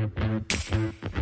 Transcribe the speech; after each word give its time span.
Thank 0.00 1.14
you. 1.14 1.19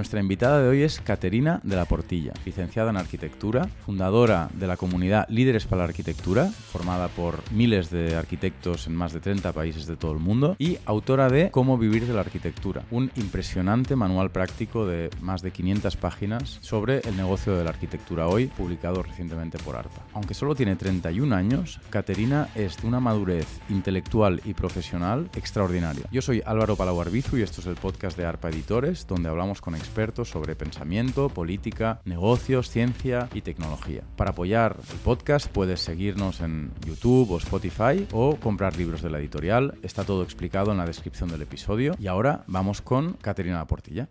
Nuestra 0.00 0.20
invitada 0.20 0.62
de 0.62 0.68
hoy 0.68 0.82
es 0.82 1.00
Caterina 1.00 1.60
de 1.62 1.76
la 1.76 1.84
Portilla, 1.84 2.32
licenciada 2.44 2.90
en 2.90 2.96
arquitectura, 2.96 3.66
fundadora 3.84 4.48
de 4.54 4.66
la 4.66 4.76
comunidad 4.76 5.28
Líderes 5.28 5.66
para 5.66 5.82
la 5.82 5.88
Arquitectura, 5.88 6.46
formada 6.46 7.08
por 7.08 7.42
miles 7.52 7.90
de 7.90 8.14
arquitectos 8.14 8.86
en 8.86 8.94
más 8.94 9.12
de 9.12 9.20
30 9.20 9.52
países 9.52 9.86
de 9.86 9.96
todo 9.96 10.12
el 10.12 10.18
mundo, 10.20 10.54
y 10.58 10.78
autora 10.86 11.28
de 11.28 11.50
Cómo 11.50 11.76
vivir 11.76 12.06
de 12.06 12.14
la 12.14 12.20
arquitectura, 12.20 12.82
un 12.90 13.10
impresionante 13.16 13.96
manual 13.96 14.30
práctico 14.30 14.86
de 14.86 15.10
más 15.20 15.42
de 15.42 15.50
500 15.50 15.96
páginas 15.96 16.58
sobre 16.60 17.00
el 17.00 17.16
negocio 17.16 17.56
de 17.56 17.64
la 17.64 17.70
arquitectura 17.70 18.28
hoy, 18.28 18.46
publicado 18.46 19.02
recientemente 19.02 19.58
por 19.58 19.76
ARPA. 19.76 20.06
Aunque 20.14 20.34
solo 20.34 20.54
tiene 20.54 20.76
31 20.76 21.34
años, 21.34 21.80
Caterina 21.90 22.19
es 22.20 22.76
de 22.82 22.86
una 22.86 23.00
madurez 23.00 23.46
intelectual 23.70 24.42
y 24.44 24.52
profesional 24.52 25.30
extraordinaria. 25.34 26.04
Yo 26.12 26.20
soy 26.20 26.42
Álvaro 26.44 26.76
Palauarbizu 26.76 27.38
y 27.38 27.42
esto 27.42 27.62
es 27.62 27.66
el 27.66 27.76
podcast 27.76 28.14
de 28.18 28.26
ARPA 28.26 28.50
Editores, 28.50 29.06
donde 29.06 29.30
hablamos 29.30 29.62
con 29.62 29.74
expertos 29.74 30.28
sobre 30.28 30.54
pensamiento, 30.54 31.30
política, 31.30 32.02
negocios, 32.04 32.68
ciencia 32.68 33.30
y 33.32 33.40
tecnología. 33.40 34.02
Para 34.16 34.32
apoyar 34.32 34.76
el 34.92 34.98
podcast 34.98 35.48
puedes 35.48 35.80
seguirnos 35.80 36.42
en 36.42 36.72
YouTube 36.84 37.30
o 37.30 37.38
Spotify 37.38 38.06
o 38.12 38.36
comprar 38.36 38.76
libros 38.76 39.00
de 39.00 39.08
la 39.08 39.18
editorial. 39.18 39.78
Está 39.82 40.04
todo 40.04 40.22
explicado 40.22 40.72
en 40.72 40.76
la 40.76 40.84
descripción 40.84 41.30
del 41.30 41.40
episodio. 41.40 41.94
Y 41.98 42.06
ahora 42.06 42.44
vamos 42.46 42.82
con 42.82 43.14
Caterina 43.14 43.66
Portilla. 43.66 44.10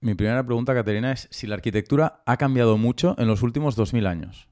Mi 0.00 0.14
primera 0.14 0.44
pregunta, 0.44 0.74
Caterina, 0.74 1.12
es 1.12 1.28
si 1.30 1.46
la 1.46 1.54
arquitectura 1.54 2.24
ha 2.26 2.38
cambiado 2.38 2.76
mucho 2.76 3.14
en 3.18 3.28
los 3.28 3.44
últimos 3.44 3.76
2000 3.76 4.06
años. 4.08 4.48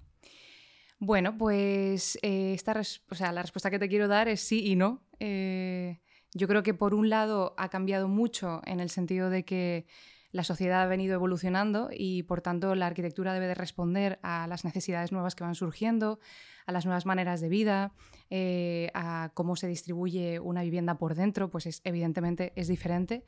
Bueno, 0.99 1.37
pues 1.37 2.19
eh, 2.23 2.55
esta 2.55 2.81
o 3.11 3.15
sea, 3.15 3.33
la 3.33 3.43
respuesta 3.43 3.71
que 3.71 3.79
te 3.79 3.89
quiero 3.89 4.09
dar 4.09 4.29
es 4.29 4.41
sí 4.41 4.65
y 4.67 4.77
no. 4.77 5.03
Eh, 5.21 6.01
yo 6.33 6.49
creo 6.49 6.63
que 6.63 6.75
por 6.75 6.95
un 6.95 7.09
lado 7.11 7.55
ha 7.59 7.69
cambiado 7.69 8.09
mucho 8.09 8.61
en 8.65 8.81
el 8.81 8.91
sentido 8.91 9.31
de 9.31 9.45
que 9.45 9.87
la 10.33 10.43
sociedad 10.43 10.83
ha 10.83 10.87
venido 10.87 11.15
evolucionando 11.15 11.91
y 11.93 12.25
por 12.25 12.41
tanto 12.41 12.75
la 12.75 12.89
arquitectura 12.89 13.33
debe 13.33 13.47
de 13.47 13.55
responder 13.55 14.19
a 14.23 14.49
las 14.49 14.65
necesidades 14.65 15.13
nuevas 15.13 15.37
que 15.37 15.45
van 15.45 15.55
surgiendo, 15.55 16.19
a 16.67 16.73
las 16.73 16.87
nuevas 16.87 17.07
maneras 17.07 17.41
de 17.41 17.49
vida, 17.49 17.93
eh, 18.31 18.91
a 18.95 19.31
cómo 19.35 19.55
se 19.55 19.69
distribuye 19.69 20.41
una 20.41 20.63
vivienda 20.63 20.99
por 20.99 21.15
dentro, 21.15 21.51
pues 21.51 21.67
es, 21.67 21.83
evidentemente 21.85 22.53
es 22.57 22.67
diferente. 22.67 23.25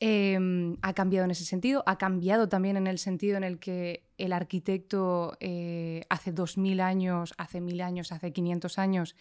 Em, 0.00 0.76
ha 0.82 0.92
cambiado 0.92 1.24
en 1.24 1.30
ese 1.30 1.44
sentido, 1.44 1.84
ha 1.86 1.98
cambiado 1.98 2.48
también 2.48 2.76
en 2.76 2.86
el 2.86 2.98
sentido 2.98 3.36
en 3.36 3.44
el 3.44 3.58
que 3.58 4.04
el 4.18 4.32
arquitecto 4.32 5.36
eh, 5.40 6.02
hace 6.08 6.32
2000 6.32 6.80
años, 6.80 7.32
hace 7.38 7.60
1000 7.60 7.80
años, 7.80 8.12
hace 8.12 8.32
500 8.32 8.78
años 8.78 9.16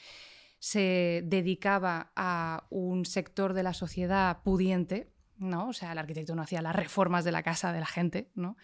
se 0.60 1.24
dedicaba 1.26 2.12
a 2.16 2.66
un 2.70 3.06
sector 3.06 3.54
de 3.54 3.64
la 3.64 3.74
sociedad 3.74 4.42
pudiente, 4.44 5.12
¿no? 5.38 5.68
O 5.70 5.74
sea, 5.74 5.92
el 5.92 5.98
arquitecto 5.98 6.36
no 6.36 6.42
hacía 6.42 6.62
las 6.62 6.76
reformas 6.76 7.26
de 7.26 7.34
la 7.34 7.44
casa 7.44 7.74
de 7.74 7.80
la 7.80 7.86
gente, 7.86 8.32
¿no? 8.34 8.56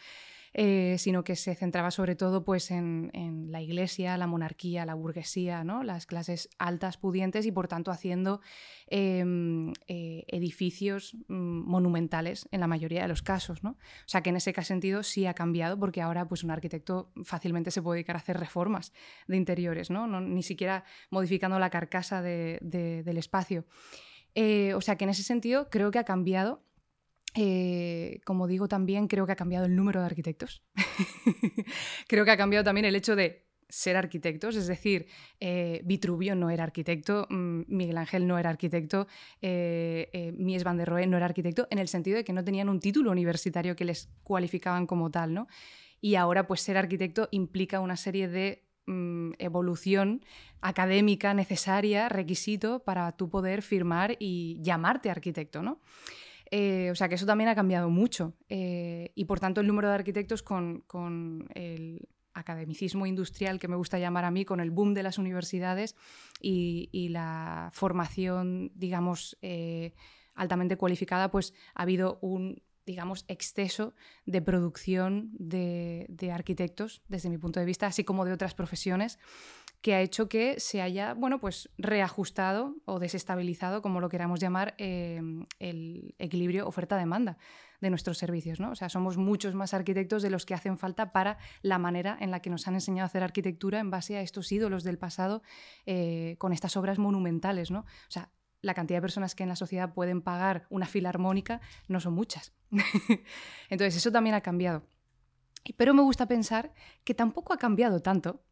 Eh, 0.54 0.96
sino 0.98 1.24
que 1.24 1.36
se 1.36 1.54
centraba 1.54 1.92
sobre 1.92 2.16
todo 2.16 2.44
pues, 2.44 2.72
en, 2.72 3.12
la 3.52 3.62
iglesia, 3.62 4.18
la 4.18 4.26
monarquía, 4.26 4.86
la 4.86 4.96
burguesía, 4.96 5.64
¿no? 5.64 5.84
las 5.84 6.06
clases 6.06 6.50
altas 6.58 6.98
pudientes 6.98 7.46
y 7.46 7.52
por 7.52 7.68
tanto 7.68 7.92
haciendo 7.92 8.42
em, 8.88 9.74
eh, 9.88 10.26
edificios 10.28 11.16
mm, 11.28 11.70
monumentales 11.70 12.48
en 12.52 12.62
la 12.62 12.68
mayoría 12.68 13.04
de 13.04 13.08
los 13.08 13.22
casos. 13.22 13.64
¿no? 13.64 13.72
O 13.72 14.08
sea 14.08 14.22
que 14.22 14.32
en 14.32 14.38
ese 14.38 14.54
sentido 14.64 15.04
sí 15.04 15.26
ha 15.28 15.34
cambiado 15.34 15.80
porque 15.80 16.02
ahora 16.02 16.28
pues, 16.28 16.44
un 16.44 16.52
arquitecto 16.52 17.12
fácilmente 17.24 17.72
se 17.72 17.82
puede 17.82 17.98
dedicar 17.98 18.16
a 18.16 18.20
hacer 18.20 18.38
reformas 18.38 18.92
de 19.28 19.38
interiores, 19.38 19.90
¿no? 19.90 20.08
ni 20.20 20.44
siquiera 20.44 20.84
modificando 21.12 21.60
la 21.60 21.70
carcasa 21.70 22.22
del 22.22 23.18
espacio. 23.18 23.66
Eh, 24.36 24.74
o 24.74 24.82
sea 24.82 24.96
que 24.96 25.06
en 25.06 25.10
ese 25.10 25.24
sentido 25.24 25.70
creo 25.70 25.92
que 25.92 26.00
ha 26.00 26.04
cambiado. 26.04 26.64
Eh, 27.36 28.22
como 28.26 28.48
digo 28.48 28.68
también, 28.68 29.08
creo 29.08 29.26
que 29.26 29.34
ha 29.34 29.36
cambiado 29.36 29.66
el 29.66 29.76
número 29.76 30.00
de 30.00 30.06
arquitectos. 30.08 30.64
creo 32.08 32.26
que 32.26 32.32
ha 32.32 32.38
cambiado 32.38 32.64
también 32.64 32.86
el 32.86 32.96
hecho 32.96 33.16
de 33.16 33.48
ser 33.70 33.98
arquitectos, 33.98 34.56
es 34.56 34.66
decir, 34.66 35.06
eh, 35.40 35.82
Vitruvio 35.86 36.36
no 36.36 36.50
era 36.50 36.64
arquitecto, 36.64 37.28
mm, 37.30 37.62
Miguel 37.68 38.00
Ángel 38.00 38.26
no 38.26 38.40
era 38.40 38.50
arquitecto, 38.50 39.08
Mies 39.42 40.64
van 40.64 40.78
der 40.78 40.90
Rohe 40.90 41.06
no 41.06 41.18
era 41.18 41.28
arquitecto, 41.28 41.68
en 41.70 41.78
el 41.78 41.88
sentido 41.88 42.18
de 42.18 42.24
que 42.24 42.34
no 42.34 42.44
tenían 42.44 42.68
un 42.68 42.80
título 42.80 43.12
universitario 43.12 43.76
que 43.76 43.86
les 43.86 44.10
cualificaban 44.24 44.88
como 44.88 45.12
tal, 45.12 45.36
¿no? 45.36 45.48
Y 46.02 46.16
ahora, 46.16 46.48
pues 46.48 46.62
ser 46.62 46.78
arquitecto 46.78 47.28
implica 47.32 47.80
una 47.80 47.96
serie 47.96 48.28
de 48.28 48.70
Mm, 48.90 49.34
evolución 49.38 50.26
académica 50.62 51.36
necesaria, 51.36 52.10
requisito 52.10 52.80
para 52.80 53.12
tú 53.12 53.30
poder 53.30 53.62
firmar 53.62 54.16
y 54.18 54.58
llamarte 54.64 55.12
arquitecto, 55.12 55.62
¿no? 55.62 55.80
Eh, 56.52 56.90
o 56.92 56.96
sea 56.96 57.08
que 57.10 57.16
eso 57.16 57.26
también 57.26 57.50
ha 57.50 57.56
cambiado 57.56 57.90
mucho 57.90 58.34
eh, 58.48 59.12
y 59.14 59.26
por 59.26 59.40
tanto 59.40 59.62
el 59.62 59.68
número 59.68 59.88
de 59.88 59.96
arquitectos 59.96 60.42
con, 60.42 61.48
el 61.54 62.08
academicismo 62.34 63.06
industrial 63.06 63.60
que 63.60 63.68
me 63.68 63.76
gusta 63.76 64.00
llamar 64.00 64.26
a 64.26 64.32
mí, 64.32 64.46
con 64.46 64.60
el 64.60 64.72
boom 64.72 64.94
de 64.94 65.04
las 65.04 65.18
universidades 65.18 65.96
y, 66.40 67.10
la 67.10 67.70
formación, 67.74 68.72
digamos, 68.76 69.38
eh, 69.42 69.94
altamente 70.36 70.78
cualificada, 70.78 71.32
pues 71.32 71.54
ha 71.76 71.82
habido 71.82 72.18
un 72.22 72.62
digamos, 72.90 73.24
exceso 73.28 73.94
de 74.26 74.42
producción 74.42 75.30
de, 75.38 76.32
arquitectos, 76.34 77.04
desde 77.08 77.30
mi 77.30 77.38
punto 77.38 77.60
de 77.60 77.68
vista, 77.68 77.86
así 77.86 78.04
como 78.04 78.26
de 78.26 78.34
otras 78.34 78.56
profesiones, 78.56 79.20
que 79.82 79.96
ha 79.96 80.02
hecho 80.02 80.28
que 80.28 80.60
se 80.60 80.82
haya, 80.82 81.14
bueno, 81.14 81.40
pues 81.40 81.70
reajustado 81.78 82.76
o 82.86 83.00
desestabilizado, 83.00 83.82
como 83.82 84.02
lo 84.02 84.10
queramos 84.10 84.40
llamar, 84.40 84.76
eh, 84.78 85.22
el 85.60 86.16
equilibrio 86.20 86.68
oferta-demanda 86.68 87.38
de 87.80 87.90
nuestros 87.90 88.18
servicios. 88.18 88.60
¿no? 88.60 88.72
O 88.72 88.76
sea, 88.76 88.90
somos 88.90 89.18
muchos 89.18 89.56
más 89.56 89.74
arquitectos 89.74 90.22
de 90.22 90.30
los 90.30 90.46
que 90.46 90.54
hacen 90.54 90.78
falta 90.78 91.14
para 91.14 91.38
la 91.62 91.78
manera 91.78 92.18
en 92.20 92.32
la 92.32 92.42
que 92.42 92.50
nos 92.50 92.68
han 92.68 92.74
enseñado 92.74 93.04
a 93.04 93.08
hacer 93.08 93.24
arquitectura 93.24 93.80
en 93.80 93.90
base 93.90 94.18
a 94.18 94.22
estos 94.22 94.52
ídolos 94.52 94.84
del 94.84 94.98
pasado 94.98 95.42
eh, 95.86 96.36
con 96.40 96.52
estas 96.52 96.76
obras 96.76 97.00
monumentales. 97.00 97.72
¿no? 97.72 97.80
O 97.80 98.12
sea, 98.12 98.32
la 98.62 98.74
cantidad 98.74 98.98
de 98.98 99.04
personas 99.04 99.34
que 99.34 99.44
en 99.44 99.50
la 99.50 99.56
sociedad 99.56 99.94
pueden 99.94 100.22
pagar 100.22 100.68
una 100.70 100.88
filarmónica 100.88 101.62
no 101.88 102.02
son 102.02 102.14
muchas. 102.14 102.54
Entonces, 103.70 103.96
eso 103.96 104.12
también 104.12 104.36
ha 104.36 104.42
cambiado. 104.42 104.84
Pero 105.78 105.94
me 105.94 106.02
gusta 106.02 106.28
pensar 106.28 106.74
que 107.04 107.14
tampoco 107.14 107.54
ha 107.54 107.58
cambiado 107.58 108.02
tanto 108.02 108.44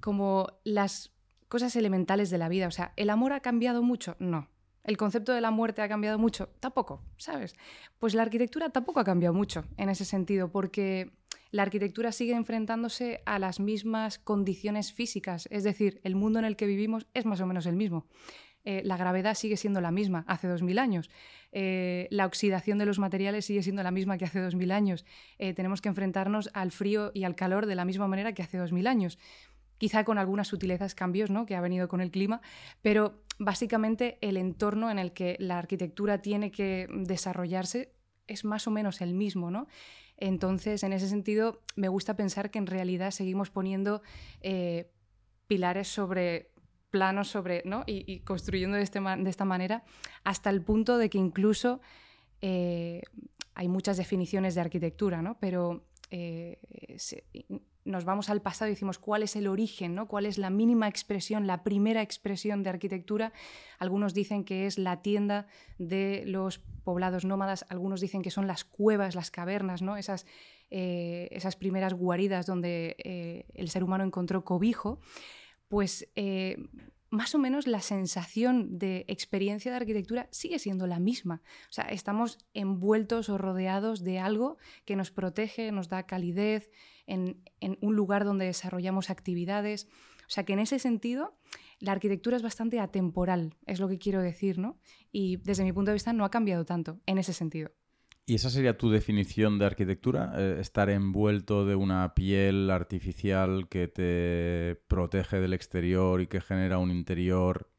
como 0.00 0.48
las 0.64 1.12
cosas 1.48 1.76
elementales 1.76 2.30
de 2.30 2.38
la 2.38 2.48
vida. 2.48 2.66
O 2.66 2.70
sea, 2.70 2.92
¿el 2.96 3.10
amor 3.10 3.32
ha 3.32 3.40
cambiado 3.40 3.82
mucho? 3.82 4.16
No. 4.18 4.48
¿El 4.82 4.98
concepto 4.98 5.32
de 5.32 5.40
la 5.40 5.50
muerte 5.50 5.80
ha 5.80 5.88
cambiado 5.88 6.18
mucho? 6.18 6.48
Tampoco, 6.60 7.02
¿sabes? 7.16 7.54
Pues 7.98 8.14
la 8.14 8.22
arquitectura 8.22 8.68
tampoco 8.68 9.00
ha 9.00 9.04
cambiado 9.04 9.34
mucho 9.34 9.64
en 9.78 9.88
ese 9.88 10.04
sentido, 10.04 10.50
porque 10.50 11.12
la 11.50 11.62
arquitectura 11.62 12.12
sigue 12.12 12.34
enfrentándose 12.34 13.22
a 13.24 13.38
las 13.38 13.60
mismas 13.60 14.18
condiciones 14.18 14.92
físicas, 14.92 15.48
es 15.50 15.64
decir, 15.64 16.00
el 16.04 16.16
mundo 16.16 16.38
en 16.38 16.44
el 16.44 16.56
que 16.56 16.66
vivimos 16.66 17.06
es 17.14 17.24
más 17.24 17.40
o 17.40 17.46
menos 17.46 17.64
el 17.64 17.76
mismo. 17.76 18.06
Eh, 18.64 18.82
la 18.84 18.96
gravedad 18.96 19.34
sigue 19.34 19.56
siendo 19.56 19.80
la 19.80 19.90
misma 19.90 20.24
hace 20.26 20.48
2.000 20.48 20.78
años. 20.78 21.10
Eh, 21.52 22.08
la 22.10 22.26
oxidación 22.26 22.78
de 22.78 22.86
los 22.86 22.98
materiales 22.98 23.44
sigue 23.44 23.62
siendo 23.62 23.82
la 23.82 23.90
misma 23.90 24.16
que 24.16 24.24
hace 24.24 24.40
2.000 24.40 24.72
años. 24.72 25.04
Eh, 25.38 25.52
tenemos 25.52 25.80
que 25.80 25.90
enfrentarnos 25.90 26.50
al 26.54 26.72
frío 26.72 27.10
y 27.14 27.24
al 27.24 27.34
calor 27.34 27.66
de 27.66 27.74
la 27.74 27.84
misma 27.84 28.08
manera 28.08 28.32
que 28.32 28.42
hace 28.42 28.58
2.000 28.58 28.86
años. 28.88 29.18
Quizá 29.76 30.04
con 30.04 30.18
algunas 30.18 30.48
sutilezas, 30.48 30.94
cambios 30.94 31.30
¿no? 31.30 31.46
que 31.46 31.56
ha 31.56 31.60
venido 31.60 31.88
con 31.88 32.00
el 32.00 32.10
clima, 32.10 32.40
pero 32.80 33.22
básicamente 33.38 34.18
el 34.22 34.36
entorno 34.36 34.90
en 34.90 34.98
el 34.98 35.12
que 35.12 35.36
la 35.38 35.58
arquitectura 35.58 36.22
tiene 36.22 36.50
que 36.50 36.88
desarrollarse 36.90 37.92
es 38.26 38.44
más 38.44 38.66
o 38.66 38.70
menos 38.70 39.02
el 39.02 39.12
mismo. 39.12 39.50
¿no? 39.50 39.66
Entonces, 40.16 40.84
en 40.84 40.92
ese 40.92 41.08
sentido, 41.08 41.60
me 41.76 41.88
gusta 41.88 42.16
pensar 42.16 42.50
que 42.50 42.58
en 42.58 42.66
realidad 42.66 43.10
seguimos 43.10 43.50
poniendo 43.50 44.00
pilares 45.48 45.88
sobre 45.88 46.53
planos 46.94 47.26
sobre, 47.26 47.60
¿no? 47.64 47.82
y, 47.88 48.20
construyendo 48.20 48.76
de, 48.76 48.84
este 48.84 49.00
de, 49.00 49.28
esta 49.28 49.44
manera, 49.44 49.82
hasta 50.22 50.48
el 50.48 50.62
punto 50.62 50.96
de 50.96 51.10
que 51.10 51.18
incluso 51.18 51.80
eh, 52.40 53.02
hay 53.56 53.66
muchas 53.66 53.96
definiciones 53.96 54.54
de 54.54 54.60
arquitectura, 54.60 55.20
¿no? 55.20 55.36
pero 55.40 55.82
eh, 56.12 56.60
nos 57.84 58.04
vamos 58.04 58.30
al 58.30 58.42
pasado 58.42 58.68
y 58.68 58.74
decimos 58.74 59.00
cuál 59.00 59.24
es 59.24 59.34
el 59.34 59.48
origen, 59.48 59.96
¿no? 59.96 60.06
cuál 60.06 60.24
es 60.24 60.38
la 60.38 60.50
mínima 60.50 60.86
expresión, 60.86 61.48
la 61.48 61.64
primera 61.64 62.00
expresión 62.00 62.62
de 62.62 62.70
arquitectura. 62.70 63.32
Algunos 63.80 64.14
dicen 64.14 64.44
que 64.44 64.66
es 64.66 64.78
la 64.78 65.02
tienda 65.02 65.48
de 65.78 66.22
los 66.26 66.60
poblados 66.84 67.24
nómadas, 67.24 67.66
algunos 67.70 68.00
dicen 68.00 68.22
que 68.22 68.30
son 68.30 68.46
las 68.46 68.62
cuevas, 68.62 69.16
las 69.16 69.32
cavernas, 69.32 69.82
¿no? 69.82 69.96
esas, 69.96 70.26
eh, 70.70 71.26
esas 71.32 71.56
primeras 71.56 71.92
guaridas 71.92 72.46
donde 72.46 73.44
el 73.52 73.68
ser 73.68 73.82
humano 73.82 74.04
encontró 74.04 74.44
cobijo 74.44 75.00
pues 75.68 76.08
eh, 76.14 76.56
más 77.14 77.34
o 77.34 77.38
menos 77.38 77.66
la 77.66 77.80
sensación 77.80 78.78
de 78.78 79.04
experiencia 79.08 79.70
de 79.70 79.76
arquitectura 79.76 80.28
sigue 80.32 80.58
siendo 80.58 80.86
la 80.86 80.98
misma. 80.98 81.42
O 81.70 81.72
sea, 81.72 81.84
estamos 81.84 82.38
envueltos 82.52 83.28
o 83.28 83.38
rodeados 83.38 84.02
de 84.02 84.18
algo 84.18 84.58
que 84.84 84.96
nos 84.96 85.10
protege, 85.10 85.70
nos 85.72 85.88
da 85.88 86.06
calidez 86.06 86.70
en, 87.06 87.42
un 87.80 87.96
lugar 87.96 88.24
donde 88.24 88.46
desarrollamos 88.46 89.10
actividades. 89.10 89.86
O 90.26 90.30
sea 90.30 90.44
que 90.44 90.54
en 90.54 90.58
ese 90.58 90.78
sentido, 90.78 91.38
la 91.78 91.92
arquitectura 91.92 92.36
es 92.36 92.42
bastante 92.42 92.80
atemporal, 92.80 93.54
es 93.66 93.78
lo 93.78 93.88
que 93.88 93.98
quiero 93.98 94.20
decir, 94.20 94.58
¿no? 94.58 94.78
Y 95.12 95.36
desde 95.36 95.64
mi 95.64 95.72
punto 95.72 95.90
de 95.90 95.94
vista 95.94 96.12
no 96.12 96.24
ha 96.24 96.30
cambiado 96.30 96.64
tanto 96.64 97.00
en 97.06 97.18
ese 97.18 97.32
sentido. 97.32 97.70
¿Y 98.26 98.36
esa 98.36 98.48
sería 98.48 98.78
tu 98.78 98.90
definición 98.90 99.58
de 99.58 99.66
arquitectura? 99.66 100.32
Eh, 100.36 100.56
estar 100.58 100.88
envuelto 100.88 101.66
de 101.66 101.74
una 101.74 102.14
piel 102.14 102.70
artificial 102.70 103.68
que 103.68 103.86
te 103.86 104.80
protege 104.88 105.40
del 105.40 105.52
exterior 105.52 106.22
y 106.22 106.26
que 106.26 106.40
genera 106.40 106.78
un 106.78 106.90
interior 106.90 107.70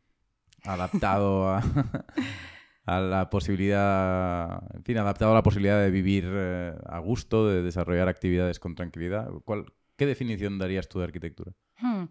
adaptado 0.63 1.47
a, 2.85 2.99
la 2.99 3.29
posibilidad, 3.31 4.63
en 4.75 4.83
fin, 4.83 4.99
adaptado 4.99 5.31
a 5.31 5.35
la 5.35 5.43
posibilidad 5.43 5.81
de 5.81 5.89
vivir 5.89 6.25
eh, 6.27 6.75
a 6.85 6.99
gusto, 6.99 7.47
de 7.47 7.63
desarrollar 7.63 8.07
actividades 8.07 8.59
con 8.59 8.75
tranquilidad. 8.75 9.27
¿Cuál, 9.45 9.73
¿Qué 9.97 10.05
definición 10.05 10.59
darías 10.59 10.87
tú 10.87 10.99
de 10.99 11.05
arquitectura? 11.05 11.53
Hmm. 11.79 12.05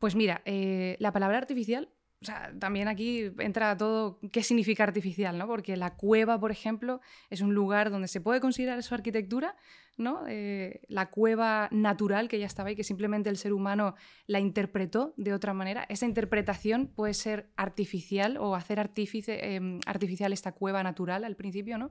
Pues 0.00 0.16
mira, 0.16 0.42
eh, 0.44 0.96
la 0.98 1.12
palabra 1.12 1.38
artificial 1.38 1.88
o 2.22 2.26
sea, 2.26 2.52
también 2.58 2.86
aquí 2.86 3.32
entra 3.38 3.78
todo 3.78 4.18
qué 4.30 4.42
significa 4.42 4.84
artificial, 4.84 5.38
¿no? 5.38 5.46
Porque 5.46 5.74
la 5.78 5.96
cueva, 5.96 6.38
por 6.38 6.50
ejemplo, 6.50 7.00
es 7.30 7.40
un 7.40 7.54
lugar 7.54 7.90
donde 7.90 8.08
se 8.08 8.20
puede 8.20 8.40
considerar 8.40 8.82
su 8.82 8.94
arquitectura, 8.94 9.56
¿no? 9.96 10.24
Eh, 10.28 10.82
la 10.88 11.08
cueva 11.08 11.68
natural 11.72 12.28
que 12.28 12.38
ya 12.38 12.44
estaba 12.44 12.68
ahí, 12.68 12.76
que 12.76 12.84
simplemente 12.84 13.30
el 13.30 13.38
ser 13.38 13.54
humano 13.54 13.94
la 14.26 14.38
interpretó 14.38 15.14
de 15.16 15.32
otra 15.32 15.54
manera. 15.54 15.86
Esa 15.88 16.04
interpretación 16.04 16.88
puede 16.88 17.14
ser 17.14 17.48
artificial 17.56 18.36
o 18.36 18.54
hacer 18.54 18.78
em, 18.78 19.80
artificial 19.86 20.34
esta 20.34 20.52
cueva 20.52 20.82
natural 20.82 21.24
al 21.24 21.36
principio, 21.36 21.78
¿no? 21.78 21.90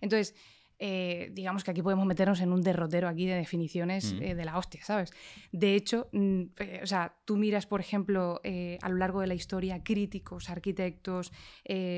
Entonces, 0.00 0.34
eh, 0.78 1.30
digamos 1.32 1.64
que 1.64 1.72
aquí 1.72 1.82
podemos 1.82 2.06
meternos 2.06 2.40
en 2.40 2.52
un 2.52 2.62
derrotero 2.62 3.08
aquí 3.08 3.26
de 3.26 3.34
definiciones 3.34 4.12
mm. 4.12 4.22
eh, 4.22 4.34
de 4.34 4.44
la 4.44 4.58
hostia, 4.58 4.82
¿sabes? 4.84 5.10
De 5.50 5.74
hecho, 5.74 6.08
mm, 6.12 6.42
eh, 6.58 6.80
o 6.82 6.86
sea, 6.86 7.16
tú 7.24 7.36
miras, 7.36 7.66
por 7.66 7.80
ejemplo, 7.80 8.40
a 8.44 8.88
lo 8.88 8.96
largo 8.96 9.20
de 9.20 9.26
la 9.26 9.34
historia, 9.34 9.82
críticos, 9.82 10.50
arquitectos, 10.50 11.32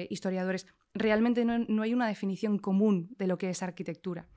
historiadores, 0.09 0.67
realmente 0.95 1.45
no, 1.45 1.83
hay 1.83 1.95
una 1.95 2.09
definición 2.09 2.59
común 2.59 3.15
de 3.19 3.27
lo 3.27 3.39
que 3.39 3.51
es 3.51 3.63
arquitectura. 3.63 4.29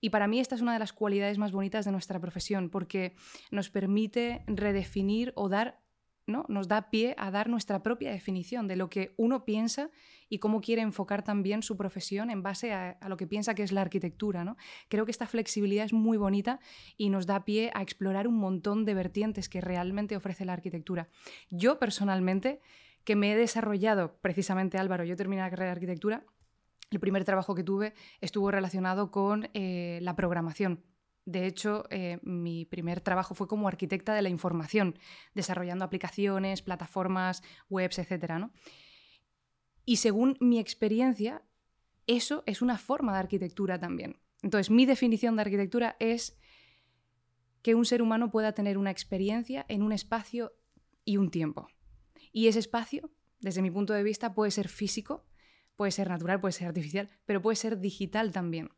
Y 0.00 0.10
para 0.10 0.28
mí 0.28 0.38
esta 0.38 0.54
es 0.54 0.60
una 0.60 0.72
de 0.72 0.78
las 0.78 0.92
cualidades 0.92 1.38
más 1.38 1.52
bonitas 1.52 1.84
de 1.84 1.92
nuestra 1.92 2.20
profesión, 2.20 2.70
porque 2.70 3.14
nos 3.50 3.68
permite 3.68 4.42
redefinir 4.46 5.32
o 5.34 5.48
dar 5.48 5.80
¿no? 6.28 6.44
nos 6.48 6.68
da 6.68 6.90
pie 6.90 7.14
a 7.18 7.30
dar 7.30 7.48
nuestra 7.48 7.82
propia 7.82 8.12
definición 8.12 8.68
de 8.68 8.76
lo 8.76 8.88
que 8.88 9.14
uno 9.16 9.44
piensa 9.44 9.90
y 10.28 10.38
cómo 10.38 10.60
quiere 10.60 10.82
enfocar 10.82 11.24
también 11.24 11.62
su 11.62 11.76
profesión 11.76 12.30
en 12.30 12.42
base 12.42 12.72
a, 12.72 12.98
lo 13.08 13.16
que 13.16 13.26
piensa 13.26 13.54
que 13.54 13.62
es 13.62 13.72
la 13.72 13.80
arquitectura. 13.80 14.44
¿no? 14.44 14.56
Creo 14.88 15.04
que 15.04 15.10
esta 15.10 15.26
flexibilidad 15.26 15.84
es 15.84 15.92
muy 15.92 16.18
bonita 16.18 16.60
y 16.96 17.08
nos 17.10 17.26
da 17.26 17.44
pie 17.44 17.70
a 17.74 17.82
explorar 17.82 18.28
un 18.28 18.36
montón 18.36 18.84
de 18.84 18.94
vertientes 18.94 19.48
que 19.48 19.60
realmente 19.60 20.16
ofrece 20.16 20.44
la 20.44 20.52
arquitectura. 20.52 21.08
Yo 21.50 21.78
personalmente, 21.78 22.60
que 23.04 23.16
me 23.16 23.32
he 23.32 23.36
desarrollado, 23.36 24.18
precisamente 24.20 24.78
Álvaro, 24.78 25.04
yo 25.04 25.16
terminé 25.16 25.42
la 25.42 25.50
carrera 25.50 25.70
de 25.70 25.76
arquitectura, 25.76 26.24
el 26.90 27.00
primer 27.00 27.24
trabajo 27.24 27.54
que 27.54 27.62
tuve 27.62 27.94
estuvo 28.20 28.50
relacionado 28.50 29.10
con 29.10 29.48
eh, 29.54 29.98
la 30.02 30.14
programación. 30.14 30.84
De 31.28 31.46
hecho, 31.46 31.84
eh, 31.90 32.20
mi 32.22 32.64
primer 32.64 33.02
trabajo 33.02 33.34
fue 33.34 33.46
como 33.48 33.68
arquitecta 33.68 34.14
de 34.14 34.22
la 34.22 34.30
información, 34.30 34.98
desarrollando 35.34 35.84
aplicaciones, 35.84 36.62
plataformas, 36.62 37.42
webs, 37.68 37.98
etc. 37.98 38.32
¿no? 38.38 38.50
Y 39.84 39.96
según 39.96 40.38
mi 40.40 40.58
experiencia, 40.58 41.42
eso 42.06 42.44
es 42.46 42.62
una 42.62 42.78
forma 42.78 43.12
de 43.12 43.18
arquitectura 43.18 43.78
también. 43.78 44.18
Entonces, 44.42 44.70
mi 44.70 44.86
definición 44.86 45.36
de 45.36 45.42
arquitectura 45.42 45.96
es 46.00 46.38
que 47.60 47.74
un 47.74 47.84
ser 47.84 48.00
humano 48.00 48.30
pueda 48.30 48.52
tener 48.52 48.78
una 48.78 48.90
experiencia 48.90 49.66
en 49.68 49.82
un 49.82 49.92
espacio 49.92 50.54
y 51.04 51.18
un 51.18 51.30
tiempo. 51.30 51.68
Y 52.32 52.46
ese 52.46 52.60
espacio, 52.60 53.10
desde 53.40 53.60
mi 53.60 53.70
punto 53.70 53.92
de 53.92 54.02
vista, 54.02 54.32
puede 54.32 54.50
ser 54.50 54.68
físico, 54.68 55.26
puede 55.76 55.92
ser 55.92 56.08
natural, 56.08 56.40
puede 56.40 56.52
ser 56.52 56.68
artificial, 56.68 57.10
pero 57.26 57.42
puede 57.42 57.56
ser 57.56 57.80
digital 57.80 58.32
también. 58.32 58.70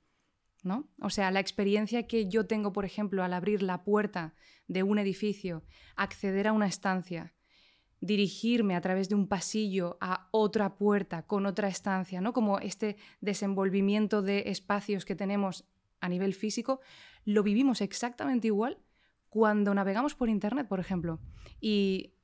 O 1.01 1.11
sea, 1.11 1.31
la 1.31 1.41
experiencia 1.41 2.07
que 2.07 2.29
yo 2.29 2.47
tengo, 2.47 2.73
por 2.73 2.85
ejemplo, 2.85 3.23
al 3.23 3.33
abrir 3.33 3.63
la 3.63 3.85
puerta 3.85 4.35
de 4.69 4.83
un 4.83 4.99
edificio, 4.99 5.65
acceder 5.97 6.49
a 6.49 6.53
una 6.53 6.67
estancia, 6.67 7.35
dirigirme 8.01 8.77
a 8.77 8.81
través 8.81 9.09
de 9.09 9.15
un 9.15 9.29
pasillo 9.29 9.99
a 10.01 10.29
otra 10.31 10.77
puerta 10.77 11.27
con 11.27 11.47
otra 11.47 11.69
estancia, 11.69 12.21
¿no? 12.21 12.33
Como 12.33 12.59
este 12.59 12.97
desenvolvimiento 13.21 14.23
de 14.23 14.45
espacios 14.47 15.05
que 15.05 15.17
tenemos 15.17 15.67
a 16.01 16.09
nivel 16.09 16.35
físico, 16.35 16.81
lo 17.25 17.43
vivimos 17.43 17.81
exactamente 17.81 18.47
igual 18.47 18.79
cuando 19.29 19.75
navegamos 19.75 20.15
por 20.15 20.29
internet, 20.29 20.67
por 20.67 20.81
ejemplo, 20.81 21.21
y 21.61 22.15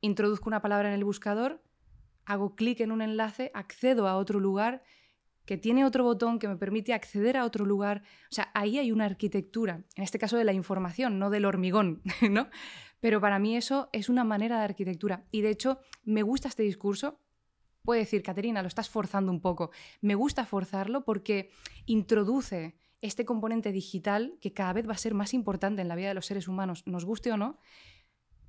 introduzco 0.00 0.48
una 0.48 0.62
palabra 0.62 0.88
en 0.88 0.94
el 0.94 1.04
buscador, 1.04 1.62
hago 2.24 2.54
clic 2.54 2.80
en 2.80 2.92
un 2.92 3.02
enlace, 3.02 3.50
accedo 3.54 4.06
a 4.08 4.16
otro 4.16 4.40
lugar 4.40 4.82
que 5.44 5.58
tiene 5.58 5.84
otro 5.84 6.04
botón 6.04 6.38
que 6.38 6.48
me 6.48 6.56
permite 6.56 6.94
acceder 6.94 7.36
a 7.36 7.44
otro 7.44 7.64
lugar. 7.64 8.02
O 8.30 8.34
sea, 8.34 8.50
ahí 8.54 8.78
hay 8.78 8.92
una 8.92 9.04
arquitectura, 9.04 9.84
en 9.94 10.02
este 10.02 10.18
caso 10.18 10.36
de 10.36 10.44
la 10.44 10.52
información, 10.52 11.18
no 11.18 11.30
del 11.30 11.44
hormigón, 11.44 12.02
¿no? 12.30 12.48
Pero 13.00 13.20
para 13.20 13.38
mí 13.38 13.56
eso 13.56 13.90
es 13.92 14.08
una 14.08 14.24
manera 14.24 14.58
de 14.58 14.64
arquitectura. 14.64 15.24
Y 15.30 15.42
de 15.42 15.50
hecho, 15.50 15.78
me 16.04 16.22
gusta 16.22 16.48
este 16.48 16.62
discurso. 16.62 17.20
Puede 17.82 18.00
decir, 18.00 18.22
Caterina, 18.22 18.62
lo 18.62 18.68
estás 18.68 18.88
forzando 18.88 19.30
un 19.30 19.40
poco. 19.40 19.70
Me 20.00 20.14
gusta 20.14 20.46
forzarlo 20.46 21.04
porque 21.04 21.50
introduce 21.84 22.76
este 23.02 23.26
componente 23.26 23.72
digital 23.72 24.38
que 24.40 24.54
cada 24.54 24.72
vez 24.72 24.88
va 24.88 24.92
a 24.92 24.98
ser 24.98 25.12
más 25.12 25.34
importante 25.34 25.82
en 25.82 25.88
la 25.88 25.96
vida 25.96 26.08
de 26.08 26.14
los 26.14 26.24
seres 26.24 26.48
humanos, 26.48 26.86
nos 26.86 27.04
guste 27.04 27.30
o 27.30 27.36
no, 27.36 27.58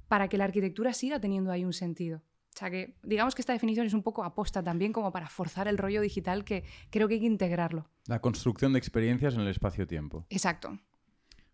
para 0.08 0.30
que 0.30 0.38
la 0.38 0.46
arquitectura 0.46 0.94
siga 0.94 1.20
teniendo 1.20 1.52
ahí 1.52 1.66
un 1.66 1.74
sentido. 1.74 2.22
O 2.56 2.58
sea 2.58 2.72
que 2.72 2.96
digamos 3.04 3.36
que 3.36 3.42
esta 3.42 3.52
definición 3.52 3.86
es 3.86 3.94
un 3.94 4.02
poco 4.02 4.24
aposta 4.24 4.64
también 4.64 4.94
como 4.94 5.12
para 5.12 5.28
forzar 5.28 5.68
el 5.68 5.78
rollo 5.78 6.00
digital 6.00 6.46
que 6.46 6.64
creo 6.90 7.10
que 7.10 7.16
hay 7.16 7.20
que 7.20 7.26
integrarlo. 7.26 7.90
La 8.08 8.22
construcción 8.22 8.72
de 8.72 8.80
experiencias 8.80 9.34
en 9.34 9.42
el 9.42 9.50
espacio-tiempo. 9.50 10.26
Exacto. 10.30 10.80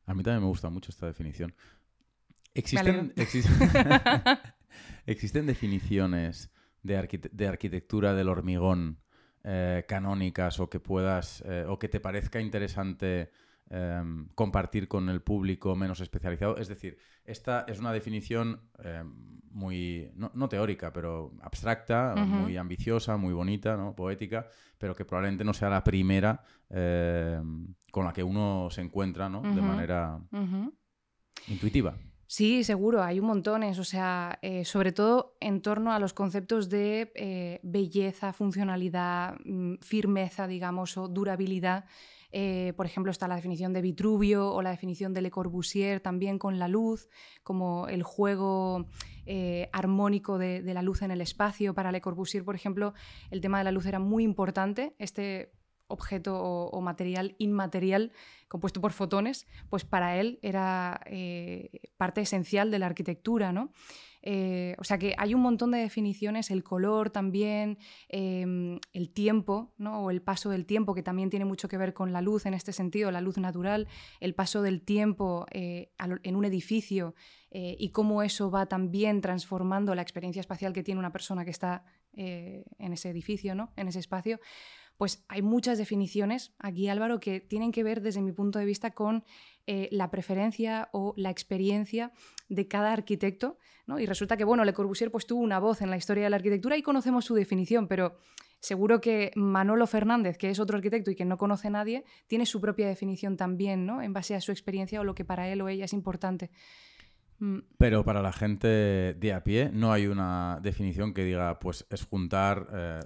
A 0.05 0.13
mí 0.13 0.21
también 0.21 0.43
me 0.43 0.47
gusta 0.47 0.69
mucho 0.69 0.91
esta 0.91 1.07
definición. 1.07 1.55
Existen, 2.53 3.13
existen 5.07 5.47
definiciones 5.47 6.51
de, 6.83 7.29
de, 7.31 7.47
arquitectura 7.47 8.13
del 8.13 8.29
hormigón 8.29 8.99
eh, 9.43 9.85
canónicas 9.87 10.59
o 10.59 10.69
que 10.69 10.79
puedas 10.79 11.43
eh, 11.47 11.65
o 11.67 11.79
que 11.79 11.89
te 11.89 11.99
parezca 11.99 12.39
interesante 12.39 13.31
Em, 13.73 14.27
compartir 14.35 14.89
con 14.89 15.07
el 15.07 15.21
público 15.21 15.77
menos 15.77 16.01
especializado. 16.01 16.57
Es 16.57 16.67
decir, 16.67 16.97
esta 17.23 17.63
es 17.69 17.79
una 17.79 17.93
definición 17.93 18.59
em, 18.83 19.39
muy, 19.49 20.11
no, 20.13 20.49
teórica, 20.49 20.91
pero 20.91 21.31
abstracta, 21.41 22.13
muy 22.17 22.57
ambiciosa, 22.57 23.15
muy 23.15 23.33
bonita, 23.33 23.77
¿no? 23.77 23.95
poética, 23.95 24.49
pero 24.77 24.93
que 24.93 25.05
probablemente 25.05 25.45
no 25.45 25.53
sea 25.53 25.69
la 25.69 25.85
primera 25.85 26.43
em, 26.69 27.73
con 27.93 28.03
la 28.03 28.11
que 28.11 28.23
uno 28.23 28.67
se 28.69 28.81
encuentra 28.81 29.29
¿no? 29.29 29.41
de 29.41 29.61
manera 29.61 30.19
intuitiva. 31.47 31.95
Sí, 32.27 32.65
seguro, 32.65 33.03
hay 33.03 33.21
un 33.21 33.27
montones, 33.27 33.79
o 33.79 33.85
sea, 33.85 34.37
eh, 34.41 34.65
sobre 34.65 34.91
todo 34.91 35.37
en 35.39 35.61
torno 35.61 35.93
a 35.93 35.99
los 35.99 36.13
conceptos 36.13 36.69
de 36.69 37.11
eh, 37.15 37.61
belleza, 37.63 38.33
funcionalidad, 38.33 39.35
mm, 39.45 39.75
firmeza, 39.81 40.47
digamos, 40.47 40.97
o 40.97 41.07
durabilidad. 41.07 41.85
Eh, 42.31 42.73
por 42.77 42.85
ejemplo, 42.85 43.11
está 43.11 43.27
la 43.27 43.35
definición 43.35 43.73
de 43.73 43.81
Vitruvio 43.81 44.51
o 44.53 44.61
la 44.61 44.71
definición 44.71 45.13
de 45.13 45.21
Le 45.21 45.31
Corbusier 45.31 45.99
también 45.99 46.39
con 46.39 46.59
la 46.59 46.67
luz, 46.67 47.09
como 47.43 47.87
el 47.87 48.03
juego 48.03 48.87
eh, 49.25 49.69
armónico 49.73 50.37
de, 50.37 50.61
la 50.61 50.81
luz 50.81 51.01
en 51.01 51.11
el 51.11 51.21
espacio. 51.21 51.73
Para 51.73 51.91
Le 51.91 52.01
Corbusier, 52.01 52.43
por 52.43 52.55
ejemplo, 52.55 52.93
el 53.29 53.41
tema 53.41 53.57
de 53.57 53.65
la 53.65 53.71
luz 53.71 53.85
era 53.85 53.99
muy 53.99 54.23
importante. 54.23 54.95
Este 54.97 55.51
objeto 55.87 56.41
o, 56.41 56.81
material 56.81 57.35
inmaterial 57.37 58.13
compuesto 58.47 58.79
por 58.79 58.93
fotones, 58.93 59.45
pues 59.69 59.83
para 59.83 60.17
él 60.17 60.39
era 60.41 61.01
eh, 61.05 61.81
parte 61.97 62.21
esencial 62.21 62.71
de 62.71 62.79
la 62.79 62.85
arquitectura, 62.85 63.51
¿no? 63.51 63.73
Eh, 64.21 64.75
o 64.77 64.83
sea 64.83 64.97
que 64.97 65.15
hay 65.17 65.33
un 65.33 65.41
montón 65.41 65.71
de 65.71 65.79
definiciones, 65.79 66.51
el 66.51 66.63
color 66.63 67.09
también, 67.09 67.77
em, 68.09 68.79
el 68.93 69.09
tiempo, 69.11 69.73
¿no? 69.77 70.03
o 70.03 70.11
el 70.11 70.21
paso 70.21 70.49
del 70.49 70.65
tiempo, 70.65 70.93
que 70.93 71.03
también 71.03 71.29
tiene 71.29 71.45
mucho 71.45 71.67
que 71.67 71.77
ver 71.77 71.93
con 71.93 72.13
la 72.13 72.21
luz 72.21 72.45
en 72.45 72.53
este 72.53 72.73
sentido, 72.73 73.11
la 73.11 73.21
luz 73.21 73.37
natural, 73.37 73.87
el 74.19 74.35
paso 74.35 74.61
del 74.61 74.81
tiempo 74.81 75.45
eh, 75.51 75.91
en 76.23 76.35
un 76.35 76.45
edificio 76.45 77.15
eh, 77.49 77.75
y 77.79 77.89
cómo 77.89 78.23
eso 78.23 78.51
va 78.51 78.67
también 78.67 79.21
transformando 79.21 79.95
la 79.95 80.01
experiencia 80.01 80.39
espacial 80.39 80.73
que 80.73 80.83
tiene 80.83 80.99
una 80.99 81.11
persona 81.11 81.43
que 81.45 81.51
está 81.51 81.83
en 82.13 82.91
ese 82.91 83.09
edificio, 83.09 83.55
¿no? 83.55 83.71
en 83.77 83.87
ese 83.87 83.99
espacio 83.99 84.41
pues 85.01 85.25
hay 85.29 85.41
muchas 85.41 85.79
definiciones 85.79 86.53
aquí, 86.59 86.87
Álvaro, 86.87 87.19
que 87.19 87.39
tienen 87.39 87.71
que 87.71 87.81
ver 87.81 88.03
desde 88.03 88.21
mi 88.21 88.33
punto 88.33 88.59
de 88.59 88.65
vista 88.65 88.91
con 88.91 89.23
eh, 89.65 89.89
la 89.91 90.11
preferencia 90.11 90.89
o 90.91 91.15
la 91.17 91.31
experiencia 91.31 92.11
de 92.49 92.67
cada 92.67 92.93
arquitecto. 92.93 93.57
¿no? 93.87 93.97
Y 93.99 94.05
resulta 94.05 94.37
que, 94.37 94.43
bueno, 94.43 94.63
Le 94.63 94.75
Corbusier 94.75 95.09
pues, 95.09 95.25
tuvo 95.25 95.41
una 95.41 95.57
voz 95.57 95.81
en 95.81 95.89
la 95.89 95.97
historia 95.97 96.25
de 96.25 96.29
la 96.29 96.35
arquitectura 96.35 96.77
y 96.77 96.83
conocemos 96.83 97.25
su 97.25 97.33
definición, 97.33 97.87
pero 97.87 98.15
seguro 98.59 99.01
que 99.01 99.31
Manolo 99.33 99.87
Fernández, 99.87 100.37
que 100.37 100.51
es 100.51 100.59
otro 100.59 100.77
arquitecto 100.77 101.09
y 101.09 101.15
que 101.15 101.25
no 101.25 101.39
conoce 101.39 101.69
a 101.69 101.71
nadie, 101.71 102.05
tiene 102.27 102.45
su 102.45 102.61
propia 102.61 102.87
definición 102.87 103.37
también, 103.37 103.87
¿no? 103.87 104.03
en 104.03 104.13
base 104.13 104.35
a 104.35 104.39
su 104.39 104.51
experiencia 104.51 105.01
o 105.01 105.03
lo 105.03 105.15
que 105.15 105.25
para 105.25 105.49
él 105.49 105.61
o 105.61 105.67
ella 105.67 105.85
es 105.85 105.93
importante. 105.93 106.51
Mm. 107.43 107.57
Pero 107.79 108.05
para 108.05 108.21
la 108.21 108.31
gente 108.31 108.67
de 108.67 109.33
a 109.33 109.43
pie 109.43 109.71
no 109.73 109.91
hay 109.91 110.05
una 110.05 110.59
definición 110.61 111.11
que 111.15 111.23
diga, 111.25 111.57
pues 111.57 111.87
es 111.89 112.05
juntar 112.05 112.67
eh, 112.71 112.99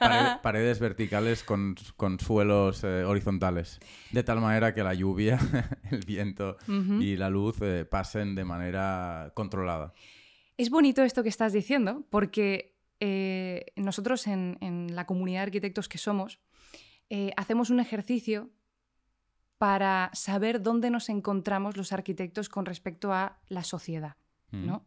pare- 0.00 0.38
paredes 0.42 0.80
verticales 0.80 1.44
con, 1.44 1.74
con 1.98 2.18
suelos 2.18 2.82
eh, 2.82 3.04
horizontales, 3.04 3.78
de 4.10 4.22
tal 4.22 4.40
manera 4.40 4.72
que 4.74 4.82
la 4.82 4.94
lluvia, 4.94 5.38
el 5.90 6.00
viento 6.06 6.56
y 6.66 7.16
la 7.16 7.28
luz 7.28 7.58
eh, 7.60 7.84
pasen 7.84 8.34
de 8.34 8.44
manera 8.46 9.32
controlada. 9.34 9.92
Es 10.56 10.70
bonito 10.70 11.02
esto 11.02 11.22
que 11.22 11.28
estás 11.28 11.52
diciendo, 11.52 12.06
porque 12.08 12.74
nosotros 13.76 14.26
en, 14.26 14.56
en 14.62 14.96
la 14.96 15.04
comunidad 15.04 15.40
de 15.40 15.44
arquitectos 15.48 15.88
que 15.90 15.98
somos, 15.98 16.40
hacemos 17.36 17.68
un 17.70 17.80
ejercicio 17.80 18.50
para 19.58 20.10
saber 20.14 20.62
dónde 20.62 20.90
nos 20.90 21.08
encontramos 21.08 21.76
los 21.76 21.92
arquitectos 21.92 22.48
con 22.48 22.64
respecto 22.64 23.12
a 23.12 23.38
la 23.48 23.64
sociedad, 23.64 24.16
Mm. 24.50 24.66
¿no? 24.66 24.84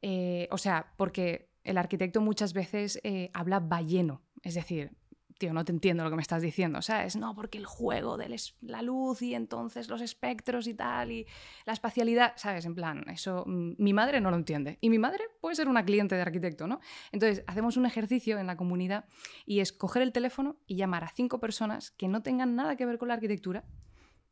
Eh, 0.00 0.48
o 0.50 0.58
sea, 0.58 0.92
porque 0.96 1.50
el 1.64 1.76
arquitecto 1.76 2.20
muchas 2.20 2.52
veces 2.52 3.00
eh, 3.02 3.30
habla 3.34 3.60
balleno, 3.60 4.22
es 4.42 4.54
decir, 4.54 4.92
tío, 5.38 5.52
no 5.52 5.64
te 5.64 5.72
entiendo 5.72 6.04
lo 6.04 6.10
que 6.10 6.16
me 6.16 6.22
estás 6.22 6.42
diciendo, 6.42 6.82
¿sabes? 6.82 7.16
No, 7.16 7.34
porque 7.34 7.58
el 7.58 7.64
juego 7.64 8.16
de 8.16 8.36
la 8.60 8.82
luz 8.82 9.22
y 9.22 9.34
entonces 9.34 9.88
los 9.88 10.02
espectros 10.02 10.66
y 10.66 10.74
tal, 10.74 11.12
y 11.12 11.26
la 11.64 11.72
espacialidad, 11.72 12.32
¿sabes? 12.36 12.66
En 12.66 12.74
plan, 12.74 13.04
eso 13.08 13.44
mm, 13.46 13.72
mi 13.78 13.92
madre 13.92 14.20
no 14.20 14.30
lo 14.30 14.36
entiende. 14.36 14.78
Y 14.80 14.90
mi 14.90 14.98
madre 14.98 15.24
puede 15.40 15.54
ser 15.54 15.68
una 15.68 15.84
cliente 15.84 16.16
de 16.16 16.22
arquitecto, 16.22 16.66
¿no? 16.66 16.80
Entonces, 17.12 17.44
hacemos 17.46 17.76
un 17.76 17.86
ejercicio 17.86 18.38
en 18.38 18.46
la 18.46 18.56
comunidad 18.56 19.06
y 19.46 19.60
es 19.60 19.72
coger 19.72 20.02
el 20.02 20.12
teléfono 20.12 20.56
y 20.66 20.76
llamar 20.76 21.04
a 21.04 21.08
cinco 21.08 21.38
personas 21.38 21.92
que 21.92 22.08
no 22.08 22.22
tengan 22.22 22.56
nada 22.56 22.76
que 22.76 22.84
ver 22.84 22.98
con 22.98 23.08
la 23.08 23.14
arquitectura, 23.14 23.64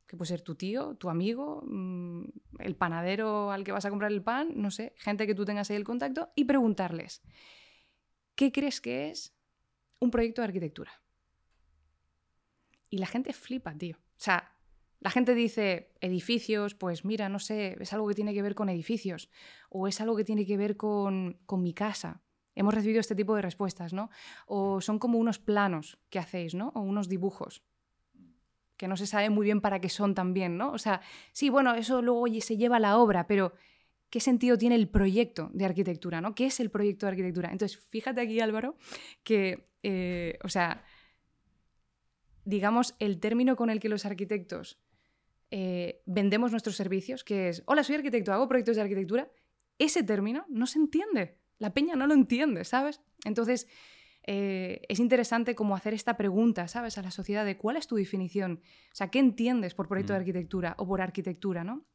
que 0.09 0.17
puede 0.17 0.29
ser 0.29 0.43
tu 0.43 0.57
tío, 0.57 0.97
tu 0.97 1.09
amigo, 1.09 1.63
mm, 1.67 2.25
el 2.59 2.75
panadero 2.77 3.53
al 3.53 3.65
que 3.65 3.73
vas 3.73 3.85
a 3.85 3.91
comprar 3.91 4.11
el 4.11 4.23
pan, 4.23 4.53
no 4.57 4.71
sé, 4.71 4.95
gente 4.99 5.27
que 5.27 5.35
tú 5.35 5.45
tengas 5.45 5.71
ahí 5.71 5.77
el 5.77 5.85
contacto, 5.85 6.31
y 6.35 6.45
preguntarles, 6.45 7.23
¿qué 8.35 8.51
crees 8.51 8.81
que 8.81 9.11
es 9.11 9.36
un 9.99 10.11
proyecto 10.11 10.43
de 10.43 10.47
arquitectura? 10.47 10.93
Y 12.91 12.99
la 12.99 13.07
gente 13.07 13.33
flipa, 13.33 13.75
tío. 13.75 13.97
O 13.97 14.19
sea, 14.19 14.53
la 15.01 15.11
gente 15.11 15.35
dice 15.35 15.93
edificios, 16.01 16.75
pues 16.75 17.05
mira, 17.05 17.29
no 17.29 17.39
sé, 17.39 17.77
es 17.81 17.93
algo 17.93 18.09
que 18.09 18.15
tiene 18.15 18.35
que 18.35 18.43
ver 18.43 18.55
con 18.55 18.69
edificios 18.69 19.31
o 19.69 19.89
es 19.89 20.01
algo 20.01 20.17
que 20.17 20.25
tiene 20.25 20.47
que 20.47 20.57
ver 20.57 20.77
con, 20.77 21.39
con 21.47 21.63
mi 21.63 21.75
casa. 21.75 22.23
Hemos 22.55 22.75
recibido 22.75 23.01
este 23.01 23.15
tipo 23.15 23.37
de 23.37 23.43
respuestas, 23.43 23.93
¿no? 23.93 24.11
O 24.47 24.81
son 24.81 24.99
como 24.99 25.19
unos 25.19 25.39
planos 25.39 25.99
que 26.09 26.19
hacéis, 26.19 26.55
¿no? 26.55 26.73
O 26.75 26.81
unos 26.81 27.09
dibujos 27.09 27.63
que 28.77 28.89
no 28.89 28.97
se 28.97 29.07
sabe 29.07 29.31
muy 29.31 29.45
bien 29.45 29.61
para 29.61 29.81
qué 29.81 29.89
son 29.89 30.15
también, 30.15 30.57
¿no? 30.57 30.73
O 30.73 30.79
sea, 30.79 31.01
sí, 31.33 31.49
bueno, 31.49 31.75
eso 31.75 32.03
luego 32.03 32.27
se 32.41 32.57
lleva 32.57 32.77
a 32.77 32.81
la 32.81 32.99
obra, 32.99 33.27
pero 33.27 33.55
¿qué 34.11 34.21
sentido 34.21 34.59
tiene 34.59 34.75
el 34.75 34.89
proyecto 34.89 35.51
de 35.53 35.65
arquitectura, 35.65 36.21
¿no? 36.21 36.35
¿Qué 36.35 36.47
es 36.47 36.61
el 36.61 36.71
proyecto 36.71 37.07
de 37.07 37.11
arquitectura? 37.11 37.51
Entonces, 37.51 37.79
fíjate 37.79 38.21
aquí, 38.21 38.41
Álvaro, 38.41 38.77
que, 39.23 39.69
eh, 39.89 40.37
o 40.43 40.49
sea, 40.49 40.83
digamos, 42.45 42.97
el 42.99 43.21
término 43.21 43.55
con 43.55 43.71
el 43.71 43.79
que 43.79 43.89
los 43.89 44.05
arquitectos 44.05 44.81
eh, 45.53 46.03
vendemos 46.07 46.51
nuestros 46.51 46.75
servicios, 46.75 47.23
que 47.23 47.49
es, 47.49 47.63
hola, 47.67 47.85
soy 47.85 47.95
arquitecto, 47.95 48.33
hago 48.33 48.49
proyectos 48.49 48.75
de 48.75 48.83
arquitectura, 48.83 49.31
ese 49.79 50.03
término 50.03 50.45
no 50.49 50.67
se 50.67 50.81
entiende. 50.81 51.39
La 51.59 51.73
peña 51.73 51.95
no 51.95 52.09
lo 52.09 52.15
entiende, 52.15 52.65
¿sabes? 52.65 53.01
Entonces, 53.25 53.69
eh, 54.25 54.83
es 54.89 54.99
interesante 54.99 55.55
como 55.55 55.77
hacer 55.77 55.95
esta 55.95 56.17
pregunta, 56.17 56.67
¿sabes? 56.67 56.99
A 56.99 57.03
la 57.03 57.13
sociedad 57.13 57.45
de 57.45 57.57
cuál 57.57 57.77
es 57.77 57.87
tu 57.87 57.95
definición. 57.95 58.61
O 58.93 58.95
sea, 58.97 59.09
¿qué 59.09 59.21
entiendes 59.21 59.75
por 59.75 59.87
proyecto 59.87 60.15
de 60.15 60.19
Mm. 60.19 60.23
arquitectura 60.23 60.75
o 60.79 60.87
por 60.89 61.01
arquitectura, 61.01 61.63
¿no? 61.63 61.87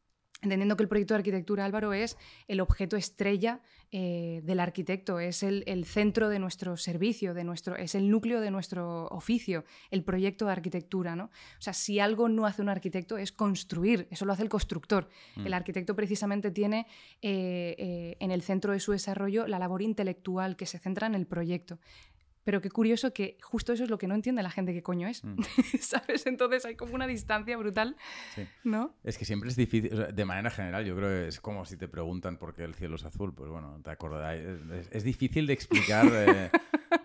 Entendiendo 0.42 0.76
que 0.76 0.84
el 0.84 0.90
proyecto 0.90 1.14
de 1.14 1.20
arquitectura, 1.20 1.66
Álvaro, 1.66 1.94
es 1.94 2.18
el 2.48 2.62
objeto 2.62 2.98
estrella 2.98 3.62
eh, 3.92 4.42
del 4.44 4.60
arquitecto, 4.60 5.20
es 5.20 5.44
el, 5.44 5.64
el 5.68 5.86
centro 5.86 6.30
de 6.30 6.40
nuestro 6.40 6.78
servicio, 6.78 7.34
de 7.34 7.44
nuestro, 7.44 7.76
es 7.76 7.94
el 7.94 8.10
núcleo 8.10 8.42
de 8.42 8.50
nuestro 8.50 9.08
oficio, 9.08 9.66
el 9.92 10.04
proyecto 10.04 10.46
de 10.46 10.54
arquitectura. 10.54 11.16
¿no? 11.16 11.26
O 11.26 11.62
sea, 11.62 11.74
si 11.74 12.00
algo 12.00 12.28
no 12.28 12.46
hace 12.46 12.62
un 12.62 12.70
arquitecto 12.70 13.18
es 13.18 13.32
construir, 13.32 14.08
eso 14.10 14.26
lo 14.26 14.34
hace 14.34 14.44
el 14.44 14.50
constructor. 14.50 15.10
Mm. 15.36 15.48
El 15.48 15.54
arquitecto 15.54 15.96
precisamente 15.96 16.52
tiene 16.52 16.88
eh, 17.22 17.76
eh, 17.78 18.18
en 18.20 18.32
el 18.32 18.42
centro 18.42 18.74
de 18.74 18.80
su 18.80 18.94
desarrollo 18.94 19.46
la 19.46 19.60
labor 19.60 19.82
intelectual 19.82 20.56
que 20.56 20.66
se 20.66 20.80
centra 20.80 21.06
en 21.06 21.14
el 21.14 21.28
proyecto. 21.28 21.80
Pero 22.44 22.60
qué 22.62 22.70
curioso 22.70 23.14
que 23.14 23.38
justo 23.42 23.74
eso 23.74 23.84
es 23.84 23.90
lo 23.90 23.98
que 23.98 24.08
no 24.08 24.16
entiende 24.16 24.42
la 24.44 24.50
gente 24.50 24.74
qué 24.74 24.82
coño 24.82 25.08
es. 25.08 25.24
Mm. 25.24 25.36
¿Sabes? 25.80 26.26
Entonces 26.26 26.66
hay 26.66 26.76
como 26.76 26.96
una 26.96 27.08
distancia 27.08 27.56
brutal, 27.58 27.96
Sí. 28.36 28.48
¿no? 28.64 28.96
Es 29.04 29.18
que 29.18 29.26
siempre 29.26 29.50
es 29.50 29.56
difícil, 29.56 29.94
o 29.94 29.98
sea, 29.98 30.08
de 30.08 30.26
manera 30.26 30.50
general, 30.50 30.86
yo 30.86 30.96
creo 30.96 31.10
que 31.10 31.28
es 31.28 31.40
como 31.40 31.66
si 31.66 31.78
te 31.78 31.88
preguntan 31.88 32.38
por 32.38 32.54
qué 32.54 32.64
el 32.64 32.74
cielo 32.74 32.96
es 32.96 33.06
azul, 33.06 33.34
pues 33.34 33.50
bueno, 33.50 33.80
te 33.84 33.92
acordarás, 33.92 34.40
es, 34.40 34.88
es 34.92 35.04
difícil 35.04 35.46
de 35.48 35.54
explicar, 35.54 36.06
eh, 36.12 36.52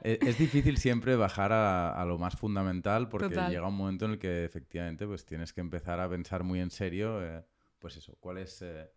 es, 0.03 0.19
es 0.23 0.39
difícil 0.39 0.79
siempre 0.79 1.17
bajar 1.17 1.53
a, 1.53 2.01
a 2.01 2.05
lo 2.05 2.19
más 2.19 2.37
fundamental 2.37 3.09
porque 3.09 3.29
Total. 3.29 3.51
llega 3.51 3.69
un 3.69 3.77
momento 3.77 4.07
en 4.07 4.13
el 4.13 4.19
que 4.19 4.45
efectivamente 4.45 5.07
pues 5.07 5.25
tienes 5.25 5.53
que 5.53 5.61
empezar 5.61 6.01
a 6.01 6.09
pensar 6.09 6.45
muy 6.45 6.61
en 6.61 6.71
serio, 6.71 7.23
eh, 7.23 7.45
pues 7.79 7.97
eso, 7.97 8.17
cuál 8.21 8.39
es, 8.39 8.63
eh, 8.63 8.91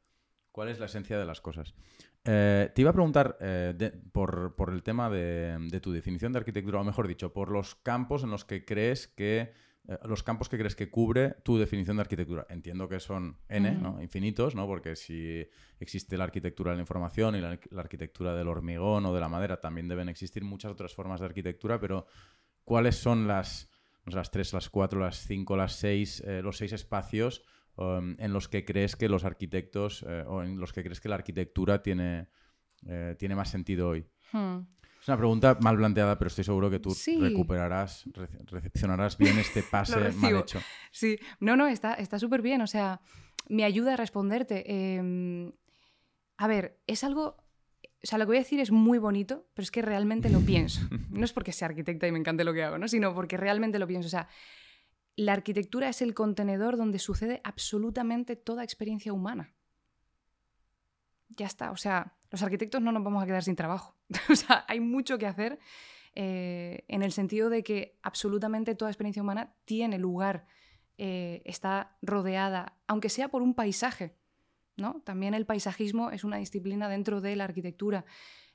cuál 0.52 0.70
es 0.70 0.80
la 0.80 0.86
esencia 0.86 1.18
de 1.20 1.26
las 1.26 1.42
cosas. 1.42 1.74
Eh, 2.26 2.70
te 2.76 2.82
iba 2.82 2.92
a 2.92 2.94
preguntar 2.94 3.38
eh, 3.40 3.74
de- 3.78 3.92
por, 3.92 4.56
por 4.56 4.72
el 4.74 4.84
tema 4.84 5.10
de, 5.10 5.58
de 5.70 5.80
tu 5.80 5.92
definición 5.92 6.34
de 6.34 6.40
arquitectura, 6.40 6.82
o 6.82 6.84
mejor 6.84 7.08
dicho, 7.08 7.32
por 7.34 7.50
los 7.50 7.76
campos 7.76 8.24
en 8.24 8.30
los 8.32 8.46
que 8.46 8.66
crees 8.66 9.08
que 9.08 9.54
eh, 9.88 9.98
los 10.04 10.22
campos 10.22 10.50
que 10.50 10.58
crees 10.58 10.76
que 10.76 10.90
cubre 10.92 11.36
tu 11.44 11.58
definición 11.58 11.96
de 11.98 12.02
arquitectura. 12.02 12.46
Entiendo 12.50 12.90
que 12.90 13.00
son 13.00 13.38
N. 13.48 13.72
¿no? 13.72 14.02
infinitos, 14.02 14.54
¿no? 14.54 14.68
porque 14.68 14.96
si 14.96 15.48
existe 15.80 16.18
la 16.18 16.26
arquitectura 16.26 16.72
de 16.72 16.78
la 16.78 16.82
información 16.84 17.36
y 17.36 17.42
la, 17.42 17.58
la 17.72 17.82
arquitectura 17.82 18.36
del 18.36 18.50
hormigón 18.50 19.06
o 19.06 19.14
de 19.14 19.20
la 19.22 19.30
madera, 19.30 19.60
también 19.62 19.88
deben 19.88 20.10
existir 20.10 20.44
muchas 20.44 20.72
otras 20.74 20.94
formas 20.94 21.22
de 21.22 21.26
arquitectura, 21.28 21.80
pero 21.80 22.06
¿cuáles 22.66 22.98
son 22.98 23.28
las, 23.28 23.72
las 24.06 24.30
tres, 24.30 24.54
las 24.54 24.70
cuatro, 24.70 25.00
las 25.00 25.26
cinco, 25.26 25.56
las 25.56 25.74
seis, 25.78 26.22
los 26.44 26.58
seis 26.58 26.74
espacios 26.74 27.44
um, 27.80 28.16
en 28.20 28.34
los 28.34 28.48
que 28.48 28.66
crees 28.66 28.96
que 28.96 29.08
los 29.10 29.24
arquitectos 29.24 30.04
eh, 30.08 30.24
o 30.28 30.44
en 30.44 30.60
los 30.60 30.74
que 30.74 30.84
crees 30.84 31.00
que 31.02 31.10
la 31.10 31.16
arquitectura 31.16 31.82
tiene, 31.82 32.28
eh, 32.88 33.16
tiene 33.18 33.36
más 33.36 33.50
sentido 33.50 33.90
hoy? 33.90 34.06
Hmm. 34.32 34.60
Es 35.02 35.08
una 35.08 35.18
pregunta 35.18 35.58
mal 35.62 35.78
planteada, 35.78 36.18
pero 36.20 36.28
estoy 36.28 36.44
seguro 36.44 36.70
que 36.70 36.80
tú 36.80 36.92
Sí. 36.92 37.18
recuperarás, 37.20 38.06
rece- 38.08 38.46
recepcionarás 38.52 39.18
bien 39.18 39.38
este 39.40 39.64
pase 39.72 40.12
mal 40.12 40.36
hecho. 40.38 40.60
Sí, 40.92 41.18
no, 41.40 41.56
no, 41.56 41.68
está 41.68 41.94
está 41.94 42.20
súper 42.20 42.42
bien. 42.42 42.62
O 42.62 42.68
sea, 42.68 43.00
me 43.48 43.64
ayuda 43.64 43.94
a 43.94 43.98
responderte. 43.98 44.64
Eh, 44.68 45.52
a 46.38 46.48
ver, 46.48 46.80
es 46.86 47.04
algo. 47.06 47.38
O 48.02 48.08
sea, 48.08 48.18
lo 48.18 48.26
que 48.26 48.30
voy 48.30 48.38
a 48.38 48.42
decir 48.42 48.60
es 48.60 48.72
muy 48.72 48.98
bonito, 48.98 49.48
pero 49.54 49.64
es 49.64 49.72
que 49.72 49.82
realmente 49.82 50.30
lo 50.30 50.40
pienso. 50.42 50.82
No 51.10 51.26
es 51.26 51.34
porque 51.34 51.52
sea 51.54 51.68
arquitecta 51.70 52.06
y 52.08 52.12
me 52.12 52.20
encante 52.20 52.44
lo 52.44 52.54
que 52.54 52.64
hago, 52.64 52.78
¿no? 52.78 52.88
Sino 52.88 53.14
porque 53.14 53.36
realmente 53.38 53.80
lo 53.80 53.88
pienso. 53.88 54.08
O 54.08 54.10
sea, 54.10 54.28
la 55.20 55.34
arquitectura 55.34 55.90
es 55.90 56.02
el 56.02 56.14
contenedor 56.14 56.78
donde 56.78 56.98
sucede 56.98 57.42
absolutamente 57.44 58.38
toda 58.38 58.64
experiencia 58.64 59.12
humana. 59.12 59.54
Ya 61.28 61.46
está. 61.46 61.72
O 61.72 61.76
sea, 61.76 62.16
los 62.32 62.42
arquitectos 62.42 62.82
no 62.82 62.94
nos 62.94 63.04
vamos 63.04 63.22
a 63.22 63.26
quedar 63.26 63.44
sin 63.44 63.58
trabajo. 63.58 63.98
o 64.30 64.36
sea, 64.36 64.64
hay 64.70 64.80
mucho 64.80 65.18
que 65.18 65.28
hacer 65.28 65.60
eh, 66.16 66.86
en 66.88 67.04
el 67.04 67.12
sentido 67.12 67.50
de 67.50 67.64
que 67.64 68.00
absolutamente 68.02 68.76
toda 68.76 68.92
experiencia 68.92 69.22
humana 69.22 69.54
tiene 69.66 69.98
lugar, 69.98 70.46
eh, 70.98 71.42
está 71.44 71.98
rodeada, 72.02 72.78
aunque 72.88 73.10
sea 73.10 73.28
por 73.28 73.42
un 73.42 73.56
paisaje. 73.56 74.16
¿no? 74.78 75.02
También 75.02 75.34
el 75.34 75.46
paisajismo 75.46 76.12
es 76.12 76.24
una 76.24 76.38
disciplina 76.38 76.88
dentro 76.88 77.20
de 77.20 77.36
la 77.36 77.44
arquitectura. 77.44 78.06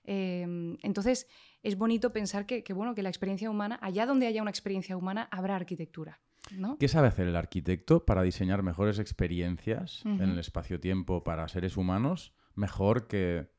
Eh, 0.04 0.76
entonces, 0.82 1.28
es 1.62 1.76
bonito 1.76 2.10
pensar 2.10 2.46
que, 2.46 2.64
que, 2.64 2.72
bueno, 2.72 2.94
que 2.94 3.02
la 3.02 3.10
experiencia 3.10 3.50
humana, 3.50 3.78
allá 3.82 4.06
donde 4.06 4.26
haya 4.26 4.40
una 4.40 4.50
experiencia 4.50 4.96
humana, 4.96 5.28
habrá 5.30 5.56
arquitectura. 5.56 6.22
¿No? 6.52 6.76
¿Qué 6.78 6.88
sabe 6.88 7.08
hacer 7.08 7.28
el 7.28 7.36
arquitecto 7.36 8.04
para 8.04 8.22
diseñar 8.22 8.62
mejores 8.62 8.98
experiencias 8.98 10.02
en 10.04 10.20
el 10.20 10.38
espacio-tiempo 10.38 11.24
para 11.24 11.48
seres 11.48 11.76
humanos 11.76 12.34
mejor 12.54 13.06
que 13.06 13.50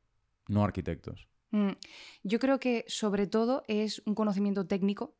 no 0.48 0.64
arquitectos? 0.64 1.28
Mm, 1.50 1.72
Yo 2.22 2.38
creo 2.38 2.58
que 2.58 2.84
sobre 2.88 3.26
todo 3.26 3.62
es 3.68 4.02
un 4.06 4.14
conocimiento 4.14 4.66
técnico, 4.66 5.16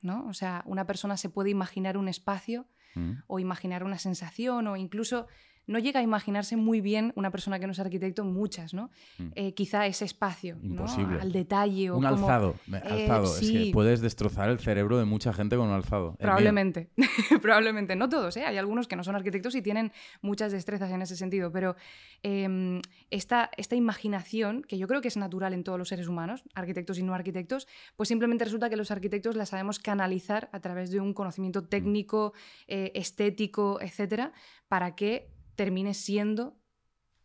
¿no? 0.00 0.26
O 0.26 0.34
sea, 0.34 0.62
una 0.66 0.86
persona 0.86 1.16
se 1.16 1.28
puede 1.28 1.50
imaginar 1.50 1.96
un 1.96 2.08
espacio 2.08 2.66
¿Mm? 2.94 3.12
o 3.26 3.38
imaginar 3.38 3.84
una 3.84 3.98
sensación 3.98 4.66
o 4.66 4.76
incluso 4.76 5.26
no 5.68 5.78
llega 5.78 6.00
a 6.00 6.02
imaginarse 6.02 6.56
muy 6.56 6.80
bien 6.80 7.12
una 7.14 7.30
persona 7.30 7.60
que 7.60 7.66
no 7.66 7.72
es 7.72 7.78
arquitecto 7.78 8.24
muchas, 8.24 8.74
¿no? 8.74 8.90
Mm. 9.18 9.26
Eh, 9.36 9.54
quizá 9.54 9.86
ese 9.86 10.04
espacio, 10.04 10.56
¿no? 10.56 10.70
Imposible. 10.70 11.20
Al 11.20 11.30
detalle 11.30 11.90
o 11.90 11.96
Un 11.98 12.02
como- 12.04 12.16
alzado. 12.16 12.54
Eh, 12.72 13.02
alzado. 13.08 13.24
Es 13.38 13.50
que 13.52 13.70
puedes 13.72 14.00
destrozar 14.00 14.48
el 14.50 14.58
cerebro 14.58 14.98
de 14.98 15.04
mucha 15.04 15.32
gente 15.32 15.56
con 15.56 15.68
un 15.68 15.74
alzado. 15.74 16.16
Probablemente, 16.18 16.90
probablemente. 17.42 17.94
No 17.94 18.08
todos, 18.08 18.36
¿eh? 18.36 18.44
Hay 18.44 18.56
algunos 18.56 18.88
que 18.88 18.96
no 18.96 19.04
son 19.04 19.14
arquitectos 19.14 19.54
y 19.54 19.62
tienen 19.62 19.92
muchas 20.22 20.50
destrezas 20.52 20.90
en 20.90 21.02
ese 21.02 21.16
sentido, 21.16 21.52
pero 21.52 21.76
eh, 22.22 22.80
esta, 23.10 23.50
esta 23.56 23.76
imaginación, 23.76 24.62
que 24.62 24.78
yo 24.78 24.88
creo 24.88 25.00
que 25.00 25.08
es 25.08 25.16
natural 25.16 25.52
en 25.54 25.64
todos 25.64 25.78
los 25.78 25.88
seres 25.88 26.08
humanos, 26.08 26.42
arquitectos 26.54 26.98
y 26.98 27.02
no 27.02 27.14
arquitectos, 27.14 27.68
pues 27.96 28.08
simplemente 28.08 28.44
resulta 28.44 28.70
que 28.70 28.76
los 28.76 28.90
arquitectos 28.90 29.36
la 29.36 29.46
sabemos 29.46 29.78
canalizar 29.78 30.48
a 30.52 30.60
través 30.60 30.90
de 30.90 31.00
un 31.00 31.12
conocimiento 31.12 31.64
técnico, 31.64 32.32
eh, 32.66 32.90
estético, 32.94 33.80
etcétera, 33.80 34.32
para 34.68 34.94
que 34.94 35.30
termine 35.58 35.92
siendo 35.92 36.56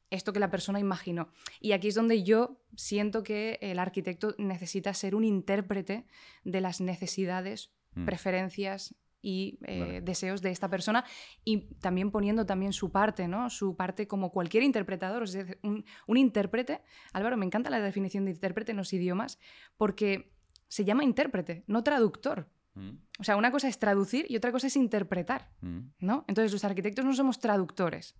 esto 0.09 0.33
que 0.33 0.39
la 0.39 0.49
persona 0.49 0.79
imaginó. 0.79 1.29
Y 1.59 1.71
aquí 1.73 1.87
es 1.89 1.95
donde 1.95 2.23
yo 2.23 2.57
siento 2.75 3.21
que 3.23 3.59
el 3.61 3.77
arquitecto 3.77 4.33
necesita 4.39 4.91
ser 4.95 5.13
un 5.13 5.23
intérprete 5.23 6.05
de 6.43 6.59
las 6.61 6.81
necesidades, 6.81 7.69
Mm. 7.95 8.05
preferencias 8.05 8.95
y 9.21 9.59
eh, 9.67 9.79
Vale. 9.79 10.01
deseos 10.01 10.41
de 10.41 10.49
esta 10.49 10.67
persona 10.67 11.05
y 11.45 11.59
también 11.79 12.09
poniendo 12.09 12.43
también 12.47 12.73
su 12.73 12.89
parte, 12.91 13.27
¿no? 13.27 13.51
Su 13.51 13.75
parte 13.75 14.07
como 14.07 14.31
cualquier 14.31 14.63
interpretador. 14.63 15.23
Es 15.23 15.33
decir, 15.33 15.59
un, 15.61 15.85
un 16.07 16.17
intérprete, 16.17 16.81
Álvaro, 17.13 17.37
me 17.37 17.45
encanta 17.45 17.69
la 17.69 17.79
definición 17.79 18.25
de 18.25 18.31
intérprete 18.31 18.71
en 18.71 18.77
los 18.77 18.93
idiomas 18.93 19.37
porque 19.77 20.31
se 20.67 20.85
llama 20.85 21.03
intérprete, 21.03 21.63
no 21.67 21.83
traductor. 21.83 22.47
Mm, 22.75 22.97
O 23.19 23.23
sea, 23.23 23.35
una 23.35 23.51
cosa 23.51 23.67
es 23.67 23.77
traducir 23.77 24.25
y 24.29 24.35
otra 24.35 24.51
cosa 24.51 24.67
es 24.67 24.75
interpretar, 24.75 25.51
mm. 25.61 25.79
¿no? 25.99 26.25
Entonces 26.27 26.51
los 26.51 26.63
arquitectos 26.63 27.05
no 27.05 27.13
somos 27.13 27.39
traductores, 27.39 28.15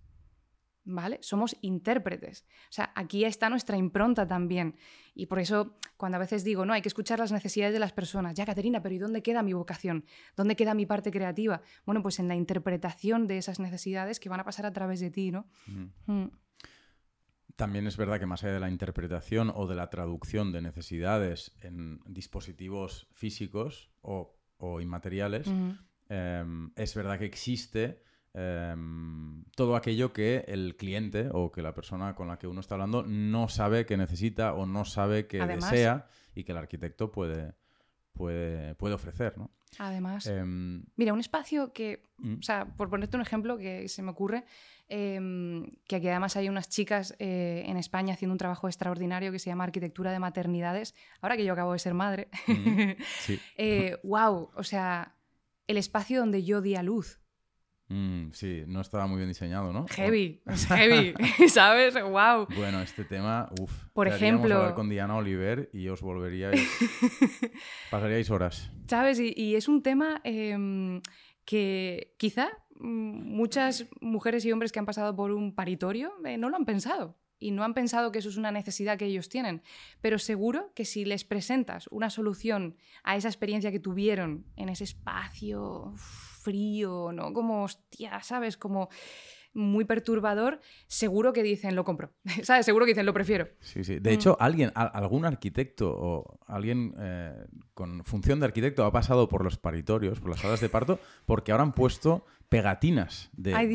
¿vale? 0.84 1.18
Somos 1.22 1.56
intérpretes. 1.62 2.44
O 2.68 2.72
sea, 2.72 2.92
aquí 2.94 3.24
está 3.24 3.50
nuestra 3.50 3.76
impronta 3.76 4.26
también. 4.28 4.76
Y 5.14 5.26
por 5.26 5.38
eso, 5.38 5.76
cuando 5.96 6.16
a 6.16 6.18
veces 6.20 6.44
digo, 6.44 6.64
no, 6.66 6.72
hay 6.72 6.82
que 6.82 6.88
escuchar 6.88 7.18
las 7.18 7.32
necesidades 7.32 7.72
de 7.72 7.80
las 7.80 7.92
personas, 7.92 8.34
ya, 8.34 8.44
Caterina, 8.46 8.82
pero 8.82 8.94
¿y 8.94 8.98
dónde 8.98 9.22
queda 9.22 9.42
mi 9.42 9.54
vocación? 9.54 10.04
¿Dónde 10.36 10.56
queda 10.56 10.74
mi 10.74 10.86
parte 10.86 11.10
creativa? 11.10 11.62
Bueno, 11.86 12.02
pues 12.02 12.18
en 12.18 12.28
la 12.28 12.34
interpretación 12.36 13.26
de 13.26 13.38
esas 13.38 13.58
necesidades 13.60 14.20
que 14.20 14.28
van 14.28 14.40
a 14.40 14.44
pasar 14.44 14.66
a 14.66 14.72
través 14.72 15.00
de 15.00 15.10
ti, 15.10 15.30
¿no? 15.32 15.46
Mm. 15.66 16.12
Mm, 16.12 16.30
También 17.56 17.86
es 17.86 17.96
verdad 17.96 18.18
que 18.18 18.26
más 18.26 18.42
allá 18.42 18.54
de 18.54 18.60
la 18.60 18.68
interpretación 18.68 19.50
o 19.54 19.66
de 19.66 19.76
la 19.76 19.88
traducción 19.88 20.52
de 20.52 20.60
necesidades 20.60 21.52
en 21.60 22.00
dispositivos 22.06 23.06
físicos 23.14 23.90
o, 24.02 24.36
o 24.58 24.80
inmateriales, 24.80 25.46
em, 26.08 26.70
es 26.76 26.94
verdad 26.94 27.18
que 27.18 27.24
existe 27.26 28.02
em, 28.36 29.44
todo 29.54 29.76
aquello 29.76 30.12
que 30.12 30.44
el 30.48 30.76
cliente 30.76 31.28
o 31.32 31.52
que 31.52 31.62
la 31.62 31.72
persona 31.72 32.14
con 32.16 32.26
la 32.28 32.36
que 32.38 32.48
uno 32.48 32.60
está 32.60 32.74
hablando 32.74 33.04
no 33.06 33.48
sabe 33.48 33.86
que 33.86 33.96
necesita 33.96 34.54
o 34.54 34.66
no 34.66 34.84
sabe 34.84 35.26
que 35.28 35.40
Además- 35.40 35.70
desea 35.70 36.06
y 36.34 36.42
que 36.44 36.50
el 36.52 36.58
arquitecto 36.58 37.12
puede, 37.12 37.54
puede, 38.14 38.74
puede 38.76 38.94
ofrecer. 38.94 39.36
¿no? 39.36 39.50
Además, 39.78 40.26
Em, 40.26 40.84
mira, 40.96 41.12
un 41.12 41.20
espacio 41.20 41.72
que 41.72 42.02
mm, 42.18 42.38
O 42.38 42.42
sea, 42.42 42.64
por 42.76 42.88
ponerte 42.88 43.16
un 43.16 43.22
ejemplo 43.22 43.58
que 43.58 43.88
se 43.88 44.02
me 44.02 44.10
ocurre, 44.10 44.44
em, 44.88 45.66
que 45.86 45.96
aquí 45.96 46.08
además 46.08 46.36
hay 46.36 46.48
unas 46.48 46.68
chicas 46.68 47.14
eh, 47.18 47.64
en 47.66 47.76
España 47.76 48.14
haciendo 48.14 48.32
un 48.32 48.38
trabajo 48.38 48.68
extraordinario 48.68 49.32
que 49.32 49.38
se 49.38 49.50
llama 49.50 49.64
Arquitectura 49.64 50.12
de 50.12 50.18
Maternidades, 50.18 50.94
ahora 51.20 51.36
que 51.36 51.44
yo 51.44 51.52
acabo 51.52 51.72
de 51.72 51.78
ser 51.78 51.94
madre. 51.94 52.28
Mm, 52.46 52.90
sí. 53.20 53.40
Eh, 53.56 53.98
wow, 54.04 54.50
o 54.54 54.62
sea, 54.62 55.16
el 55.66 55.76
espacio 55.76 56.20
donde 56.20 56.44
yo 56.44 56.60
di 56.60 56.76
a 56.76 56.82
luz. 56.82 57.20
Mm, 57.88 58.30
sí, 58.32 58.64
no 58.66 58.80
estaba 58.80 59.06
muy 59.06 59.18
bien 59.18 59.28
diseñado, 59.28 59.72
¿no? 59.72 59.86
Heavy, 59.90 60.40
heavy, 60.68 61.14
¿sabes? 61.48 61.94
Wow. 61.94 62.46
Bueno, 62.56 62.80
este 62.80 63.04
tema, 63.04 63.50
uff. 63.60 63.72
Por 63.92 64.08
ejemplo- 64.08 64.56
hablar 64.56 64.74
con 64.74 64.88
Diana 64.88 65.16
Oliver 65.16 65.68
y 65.72 65.88
os 65.88 66.00
volveríais. 66.00 66.60
pasaríais 67.90 68.30
horas. 68.30 68.70
¿Sabes? 68.88 69.20
Y, 69.20 69.32
y 69.36 69.54
es 69.56 69.68
un 69.68 69.82
tema 69.82 70.20
em, 70.24 71.00
que 71.44 72.14
quizá 72.18 72.48
muchas 72.76 73.86
mujeres 74.00 74.44
y 74.44 74.52
hombres 74.52 74.72
que 74.72 74.78
han 74.78 74.86
pasado 74.86 75.14
por 75.14 75.30
un 75.30 75.54
paritorio 75.54 76.12
eh, 76.24 76.36
no 76.38 76.48
lo 76.50 76.56
han 76.56 76.64
pensado. 76.64 77.16
Y 77.38 77.50
no 77.50 77.64
han 77.64 77.74
pensado 77.74 78.10
que 78.10 78.20
eso 78.20 78.28
es 78.30 78.36
una 78.38 78.50
necesidad 78.52 78.96
que 78.96 79.04
ellos 79.04 79.28
tienen. 79.28 79.62
Pero 80.00 80.18
seguro 80.18 80.72
que 80.74 80.84
si 80.86 81.04
les 81.04 81.24
presentas 81.24 81.88
una 81.90 82.08
solución 82.08 82.76
a 83.02 83.16
esa 83.16 83.28
experiencia 83.28 83.70
que 83.70 83.80
tuvieron 83.80 84.46
en 84.56 84.70
ese 84.70 84.84
espacio 84.84 85.92
frío, 86.44 87.10
¿no? 87.12 87.32
Como, 87.32 87.64
hostia, 87.64 88.22
¿sabes? 88.22 88.56
Como 88.56 88.88
muy 89.56 89.84
perturbador, 89.84 90.60
seguro 90.88 91.32
que 91.32 91.42
dicen, 91.44 91.76
lo 91.76 91.84
compro. 91.84 92.10
¿Sabes? 92.42 92.66
Seguro 92.66 92.84
que 92.86 92.90
dicen, 92.90 93.06
lo 93.06 93.12
prefiero. 93.14 93.46
Sí, 93.60 93.84
sí. 93.84 93.98
De 94.00 94.10
Mm. 94.10 94.14
hecho, 94.14 94.36
alguien, 94.40 94.72
a- 94.74 94.82
algún 94.86 95.24
arquitecto 95.24 95.94
o 95.96 96.38
alguien 96.46 96.92
eh, 96.98 97.46
con 97.72 98.04
función 98.04 98.40
de 98.40 98.46
arquitecto 98.46 98.84
ha 98.84 98.90
pasado 98.92 99.28
por 99.28 99.44
los 99.44 99.56
paritorios, 99.56 100.18
por 100.20 100.30
las 100.30 100.40
salas 100.40 100.60
de 100.60 100.68
parto, 100.68 100.98
porque 101.24 101.52
ahora 101.52 101.62
han 101.64 101.72
puesto 101.72 102.24
pegatinas 102.48 103.30
de. 103.36 103.54
Ay, 103.54 103.66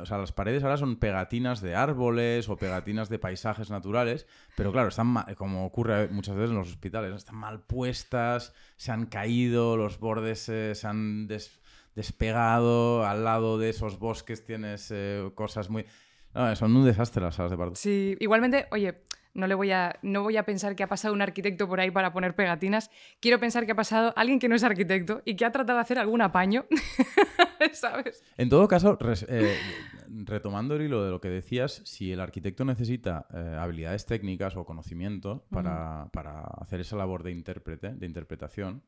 o 0.00 0.06
sea, 0.06 0.18
las 0.18 0.32
paredes 0.32 0.62
ahora 0.62 0.76
son 0.76 0.96
pegatinas 0.96 1.60
de 1.60 1.74
árboles 1.74 2.48
o 2.48 2.56
pegatinas 2.56 3.08
de 3.08 3.18
paisajes 3.18 3.70
naturales, 3.70 4.26
pero 4.56 4.72
claro, 4.72 4.88
están 4.88 5.14
como 5.36 5.66
ocurre 5.66 6.08
muchas 6.08 6.36
veces 6.36 6.50
en 6.50 6.56
los 6.56 6.68
hospitales, 6.68 7.14
están 7.14 7.36
mal 7.36 7.60
puestas, 7.60 8.54
se 8.76 8.92
han 8.92 9.06
caído, 9.06 9.76
los 9.76 9.98
bordes 9.98 10.48
eh, 10.48 10.74
se 10.74 10.86
han 10.86 11.26
des- 11.26 11.60
despegado, 11.94 13.04
al 13.06 13.24
lado 13.24 13.58
de 13.58 13.70
esos 13.70 13.98
bosques 13.98 14.44
tienes 14.44 14.90
eh, 14.90 15.30
cosas 15.34 15.70
muy... 15.70 15.84
Son 16.54 16.74
un 16.74 16.84
desastre 16.86 17.22
las 17.22 17.34
salas 17.34 17.50
de 17.50 17.58
parto. 17.58 17.74
Sí, 17.74 18.16
igualmente, 18.18 18.66
oye, 18.70 19.02
no 19.34 19.46
le 19.46 19.54
voy 19.54 19.70
a 19.72 19.98
no 20.02 20.22
voy 20.22 20.36
a 20.36 20.44
pensar 20.44 20.76
que 20.76 20.82
ha 20.82 20.88
pasado 20.88 21.14
un 21.14 21.22
arquitecto 21.22 21.66
por 21.68 21.80
ahí 21.80 21.90
para 21.90 22.12
poner 22.12 22.34
pegatinas. 22.34 22.90
Quiero 23.20 23.38
pensar 23.40 23.64
que 23.66 23.72
ha 23.72 23.74
pasado 23.76 24.12
alguien 24.16 24.38
que 24.38 24.48
no 24.48 24.54
es 24.54 24.64
arquitecto 24.64 25.22
y 25.24 25.36
que 25.36 25.44
ha 25.44 25.52
tratado 25.52 25.78
de 25.78 25.82
hacer 25.82 25.98
algún 25.98 26.20
apaño, 26.22 26.66
¿sabes? 27.72 28.22
En 28.36 28.48
todo 28.48 28.68
caso, 28.68 28.96
res- 29.00 29.26
eh, 29.28 29.56
retomando 30.08 30.76
el 30.76 30.82
hilo 30.82 31.04
de 31.04 31.10
lo 31.10 31.20
que 31.20 31.28
decías, 31.30 31.82
si 31.84 32.12
el 32.12 32.20
arquitecto 32.20 32.64
necesita 32.64 33.26
eh, 33.32 33.56
habilidades 33.58 34.06
técnicas 34.06 34.56
o 34.56 34.64
conocimiento 34.64 35.46
para, 35.50 36.08
para 36.12 36.40
hacer 36.60 36.80
esa 36.80 36.96
labor 36.96 37.22
de 37.22 37.30
intérprete, 37.32 37.94
de 37.94 38.06
interpretación, 38.06 38.82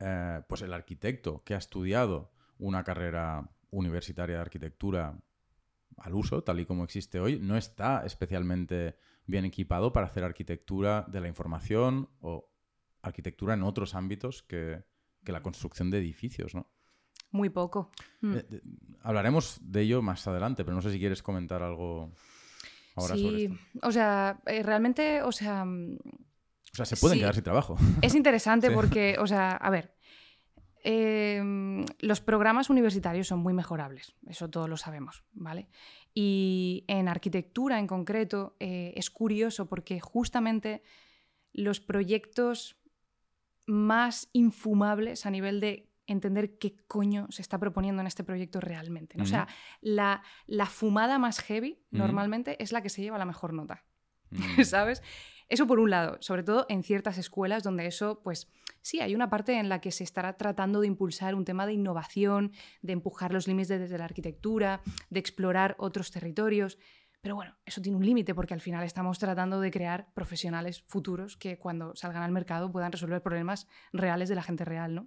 eh, 0.00 0.42
pues 0.48 0.62
el 0.62 0.72
arquitecto 0.72 1.42
que 1.44 1.54
ha 1.54 1.58
estudiado 1.58 2.32
una 2.58 2.82
carrera 2.84 3.48
universitaria 3.70 4.36
de 4.36 4.40
arquitectura 4.42 5.16
al 5.98 6.14
uso, 6.14 6.42
tal 6.42 6.60
y 6.60 6.66
como 6.66 6.84
existe 6.84 7.20
hoy, 7.20 7.38
no 7.40 7.56
está 7.56 8.04
especialmente 8.04 8.96
bien 9.26 9.44
equipado 9.44 9.92
para 9.92 10.06
hacer 10.06 10.24
arquitectura 10.24 11.04
de 11.08 11.20
la 11.20 11.28
información 11.28 12.08
o 12.20 12.50
arquitectura 13.02 13.54
en 13.54 13.62
otros 13.62 13.94
ámbitos 13.94 14.42
que, 14.42 14.82
que 15.24 15.32
la 15.32 15.42
construcción 15.42 15.90
de 15.90 15.98
edificios, 15.98 16.54
¿no? 16.54 16.70
Muy 17.30 17.48
poco. 17.50 17.90
Mm. 18.20 18.34
Eh, 18.34 18.46
de- 18.48 18.62
hablaremos 19.00 19.58
de 19.62 19.80
ello 19.82 20.02
más 20.02 20.26
adelante, 20.28 20.64
pero 20.64 20.74
no 20.74 20.82
sé 20.82 20.90
si 20.92 20.98
quieres 20.98 21.22
comentar 21.22 21.62
algo 21.62 22.12
ahora 22.94 23.16
sobre 23.16 23.36
sí, 23.38 23.44
esto. 23.46 23.88
o 23.88 23.92
sea, 23.92 24.40
eh, 24.46 24.62
realmente, 24.62 25.22
o 25.22 25.32
sea, 25.32 25.64
mm, 25.64 25.96
O 26.72 26.76
sea, 26.76 26.84
se 26.84 26.96
pueden 26.96 27.16
sí. 27.16 27.20
quedar 27.20 27.34
sin 27.34 27.44
trabajo. 27.44 27.76
es 28.02 28.14
interesante 28.14 28.68
Sí. 28.68 28.74
porque, 28.74 29.16
o 29.18 29.26
sea, 29.26 29.52
a 29.52 29.70
ver, 29.70 29.93
eh, 30.84 31.42
los 31.98 32.20
programas 32.20 32.70
universitarios 32.70 33.26
son 33.26 33.40
muy 33.40 33.54
mejorables, 33.54 34.14
eso 34.28 34.50
todos 34.50 34.68
lo 34.68 34.76
sabemos, 34.76 35.24
¿vale? 35.32 35.68
Y 36.14 36.84
en 36.86 37.08
arquitectura 37.08 37.78
en 37.78 37.86
concreto 37.86 38.54
eh, 38.60 38.92
es 38.94 39.10
curioso 39.10 39.66
porque 39.66 39.98
justamente 39.98 40.82
los 41.52 41.80
proyectos 41.80 42.76
más 43.66 44.28
infumables 44.32 45.24
a 45.24 45.30
nivel 45.30 45.60
de 45.60 45.88
entender 46.06 46.58
qué 46.58 46.76
coño 46.86 47.28
se 47.30 47.40
está 47.40 47.58
proponiendo 47.58 48.02
en 48.02 48.06
este 48.06 48.22
proyecto 48.22 48.60
realmente. 48.60 49.16
¿no? 49.16 49.24
O 49.24 49.26
sea, 49.26 49.48
la, 49.80 50.22
la 50.46 50.66
fumada 50.66 51.18
más 51.18 51.40
heavy 51.40 51.82
normalmente 51.90 52.62
es 52.62 52.72
la 52.72 52.82
que 52.82 52.90
se 52.90 53.00
lleva 53.00 53.16
la 53.16 53.24
mejor 53.24 53.54
nota. 53.54 53.84
¿sabes? 54.64 55.02
Eso 55.54 55.68
por 55.68 55.78
un 55.78 55.88
lado, 55.88 56.16
sobre 56.18 56.42
todo 56.42 56.66
en 56.68 56.82
ciertas 56.82 57.16
escuelas 57.16 57.62
donde 57.62 57.86
eso, 57.86 58.20
pues 58.24 58.50
sí, 58.82 58.98
hay 58.98 59.14
una 59.14 59.30
parte 59.30 59.56
en 59.56 59.68
la 59.68 59.80
que 59.80 59.92
se 59.92 60.02
estará 60.02 60.32
tratando 60.32 60.80
de 60.80 60.88
impulsar 60.88 61.36
un 61.36 61.44
tema 61.44 61.64
de 61.64 61.74
innovación, 61.74 62.50
de 62.82 62.94
empujar 62.94 63.32
los 63.32 63.46
límites 63.46 63.68
desde 63.68 63.96
la 63.96 64.06
arquitectura, 64.06 64.80
de 65.10 65.20
explorar 65.20 65.76
otros 65.78 66.10
territorios. 66.10 66.76
Pero 67.20 67.36
bueno, 67.36 67.54
eso 67.66 67.80
tiene 67.80 67.96
un 67.96 68.04
límite 68.04 68.34
porque 68.34 68.52
al 68.52 68.60
final 68.60 68.82
estamos 68.82 69.20
tratando 69.20 69.60
de 69.60 69.70
crear 69.70 70.12
profesionales 70.12 70.82
futuros 70.88 71.36
que 71.36 71.56
cuando 71.56 71.94
salgan 71.94 72.24
al 72.24 72.32
mercado 72.32 72.72
puedan 72.72 72.90
resolver 72.90 73.22
problemas 73.22 73.68
reales 73.92 74.28
de 74.28 74.34
la 74.34 74.42
gente 74.42 74.64
real, 74.64 74.92
¿no? 74.92 75.06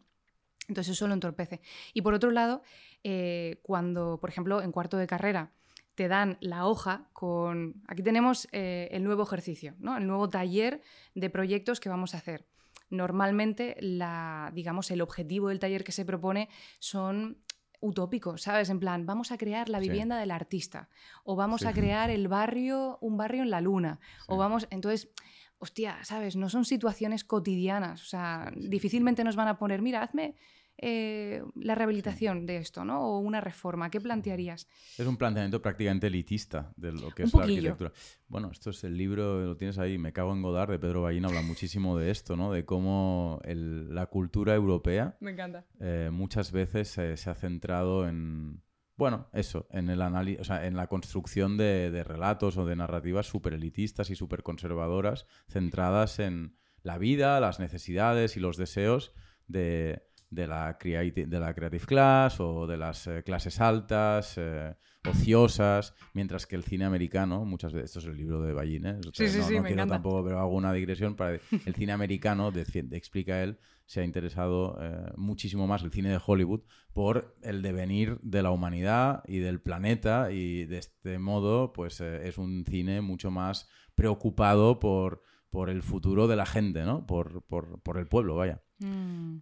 Entonces 0.69 0.93
eso 0.93 1.09
lo 1.09 1.13
entorpece. 1.13 1.59
Y 1.93 2.03
por 2.03 2.13
otro 2.13 2.31
lado, 2.31 2.61
eh, 3.03 3.59
cuando, 3.63 4.17
por 4.21 4.29
ejemplo, 4.29 4.61
en 4.61 4.71
cuarto 4.71 4.95
de 4.95 5.07
carrera 5.07 5.51
te 5.97 6.07
dan 6.07 6.37
la 6.41 6.67
hoja 6.67 7.09
con... 7.11 7.81
Aquí 7.87 8.03
tenemos 8.03 8.47
eh, 8.51 8.87
el 8.91 9.03
nuevo 9.03 9.23
ejercicio, 9.23 9.73
¿no? 9.79 9.97
el 9.97 10.05
nuevo 10.05 10.29
taller 10.29 10.79
de 11.15 11.31
proyectos 11.31 11.79
que 11.79 11.89
vamos 11.89 12.13
a 12.13 12.19
hacer. 12.19 12.45
Normalmente, 12.91 13.75
la, 13.79 14.51
digamos, 14.53 14.91
el 14.91 15.01
objetivo 15.01 15.49
del 15.49 15.57
taller 15.57 15.83
que 15.83 15.91
se 15.91 16.05
propone 16.05 16.49
son 16.77 17.39
utópicos, 17.79 18.43
¿sabes? 18.43 18.69
En 18.69 18.79
plan, 18.79 19.07
vamos 19.07 19.31
a 19.31 19.39
crear 19.39 19.69
la 19.69 19.79
Sí. 19.81 19.89
vivienda 19.89 20.19
del 20.19 20.29
artista, 20.29 20.87
o 21.23 21.35
vamos 21.35 21.61
Sí. 21.61 21.67
a 21.67 21.73
crear 21.73 22.11
el 22.11 22.27
barrio, 22.27 22.99
un 23.01 23.17
barrio 23.17 23.41
en 23.41 23.49
la 23.49 23.59
luna, 23.61 23.99
o 24.27 24.33
Sí. 24.35 24.39
vamos... 24.39 24.67
Entonces, 24.69 25.09
hostia, 25.57 25.97
¿sabes? 26.03 26.35
No 26.35 26.47
son 26.49 26.63
situaciones 26.63 27.23
cotidianas, 27.23 28.03
o 28.03 28.05
sea, 28.05 28.51
difícilmente 28.55 29.23
nos 29.23 29.35
van 29.35 29.47
a 29.47 29.57
poner, 29.57 29.81
mira, 29.81 30.03
hazme 30.03 30.35
eh, 30.79 31.43
la 31.55 31.75
rehabilitación 31.75 32.45
de 32.45 32.57
esto, 32.57 32.85
¿no? 32.85 33.01
O 33.01 33.19
una 33.19 33.41
reforma, 33.41 33.89
¿qué 33.89 33.99
plantearías? 33.99 34.67
Es 34.97 35.07
un 35.07 35.17
planteamiento 35.17 35.61
prácticamente 35.61 36.07
elitista 36.07 36.73
de 36.75 36.91
lo 36.91 37.11
que 37.11 37.23
Un 37.23 37.27
es 37.27 37.33
la 37.33 37.43
arquitectura. 37.43 37.91
Bueno, 38.27 38.51
esto 38.51 38.69
es 38.69 38.83
el 38.83 38.97
libro, 38.97 39.39
lo 39.45 39.57
tienes 39.57 39.77
ahí, 39.79 39.97
Me 39.97 40.13
cago 40.13 40.33
en 40.33 40.41
Godard, 40.41 40.69
de 40.71 40.79
Pedro 40.79 41.01
Ballín, 41.01 41.25
habla 41.25 41.41
muchísimo 41.41 41.97
de 41.97 42.11
esto, 42.11 42.35
¿no? 42.35 42.51
De 42.51 42.65
cómo 42.65 43.39
el- 43.43 43.93
la 43.93 44.05
cultura 44.07 44.53
europea 44.55 45.17
Me 45.19 45.31
encanta. 45.31 45.65
eh, 45.79 46.09
muchas 46.11 46.51
veces 46.51 46.97
eh, 46.97 47.17
se 47.17 47.29
ha 47.29 47.35
centrado 47.35 48.07
en, 48.07 48.61
bueno, 48.97 49.29
eso, 49.33 49.67
en 49.71 49.89
el 49.89 50.01
o 50.01 50.43
sea, 50.43 50.65
en 50.65 50.75
la 50.75 50.87
construcción 50.87 51.57
de, 51.57 52.03
relatos 52.03 52.57
o 52.57 52.65
de 52.65 52.75
narrativas 52.75 53.27
súper 53.27 53.53
elitistas 53.53 54.09
y 54.09 54.15
súper 54.15 54.43
conservadoras, 54.43 55.25
centradas 55.47 56.19
en 56.19 56.57
la 56.81 56.97
vida, 56.97 57.39
las 57.39 57.59
necesidades 57.59 58.37
y 58.37 58.39
los 58.39 58.57
deseos 58.57 59.13
de, 59.47 60.03
la, 60.29 60.77
creative, 60.77 61.27
de 61.27 61.39
la 61.39 61.53
creative 61.53 61.85
class 61.85 62.39
o 62.39 62.67
de 62.67 62.77
las 62.77 63.07
eh, 63.07 63.23
clases 63.23 63.59
altas, 63.61 64.35
eh, 64.37 64.75
ociosas, 65.09 65.93
mientras 66.13 66.45
que 66.45 66.55
el 66.55 66.63
cine 66.63 66.85
americano, 66.85 67.45
muchas 67.45 67.73
veces, 67.73 67.91
esto 67.91 67.99
es 67.99 68.05
el 68.05 68.17
libro 68.17 68.41
de 68.41 68.53
Ballín, 68.53 68.85
¿eh? 68.85 68.99
no, 69.03 69.11
quiero 69.11 69.87
tampoco, 69.87 70.23
pero 70.25 70.39
hago 70.39 70.53
una 70.53 70.73
digresión 70.73 71.15
para 71.15 71.39
el 71.65 71.75
cine 71.75 71.93
americano, 71.93 72.51
de, 72.51 72.65
explica 72.91 73.41
él, 73.41 73.57
se 73.85 74.01
ha 74.01 74.03
interesado 74.03 74.77
eh, 74.81 75.13
muchísimo 75.15 75.65
más 75.65 75.81
el 75.81 75.91
cine 75.91 76.09
de 76.09 76.19
Hollywood 76.23 76.61
por 76.91 77.37
el 77.41 77.61
devenir 77.61 78.19
de 78.21 78.43
la 78.43 78.51
humanidad 78.51 79.23
y 79.27 79.37
del 79.37 79.61
planeta 79.61 80.29
y 80.31 80.65
de 80.65 80.79
este 80.79 81.19
modo 81.19 81.71
pues 81.71 82.01
es 82.01 82.37
un 82.37 82.65
cine 82.65 82.99
mucho 82.99 83.31
más 83.31 83.69
preocupado 83.95 84.79
por, 84.79 85.23
por 85.49 85.69
el 85.69 85.81
futuro 85.81 86.27
de 86.27 86.35
la 86.35 86.45
gente, 86.45 86.83
¿no? 86.83 87.05
Por, 87.05 87.41
por, 87.43 87.97
el 87.97 88.07
pueblo, 88.07 88.35
vaya. 88.35 88.61
Mm. 88.79 89.37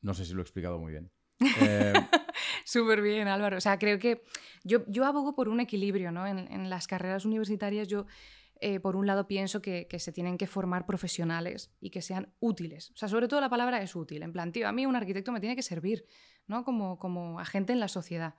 No 0.00 0.14
sé 0.14 0.24
si 0.24 0.32
lo 0.32 0.40
he 0.40 0.42
explicado 0.42 0.78
muy 0.78 0.92
bien. 0.92 1.10
Eh... 1.60 1.92
Súper 2.64 3.00
bien, 3.00 3.28
Álvaro. 3.28 3.56
O 3.56 3.60
sea, 3.60 3.78
creo 3.78 3.98
que 3.98 4.22
yo, 4.62 4.84
yo 4.86 5.04
abogo 5.04 5.34
por 5.34 5.48
un 5.48 5.60
equilibrio, 5.60 6.12
¿no? 6.12 6.26
En, 6.26 6.38
en 6.38 6.68
las 6.68 6.86
carreras 6.86 7.24
universitarias 7.24 7.88
yo 7.88 8.06
eh, 8.60 8.80
por 8.80 8.96
un 8.96 9.06
lado 9.06 9.28
pienso 9.28 9.62
que, 9.62 9.86
se 9.98 10.12
tienen 10.12 10.36
que 10.36 10.48
formar 10.48 10.84
profesionales 10.84 11.70
y 11.80 11.90
que 11.90 12.02
sean 12.02 12.32
útiles. 12.40 12.90
O 12.90 12.96
sea, 12.96 13.08
sobre 13.08 13.28
todo 13.28 13.40
la 13.40 13.48
palabra 13.48 13.80
es 13.82 13.94
útil. 13.94 14.22
En 14.22 14.32
plan, 14.32 14.50
tío, 14.50 14.66
a 14.68 14.72
mí 14.72 14.84
un 14.84 14.96
arquitecto 14.96 15.30
me 15.30 15.40
tiene 15.40 15.54
que 15.54 15.62
servir, 15.62 16.06
¿no? 16.46 16.64
Como, 16.64 16.98
como 16.98 17.38
agente 17.38 17.72
en 17.72 17.80
la 17.80 17.88
sociedad. 17.88 18.34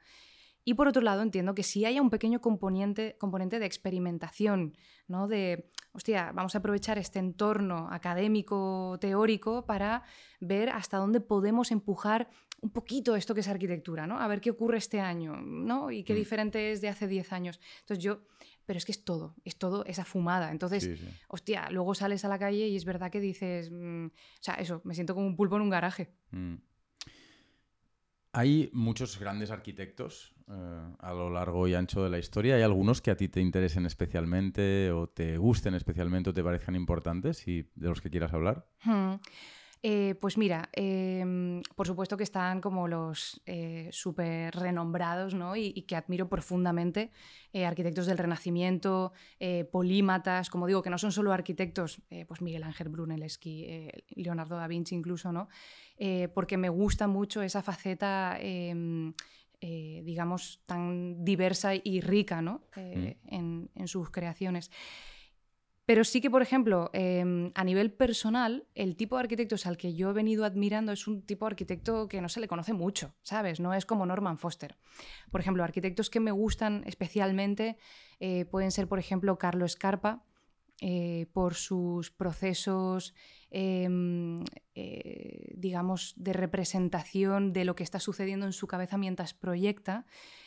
Y 0.69 0.75
por 0.75 0.87
otro 0.87 1.01
lado, 1.01 1.23
entiendo 1.23 1.55
que 1.55 1.63
si 1.63 1.83
haya 1.85 1.99
un 1.99 2.11
pequeño 2.11 2.41
componente, 2.41 3.15
componente 3.17 3.57
de 3.57 3.65
experimentación, 3.65 4.77
¿no? 5.07 5.27
De, 5.27 5.71
hostia, 5.93 6.31
vamos 6.31 6.53
a 6.53 6.59
aprovechar 6.59 6.99
este 6.99 7.17
entorno 7.17 7.87
académico, 7.89 8.95
teórico, 9.01 9.65
para 9.65 10.03
ver 10.39 10.69
hasta 10.69 10.97
dónde 10.97 11.21
podemos 11.21 11.71
empujar 11.71 12.29
un 12.61 12.69
poquito 12.69 13.15
esto 13.15 13.33
que 13.33 13.39
es 13.39 13.47
arquitectura, 13.47 14.05
¿no? 14.05 14.19
A 14.19 14.27
ver 14.27 14.41
qué 14.41 14.51
ocurre 14.51 14.77
este 14.77 14.99
año, 14.99 15.41
¿no? 15.41 15.89
Y 15.89 16.03
qué 16.03 16.13
mm. 16.13 16.17
diferente 16.17 16.71
es 16.71 16.81
de 16.81 16.89
hace 16.89 17.07
10 17.07 17.33
años. 17.33 17.59
Entonces 17.79 18.03
yo 18.03 18.21
pero 18.67 18.77
es 18.77 18.85
que 18.85 18.91
es 18.91 19.03
todo, 19.03 19.33
es 19.45 19.57
todo 19.57 19.83
esa 19.85 20.05
fumada. 20.05 20.51
Entonces, 20.51 20.87
hostia, 21.29 21.71
luego 21.71 21.95
sales 21.95 22.23
a 22.23 22.27
la 22.27 22.37
calle 22.37 22.67
y 22.67 22.75
es 22.75 22.85
verdad 22.85 23.09
que 23.09 23.19
dices, 23.19 23.71
mm, 23.71 24.05
o 24.05 24.41
sea, 24.43 24.53
eso, 24.53 24.81
me 24.83 24.93
siento 24.93 25.15
como 25.15 25.25
un 25.25 25.35
pulpo 25.35 25.55
en 25.55 25.63
un 25.63 25.71
garaje. 25.71 26.13
Mm. 26.29 26.57
Hay 28.33 28.69
muchos 28.71 29.19
grandes 29.19 29.49
arquitectos 29.49 30.35
eh, 30.49 30.95
a 30.99 31.13
lo 31.13 31.29
largo 31.29 31.67
y 31.67 31.75
ancho 31.75 32.03
de 32.03 32.09
la 32.09 32.19
historia. 32.19 32.55
¿Hay 32.55 32.61
algunos 32.61 33.01
que 33.01 33.11
a 33.11 33.15
ti 33.15 33.27
te 33.27 33.39
interesen 33.39 33.85
especialmente 33.85 34.91
o 34.91 35.07
te 35.07 35.37
gusten 35.37 35.75
especialmente 35.75 36.31
o 36.31 36.33
te 36.33 36.43
parezcan 36.43 36.75
importantes 36.75 37.47
y 37.47 37.69
de 37.75 37.87
los 37.89 38.01
que 38.01 38.09
quieras 38.09 38.33
hablar? 38.33 38.65
Hmm. 38.83 39.15
Eh, 39.81 40.15
pues 40.19 40.37
mira, 40.37 40.67
em, 40.73 41.61
por 41.75 41.87
supuesto 41.87 42.17
que 42.17 42.23
están 42.23 42.59
como 42.59 42.89
los 42.89 43.41
eh, 43.45 43.87
súper 43.93 44.53
renombrados 44.53 45.33
¿no? 45.33 45.55
y, 45.55 45.71
que 45.83 45.95
admiro 45.95 46.27
profundamente, 46.27 47.11
eh, 47.53 47.65
arquitectos 47.65 48.05
del 48.05 48.17
Renacimiento, 48.17 49.13
polímatas, 49.71 50.49
como 50.49 50.67
digo, 50.67 50.81
que 50.81 50.89
no 50.89 50.97
son 50.97 51.11
solo 51.11 51.31
arquitectos, 51.31 52.01
pues 52.27 52.41
Miguel 52.41 52.63
Ángel 52.63 52.89
Brunelleschi, 52.89 53.89
Leonardo 54.15 54.57
da 54.57 54.67
Vinci 54.67 54.95
incluso, 54.95 55.31
¿no? 55.31 55.47
porque 56.33 56.57
me 56.57 56.69
gusta 56.69 57.07
mucho 57.07 57.41
esa 57.41 57.61
faceta 57.61 58.37
em, 59.61 60.03
digamos, 60.03 60.61
tan 60.65 61.23
diversa 61.23 61.75
y 61.75 62.01
rica 62.01 62.41
¿no? 62.41 62.61
Mm. 62.75 63.07
en, 63.27 63.69
en, 63.75 63.87
sus 63.87 64.09
creaciones. 64.09 64.71
Pero 65.89 66.03
sí 66.03 66.21
que, 66.21 66.29
por 66.29 66.43
ejemplo, 66.43 66.91
em, 66.93 67.51
a 67.55 67.63
nivel 67.63 67.91
personal, 67.91 68.67
el 68.75 68.95
tipo 68.95 69.15
de 69.15 69.21
arquitectos 69.21 69.65
al 69.65 69.75
que 69.75 69.95
yo 69.95 70.11
he 70.11 70.13
venido 70.13 70.45
admirando 70.45 70.91
es 70.91 71.07
un 71.07 71.23
tipo 71.23 71.45
de 71.45 71.53
arquitecto 71.53 72.07
que 72.07 72.21
no 72.21 72.29
se 72.29 72.39
le 72.39 72.47
conoce 72.47 72.73
mucho, 72.73 73.15
¿sabes? 73.23 73.59
No 73.59 73.73
es 73.73 73.87
como 73.87 74.05
Norman 74.05 74.37
Foster. 74.37 74.77
Por 75.31 75.41
ejemplo, 75.41 75.63
arquitectos 75.63 76.11
que 76.11 76.19
me 76.19 76.29
gustan 76.29 76.83
especialmente 76.85 77.75
eh, 78.19 78.45
pueden 78.45 78.69
ser, 78.69 78.87
por 78.87 78.99
ejemplo, 78.99 79.39
Carlos 79.39 79.71
Scarpa, 79.71 80.23
eh, 80.81 81.27
por 81.33 81.55
sus 81.55 82.09
procesos, 82.09 83.13
em, 83.49 84.43
eh, 84.75 85.51
digamos, 85.55 86.13
de 86.15 86.31
representación 86.31 87.51
de 87.51 87.65
lo 87.65 87.75
que 87.75 87.83
está 87.83 87.99
sucediendo 87.99 88.45
en 88.45 88.53
su 88.53 88.67
cabeza 88.67 88.97
mientras 88.97 89.33
proyecta. 89.33 90.05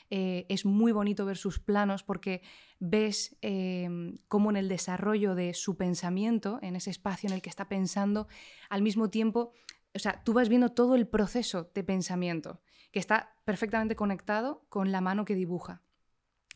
Eh, 0.09 0.47
es 0.49 0.65
muy 0.65 0.93
bonito 0.93 1.27
ver 1.27 1.37
sus 1.37 1.59
planos 1.59 2.03
porque 2.03 2.41
ves 2.79 3.37
em, 3.43 4.19
cómo 4.29 4.51
en 4.51 4.57
el 4.57 4.69
desarrollo 4.69 5.35
de 5.35 5.53
su 5.53 5.77
pensamiento, 5.77 6.59
en 6.63 6.77
ese 6.77 6.91
espacio 6.91 7.29
en 7.29 7.35
el 7.35 7.43
que 7.43 7.51
está 7.51 7.69
pensando, 7.69 8.27
al 8.71 8.81
mismo 8.81 9.11
tiempo, 9.11 9.53
o 9.95 9.99
sea, 9.99 10.23
tú 10.25 10.33
vas 10.33 10.49
viendo 10.49 10.71
todo 10.71 10.95
el 10.95 11.07
proceso 11.07 11.71
de 11.75 11.85
pensamiento, 11.85 12.63
que 12.91 13.01
está 13.01 13.37
perfectamente 13.45 13.97
conectado 13.97 14.65
con 14.69 14.93
la 14.93 15.01
mano 15.03 15.25
que 15.25 15.35
dibuja. 15.35 15.83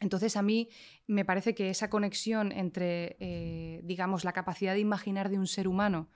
Entonces 0.00 0.36
a 0.36 0.42
mí 0.42 0.68
me 1.06 1.24
parece 1.24 1.54
que 1.54 1.70
esa 1.70 1.88
conexión 1.88 2.52
entre, 2.52 3.16
eh, 3.18 3.80
digamos, 3.84 4.24
la 4.24 4.32
capacidad 4.32 4.74
de 4.74 4.80
imaginar 4.80 5.30
de 5.30 5.38
un 5.38 5.46
ser 5.46 5.68
humano 5.68 6.10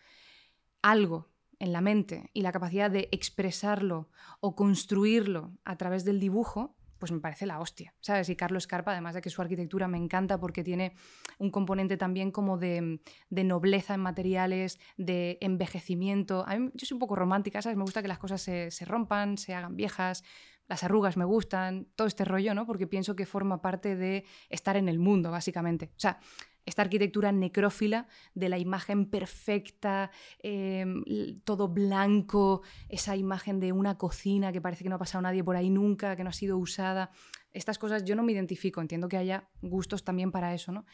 algo 0.83 1.31
en 1.59 1.73
la 1.73 1.81
mente 1.81 2.31
y 2.33 2.43
la 2.43 2.53
capacidad 2.53 2.91
de 2.91 3.09
expresarlo 3.13 4.11
o 4.41 4.57
construirlo 4.57 5.53
a 5.65 5.77
través 5.77 6.05
del 6.05 6.19
dibujo, 6.19 6.77
pues 6.99 7.13
me 7.13 7.21
parece 7.21 7.47
la 7.47 7.59
hostia, 7.61 7.95
¿sabes? 8.01 8.29
Y 8.29 8.37
Carlos 8.37 8.67
Carpa, 8.67 8.93
además 8.93 9.15
de 9.15 9.23
que 9.23 9.31
su 9.31 9.41
arquitectura 9.41 9.89
me 9.89 9.97
encanta 9.97 10.39
porque 10.39 10.63
tiene 10.63 10.95
un 11.39 11.51
componente 11.51 11.97
también 11.97 12.31
como 12.31 12.59
de, 12.59 13.01
nobleza 13.31 13.95
en 13.95 14.01
materiales, 14.01 14.79
de 14.99 15.39
envejecimiento. 15.41 16.45
A 16.47 16.59
mí, 16.59 16.71
yo 16.75 16.87
soy 16.87 16.97
un 16.97 17.01
poco 17.01 17.17
romántica, 17.17 17.63
¿sabes? 17.63 17.79
Me 17.79 17.85
gusta 17.85 18.03
que 18.03 18.09
las 18.09 18.19
cosas 18.19 18.43
se, 18.43 18.71
se 18.71 18.85
rompan, 18.85 19.39
se 19.39 19.55
hagan 19.55 19.77
viejas, 19.77 20.25
las 20.71 20.85
arrugas 20.85 21.17
me 21.17 21.25
gustan, 21.25 21.89
todo 21.97 22.07
este 22.07 22.25
rollo, 22.25 22.55
¿no? 22.55 22.65
Porque 22.65 22.87
pienso 22.87 23.17
que 23.17 23.27
forma 23.27 23.61
parte 23.61 23.97
de 23.97 24.25
estar 24.49 24.77
en 24.77 24.89
el 24.89 25.01
mundo, 25.01 25.33
básicamente. 25.33 25.91
O 25.97 25.99
sea, 25.99 26.21
esta 26.65 26.83
arquitectura 26.83 27.33
necrófila 27.33 28.07
de 28.35 28.49
la 28.49 28.57
imagen 28.57 29.07
perfecta, 29.07 30.13
em, 30.39 31.03
todo 31.43 31.67
blanco, 31.67 32.63
esa 32.89 33.17
imagen 33.17 33.59
de 33.59 33.73
una 33.73 33.99
cocina 33.99 34.53
que 34.53 34.61
parece 34.61 34.85
que 34.85 34.91
no 34.91 34.95
ha 34.95 35.01
pasado 35.01 35.23
nadie 35.23 35.43
por 35.43 35.57
ahí 35.57 35.71
nunca, 35.71 36.15
que 36.15 36.23
no 36.23 36.31
ha 36.31 36.33
sido 36.33 36.57
usada. 36.57 37.11
Estas 37.51 37.77
cosas 37.77 38.05
yo 38.05 38.15
no 38.15 38.23
me 38.23 38.31
identifico, 38.31 38.81
entiendo 38.81 39.09
que 39.09 39.17
haya 39.17 39.49
gustos 39.63 40.05
también 40.05 40.31
para 40.31 40.55
eso, 40.55 40.71
¿no? 40.71 40.87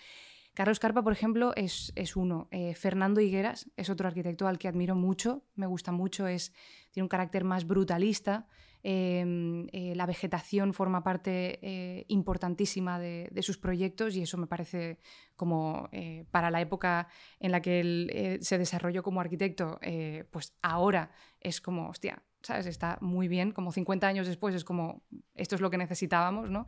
Carlos 0.55 0.81
Carpa, 0.81 1.03
por 1.03 1.13
ejemplo, 1.13 1.53
es, 1.55 1.93
es 1.97 2.17
uno. 2.17 2.49
Eh, 2.51 2.75
Fernando 2.75 3.21
Higueras 3.21 3.71
es 3.77 3.91
otro 3.91 4.09
arquitecto 4.09 4.49
al 4.49 4.59
que 4.59 4.69
admiro 4.69 4.95
mucho, 4.95 5.45
me 5.55 5.67
gusta 5.67 5.93
mucho, 5.93 6.27
es, 6.27 6.55
tiene 6.93 7.05
un 7.05 7.11
carácter 7.11 7.45
más 7.45 7.67
brutalista, 7.67 8.47
Em, 8.89 9.67
eh, 9.73 9.97
la 9.97 10.07
vegetación 10.07 10.73
forma 10.73 11.03
parte 11.03 11.59
eh, 11.61 12.05
importantísima 12.07 13.01
de, 13.01 13.43
sus 13.43 13.59
proyectos 13.59 14.15
y 14.15 14.23
eso 14.23 14.39
me 14.39 14.47
parece 14.47 15.01
como 15.35 15.89
eh, 15.91 16.25
para 16.31 16.53
la 16.53 16.61
época 16.61 17.09
en 17.41 17.51
la 17.51 17.61
que 17.61 17.81
él 17.81 18.39
se 18.43 18.59
desarrolló 18.59 19.03
como 19.03 19.21
arquitecto, 19.21 19.81
pues 20.31 20.55
ahora 20.63 21.11
es 21.41 21.61
como, 21.61 21.89
hostia, 21.89 22.23
¿sabes? 22.43 22.67
Está 22.67 22.97
muy 23.01 23.27
bien, 23.27 23.51
como 23.51 23.73
50 23.73 24.07
años 24.07 24.29
después 24.29 24.55
es 24.55 24.63
como, 24.63 25.03
esto 25.35 25.57
es 25.57 25.61
lo 25.61 25.69
que 25.69 25.79
necesitábamos, 25.79 26.49
¿no? 26.49 26.67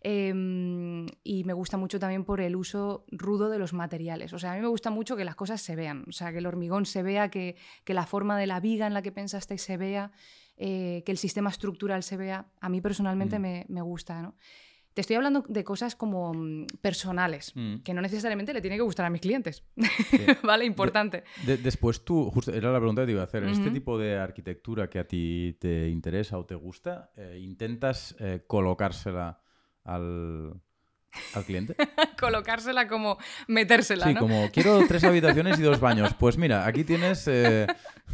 Em, 0.00 1.06
y 1.22 1.44
me 1.44 1.52
gusta 1.52 1.76
mucho 1.76 1.98
también 1.98 2.24
por 2.24 2.40
el 2.40 2.56
uso 2.56 3.04
rudo 3.08 3.50
de 3.50 3.58
los 3.58 3.74
materiales. 3.74 4.32
O 4.32 4.38
sea, 4.38 4.52
a 4.52 4.54
mí 4.56 4.62
me 4.62 4.68
gusta 4.68 4.90
mucho 4.90 5.16
que 5.16 5.24
las 5.24 5.36
cosas 5.36 5.60
se 5.60 5.76
vean, 5.76 6.04
o 6.08 6.12
sea, 6.12 6.32
que 6.32 6.38
el 6.38 6.46
hormigón 6.46 6.86
se 6.86 7.02
vea, 7.02 7.28
que, 7.28 7.56
que 7.84 7.92
la 7.92 8.06
forma 8.06 8.38
de 8.38 8.46
la 8.46 8.58
viga 8.58 8.86
en 8.86 8.94
la 8.94 9.02
que 9.02 9.12
pensaste 9.12 9.58
se 9.58 9.76
vea. 9.76 10.12
Eh, 10.64 11.02
que 11.04 11.10
el 11.10 11.18
sistema 11.18 11.50
estructural 11.50 12.04
se 12.04 12.16
vea, 12.16 12.46
a 12.60 12.68
mí 12.68 12.80
personalmente 12.80 13.36
mm. 13.40 13.64
me, 13.66 13.82
gusta. 13.82 14.22
¿no? 14.22 14.36
Te 14.94 15.00
estoy 15.00 15.16
hablando 15.16 15.44
de 15.48 15.64
cosas 15.64 15.96
como 15.96 16.32
mm, 16.32 16.66
personales, 16.80 17.50
mm. 17.56 17.78
que 17.78 17.92
no 17.92 18.00
necesariamente 18.00 18.54
le 18.54 18.60
tiene 18.60 18.76
que 18.76 18.82
gustar 18.82 19.04
a 19.06 19.10
mis 19.10 19.22
clientes. 19.22 19.64
¿Vale? 20.44 20.64
Importante. 20.64 21.24
después 21.44 22.04
tú, 22.04 22.30
justo 22.30 22.52
era 22.52 22.70
la 22.70 22.78
pregunta 22.78 23.02
que 23.02 23.06
te 23.06 23.12
iba 23.12 23.22
a 23.22 23.24
hacer, 23.24 23.42
¿este 23.42 23.72
tipo 23.72 23.98
de 23.98 24.16
arquitectura 24.16 24.88
que 24.88 25.00
a 25.00 25.08
ti 25.08 25.56
te 25.58 25.88
interesa 25.88 26.38
o 26.38 26.46
te 26.46 26.54
gusta, 26.54 27.10
eh, 27.16 27.40
intentas 27.42 28.14
eh, 28.20 28.44
colocársela 28.46 29.42
al, 29.82 30.62
al 31.34 31.44
cliente. 31.44 31.74
Colocársela 32.20 32.88
como 32.88 33.18
metérsela. 33.48 34.06
Sí, 34.06 34.14
como 34.14 34.50
quiero 34.52 34.86
tres 34.86 35.04
habitaciones 35.04 35.58
y 35.58 35.62
dos 35.62 35.80
baños. 35.80 36.14
Pues 36.14 36.38
mira, 36.38 36.66
aquí 36.66 36.84
tienes 36.84 37.26
eh, 37.28 37.66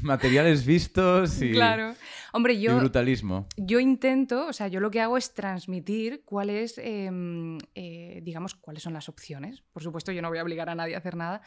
materiales 0.03 0.65
vistos 0.65 1.41
y, 1.43 1.53
claro. 1.53 1.95
Hombre, 2.33 2.61
yo, 2.61 2.77
brutalismo. 2.79 3.47
Yo 3.57 3.81
intento, 3.81 4.47
o 4.47 4.53
sea, 4.53 4.69
yo 4.69 4.81
lo 4.81 4.91
que 4.91 5.01
hago 5.01 5.17
es 5.17 5.35
transmitir 5.35 6.23
cuáles, 6.25 6.79
em, 6.79 7.59
eh, 7.75 8.21
digamos, 8.23 8.55
cuáles 8.55 8.83
son 8.83 8.93
las 8.93 9.09
opciones. 9.09 9.63
Por 9.73 9.83
supuesto, 9.83 10.13
yo 10.13 10.23
no 10.23 10.29
voy 10.29 10.39
a 10.39 10.43
obligar 10.43 10.69
a 10.69 10.75
nadie 10.75 10.95
a 10.95 10.99
hacer 10.99 11.17
nada, 11.17 11.43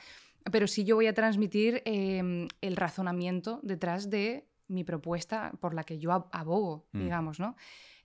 pero 0.51 0.67
sí 0.67 0.83
yo 0.83 0.95
voy 0.95 1.07
a 1.07 1.13
transmitir 1.13 1.81
em, 1.85 2.47
el 2.61 2.75
razonamiento 2.75 3.59
detrás 3.63 4.09
de 4.09 4.47
mi 4.67 4.83
propuesta 4.83 5.51
por 5.59 5.73
la 5.73 5.83
que 5.83 5.99
yo 5.99 6.29
abogo, 6.31 6.87
mm. 6.93 6.99
digamos, 6.99 7.39
¿no? 7.39 7.55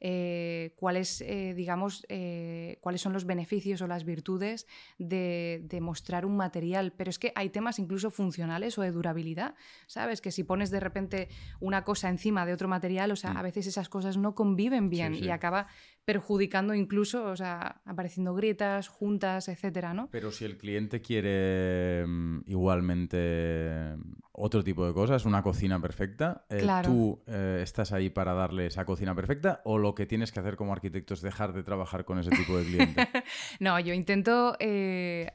Eh, 0.00 0.72
cuáles, 0.76 1.20
eh, 1.22 1.54
digamos, 1.54 2.04
eh, 2.08 2.78
cuáles 2.80 3.00
son 3.00 3.12
los 3.12 3.24
beneficios 3.24 3.80
o 3.82 3.86
las 3.86 4.04
virtudes 4.04 4.66
de, 4.98 5.60
de, 5.64 5.80
mostrar 5.80 6.26
un 6.26 6.36
material. 6.36 6.92
Pero 6.96 7.10
es 7.10 7.18
que 7.18 7.32
hay 7.34 7.50
temas 7.50 7.78
incluso 7.78 8.10
funcionales 8.10 8.78
o 8.78 8.82
de 8.82 8.90
durabilidad, 8.90 9.54
¿sabes? 9.86 10.20
Que 10.20 10.30
si 10.32 10.44
pones 10.44 10.70
de 10.70 10.80
repente 10.80 11.28
una 11.60 11.84
cosa 11.84 12.08
encima 12.08 12.44
de 12.46 12.52
otro 12.52 12.68
material, 12.68 13.10
o 13.10 13.16
sea, 13.16 13.32
Mm. 13.32 13.36
a 13.38 13.42
veces 13.42 13.66
esas 13.66 13.88
cosas 13.88 14.16
no 14.16 14.34
conviven 14.34 14.90
bien 14.90 15.14
Sí, 15.14 15.20
sí. 15.20 15.26
y 15.26 15.30
acaba 15.30 15.66
perjudicando 16.06 16.72
incluso, 16.72 17.24
o 17.24 17.36
sea, 17.36 17.82
apareciendo 17.84 18.32
grietas, 18.32 18.86
juntas, 18.86 19.48
etcétera, 19.48 19.92
¿no? 19.92 20.08
Pero 20.12 20.30
si 20.30 20.44
el 20.44 20.56
cliente 20.56 21.02
quiere 21.02 22.06
mm, 22.06 22.42
igualmente 22.46 23.96
mm, 23.96 24.12
otro 24.32 24.62
tipo 24.62 24.86
de 24.86 24.94
cosas, 24.94 25.24
una 25.24 25.42
cocina 25.42 25.80
perfecta, 25.80 26.46
eh, 26.48 26.58
Claro. 26.60 26.88
¿tú 26.88 27.22
eh, 27.26 27.58
estás 27.60 27.90
ahí 27.92 28.08
para 28.08 28.34
darle 28.34 28.66
esa 28.66 28.84
cocina 28.84 29.16
perfecta 29.16 29.60
o 29.64 29.78
lo 29.78 29.96
que 29.96 30.06
tienes 30.06 30.30
que 30.30 30.38
hacer 30.38 30.54
como 30.56 30.72
arquitecto 30.72 31.12
es 31.14 31.22
dejar 31.22 31.52
de 31.52 31.64
trabajar 31.64 32.04
con 32.04 32.20
ese 32.20 32.30
tipo 32.30 32.56
de 32.56 32.64
cliente? 32.64 33.08
No, 33.60 33.78
yo 33.80 33.92
intento 33.92 34.56
eh, 34.60 35.32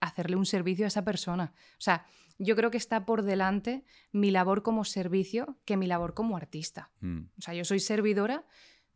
hacerle 0.00 0.36
un 0.36 0.44
servicio 0.46 0.84
a 0.84 0.88
esa 0.88 1.02
persona. 1.04 1.54
O 1.72 1.80
sea, 1.80 2.04
yo 2.38 2.56
creo 2.56 2.70
que 2.70 2.76
está 2.78 3.06
por 3.06 3.22
delante 3.22 3.84
mi 4.12 4.30
labor 4.30 4.62
como 4.62 4.84
servicio 4.84 5.56
que 5.64 5.76
mi 5.78 5.86
labor 5.86 6.12
como 6.12 6.36
artista. 6.36 6.90
Mm, 7.00 7.20
O 7.38 7.40
sea, 7.42 7.54
yo 7.54 7.64
soy 7.64 7.80
servidora, 7.80 8.44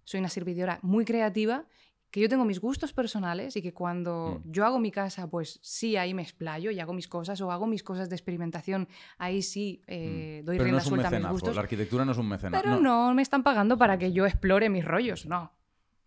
soy 0.05 0.21
una 0.21 0.29
servidora 0.29 0.79
muy 0.83 1.05
creativa, 1.05 1.65
que 2.11 2.21
yo 2.21 2.29
tengo 2.29 2.45
mis 2.45 2.61
gustos 2.61 2.93
personales 2.93 3.57
y 3.57 3.63
que 3.63 3.73
cuando 3.75 4.41
Mm. 4.45 4.51
yo 4.53 4.65
hago 4.65 4.79
mi 4.79 4.93
casa, 4.93 5.29
pues 5.29 5.59
sí, 5.63 5.97
ahí 5.97 6.15
me 6.15 6.23
explayo 6.23 6.71
y 6.71 6.79
hago 6.79 6.93
mis 6.93 7.09
cosas 7.09 7.41
o 7.41 7.51
hago 7.51 7.67
mis 7.67 7.83
cosas 7.83 8.09
de 8.09 8.15
experimentación, 8.15 8.87
ahí 9.19 9.43
sí 9.43 9.83
eh, 9.89 10.43
doy 10.45 10.57
Mm. 10.57 10.59
Pero 10.59 10.59
no 10.59 10.65
rienda 10.65 10.83
un 10.83 10.89
suelta 10.89 11.09
a 11.09 11.11
mis 11.11 11.15
mecenazo, 11.19 11.33
gustos. 11.33 11.57
la 11.57 11.63
arquitectura 11.63 12.05
no 12.05 12.13
es 12.13 12.19
un 12.19 12.29
mecenazo. 12.29 12.63
Pero 12.63 12.81
no. 12.81 13.13
me 13.15 13.23
están 13.23 13.43
pagando 13.43 13.77
para 13.77 13.99
que 13.99 14.13
yo 14.13 14.27
explore 14.27 14.69
mis 14.71 14.85
rollos, 14.85 15.27
no. 15.27 15.53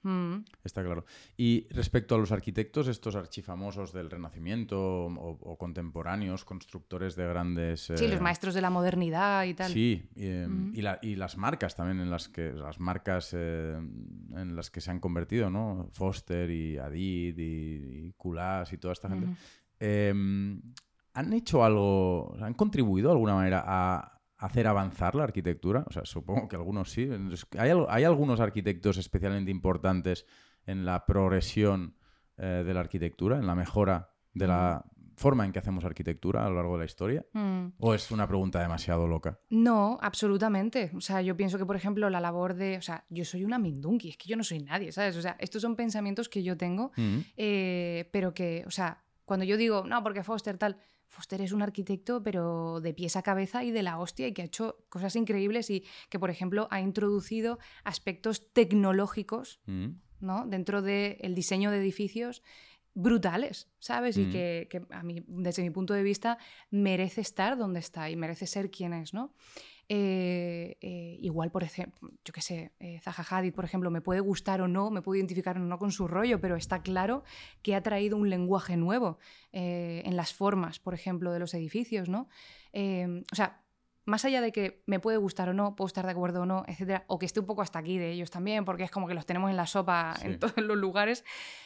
Mm. 0.07 0.45
Está 0.63 0.83
claro. 0.83 1.03
Y 1.35 1.67
respecto 1.69 2.15
a 2.15 2.17
los 2.17 2.31
arquitectos, 2.31 2.87
estos 2.87 3.15
archifamosos 3.15 3.91
del 3.91 4.09
Renacimiento 4.09 4.79
o, 5.07 5.37
o 5.41 5.57
contemporáneos, 5.57 6.45
constructores 6.45 7.15
de 7.15 7.27
grandes... 7.27 7.81
Sí, 7.93 8.05
eh, 8.05 8.07
los 8.07 8.21
maestros 8.21 8.53
de 8.53 8.61
la 8.61 8.69
modernidad 8.69 9.43
y 9.45 9.53
tal. 9.53 9.71
Sí, 9.71 10.09
y, 10.15 10.25
eh, 10.25 10.47
Mm. 10.47 10.71
y 10.75 10.81
la- 10.81 10.99
y 11.01 11.15
las 11.15 11.35
marcas 11.37 11.75
también 11.75 11.99
en 11.99 12.09
las 12.09 12.29
que 12.29 12.53
las 12.53 12.79
marcas 12.79 13.31
eh, 13.33 13.75
en 13.77 14.55
las 14.55 14.71
que 14.71 14.79
se 14.81 14.91
han 14.91 14.99
convertido, 14.99 15.49
¿no? 15.49 15.89
Foster 15.91 16.49
y 16.49 16.77
Adid 16.77 17.37
y, 17.37 18.07
y 18.07 18.13
y 18.15 18.77
toda 18.77 18.93
esta 18.93 19.09
gente. 19.09 19.27
Eh, 19.79 20.13
¿Han 21.13 21.33
hecho 21.33 21.63
algo, 21.63 22.35
han 22.41 22.53
contribuido 22.53 23.09
de 23.09 23.13
alguna 23.13 23.33
manera 23.35 23.63
a 23.65 24.16
hacer 24.37 24.67
avanzar 24.67 25.15
la 25.15 25.23
arquitectura? 25.23 25.83
O 25.87 25.91
sea, 25.91 26.05
supongo 26.05 26.47
que 26.47 26.55
algunos 26.55 26.91
sí. 26.91 27.09
¿Hay, 27.57 27.71
hay 27.89 28.03
algunos 28.03 28.39
arquitectos 28.39 28.97
especialmente 28.97 29.51
importantes 29.51 30.25
en 30.65 30.85
la 30.85 31.05
progresión 31.05 31.95
eh, 32.37 32.63
de 32.65 32.73
la 32.73 32.81
arquitectura, 32.81 33.37
en 33.37 33.47
la 33.47 33.55
mejora 33.55 34.11
de 34.33 34.47
la 34.47 34.85
forma 35.15 35.43
en 35.45 35.51
que 35.51 35.57
hacemos 35.57 35.83
arquitectura 35.83 36.45
a 36.45 36.49
lo 36.49 36.55
largo 36.57 36.73
de 36.73 36.79
la 36.79 36.85
historia? 36.85 37.25
Mm. 37.33 37.69
¿O 37.79 37.95
es 37.95 38.11
una 38.11 38.27
pregunta 38.27 38.61
demasiado 38.61 39.07
loca? 39.07 39.39
No, 39.49 39.97
absolutamente. 39.99 40.91
O 40.95 41.01
sea, 41.01 41.21
yo 41.23 41.35
pienso 41.35 41.57
que, 41.57 41.65
por 41.65 41.75
ejemplo, 41.75 42.07
la 42.11 42.19
labor 42.19 42.53
de. 42.53 42.77
O 42.77 42.81
sea, 42.83 43.03
yo 43.09 43.25
soy 43.25 43.43
una 43.43 43.57
mindunki, 43.57 44.09
es 44.09 44.17
que 44.17 44.29
yo 44.29 44.37
no 44.37 44.43
soy 44.43 44.59
nadie, 44.59 44.91
¿sabes? 44.91 45.15
O 45.17 45.21
sea, 45.23 45.35
estos 45.39 45.63
son 45.63 45.75
pensamientos 45.75 46.29
que 46.29 46.43
yo 46.43 46.55
tengo, 46.57 46.91
Mm. 46.97 47.17
eh, 47.37 48.09
pero 48.13 48.33
que, 48.35 48.63
o 48.67 48.71
sea, 48.71 49.03
cuando 49.25 49.43
yo 49.45 49.57
digo, 49.57 49.83
no, 49.87 50.03
porque 50.03 50.23
Foster 50.23 50.57
tal. 50.59 50.77
Foster 51.09 51.41
es 51.41 51.51
un 51.51 51.61
arquitecto, 51.61 52.21
pero 52.21 52.79
de 52.81 52.93
pies 52.93 53.15
a 53.15 53.21
cabeza 53.21 53.63
y 53.63 53.71
de 53.71 53.81
la 53.83 53.97
hostia, 53.99 54.27
y 54.27 54.33
que 54.33 54.41
ha 54.41 54.45
hecho 54.45 54.85
cosas 54.89 55.15
increíbles 55.15 55.69
y 55.69 55.83
que, 56.09 56.19
por 56.19 56.29
ejemplo, 56.29 56.67
ha 56.69 56.81
introducido 56.81 57.59
aspectos 57.83 58.51
tecnológicos 58.53 59.59
Mm. 59.65 59.87
¿no? 60.19 60.45
dentro 60.47 60.81
del 60.81 61.35
diseño 61.35 61.69
de 61.71 61.77
edificios 61.77 62.41
brutales, 62.95 63.67
¿sabes? 63.79 64.17
Y 64.17 64.25
Mm. 64.25 64.31
que, 64.31 64.67
que 64.71 64.81
a 64.89 65.03
mí, 65.03 65.23
desde 65.27 65.61
mi 65.61 65.69
punto 65.69 65.93
de 65.93 66.01
vista, 66.01 66.39
merece 66.71 67.21
estar 67.21 67.55
donde 67.57 67.79
está 67.79 68.09
y 68.09 68.15
merece 68.15 68.47
ser 68.47 68.71
quien 68.71 68.93
es, 68.93 69.13
¿no? 69.13 69.35
Eh, 69.89 70.77
eh, 70.81 71.17
igual, 71.21 71.49
por 71.49 71.63
ejemplo, 71.63 72.09
yo 72.25 72.33
qué 72.33 72.41
sé, 72.41 72.73
eh, 72.79 72.99
Zaha 73.01 73.23
Hadid, 73.29 73.53
por 73.53 73.63
ejemplo, 73.63 73.89
me 73.89 74.01
puede 74.01 74.19
gustar 74.19 74.61
o 74.61 74.67
no, 74.67 74.91
me 74.91 75.01
puedo 75.01 75.15
identificar 75.15 75.55
o 75.57 75.59
no 75.61 75.79
con 75.79 75.91
su 75.91 76.09
rollo, 76.09 76.41
pero 76.41 76.57
está 76.57 76.81
claro 76.81 77.23
que 77.61 77.73
ha 77.73 77.81
traído 77.81 78.17
un 78.17 78.29
lenguaje 78.29 78.75
nuevo 78.75 79.17
eh, 79.53 80.01
en 80.05 80.17
las 80.17 80.33
formas, 80.33 80.79
por 80.79 80.93
ejemplo, 80.93 81.31
de 81.31 81.39
los 81.39 81.53
edificios, 81.53 82.09
¿no? 82.09 82.27
O 82.73 83.35
sea, 83.35 83.63
más 84.07 84.25
allá 84.25 84.41
de 84.41 84.51
que 84.51 84.81
me 84.87 84.99
puede 84.99 85.17
gustar 85.17 85.49
o 85.49 85.53
no, 85.53 85.75
puedo 85.75 85.85
estar 85.87 86.05
de 86.05 86.11
acuerdo 86.13 86.41
o 86.41 86.45
no, 86.45 86.63
etcétera, 86.67 87.03
o 87.07 87.19
que 87.19 87.25
esté 87.27 87.39
un 87.41 87.45
poco 87.45 87.61
hasta 87.61 87.77
aquí 87.77 87.97
de 87.99 88.09
ellos 88.11 88.31
también, 88.31 88.65
porque 88.65 88.83
es 88.83 88.89
como 88.91 89.07
que 89.07 89.13
los 89.13 89.25
tenemos 89.25 89.51
en 89.51 89.57
la 89.57 89.67
sopa 89.67 90.15
Sí. 90.19 90.25
en 90.27 90.39
todos 90.39 90.57
los 90.57 90.77
lugares, 90.77 91.23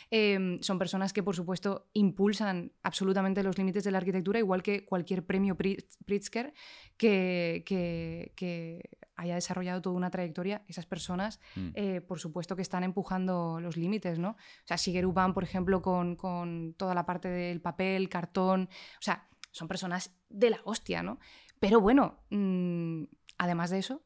eh, 0.10 0.58
son 0.62 0.78
personas 0.80 1.14
que, 1.14 1.24
por 1.24 1.36
supuesto, 1.36 1.88
impulsan 1.94 2.74
absolutamente 2.84 3.44
los 3.44 3.58
límites 3.58 3.84
de 3.84 3.92
la 3.92 4.00
arquitectura, 4.00 4.40
igual 4.40 4.62
que 4.64 4.84
cualquier 4.86 5.26
premio 5.26 5.56
Pri- 5.56 5.88
Pritzker 6.06 6.54
que, 6.98 7.64
que- 7.66 8.34
que 8.36 8.90
haya 9.16 9.36
desarrollado 9.36 9.82
toda 9.82 9.96
una 9.96 10.10
trayectoria, 10.10 10.64
esas 10.68 10.88
personas, 10.88 11.40
Mm. 11.56 11.70
eh, 11.76 12.02
por 12.02 12.20
supuesto 12.20 12.56
que 12.56 12.64
están 12.64 12.84
empujando 12.84 13.60
los 13.62 13.78
límites, 13.78 14.18
¿no? 14.18 14.32
O 14.32 14.66
sea, 14.66 14.78
Shigeru 14.78 15.14
Ban, 15.14 15.34
por 15.36 15.44
ejemplo, 15.44 15.82
con, 15.84 16.16
con 16.16 16.74
toda 16.76 16.96
la 16.96 17.06
parte 17.06 17.28
del 17.28 17.62
papel, 17.62 18.10
cartón, 18.10 18.68
o 18.72 19.02
sea, 19.02 19.28
son 19.52 19.68
personas 19.68 20.16
de 20.30 20.50
la 20.50 20.60
hostia, 20.64 21.04
¿no? 21.04 21.20
Pero 21.62 21.80
bueno, 21.80 22.18
mm, 22.32 23.04
además 23.38 23.70
de 23.70 23.78
eso, 23.78 24.02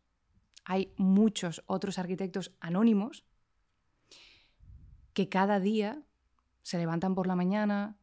hay 0.66 0.94
muchos 0.98 1.64
otros 1.68 1.98
arquitectos 1.98 2.54
anónimos 2.60 3.26
que 5.14 5.30
cada 5.30 5.62
día 5.62 6.04
se 6.64 6.78
levantan 6.78 7.16
por 7.16 7.28
la 7.28 7.36
mañana, 7.38 7.98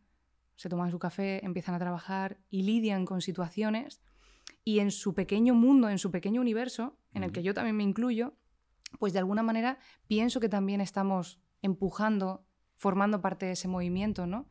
se 0.57 0.71
toman 0.71 0.91
su 0.91 0.99
café, 0.99 1.45
empiezan 1.45 1.75
a 1.75 1.79
trabajar 1.79 2.39
y 2.49 2.63
lidian 2.63 3.05
con 3.05 3.21
situaciones 3.21 4.01
y 4.65 4.79
en 4.79 4.91
su 4.91 5.13
pequeño 5.13 5.55
mundo, 5.55 5.91
en 5.91 5.99
su 5.99 6.11
pequeño 6.11 6.41
universo, 6.41 6.97
en 7.13 7.23
el 7.23 7.31
que 7.31 7.43
yo 7.43 7.53
también 7.53 7.77
me 7.77 7.83
incluyo, 7.83 8.33
pues 8.99 9.13
de 9.13 9.19
alguna 9.19 9.43
manera 9.43 9.79
pienso 10.07 10.41
que 10.41 10.49
también 10.49 10.81
estamos 10.81 11.43
empujando, 11.61 12.47
formando 12.75 13.21
parte 13.21 13.45
de 13.45 13.53
ese 13.53 13.69
movimiento, 13.69 14.27
¿no? 14.27 14.49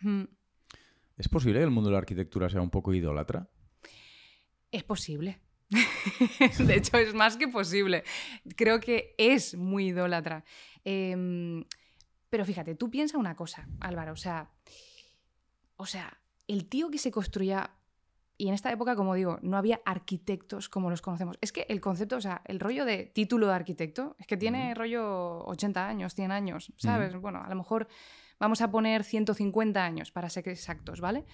Mm, 0.00 0.24
¿Es 1.16 1.28
posible 1.28 1.60
que 1.60 1.64
el 1.64 1.70
mundo 1.70 1.90
de 1.90 1.92
la 1.92 1.98
arquitectura 1.98 2.50
sea 2.50 2.62
un 2.62 2.70
poco 2.70 2.92
idólatra? 2.92 3.48
Es 4.70 4.84
posible. 4.84 5.40
de 6.58 6.74
hecho, 6.74 6.98
es 6.98 7.14
más 7.14 7.36
que 7.36 7.48
posible. 7.48 8.04
Creo 8.56 8.80
que 8.80 9.14
es 9.18 9.54
muy 9.54 9.88
idólatra. 9.88 10.44
Em, 10.84 11.64
pero 12.28 12.44
fíjate, 12.44 12.74
tú 12.74 12.90
piensa 12.90 13.18
una 13.18 13.36
cosa, 13.36 13.68
Álvaro. 13.80 14.12
O 14.12 14.16
sea, 14.16 14.50
o 15.76 15.86
sea, 15.86 16.18
el 16.46 16.68
tío 16.68 16.90
que 16.90 16.98
se 16.98 17.10
construía. 17.10 17.70
Y 18.36 18.48
en 18.48 18.54
esta 18.54 18.72
época, 18.72 18.96
como 18.96 19.14
digo, 19.14 19.38
no 19.42 19.58
había 19.58 19.82
arquitectos 19.84 20.70
como 20.70 20.88
los 20.88 21.02
conocemos. 21.02 21.36
Es 21.42 21.52
que 21.52 21.66
el 21.68 21.82
concepto, 21.82 22.16
o 22.16 22.20
sea, 22.22 22.40
el 22.46 22.58
rollo 22.58 22.86
de 22.86 23.04
título 23.04 23.46
de 23.46 23.52
arquitecto, 23.52 24.16
es 24.18 24.26
que 24.26 24.38
tiene 24.38 24.74
rollo 24.74 25.44
80 25.44 25.86
años, 25.86 26.14
100 26.14 26.32
años, 26.32 26.72
¿sabes? 26.78 27.14
Bueno, 27.16 27.42
a 27.44 27.48
lo 27.50 27.54
mejor 27.54 27.86
vamos 28.38 28.62
a 28.62 28.70
poner 28.70 29.04
150 29.04 29.84
años 29.84 30.10
para 30.10 30.30
ser 30.30 30.48
exactos, 30.48 31.02
¿vale? 31.02 31.26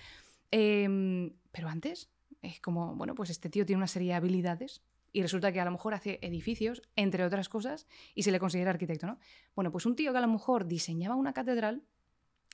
Em, 0.50 1.32
pero 1.52 1.68
antes, 1.68 2.10
es 2.46 2.60
como, 2.60 2.94
bueno, 2.94 3.14
pues 3.14 3.30
este 3.30 3.48
tío 3.50 3.64
tiene 3.66 3.78
una 3.78 3.86
serie 3.86 4.08
de 4.08 4.14
habilidades 4.14 4.82
y 5.12 5.22
resulta 5.22 5.52
que 5.52 5.60
a 5.60 5.64
lo 5.64 5.70
mejor 5.70 5.94
hace 5.94 6.18
edificios, 6.22 6.82
entre 6.94 7.24
otras 7.24 7.48
cosas, 7.48 7.86
y 8.14 8.22
se 8.22 8.30
le 8.30 8.38
considera 8.38 8.70
arquitecto, 8.70 9.06
¿no? 9.06 9.18
Bueno, 9.54 9.70
pues 9.72 9.86
un 9.86 9.96
tío 9.96 10.12
que 10.12 10.18
a 10.18 10.20
lo 10.20 10.28
mejor 10.28 10.66
diseñaba 10.66 11.14
una 11.14 11.32
catedral, 11.32 11.82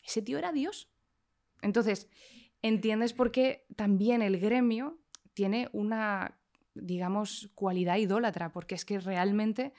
ese 0.05 0.23
tío 0.23 0.39
era 0.39 0.53
Dios. 0.53 0.89
Entonces, 1.61 2.09
entiendes 2.63 3.13
por 3.13 3.33
qué 3.33 3.67
también 3.77 4.23
el 4.23 4.39
gremio 4.39 4.99
tiene 5.35 5.69
una, 5.73 6.39
digamos, 6.75 7.51
cualidad 7.55 7.97
idólatra, 7.97 8.53
porque 8.53 8.75
es 8.75 8.85
que 8.85 9.01
realmente 9.01 9.73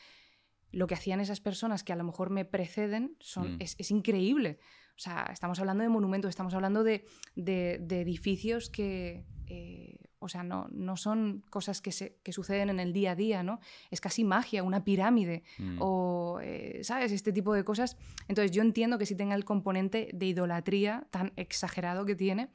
lo 0.71 0.87
que 0.87 0.95
hacían 0.95 1.19
esas 1.19 1.39
personas 1.39 1.83
que 1.83 1.93
a 1.93 1.95
lo 1.95 2.03
mejor 2.03 2.31
me 2.31 2.45
preceden 2.45 3.15
son, 3.19 3.55
Mm. 3.55 3.61
es, 3.61 3.75
es 3.77 3.91
increíble. 3.91 4.59
O 4.95 4.99
sea, 4.99 5.29
estamos 5.31 5.59
hablando 5.59 5.83
de 5.83 5.89
monumentos, 5.89 6.29
estamos 6.29 6.53
hablando 6.53 6.83
de, 6.83 7.05
de- 7.35 7.79
de 7.81 8.01
edificios 8.01 8.69
que, 8.69 9.25
eh, 9.47 9.97
o 10.19 10.29
sea, 10.29 10.43
no, 10.43 10.67
no 10.71 10.95
son 10.97 11.43
cosas 11.49 11.81
que, 11.81 11.91
se, 11.91 12.19
que 12.23 12.31
suceden 12.31 12.69
en 12.69 12.79
el 12.79 12.93
día 12.93 13.11
a 13.11 13.15
día, 13.15 13.43
¿no? 13.43 13.59
Es 13.91 13.99
casi 13.99 14.23
magia, 14.23 14.63
una 14.63 14.83
pirámide 14.83 15.43
Mm. 15.57 15.77
o, 15.81 16.39
eh, 16.41 16.79
¿sabes? 16.83 17.11
Este 17.11 17.33
tipo 17.33 17.53
de 17.53 17.63
cosas. 17.65 17.97
Entonces 18.27 18.51
yo 18.51 18.61
entiendo 18.61 18.97
que 18.97 19.05
sí 19.05 19.15
tenga 19.15 19.35
el 19.35 19.43
componente 19.45 20.09
de 20.13 20.27
idolatría 20.27 21.07
tan 21.11 21.33
exagerado 21.35 22.05
que 22.05 22.15
tiene, 22.15 22.49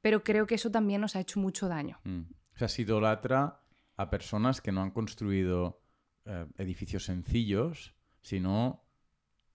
pero 0.00 0.22
creo 0.22 0.46
que 0.46 0.54
eso 0.54 0.70
también 0.70 1.00
nos 1.00 1.16
ha 1.16 1.20
hecho 1.20 1.40
mucho 1.40 1.68
daño. 1.68 1.98
Mm. 2.04 2.20
O 2.54 2.56
sea, 2.58 2.68
se 2.68 2.82
idolatra 2.82 3.60
a 3.96 4.10
personas 4.10 4.60
que 4.60 4.70
no 4.72 4.80
han 4.82 4.92
construido 4.92 5.82
eh, 6.24 6.46
edificios 6.56 7.04
sencillos, 7.04 7.94
sino 8.22 8.83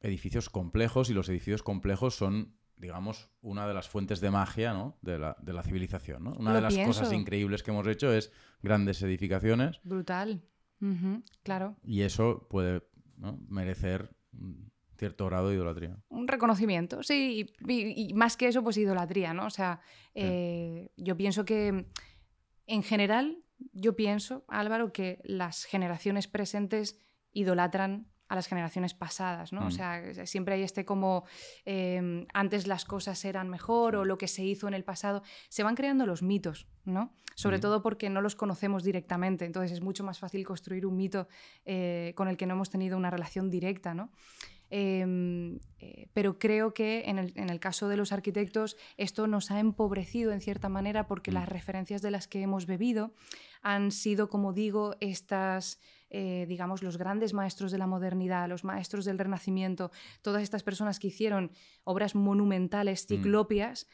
edificios 0.02 0.50
complejos, 0.50 1.10
y 1.10 1.14
los 1.14 1.30
edificios 1.30 1.64
complejos 1.64 2.16
son, 2.16 2.56
digamos, 2.78 3.30
una 3.42 3.68
de 3.68 3.74
las 3.74 3.90
fuentes 3.90 4.22
de 4.22 4.32
magia 4.32 4.74
¿no? 4.74 4.98
de, 5.02 5.20
la, 5.20 5.36
de 5.42 5.54
la 5.54 5.64
civilización. 5.64 6.24
¿no? 6.24 6.34
Una 6.34 6.52
Lo 6.52 6.56
de 6.58 6.62
las 6.62 6.74
pienso. 6.74 7.02
cosas 7.02 7.14
increíbles 7.14 7.64
que 7.64 7.72
hemos 7.72 7.88
hecho 7.88 8.14
es 8.14 8.32
grandes 8.62 9.02
edificaciones, 9.02 9.80
Brutal. 9.84 10.44
Claro. 11.44 11.76
y 11.84 12.04
eso 12.04 12.48
puede 12.50 12.84
¿no? 13.18 13.38
merecer 13.50 14.16
un 14.32 14.72
cierto 14.98 15.26
grado 15.26 15.50
de 15.50 15.56
idolatría. 15.56 15.98
Un 16.10 16.28
reconocimiento, 16.28 17.04
sí, 17.04 17.54
y, 17.68 18.14
más 18.14 18.38
que 18.38 18.48
eso, 18.48 18.64
pues 18.64 18.78
idolatría, 18.78 19.34
¿no? 19.34 19.46
O 19.46 19.50
sea, 19.50 19.80
eh, 20.14 20.92
yo 20.98 21.18
pienso 21.18 21.46
que 21.46 21.86
en 22.68 22.84
general, 22.84 23.44
yo 23.74 23.96
pienso, 23.96 24.46
Álvaro, 24.48 24.94
que 24.94 25.20
las 25.24 25.66
generaciones 25.66 26.28
presentes 26.28 27.00
idolatran 27.32 28.08
a 28.30 28.36
las 28.36 28.48
generaciones 28.48 28.94
pasadas, 28.94 29.52
¿no? 29.52 29.62
O 29.62 29.66
mm. 29.66 29.72
sea, 29.72 30.26
siempre 30.26 30.54
hay 30.54 30.62
este 30.62 30.86
como 30.86 31.26
em, 31.66 32.28
antes 32.34 32.68
las 32.68 32.86
cosas 32.86 33.26
eran 33.26 33.50
mejor 33.50 33.96
o 33.96 34.06
lo 34.06 34.18
que 34.18 34.28
se 34.28 34.44
hizo 34.46 34.68
en 34.68 34.76
el 34.76 34.84
pasado. 34.84 35.24
Se 35.50 35.64
van 35.64 35.76
creando 35.76 36.06
los 36.06 36.22
mitos, 36.22 36.68
¿no? 36.86 37.12
Sobre 37.36 37.58
mm. 37.58 37.62
todo 37.62 37.82
porque 37.82 38.10
no 38.10 38.22
los 38.22 38.36
conocemos 38.36 38.84
directamente, 38.84 39.46
entonces 39.46 39.72
es 39.72 39.82
mucho 39.82 40.04
más 40.04 40.20
fácil 40.20 40.46
construir 40.46 40.86
un 40.86 40.96
mito 40.96 41.28
eh, 41.66 42.14
con 42.16 42.28
el 42.28 42.38
que 42.38 42.46
no 42.46 42.54
hemos 42.54 42.70
tenido 42.70 42.98
una 42.98 43.10
relación 43.10 43.50
directa, 43.50 43.96
¿no? 43.96 44.12
Em, 44.72 45.60
eh, 45.80 46.08
pero 46.14 46.38
creo 46.38 46.76
que 46.76 47.06
en 47.08 47.18
el, 47.18 47.60
caso 47.60 47.88
de 47.88 47.98
los 47.98 48.12
arquitectos 48.12 48.78
esto 48.98 49.26
nos 49.26 49.50
ha 49.50 49.60
empobrecido 49.60 50.32
en 50.32 50.42
cierta 50.42 50.70
manera 50.70 51.08
porque 51.08 51.32
mm. 51.32 51.34
las 51.34 51.50
referencias 51.50 52.04
de 52.04 52.12
las 52.12 52.28
que 52.28 52.42
hemos 52.42 52.68
bebido 52.68 53.14
han 53.64 53.92
sido, 53.92 54.30
como 54.30 54.54
digo, 54.54 54.96
estas 55.00 55.80
eh, 56.12 56.46
digamos, 56.48 56.82
los 56.82 56.98
grandes 56.98 57.34
maestros 57.34 57.72
de 57.72 57.78
la 57.78 57.86
modernidad, 57.86 58.50
los 58.50 58.64
maestros 58.64 59.06
del 59.06 59.20
Renacimiento, 59.20 59.92
todas 60.24 60.42
estas 60.42 60.64
personas 60.64 61.00
que 61.00 61.08
hicieron 61.08 61.52
obras 61.84 62.16
monumentales, 62.16 63.04
mm. 63.04 63.08
ciclopias, 63.08 63.88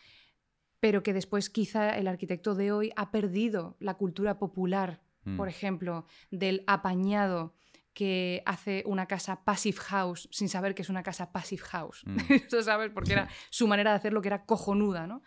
pero 0.80 1.04
que 1.04 1.14
después 1.14 1.50
quizá 1.50 1.98
el 1.98 2.08
arquitecto 2.08 2.56
de 2.56 2.72
hoy 2.72 2.92
ha 2.96 3.12
perdido 3.12 3.76
la 3.80 3.96
cultura 3.96 4.40
popular, 4.40 5.02
mm. 5.26 5.36
por 5.36 5.50
ejemplo, 5.50 6.06
del 6.32 6.64
apañado 6.68 7.54
que 7.96 8.44
hace 8.46 8.84
una 8.86 9.08
casa 9.08 9.44
passive 9.44 9.78
house 9.78 10.28
sin 10.32 10.50
saber 10.50 10.76
que 10.76 10.84
es 10.84 10.90
una 10.90 11.02
casa 11.02 11.32
passive 11.32 11.64
house. 11.64 12.04
Mm. 12.06 12.18
Eso 12.48 12.62
sabes, 12.62 12.92
porque 12.92 13.14
era 13.14 13.28
su 13.50 13.68
manera 13.68 13.92
de 13.92 13.98
hacer 13.98 14.14
lo 14.14 14.22
que 14.22 14.28
era 14.28 14.46
cojonuda, 14.46 15.08
¿no? 15.08 15.24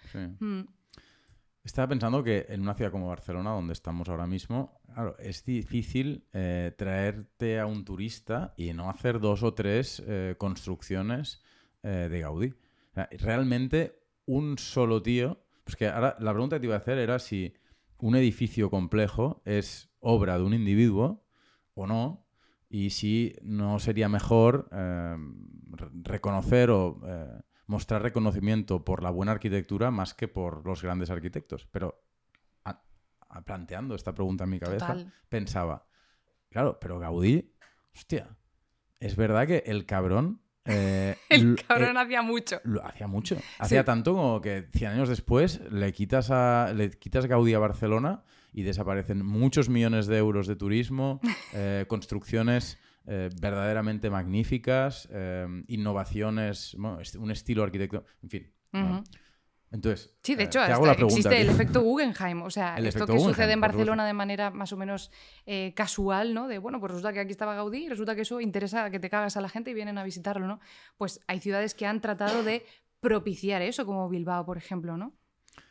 Estaba 1.64 1.88
pensando 1.88 2.22
que 2.22 2.46
en 2.48 2.60
una 2.60 2.74
ciudad 2.74 2.92
como 2.92 3.08
Barcelona, 3.08 3.50
donde 3.50 3.72
estamos 3.72 4.08
ahora 4.08 4.26
mismo, 4.26 4.80
claro, 4.86 5.16
es 5.18 5.44
difícil 5.44 6.26
eh, 6.32 6.72
traerte 6.76 7.58
a 7.58 7.66
un 7.66 7.84
turista 7.84 8.54
y 8.56 8.72
no 8.72 8.90
hacer 8.90 9.18
dos 9.18 9.42
o 9.42 9.54
tres 9.54 10.02
eh, 10.06 10.34
construcciones 10.38 11.42
eh, 11.82 12.08
de 12.10 12.20
Gaudí. 12.20 12.54
realmente 13.18 13.98
un 14.26 14.58
solo 14.58 15.02
tío. 15.02 15.42
Pues 15.64 15.76
que 15.76 15.88
ahora 15.88 16.16
la 16.20 16.32
pregunta 16.32 16.56
que 16.56 16.60
te 16.60 16.66
iba 16.66 16.74
a 16.74 16.78
hacer 16.78 16.98
era 16.98 17.18
si 17.18 17.54
un 17.98 18.14
edificio 18.14 18.70
complejo 18.70 19.42
es 19.44 19.90
obra 20.00 20.38
de 20.38 20.44
un 20.44 20.54
individuo 20.54 21.24
o 21.74 21.86
no, 21.86 22.27
y 22.68 22.90
si 22.90 23.34
no 23.42 23.78
sería 23.78 24.08
mejor 24.08 24.68
reconocer 26.02 26.70
o 26.70 27.00
mostrar 27.66 28.02
reconocimiento 28.02 28.84
por 28.84 29.02
la 29.02 29.10
buena 29.10 29.32
arquitectura 29.32 29.90
más 29.90 30.14
que 30.14 30.28
por 30.28 30.66
los 30.66 30.82
grandes 30.82 31.10
arquitectos. 31.10 31.66
Pero 31.70 32.02
planteando 33.44 33.94
esta 33.94 34.14
pregunta 34.14 34.44
en 34.44 34.50
mi 34.50 34.58
cabeza, 34.58 34.96
pensaba, 35.28 35.86
claro, 36.50 36.78
pero 36.80 36.98
Gaudí, 36.98 37.52
hostia, 37.94 38.36
es 39.00 39.16
verdad 39.16 39.46
que 39.46 39.62
el 39.66 39.86
cabrón... 39.86 40.42
Eh, 40.64 41.16
el 41.28 41.56
cabrón 41.66 41.96
eh, 41.96 42.00
hacía 42.00 42.22
mucho. 42.22 42.60
Lo 42.64 42.84
hacía 42.84 43.06
mucho. 43.06 43.36
Hacía 43.58 43.84
tanto 43.84 44.14
como 44.14 44.40
que 44.40 44.68
100 44.72 44.92
años 44.92 45.08
después 45.08 45.60
le 45.70 45.92
quitas, 45.92 46.30
a, 46.30 46.72
le 46.74 46.90
quitas 46.90 47.26
Gaudí 47.26 47.54
a 47.54 47.58
Barcelona 47.58 48.24
y 48.58 48.64
desaparecen 48.64 49.24
muchos 49.24 49.68
millones 49.68 50.08
de 50.08 50.18
euros 50.18 50.48
de 50.48 50.56
turismo, 50.56 51.20
eh, 51.54 51.84
construcciones 51.86 52.76
eh, 53.06 53.30
verdaderamente 53.40 54.10
magníficas, 54.10 55.08
eh, 55.12 55.46
innovaciones, 55.68 56.74
un 56.74 57.30
estilo 57.30 57.62
arquitecto, 57.62 58.04
en 58.20 58.30
fin. 58.30 58.52
Entonces, 59.70 60.12
sí, 60.24 60.34
de 60.34 60.44
hecho, 60.44 60.60
existe 60.64 61.40
el 61.40 61.50
efecto 61.50 61.82
Guggenheim. 61.82 62.42
O 62.42 62.50
sea, 62.50 62.76
esto 62.78 63.06
que 63.06 63.20
sucede 63.20 63.52
en 63.52 63.60
Barcelona 63.60 64.04
de 64.04 64.14
manera 64.14 64.50
más 64.50 64.72
o 64.72 64.76
menos 64.76 65.12
casual, 65.76 66.34
¿no? 66.34 66.48
De, 66.48 66.58
bueno, 66.58 66.80
pues 66.80 66.90
resulta 66.90 67.12
que 67.12 67.20
aquí 67.20 67.30
estaba 67.30 67.54
Gaudí 67.54 67.84
y 67.84 67.88
resulta 67.88 68.16
que 68.16 68.22
eso 68.22 68.40
interesa 68.40 68.90
que 68.90 68.98
te 68.98 69.08
cagas 69.08 69.36
a 69.36 69.40
la 69.40 69.48
gente 69.48 69.70
y 69.70 69.74
vienen 69.74 69.98
a 69.98 70.04
visitarlo, 70.04 70.48
¿no? 70.48 70.58
Pues 70.96 71.20
hay 71.28 71.38
ciudades 71.38 71.74
que 71.74 71.86
han 71.86 72.00
tratado 72.00 72.42
de 72.42 72.66
propiciar 72.98 73.62
eso, 73.62 73.86
como 73.86 74.08
Bilbao, 74.08 74.44
por 74.44 74.56
ejemplo, 74.56 74.96
¿no? 74.96 75.17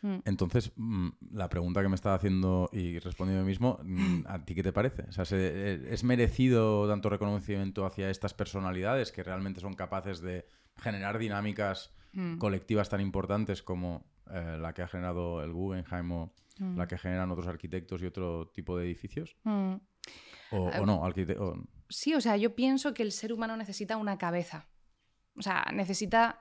Mm. 0.01 0.17
Entonces, 0.25 0.71
mm, 0.75 1.09
la 1.31 1.49
pregunta 1.49 1.81
que 1.81 1.89
me 1.89 1.95
estaba 1.95 2.15
haciendo 2.15 2.69
y 2.71 2.99
respondiendo 2.99 3.43
yo 3.43 3.47
mismo, 3.47 3.79
mm, 3.83 4.23
¿a 4.27 4.43
ti 4.45 4.55
qué 4.55 4.63
te 4.63 4.73
parece? 4.73 5.03
O 5.03 5.11
sea, 5.11 5.25
eh, 5.31 5.87
¿Es 5.89 6.03
merecido 6.03 6.87
tanto 6.87 7.09
reconocimiento 7.09 7.85
hacia 7.85 8.09
estas 8.09 8.33
personalidades 8.33 9.11
que 9.11 9.23
realmente 9.23 9.59
son 9.59 9.73
capaces 9.73 10.21
de 10.21 10.45
generar 10.77 11.17
dinámicas 11.17 11.93
colectivas 12.39 12.89
tan 12.89 12.99
importantes 12.99 13.61
como 13.61 14.03
eh, 14.31 14.57
la 14.59 14.73
que 14.73 14.81
ha 14.81 14.87
generado 14.87 15.43
el 15.43 15.53
Guggenheim 15.53 16.11
o 16.11 16.33
la 16.75 16.87
que 16.87 16.97
generan 16.97 17.29
otros 17.29 17.45
arquitectos 17.45 18.01
y 18.01 18.07
otro 18.07 18.47
tipo 18.47 18.75
de 18.75 18.85
edificios? 18.85 19.35
O, 19.45 19.79
o, 20.51 20.71
eh, 20.71 20.81
no, 20.85 21.03
Sí, 21.89 22.15
o 22.15 22.21
sea, 22.21 22.37
yo 22.37 22.55
pienso 22.55 22.93
que 22.93 23.03
el 23.03 23.11
ser 23.11 23.31
humano 23.31 23.55
necesita 23.55 23.97
una 23.97 24.17
cabeza. 24.17 24.67
O 25.37 25.41
sea, 25.41 25.65
necesita 25.73 26.39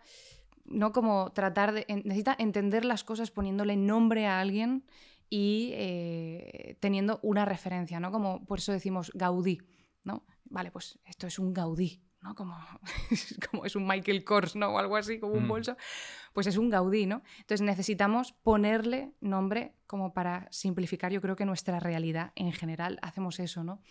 ¿no? 0.68 0.92
Como 0.92 1.33
tratar 1.33 1.72
de. 1.72 1.87
necesita 1.88 2.37
entender 2.38 2.85
las 2.85 3.05
cosas 3.05 3.31
poniéndole 3.31 3.76
nombre 3.76 4.26
a 4.26 4.40
alguien 4.40 4.85
y 5.29 5.70
eh, 5.74 6.76
teniendo 6.81 7.18
una 7.22 7.44
referencia, 7.44 8.00
¿no? 8.00 8.12
Como 8.12 8.44
por 8.46 8.59
eso 8.59 8.72
decimos 8.72 9.11
Gaudí, 9.14 9.61
¿no? 10.05 10.24
Vale, 10.44 10.70
pues 10.70 10.98
esto 11.05 11.26
es 11.26 11.38
un 11.38 11.52
Gaudí, 11.52 12.02
¿no? 12.22 12.35
Como, 12.35 12.57
como 13.50 13.64
es 13.64 13.74
un 13.74 13.87
Michael 13.87 14.24
Kors, 14.24 14.55
¿no? 14.55 14.68
O 14.68 14.79
algo 14.79 14.96
así, 14.96 15.18
como 15.18 15.35
un 15.35 15.44
mm. 15.44 15.48
bolso. 15.48 15.76
Pues 16.33 16.46
es 16.46 16.57
un 16.57 16.70
Gaudí, 16.70 17.07
¿no? 17.07 17.22
Entonces 17.40 17.62
necesitamos 17.62 18.33
ponerle 18.33 19.12
nombre 19.20 19.74
como 19.87 20.12
para 20.12 20.48
simplificar, 20.50 21.12
yo 21.12 21.20
creo 21.20 21.37
que 21.37 21.44
nuestra 21.44 21.81
realidad 21.81 22.33
en 22.37 22.52
general 22.52 22.98
hacemos 23.02 23.40
eso, 23.40 23.64
¿no? 23.64 23.83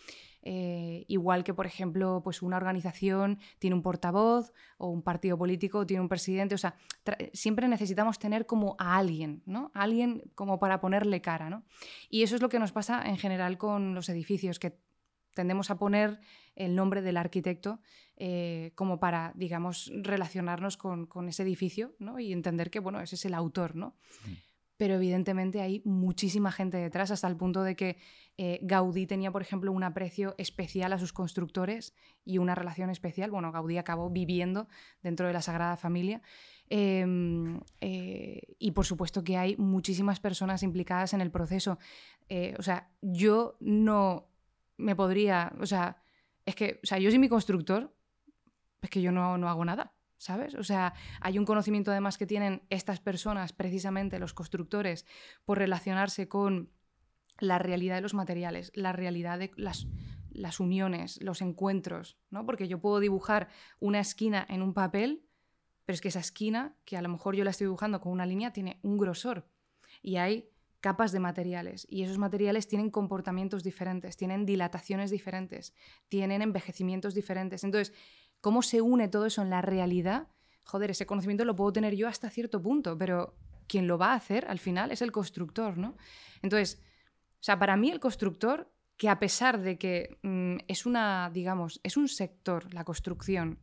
Eh, 0.48 1.04
igual 1.08 1.42
que, 1.42 1.54
por 1.54 1.66
ejemplo, 1.66 2.20
pues 2.22 2.40
una 2.40 2.56
organización 2.56 3.40
tiene 3.58 3.74
un 3.74 3.82
portavoz 3.82 4.52
o 4.78 4.86
un 4.86 5.02
partido 5.02 5.36
político 5.36 5.84
tiene 5.84 6.00
un 6.00 6.08
presidente. 6.08 6.54
O 6.54 6.58
sea, 6.58 6.76
siempre 7.32 7.66
necesitamos 7.66 8.20
tener 8.20 8.46
como 8.46 8.76
a 8.78 8.96
alguien, 8.96 9.42
¿no? 9.44 9.72
alguien 9.74 10.22
como 10.36 10.60
para 10.60 10.80
ponerle 10.80 11.20
cara, 11.20 11.50
¿no? 11.50 11.64
Y 12.08 12.22
eso 12.22 12.36
es 12.36 12.42
lo 12.42 12.48
que 12.48 12.60
nos 12.60 12.70
pasa 12.70 13.02
en 13.06 13.18
general 13.18 13.58
con 13.58 13.96
los 13.96 14.08
edificios, 14.08 14.60
que 14.60 14.78
tendemos 15.34 15.68
a 15.72 15.78
poner 15.78 16.20
el 16.54 16.76
nombre 16.76 17.02
del 17.02 17.16
arquitecto 17.16 17.80
eh, 18.16 18.70
como 18.76 19.00
para, 19.00 19.32
digamos, 19.34 19.90
relacionarnos 19.94 20.76
con, 20.76 21.08
ese 21.28 21.42
edificio 21.42 21.96
¿no? 21.98 22.20
y 22.20 22.32
entender 22.32 22.70
que, 22.70 22.78
bueno, 22.78 23.00
ese 23.00 23.16
es 23.16 23.24
el 23.24 23.34
autor, 23.34 23.74
¿no? 23.74 23.96
Pero 24.76 24.94
evidentemente 24.94 25.60
hay 25.60 25.82
muchísima 25.84 26.52
gente 26.52 26.76
detrás, 26.76 27.10
hasta 27.10 27.28
el 27.28 27.36
punto 27.36 27.62
de 27.62 27.76
que 27.76 27.96
eh, 28.36 28.58
Gaudí 28.62 29.06
tenía, 29.06 29.32
por 29.32 29.42
ejemplo, 29.42 29.72
un 29.72 29.82
aprecio 29.82 30.34
especial 30.38 30.92
a 30.92 30.98
sus 30.98 31.12
constructores 31.12 31.94
y 32.24 32.38
una 32.38 32.54
relación 32.54 32.90
especial. 32.90 33.30
Bueno, 33.30 33.52
Gaudí 33.52 33.78
acabó 33.78 34.10
viviendo 34.10 34.68
dentro 35.02 35.26
de 35.26 35.32
la 35.32 35.40
Sagrada 35.40 35.76
Familia. 35.76 36.20
Em, 36.68 37.60
eh, 37.80 38.42
y 38.58 38.72
por 38.72 38.84
supuesto 38.84 39.22
que 39.22 39.36
hay 39.36 39.56
muchísimas 39.56 40.20
personas 40.20 40.62
implicadas 40.62 41.14
en 41.14 41.20
el 41.20 41.30
proceso. 41.30 41.78
Eh, 42.28 42.54
o 42.58 42.62
sea, 42.62 42.90
yo 43.00 43.56
no 43.60 44.28
me 44.76 44.94
podría, 44.94 45.52
o 45.60 45.66
sea, 45.66 46.02
es 46.44 46.54
que, 46.54 46.80
o 46.82 46.86
sea, 46.86 46.98
yo 46.98 47.10
soy 47.10 47.18
mi 47.18 47.28
constructor, 47.28 47.94
es 48.82 48.90
que 48.90 49.00
yo 49.00 49.12
no, 49.12 49.38
no 49.38 49.48
hago 49.48 49.64
nada. 49.64 49.95
¿Sabes? 50.16 50.54
O 50.54 50.64
sea, 50.64 50.94
hay 51.20 51.38
un 51.38 51.44
conocimiento 51.44 51.90
además 51.90 52.18
que 52.18 52.26
tienen 52.26 52.62
estas 52.70 53.00
personas, 53.00 53.52
precisamente 53.52 54.18
los 54.18 54.34
constructores, 54.34 55.06
por 55.44 55.58
relacionarse 55.58 56.28
con 56.28 56.70
la 57.38 57.58
realidad 57.58 57.96
de 57.96 58.00
los 58.00 58.14
materiales, 58.14 58.72
la 58.74 58.92
realidad 58.92 59.38
de 59.38 59.50
las, 59.56 60.60
uniones, 60.60 61.20
los 61.22 61.42
encuentros, 61.42 62.18
¿no? 62.30 62.46
Porque 62.46 62.68
yo 62.68 62.80
puedo 62.80 63.00
dibujar 63.00 63.48
una 63.78 64.00
esquina 64.00 64.46
en 64.48 64.62
un 64.62 64.74
papel, 64.74 65.26
pero 65.84 65.94
es 65.94 66.00
que 66.00 66.08
esa 66.08 66.20
esquina, 66.20 66.76
que 66.84 66.96
a 66.96 67.02
lo 67.02 67.08
mejor 67.08 67.36
yo 67.36 67.44
la 67.44 67.50
estoy 67.50 67.66
dibujando 67.66 68.00
con 68.00 68.12
una 68.12 68.26
línea, 68.26 68.52
tiene 68.52 68.80
un 68.82 68.98
grosor. 68.98 69.48
Y 70.02 70.16
hay 70.16 70.50
capas 70.80 71.10
de 71.12 71.20
materiales 71.20 71.86
y 71.90 72.02
esos 72.02 72.18
materiales 72.18 72.68
tienen 72.68 72.90
comportamientos 72.90 73.64
diferentes, 73.64 74.16
tienen 74.16 74.46
dilataciones 74.46 75.10
diferentes, 75.10 75.74
tienen 76.08 76.42
envejecimientos 76.42 77.14
diferentes. 77.14 77.64
Entonces, 77.64 77.94
cómo 78.46 78.62
se 78.62 78.80
une 78.80 79.08
todo 79.08 79.26
eso 79.26 79.42
en 79.42 79.50
la 79.50 79.60
realidad, 79.60 80.28
joder, 80.62 80.92
ese 80.92 81.04
conocimiento 81.04 81.44
lo 81.44 81.56
puedo 81.56 81.72
tener 81.72 81.96
yo 81.96 82.06
hasta 82.06 82.30
cierto 82.30 82.62
punto, 82.62 82.96
pero 82.96 83.34
quien 83.66 83.88
lo 83.88 83.98
va 83.98 84.12
a 84.12 84.14
hacer 84.14 84.46
al 84.46 84.60
final 84.60 84.92
es 84.92 85.02
el 85.02 85.10
constructor, 85.10 85.76
¿no? 85.76 85.96
Entonces, 86.42 86.80
o 87.32 87.42
sea, 87.42 87.58
para 87.58 87.76
mí 87.76 87.90
el 87.90 87.98
constructor, 87.98 88.72
que 88.96 89.08
a 89.08 89.18
pesar 89.18 89.60
de 89.60 89.78
que 89.78 90.20
mm, 90.22 90.58
es 90.68 90.86
una, 90.86 91.28
digamos, 91.34 91.80
es 91.82 91.96
un 91.96 92.06
sector, 92.06 92.72
la 92.72 92.84
construcción, 92.84 93.58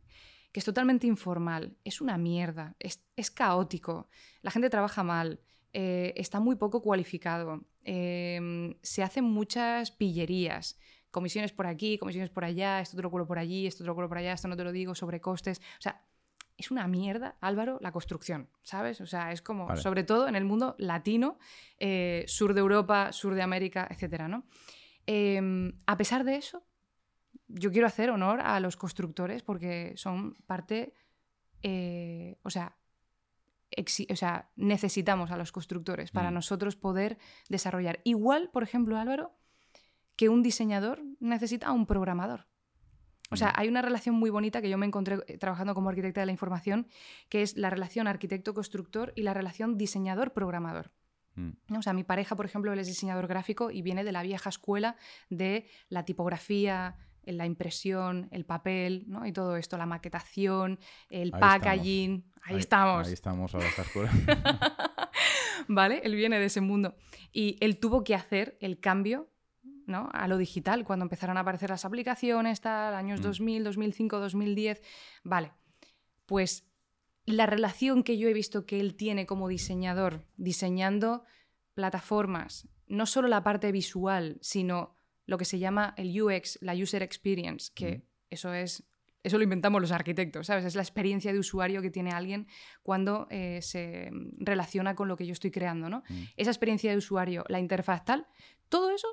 que 0.52 0.60
es 0.60 0.66
totalmente 0.66 1.06
informal, 1.06 1.78
es 1.82 2.02
una 2.02 2.18
mierda, 2.18 2.76
es, 2.78 3.30
caótico, 3.30 4.10
la 4.42 4.50
gente 4.50 4.68
trabaja 4.68 5.02
mal, 5.02 5.40
eh, 5.72 6.12
está 6.14 6.40
muy 6.40 6.56
poco 6.56 6.82
cualificado, 6.82 7.64
em, 7.84 8.74
se 8.82 9.02
hacen 9.02 9.24
muchas 9.24 9.92
pillerías, 9.92 10.78
comisiones 11.14 11.52
por 11.52 11.68
aquí, 11.68 11.96
comisiones 11.96 12.28
por 12.28 12.44
allá, 12.44 12.80
esto 12.80 12.96
te 12.96 13.02
lo 13.02 13.08
cuelo 13.08 13.24
por 13.24 13.38
allí, 13.38 13.68
esto 13.68 13.84
te 13.84 13.86
lo 13.86 13.94
cuelo 13.94 14.08
por 14.08 14.18
allá, 14.18 14.32
esto 14.32 14.48
no 14.48 14.56
te 14.56 14.64
lo 14.64 14.72
digo, 14.72 14.96
sobre 14.96 15.20
costes. 15.20 15.60
O 15.78 15.80
sea, 15.80 16.02
es 16.56 16.72
una 16.72 16.88
mierda, 16.88 17.36
Álvaro, 17.40 17.78
la 17.80 17.92
construcción, 17.92 18.48
¿sabes? 18.64 19.00
O 19.00 19.06
sea, 19.06 19.30
es 19.30 19.40
como, 19.40 19.76
sobre 19.76 20.02
todo 20.02 20.26
en 20.26 20.34
el 20.34 20.44
mundo 20.44 20.74
latino, 20.76 21.38
eh, 21.78 22.24
sur 22.26 22.52
de 22.52 22.60
Europa, 22.60 23.12
sur 23.12 23.34
de 23.36 23.42
América, 23.42 23.86
etcétera, 23.88 24.26
¿no? 24.26 24.44
Em, 25.06 25.72
a 25.86 25.96
pesar 25.96 26.24
de 26.24 26.34
eso, 26.34 26.64
yo 27.46 27.70
quiero 27.70 27.86
hacer 27.86 28.10
honor 28.10 28.40
a 28.40 28.58
los 28.58 28.76
constructores 28.76 29.44
porque 29.44 29.92
son 29.96 30.34
parte, 30.46 30.94
eh, 31.62 32.38
o 32.42 32.50
sea, 32.50 32.76
o 34.10 34.16
sea, 34.16 34.50
necesitamos 34.56 35.30
a 35.30 35.36
los 35.36 35.52
constructores 35.52 36.10
para 36.10 36.32
mm. 36.32 36.34
nosotros 36.34 36.74
poder 36.74 37.18
desarrollar. 37.48 38.00
Igual, 38.02 38.50
por 38.52 38.64
ejemplo, 38.64 38.98
Álvaro, 38.98 39.32
que 40.16 40.28
un 40.28 40.42
diseñador 40.42 41.02
necesita 41.20 41.68
a 41.68 41.72
un 41.72 41.86
programador. 41.86 42.46
O 43.30 43.36
sea, 43.36 43.48
mm. 43.48 43.52
hay 43.56 43.68
una 43.68 43.82
relación 43.82 44.14
muy 44.14 44.30
bonita 44.30 44.60
que 44.60 44.68
yo 44.68 44.78
me 44.78 44.86
encontré 44.86 45.18
eh, 45.26 45.38
trabajando 45.38 45.74
como 45.74 45.88
arquitecta 45.88 46.20
de 46.20 46.26
la 46.26 46.32
información, 46.32 46.86
que 47.28 47.42
es 47.42 47.56
la 47.56 47.70
relación 47.70 48.06
arquitecto-constructor 48.06 49.12
y 49.16 49.22
la 49.22 49.34
relación 49.34 49.78
diseñador-programador. 49.78 50.92
Mm. 51.34 51.76
O 51.76 51.82
sea, 51.82 51.92
mi 51.92 52.04
pareja, 52.04 52.36
por 52.36 52.46
ejemplo, 52.46 52.72
él 52.72 52.78
es 52.78 52.86
diseñador 52.86 53.26
gráfico 53.26 53.70
y 53.70 53.82
viene 53.82 54.04
de 54.04 54.12
la 54.12 54.22
vieja 54.22 54.50
escuela 54.50 54.96
de 55.30 55.66
la 55.88 56.04
tipografía, 56.04 56.96
la 57.24 57.46
impresión, 57.46 58.28
el 58.30 58.44
papel, 58.44 59.04
¿no? 59.06 59.26
Y 59.26 59.32
todo 59.32 59.56
esto, 59.56 59.76
la 59.78 59.86
maquetación, 59.86 60.78
el 61.08 61.30
packaging. 61.30 62.30
Ahí, 62.42 62.56
estamos. 62.56 63.06
Ahí 63.06 63.14
estamos 63.14 63.54
a 63.54 63.58
la 63.58 63.66
escuela. 63.66 64.12
¿Vale? 65.68 66.02
Él 66.04 66.14
viene 66.14 66.38
de 66.38 66.46
ese 66.46 66.60
mundo. 66.60 66.94
Y 67.32 67.56
él 67.60 67.78
tuvo 67.78 68.04
que 68.04 68.14
hacer 68.14 68.58
el 68.60 68.78
cambio 68.80 69.30
¿no? 69.86 70.08
a 70.12 70.28
lo 70.28 70.38
digital 70.38 70.84
cuando 70.84 71.04
empezaron 71.04 71.36
a 71.36 71.40
aparecer 71.40 71.70
las 71.70 71.84
aplicaciones, 71.84 72.60
tal, 72.60 72.94
años 72.94 73.20
2000, 73.20 73.64
2005, 73.64 74.18
2010. 74.18 74.82
Vale. 75.22 75.52
Pues 76.26 76.66
la 77.26 77.46
relación 77.46 78.02
que 78.02 78.18
yo 78.18 78.28
he 78.28 78.34
visto 78.34 78.66
que 78.66 78.80
él 78.80 78.94
tiene 78.94 79.26
como 79.26 79.48
diseñador, 79.48 80.26
diseñando 80.36 81.24
plataformas, 81.74 82.68
no 82.86 83.06
solo 83.06 83.28
la 83.28 83.42
parte 83.42 83.72
visual, 83.72 84.38
sino 84.40 84.96
lo 85.26 85.38
que 85.38 85.44
se 85.44 85.58
llama 85.58 85.94
el 85.96 86.20
UX, 86.20 86.58
la 86.60 86.74
User 86.74 87.02
Experience, 87.02 87.72
que 87.74 88.06
eso 88.30 88.52
es 88.52 88.84
eso 89.24 89.38
lo 89.38 89.44
inventamos 89.44 89.80
los 89.80 89.90
arquitectos, 89.90 90.48
¿sabes? 90.48 90.66
Es 90.66 90.74
la 90.74 90.82
experiencia 90.82 91.32
de 91.32 91.38
usuario 91.38 91.80
que 91.80 91.90
tiene 91.90 92.10
alguien 92.10 92.46
cuando 92.82 93.26
eh, 93.30 93.60
se 93.62 94.10
relaciona 94.36 94.94
con 94.94 95.08
lo 95.08 95.16
que 95.16 95.26
yo 95.26 95.32
estoy 95.32 95.50
creando, 95.50 95.88
¿no? 95.88 96.02
Esa 96.36 96.50
experiencia 96.50 96.90
de 96.90 96.98
usuario, 96.98 97.42
la 97.48 97.58
interfaz 97.58 98.04
tal, 98.04 98.26
todo 98.68 98.90
eso 98.90 99.08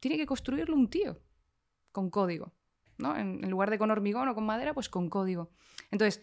tiene 0.00 0.16
que 0.16 0.26
construirlo 0.26 0.74
un 0.74 0.88
tío 0.88 1.20
con 1.92 2.10
código, 2.10 2.52
¿no? 2.98 3.16
En, 3.16 3.42
en 3.42 3.50
lugar 3.50 3.70
de 3.70 3.78
con 3.78 3.90
hormigón 3.90 4.28
o 4.28 4.34
con 4.34 4.44
madera, 4.44 4.74
pues 4.74 4.88
con 4.88 5.08
código. 5.08 5.50
Entonces, 5.90 6.22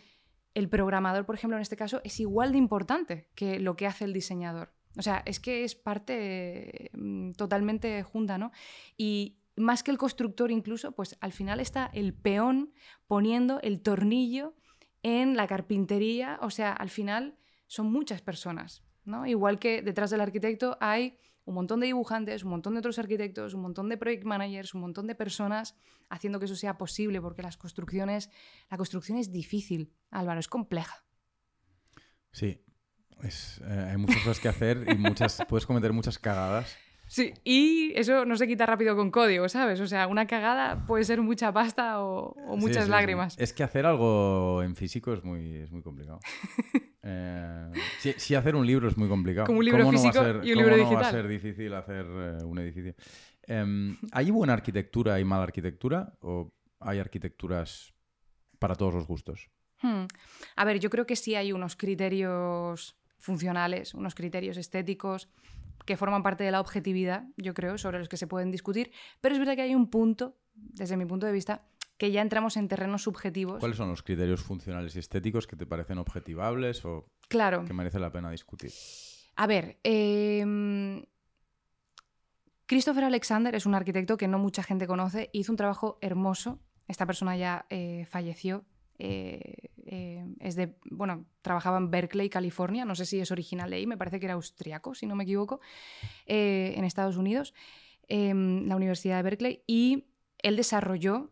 el 0.54 0.70
programador, 0.70 1.26
por 1.26 1.36
ejemplo, 1.36 1.58
en 1.58 1.62
este 1.62 1.76
caso, 1.76 2.02
es 2.04 2.20
igual 2.20 2.52
de 2.52 2.58
importante 2.58 3.30
que 3.36 3.60
lo 3.60 3.76
que 3.76 3.88
hace 3.88 4.06
el 4.06 4.14
diseñador. 4.14 4.74
O 4.98 5.02
sea, 5.02 5.24
es 5.26 5.40
que 5.40 5.64
es 5.64 5.76
parte 5.76 6.92
mm, 6.94 7.32
totalmente 7.32 8.04
junta, 8.04 8.38
¿no? 8.38 8.52
Y 8.96 9.40
más 9.56 9.84
que 9.84 9.92
el 9.92 9.98
constructor 9.98 10.52
incluso, 10.52 10.94
pues 10.94 11.18
al 11.22 11.32
final 11.32 11.60
está 11.60 11.90
el 11.94 12.14
peón 12.14 12.74
poniendo 13.08 13.60
el 13.62 13.82
tornillo 13.82 14.56
en 15.02 15.36
la 15.36 15.48
carpintería. 15.48 16.38
O 16.42 16.50
sea, 16.50 16.74
al 16.74 16.90
final 16.90 17.38
son 17.68 17.92
muchas 17.92 18.22
personas, 18.22 18.84
¿no? 19.04 19.26
Igual 19.26 19.60
que 19.60 19.82
detrás 19.82 20.12
del 20.12 20.22
arquitecto 20.22 20.78
hay 20.80 21.18
un 21.46 21.56
montón 21.56 21.80
de 21.80 21.88
dibujantes, 21.88 22.44
un 22.44 22.52
montón 22.52 22.74
de 22.74 22.80
otros 22.80 23.00
arquitectos, 23.00 23.54
un 23.54 23.62
montón 23.62 23.90
de 23.90 23.98
project 23.98 24.24
managers, 24.24 24.74
un 24.74 24.82
montón 24.82 25.08
de 25.08 25.16
personas 25.16 25.76
haciendo 26.10 26.40
que 26.40 26.46
eso 26.46 26.56
sea 26.56 26.78
posible, 26.78 27.22
porque 27.22 27.42
las 27.42 27.58
construcciones, 27.58 28.30
la 28.70 28.78
construcción 28.78 29.18
es 29.18 29.32
difícil, 29.32 29.92
Álvaro, 30.12 30.40
es 30.40 30.48
compleja. 30.48 31.04
Sí, 32.32 32.64
eh, 33.24 33.88
hay 33.92 33.98
muchas 33.98 34.18
cosas 34.18 34.40
que 34.40 34.50
hacer 34.50 34.86
y 34.90 34.96
muchas, 34.96 35.42
puedes 35.50 35.66
cometer 35.66 35.94
muchas 35.94 36.20
cagadas. 36.20 36.78
Sí, 37.08 37.34
y 37.44 37.92
eso 37.96 38.26
no 38.26 38.38
se 38.38 38.48
quita 38.48 38.66
rápido 38.66 38.96
con 38.96 39.12
código, 39.12 39.48
¿sabes? 39.50 39.80
O 39.82 39.88
sea, 39.88 40.08
una 40.08 40.26
cagada 40.26 40.88
puede 40.88 41.04
ser 41.04 41.22
mucha 41.22 41.52
pasta 41.52 42.02
o, 42.02 42.34
muchas 42.58 42.90
lágrimas. 42.90 43.36
Es 43.38 43.54
que 43.54 43.64
hacer 43.64 43.86
algo 43.86 44.64
en 44.64 44.76
físico 44.76 45.14
es 45.14 45.24
muy, 45.24 45.58
es 45.58 45.72
muy 45.72 45.84
complicado. 45.84 46.20
eh, 47.04 47.72
sí, 48.18 48.34
hacer 48.34 48.56
un 48.56 48.66
libro 48.66 48.88
es 48.88 48.98
muy 48.98 49.10
complicado. 49.10 49.46
Como 49.46 49.60
un 49.60 49.66
libro 49.66 49.90
físico 49.92 50.24
y 50.44 50.54
un 50.54 50.58
libro 50.58 50.76
digital. 50.76 50.94
no 50.94 51.02
va 51.02 51.08
a 51.08 51.12
ser 51.12 51.28
difícil 51.28 51.74
hacer 51.74 52.06
eh, 52.06 52.44
un 52.44 52.60
edificio? 52.60 52.96
Em, 53.44 53.98
¿Hay 54.14 54.32
buena 54.32 54.54
arquitectura 54.54 55.20
y 55.20 55.26
mala 55.26 55.44
arquitectura? 55.44 56.14
¿O 56.22 56.54
hay 56.80 57.00
arquitecturas 57.00 57.94
para 58.58 58.76
todos 58.76 58.94
los 58.94 59.06
gustos? 59.06 59.50
Hmm. 59.82 60.06
A 60.56 60.66
ver, 60.66 60.80
yo 60.80 60.90
creo 60.90 61.06
que 61.06 61.18
sí 61.18 61.36
hay 61.36 61.52
unos 61.52 61.76
criterios 61.76 62.96
funcionales, 63.18 63.94
unos 63.94 64.16
criterios 64.16 64.56
estéticos 64.56 65.30
que 65.86 65.98
forman 65.98 66.24
parte 66.24 66.46
de 66.46 66.52
la 66.52 66.62
objetividad, 66.62 67.26
yo 67.36 67.54
creo, 67.54 67.78
sobre 67.78 68.00
los 68.00 68.08
que 68.08 68.16
se 68.16 68.28
pueden 68.28 68.52
discutir, 68.52 68.92
pero 69.20 69.36
es 69.36 69.40
verdad 69.40 69.56
que 69.56 69.64
hay 69.64 69.76
un 69.76 69.90
punto, 69.90 70.38
desde 70.54 70.96
mi 70.96 71.06
punto 71.06 71.26
de 71.26 71.34
vista, 71.34 71.66
que 71.98 72.12
ya 72.12 72.22
entramos 72.22 72.58
en 72.58 72.68
terrenos 72.68 73.04
subjetivos. 73.04 73.60
¿Cuáles 73.60 73.78
son 73.78 73.90
los 73.90 74.04
criterios 74.04 74.42
funcionales 74.42 74.96
y 74.96 75.00
estéticos 75.00 75.48
que 75.48 75.56
te 75.56 75.66
parecen 75.66 75.98
objetivables 75.98 76.84
o 76.86 77.10
claro. 77.28 77.66
que 77.66 77.74
merece 77.74 78.00
la 78.00 78.12
pena 78.12 78.32
discutir? 78.32 78.72
A 79.36 79.48
ver, 79.48 79.80
em, 79.84 81.04
Christopher 82.66 83.04
Alexander 83.06 83.54
es 83.56 83.66
un 83.66 83.76
arquitecto 83.76 84.18
que 84.18 84.28
no 84.28 84.40
mucha 84.40 84.64
gente 84.64 84.88
conoce, 84.88 85.30
hizo 85.34 85.52
un 85.52 85.58
trabajo 85.58 85.98
hermoso. 86.02 86.60
Esta 86.88 87.06
persona 87.06 87.36
ya 87.38 87.66
eh, 87.70 88.06
falleció, 88.10 88.66
eh, 89.00 89.70
eh, 89.86 90.26
es 90.40 90.56
de, 90.56 90.76
bueno, 90.90 91.26
trabajaba 91.42 91.78
en 91.78 91.90
Berkeley, 91.90 92.30
California, 92.30 92.86
no 92.86 92.96
sé 92.96 93.06
si 93.06 93.20
es 93.20 93.32
original 93.32 93.70
de 93.70 93.78
ahí, 93.78 93.88
me 93.88 93.98
parece 93.98 94.20
que 94.20 94.26
era 94.26 94.36
austriaco, 94.36 94.94
si 94.94 95.06
no 95.06 95.16
me 95.16 95.24
equivoco, 95.24 95.62
en 96.26 96.84
Estados 96.84 97.18
Unidos, 97.18 97.54
em, 98.08 98.68
la 98.68 98.76
Universidad 98.76 99.18
de 99.18 99.24
Berkeley, 99.24 99.64
y 99.66 100.06
él 100.40 100.56
desarrolló 100.56 101.32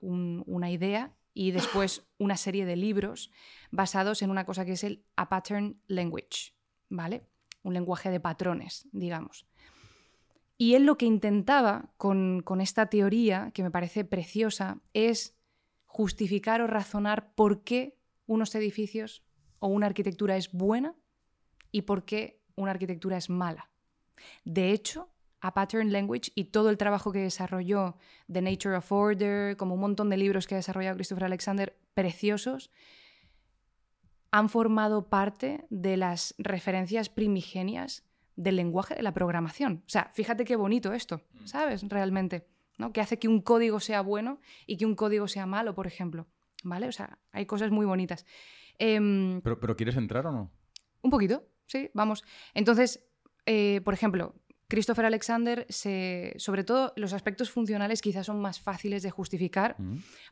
una 0.00 0.70
idea 0.70 1.14
y 1.34 1.50
después 1.50 2.06
una 2.18 2.36
serie 2.36 2.64
de 2.64 2.76
libros 2.76 3.30
basados 3.70 4.22
en 4.22 4.30
una 4.30 4.46
cosa 4.46 4.64
que 4.64 4.72
es 4.72 4.84
el 4.84 5.04
A 5.16 5.28
Pattern 5.28 5.80
Language, 5.86 6.54
¿vale? 6.88 7.26
Un 7.62 7.74
lenguaje 7.74 8.10
de 8.10 8.20
patrones, 8.20 8.88
digamos. 8.92 9.46
Y 10.56 10.74
él 10.74 10.84
lo 10.86 10.96
que 10.96 11.04
intentaba 11.04 11.92
con 11.98 12.60
esta 12.60 12.86
teoría, 12.86 13.50
que 13.52 13.62
me 13.62 13.70
parece 13.70 14.04
preciosa, 14.04 14.80
es 14.94 15.36
justificar 15.84 16.62
o 16.62 16.66
razonar 16.66 17.34
por 17.34 17.64
qué 17.64 17.98
unos 18.26 18.54
edificios 18.54 19.22
o 19.58 19.68
una 19.68 19.86
arquitectura 19.86 20.36
es 20.36 20.52
buena 20.52 20.94
y 21.70 21.82
por 21.82 22.04
qué 22.04 22.40
una 22.54 22.70
arquitectura 22.70 23.18
es 23.18 23.28
mala. 23.28 23.70
De 24.44 24.72
hecho, 24.72 25.10
a 25.40 25.54
Pattern 25.54 25.92
Language 25.92 26.32
y 26.34 26.44
todo 26.44 26.70
el 26.70 26.78
trabajo 26.78 27.12
que 27.12 27.20
desarrolló 27.20 27.96
The 28.32 28.42
Nature 28.42 28.76
of 28.76 28.90
Order, 28.90 29.56
como 29.56 29.74
un 29.74 29.80
montón 29.80 30.10
de 30.10 30.16
libros 30.16 30.46
que 30.46 30.54
ha 30.54 30.58
desarrollado 30.58 30.96
Christopher 30.96 31.24
Alexander, 31.24 31.76
preciosos, 31.94 32.70
han 34.30 34.48
formado 34.48 35.08
parte 35.08 35.64
de 35.70 35.96
las 35.96 36.34
referencias 36.38 37.08
primigenias 37.08 38.04
del 38.34 38.56
lenguaje 38.56 38.94
de 38.94 39.02
la 39.02 39.12
programación. 39.12 39.82
O 39.86 39.88
sea, 39.88 40.10
fíjate 40.12 40.44
qué 40.44 40.56
bonito 40.56 40.92
esto, 40.92 41.22
mm. 41.32 41.46
¿sabes? 41.46 41.88
Realmente. 41.88 42.46
¿no? 42.78 42.92
que 42.92 43.00
hace 43.00 43.18
que 43.18 43.28
un 43.28 43.40
código 43.40 43.80
sea 43.80 44.00
bueno 44.00 44.40
y 44.66 44.76
que 44.76 44.86
un 44.86 44.94
código 44.94 45.28
sea 45.28 45.46
malo, 45.46 45.74
por 45.74 45.86
ejemplo. 45.86 46.26
¿Vale? 46.62 46.88
O 46.88 46.92
sea, 46.92 47.18
hay 47.32 47.46
cosas 47.46 47.70
muy 47.70 47.86
bonitas. 47.86 48.26
Em, 48.78 49.40
¿Pero, 49.42 49.60
¿Pero, 49.60 49.76
quieres 49.76 49.96
entrar 49.96 50.26
o 50.26 50.32
no? 50.32 50.50
Un 51.02 51.10
poquito, 51.10 51.44
sí, 51.66 51.90
vamos. 51.94 52.24
Entonces, 52.54 53.06
eh, 53.44 53.80
por 53.84 53.94
ejemplo, 53.94 54.34
Christopher 54.68 55.04
Alexander, 55.04 55.66
se, 55.68 56.34
sobre 56.38 56.64
todo 56.64 56.92
los 56.96 57.12
aspectos 57.12 57.50
funcionales 57.50 58.02
quizás 58.02 58.26
son 58.26 58.40
más 58.40 58.60
fáciles 58.60 59.02
de 59.02 59.10
justificar, 59.10 59.76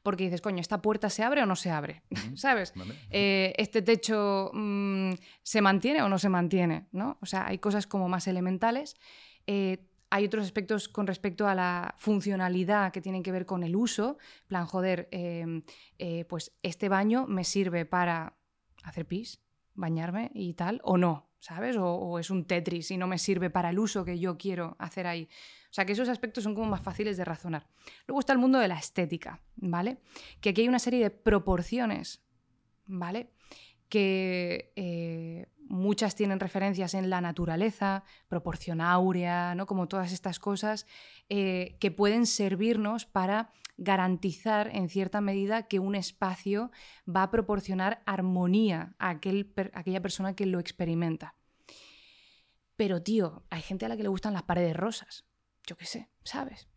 porque 0.03 0.25
dices, 0.25 0.41
coño, 0.41 0.61
¿esta 0.61 0.83
puerta 0.83 1.09
se 1.09 1.23
abre 1.23 1.43
o 1.43 1.47
no 1.47 1.55
se 1.55 1.71
abre? 1.71 2.03
¿Sabes? 2.35 2.75
Eh, 3.11 3.53
¿Este 3.57 3.83
techo 3.83 4.51
mm, 4.53 5.13
se 5.43 5.61
mantiene 5.61 6.03
o 6.03 6.09
no 6.09 6.19
se 6.19 6.29
mantiene? 6.29 6.89
¿no? 6.93 7.19
O 7.21 7.27
sea, 7.27 7.47
hay 7.47 7.59
cosas 7.59 7.87
como 7.87 8.09
más 8.09 8.27
elementales. 8.27 8.97
Eh, 9.47 9.87
hay 10.11 10.27
otros 10.27 10.45
aspectos 10.45 10.89
con 10.89 11.07
respecto 11.07 11.49
a 11.49 11.55
la 11.55 11.95
funcionalidad 11.99 12.93
que 12.93 13.01
tienen 13.01 13.23
que 13.23 13.33
ver 13.33 13.47
con 13.47 13.63
el 13.65 13.75
uso. 13.75 14.19
plan, 14.47 14.67
joder, 14.67 15.09
em, 15.11 15.63
eh, 15.99 16.25
pues 16.27 16.53
este 16.63 16.89
baño 16.89 17.27
me 17.27 17.45
sirve 17.45 17.85
para 17.85 18.37
hacer 18.85 19.07
pis, 19.07 19.41
bañarme 19.75 20.31
y 20.35 20.55
tal, 20.55 20.81
o 20.85 20.99
no, 20.99 21.31
¿sabes? 21.45 21.77
O, 21.79 22.19
es 22.19 22.31
un 22.31 22.47
Tetris 22.47 22.91
y 22.91 22.97
no 22.97 23.07
me 23.07 23.19
sirve 23.19 23.51
para 23.51 23.69
el 23.69 23.79
uso 23.79 24.03
que 24.03 24.19
yo 24.19 24.39
quiero 24.39 24.77
hacer 24.79 25.07
ahí. 25.07 25.29
O 25.65 25.75
sea, 25.75 25.85
que 25.85 25.93
esos 25.93 26.09
aspectos 26.09 26.43
son 26.43 26.55
como 26.55 26.71
más 26.71 26.81
fáciles 26.81 27.19
de 27.19 27.25
razonar. 27.27 27.67
Luego 28.07 28.21
está 28.21 28.33
el 28.33 28.39
mundo 28.39 28.59
de 28.59 28.67
la 28.67 28.79
estética, 28.79 29.43
¿vale? 29.57 29.99
Que 30.41 30.49
aquí 30.49 30.63
hay 30.63 30.69
una 30.69 30.79
serie 30.79 31.03
de 31.03 31.11
proporciones, 31.11 32.25
¿vale? 32.87 33.29
Que, 33.91 34.73
eh, 34.75 35.49
muchas 35.69 36.15
tienen 36.15 36.41
referencias 36.41 36.95
en 36.95 37.11
la 37.11 37.21
naturaleza, 37.21 38.05
proporción 38.29 38.81
áurea, 38.81 39.55
¿no? 39.55 39.67
como 39.67 39.89
todas 39.89 40.13
estas 40.13 40.39
cosas 40.39 40.87
eh, 41.29 41.77
que 41.81 41.91
pueden 41.91 42.27
servirnos 42.27 43.07
para 43.07 43.51
garantizar 43.77 44.71
en 44.73 44.89
cierta 44.89 45.21
medida 45.21 45.67
que 45.67 45.81
un 45.81 45.95
espacio 45.95 46.71
va 47.09 47.25
a 47.25 47.31
proporcionar 47.31 48.03
armonía 48.07 48.95
a, 48.99 49.11
aquel, 49.11 49.53
aquella 49.73 50.01
persona 50.01 50.37
que 50.37 50.47
lo 50.47 50.61
experimenta. 50.61 51.35
Pero 52.77 53.03
tío, 53.03 53.45
hay 53.51 53.63
gente 53.63 53.87
a 53.87 53.89
la 53.89 53.97
que 53.97 54.03
le 54.03 54.09
gustan 54.09 54.33
las 54.33 54.43
paredes 54.43 54.77
rosas, 54.77 55.25
yo 55.67 55.77
qué 55.77 55.87
sé, 55.87 56.11
¿sabes? 56.25 56.69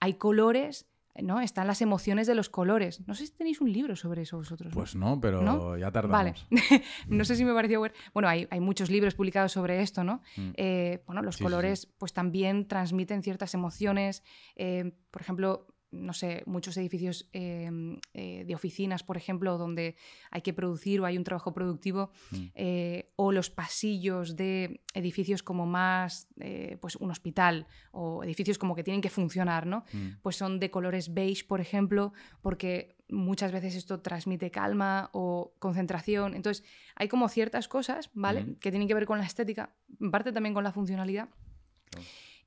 Hay 0.00 0.14
colores 0.14 0.91
¿no? 1.20 1.40
Están 1.40 1.66
las 1.66 1.82
emociones 1.82 2.26
de 2.26 2.34
los 2.34 2.48
colores. 2.48 3.06
No 3.06 3.14
sé 3.14 3.26
si 3.26 3.32
tenéis 3.32 3.60
un 3.60 3.72
libro 3.72 3.96
sobre 3.96 4.22
eso 4.22 4.38
vosotros. 4.38 4.72
Pues 4.72 4.94
no, 4.94 5.20
pero 5.20 5.76
ya 5.76 5.90
tardamos. 5.90 6.12
Vale. 6.12 6.34
no 7.08 7.24
sé 7.24 7.36
si 7.36 7.44
me 7.44 7.52
pareció 7.52 7.80
bueno. 7.80 8.28
hay, 8.28 8.46
hay, 8.50 8.60
muchos 8.60 8.90
libros 8.90 9.14
publicados 9.14 9.52
sobre 9.52 9.82
esto, 9.82 10.04
¿no? 10.04 10.22
Mm. 10.36 10.50
Eh, 10.56 11.02
bueno, 11.06 11.22
los 11.22 11.36
colores 11.36 11.86
pues 11.98 12.12
también 12.12 12.66
transmiten 12.66 13.22
ciertas 13.22 13.54
emociones. 13.54 14.22
Eh, 14.56 14.92
por 15.10 15.20
ejemplo, 15.20 15.66
no 15.92 16.14
sé, 16.14 16.42
muchos 16.46 16.76
edificios 16.78 17.28
em, 17.32 17.98
eh, 18.14 18.44
de 18.46 18.54
oficinas, 18.54 19.02
por 19.02 19.16
ejemplo, 19.16 19.58
donde 19.58 19.94
hay 20.30 20.40
que 20.40 20.52
producir 20.52 21.00
o 21.00 21.04
hay 21.04 21.18
un 21.18 21.24
trabajo 21.24 21.52
productivo, 21.52 22.10
mm. 22.30 22.36
eh, 22.54 23.12
o 23.16 23.30
los 23.30 23.50
pasillos 23.50 24.34
de 24.34 24.80
edificios 24.94 25.42
como 25.42 25.66
más, 25.66 26.28
eh, 26.40 26.78
pues 26.80 26.96
un 26.96 27.10
hospital, 27.10 27.66
o 27.92 28.24
edificios 28.24 28.58
como 28.58 28.74
que 28.74 28.82
tienen 28.82 29.02
que 29.02 29.10
funcionar, 29.10 29.66
¿no? 29.66 29.84
Mm. 29.92 30.20
Pues 30.22 30.36
son 30.36 30.58
de 30.58 30.70
colores 30.70 31.12
beige, 31.12 31.44
por 31.44 31.60
ejemplo, 31.60 32.12
porque 32.40 32.96
muchas 33.08 33.52
veces 33.52 33.74
esto 33.76 34.00
transmite 34.00 34.50
calma 34.50 35.10
o 35.12 35.52
concentración. 35.58 36.34
Entonces, 36.34 36.64
hay 36.96 37.08
como 37.08 37.28
ciertas 37.28 37.68
cosas, 37.68 38.10
¿vale? 38.14 38.44
Mm. 38.44 38.54
Que 38.56 38.70
tienen 38.70 38.88
que 38.88 38.94
ver 38.94 39.04
con 39.04 39.18
la 39.18 39.26
estética, 39.26 39.74
en 40.00 40.10
parte 40.10 40.32
también 40.32 40.54
con 40.54 40.64
la 40.64 40.72
funcionalidad 40.72 41.28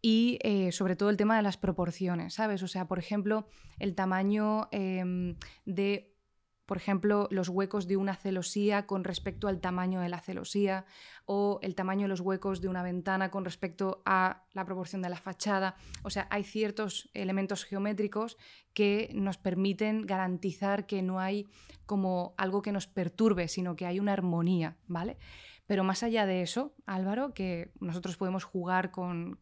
y 0.07 0.37
eh, 0.43 0.71
sobre 0.71 0.95
todo 0.95 1.09
el 1.09 1.17
tema 1.17 1.35
de 1.35 1.41
las 1.41 1.57
proporciones, 1.57 2.35
¿sabes? 2.35 2.61
O 2.61 2.67
sea, 2.67 2.87
por 2.87 2.99
ejemplo, 2.99 3.47
el 3.79 3.95
tamaño 3.95 4.67
em, 4.69 5.35
de, 5.65 6.15
por 6.67 6.77
ejemplo, 6.77 7.27
los 7.31 7.49
huecos 7.49 7.87
de 7.87 7.97
una 7.97 8.15
celosía 8.15 8.85
con 8.85 9.03
respecto 9.03 9.47
al 9.47 9.61
tamaño 9.61 10.01
de 10.01 10.09
la 10.09 10.19
celosía 10.19 10.85
o 11.25 11.57
el 11.63 11.73
tamaño 11.73 12.03
de 12.03 12.09
los 12.09 12.19
huecos 12.19 12.61
de 12.61 12.67
una 12.67 12.83
ventana 12.83 13.31
con 13.31 13.45
respecto 13.45 14.03
a 14.05 14.43
la 14.53 14.63
proporción 14.63 15.01
de 15.01 15.09
la 15.09 15.17
fachada. 15.17 15.75
O 16.03 16.11
sea, 16.11 16.27
hay 16.29 16.43
ciertos 16.43 17.09
elementos 17.15 17.63
geométricos 17.65 18.37
que 18.75 19.09
nos 19.11 19.39
permiten 19.39 20.05
garantizar 20.05 20.85
que 20.85 21.01
no 21.01 21.19
hay 21.19 21.47
como 21.87 22.35
algo 22.37 22.61
que 22.61 22.71
nos 22.71 22.85
perturbe, 22.85 23.47
sino 23.47 23.75
que 23.75 23.87
hay 23.87 23.99
una 23.99 24.13
armonía, 24.13 24.77
¿vale? 24.85 25.17
Pero 25.67 25.83
más 25.83 26.03
allá 26.03 26.25
de 26.25 26.41
eso, 26.41 26.75
Álvaro, 26.85 27.33
que 27.33 27.71
nosotros 27.79 28.17
podemos 28.17 28.43
jugar 28.43 28.91
con, 28.91 29.37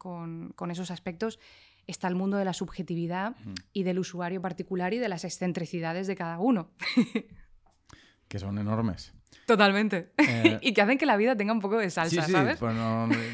esos 0.70 0.92
aspectos, 0.92 1.40
está 1.86 2.08
el 2.08 2.16
mundo 2.16 2.38
de 2.38 2.46
la 2.46 2.54
subjetividad 2.54 3.36
y 3.74 3.84
del 3.84 4.00
usuario 4.00 4.42
particular 4.42 4.94
y 4.94 5.00
de 5.00 5.10
las 5.10 5.26
excentricidades 5.26 6.08
de 6.08 6.16
cada 6.16 6.40
uno. 6.40 6.72
que 8.30 8.40
son 8.40 8.58
enormes. 8.58 9.14
Totalmente. 9.46 10.14
Eh, 10.18 10.60
y 10.62 10.74
que 10.74 10.82
hacen 10.82 10.98
que 10.98 11.06
la 11.06 11.18
vida 11.18 11.36
tenga 11.36 11.52
un 11.52 11.60
poco 11.60 11.78
de 11.78 11.90
salsa, 11.90 12.22
sí, 12.22 12.26
sí, 12.26 12.32
¿sabes? 12.32 12.58
Pues 12.58 12.76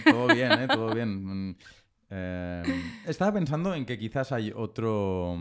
todo 0.05 0.27
bien, 0.27 0.51
¿eh? 0.51 0.67
Todo 0.67 0.93
bien. 0.93 1.49
Mm, 1.49 1.55
eh, 2.09 2.63
estaba 3.05 3.33
pensando 3.33 3.75
en 3.75 3.85
que 3.85 3.99
quizás 3.99 4.31
hay 4.31 4.51
otro, 4.55 5.37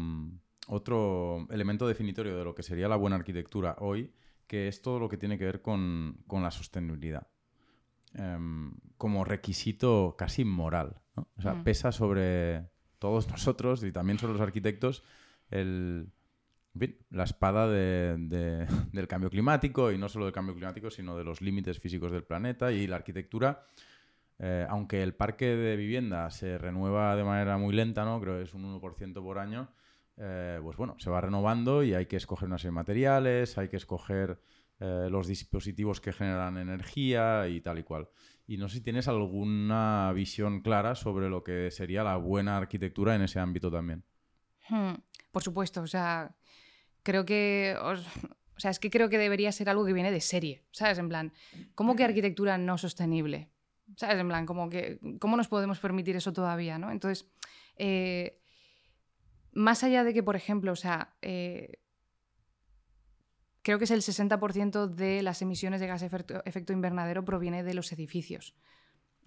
otro 0.67 1.47
elemento 1.51 1.89
definitorio 1.89 2.37
de 2.37 2.45
lo 2.45 2.55
que 2.55 2.63
sería 2.63 2.89
la 2.89 2.97
buena 2.97 3.17
arquitectura 3.17 3.77
hoy, 3.79 4.13
que 4.47 4.69
es 4.69 4.83
todo 4.83 4.99
lo 4.99 5.09
que 5.09 5.17
tiene 5.17 5.39
que 5.39 5.47
ver 5.47 5.63
con 5.63 6.19
la 6.31 6.51
sostenibilidad. 6.51 7.27
Em, 8.15 8.73
como 8.97 9.25
requisito 9.25 10.17
casi 10.19 10.45
moral. 10.45 11.01
O 11.15 11.43
sea, 11.43 11.55
mm. 11.55 11.65
pesa 11.65 11.93
sobre 11.93 12.69
todos 12.99 13.29
nosotros 13.31 13.85
y 13.85 13.93
también 13.93 14.19
sobre 14.19 14.33
los 14.35 14.43
arquitectos 14.43 15.05
el, 15.51 16.11
la 17.11 17.25
espada 17.25 17.69
del 17.71 19.09
cambio 19.09 19.31
climático 19.31 19.93
y 19.93 19.99
no 19.99 20.09
solo 20.09 20.25
del 20.27 20.35
cambio 20.35 20.55
climático, 20.55 20.91
sino 20.91 21.17
de 21.17 21.25
los 21.25 21.41
límites 21.41 21.79
físicos 21.79 22.13
del 22.13 22.25
planeta 22.25 22.73
y 22.73 22.87
la 22.87 22.97
arquitectura. 22.97 23.67
Eh, 24.41 24.67
aunque 24.69 25.03
el 25.03 25.15
parque 25.15 25.47
de 25.47 25.77
vivienda 25.77 26.31
se 26.31 26.59
renueva 26.59 27.17
de 27.17 27.25
manera 27.25 27.59
muy 27.59 27.75
lenta, 27.75 28.05
¿no? 28.05 28.21
creo 28.21 28.39
que 28.39 28.45
es 28.45 28.55
un 28.55 28.81
1% 28.81 29.15
por 29.21 29.39
año, 29.39 29.69
eh, 30.17 30.61
pues 30.63 30.77
bueno, 30.77 30.95
se 30.99 31.11
va 31.11 31.21
renovando 31.21 31.83
y 31.83 31.95
hay 31.95 32.07
que 32.07 32.17
escoger 32.17 32.47
una 32.47 32.59
serie 32.59 32.71
de 32.71 32.77
materiales, 32.77 33.59
hay 33.59 33.69
que 33.69 33.77
escoger 33.77 34.41
eh, 34.81 35.09
los 35.11 35.27
dispositivos 35.27 36.01
que 36.01 36.13
generan 36.13 36.57
energía 36.57 37.49
y 37.49 37.61
tal 37.61 37.79
y 37.79 37.83
cual. 37.83 38.09
Y 38.47 38.57
no 38.57 38.69
sé 38.69 38.77
si 38.77 38.81
tienes 38.83 39.09
alguna 39.09 40.13
visión 40.15 40.61
clara 40.61 40.95
sobre 40.95 41.29
lo 41.29 41.43
que 41.43 41.71
sería 41.71 42.05
la 42.05 42.17
buena 42.17 42.57
arquitectura 42.57 43.15
en 43.15 43.23
ese 43.23 43.41
ámbito 43.41 43.71
también. 43.71 44.05
Hmm, 44.69 44.95
por 45.33 45.43
supuesto, 45.43 45.83
o 45.83 45.87
sea, 45.87 46.37
creo 47.03 47.25
que... 47.25 47.77
o 47.81 48.61
sea, 48.61 48.71
es 48.71 48.79
que 48.79 48.91
creo 48.91 49.09
que 49.09 49.19
debería 49.19 49.53
ser 49.53 49.69
algo 49.69 49.85
que 49.85 49.93
viene 49.93 50.13
de 50.13 50.21
serie, 50.21 50.65
¿sabes? 50.71 50.99
En 50.99 51.09
plan, 51.09 51.33
¿cómo 51.75 51.97
que 51.97 52.05
arquitectura 52.05 52.57
no 52.57 52.79
sostenible? 52.79 53.51
¿Sabes? 53.97 54.19
En 54.19 54.29
plan, 54.29 54.47
como 54.47 54.69
que, 54.69 55.01
¿cómo 55.19 55.37
nos 55.37 55.49
podemos 55.49 55.79
permitir 55.79 56.17
eso 56.17 56.33
todavía, 56.33 56.79
no? 56.79 56.91
Entonces, 56.91 57.29
eh, 57.77 58.41
más 59.53 59.83
allá 59.83 60.05
de 60.05 60.15
que, 60.15 60.23
por 60.23 60.37
ejemplo, 60.37 60.73
o 60.73 60.77
sea, 60.77 61.17
eh, 61.23 61.81
creo 63.69 63.77
que 63.77 63.85
es 63.85 63.91
el 63.91 64.01
60% 64.01 64.87
de 64.87 65.21
las 65.21 65.43
emisiones 65.43 65.79
de 65.79 65.87
gas 65.87 66.01
efecto, 66.01 66.41
efecto 66.47 66.73
invernadero 66.73 67.27
proviene 67.27 67.63
de 67.63 67.75
los 67.75 67.93
edificios. 67.93 68.55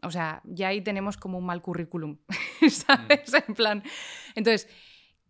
O 0.01 0.09
sea, 0.09 0.41
ya 0.45 0.69
ahí 0.69 0.81
tenemos 0.81 1.15
como 1.15 1.37
un 1.37 1.45
mal 1.45 1.61
currículum, 1.61 2.17
¿sabes? 2.67 3.31
En 3.47 3.53
plan. 3.53 3.83
Entonces, 4.33 4.67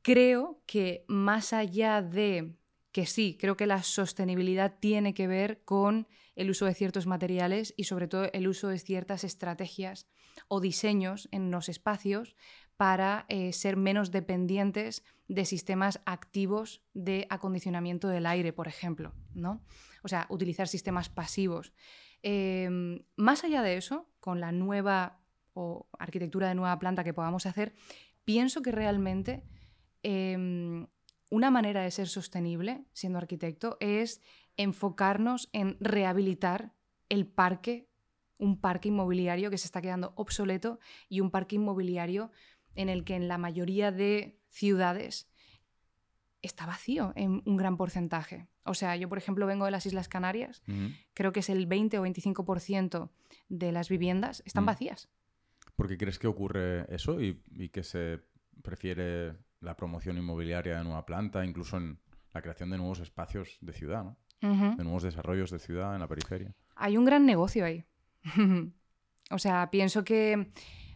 creo 0.01 0.63
que 0.65 1.03
más 1.09 1.51
allá 1.51 2.01
de 2.01 2.55
que 2.93 3.05
sí, 3.05 3.37
creo 3.37 3.57
que 3.57 3.67
la 3.67 3.83
sostenibilidad 3.83 4.79
tiene 4.79 5.13
que 5.13 5.27
ver 5.27 5.61
con 5.65 6.07
el 6.37 6.49
uso 6.49 6.65
de 6.65 6.73
ciertos 6.73 7.05
materiales 7.05 7.73
y 7.75 7.83
sobre 7.83 8.07
todo 8.07 8.29
el 8.31 8.47
uso 8.47 8.69
de 8.69 8.79
ciertas 8.79 9.25
estrategias 9.25 10.07
o 10.47 10.61
diseños 10.61 11.27
en 11.33 11.51
los 11.51 11.67
espacios 11.67 12.37
para 12.77 13.25
eh, 13.27 13.51
ser 13.51 13.75
menos 13.75 14.09
dependientes 14.09 15.03
de 15.31 15.45
sistemas 15.45 16.01
activos 16.05 16.83
de 16.93 17.25
acondicionamiento 17.29 18.09
del 18.09 18.25
aire, 18.25 18.51
por 18.51 18.67
ejemplo. 18.67 19.13
¿no? 19.33 19.61
O 20.03 20.09
sea, 20.09 20.25
utilizar 20.29 20.67
sistemas 20.67 21.07
pasivos. 21.07 21.73
Em, 22.21 23.03
más 23.15 23.45
allá 23.45 23.61
de 23.61 23.77
eso, 23.77 24.09
con 24.19 24.41
la 24.41 24.51
nueva 24.51 25.21
o 25.53 25.87
arquitectura 25.97 26.49
de 26.49 26.55
nueva 26.55 26.77
planta 26.79 27.05
que 27.05 27.13
podamos 27.13 27.45
hacer, 27.45 27.73
pienso 28.25 28.61
que 28.61 28.73
realmente 28.73 29.43
em, 30.03 30.87
una 31.29 31.49
manera 31.49 31.81
de 31.81 31.91
ser 31.91 32.09
sostenible, 32.09 32.83
siendo 32.91 33.17
arquitecto, 33.17 33.77
es 33.79 34.21
enfocarnos 34.57 35.49
en 35.53 35.77
rehabilitar 35.79 36.73
el 37.07 37.25
parque, 37.25 37.87
un 38.37 38.59
parque 38.59 38.89
inmobiliario 38.89 39.49
que 39.49 39.57
se 39.57 39.67
está 39.67 39.81
quedando 39.81 40.11
obsoleto 40.15 40.79
y 41.07 41.21
un 41.21 41.31
parque 41.31 41.55
inmobiliario 41.55 42.31
en 42.75 42.89
el 42.89 43.05
que 43.05 43.15
en 43.15 43.29
la 43.29 43.37
mayoría 43.37 43.91
de 43.91 44.40
ciudades 44.51 45.27
está 46.41 46.65
vacío 46.65 47.13
en 47.15 47.41
un 47.45 47.57
gran 47.57 47.77
porcentaje. 47.77 48.47
O 48.63 48.73
sea, 48.73 48.95
yo 48.95 49.09
por 49.09 49.17
ejemplo 49.17 49.45
vengo 49.45 49.65
de 49.65 49.71
las 49.71 49.85
Islas 49.85 50.07
Canarias, 50.07 50.61
creo 51.13 51.31
que 51.31 51.39
es 51.39 51.49
el 51.49 51.65
20 51.65 51.99
o 51.99 52.05
25% 52.05 53.09
de 53.49 53.71
las 53.71 53.89
viviendas 53.89 54.43
están 54.45 54.65
vacías. 54.65 55.09
¿Por 55.75 55.87
qué 55.87 55.97
crees 55.97 56.19
que 56.19 56.27
ocurre 56.27 56.85
eso 56.93 57.19
y, 57.21 57.41
que 57.69 57.83
se 57.83 58.19
prefiere 58.61 59.35
la 59.61 59.75
promoción 59.75 60.17
inmobiliaria 60.17 60.77
de 60.77 60.83
nueva 60.83 61.05
planta, 61.05 61.43
incluso 61.45 61.77
en 61.77 61.99
la 62.33 62.41
creación 62.41 62.69
de 62.69 62.77
nuevos 62.77 62.99
espacios 62.99 63.57
de 63.61 63.73
ciudad, 63.73 64.03
¿no? 64.03 64.17
de 64.41 64.83
nuevos 64.83 65.03
desarrollos 65.03 65.51
de 65.51 65.59
ciudad 65.59 65.93
en 65.93 66.01
la 66.01 66.07
periferia? 66.07 66.55
Hay 66.75 66.97
un 66.97 67.05
gran 67.05 67.25
negocio 67.25 67.65
ahí. 67.65 67.85
o 69.31 69.39
sea, 69.39 69.69
pienso 69.71 70.03
que 70.03 70.51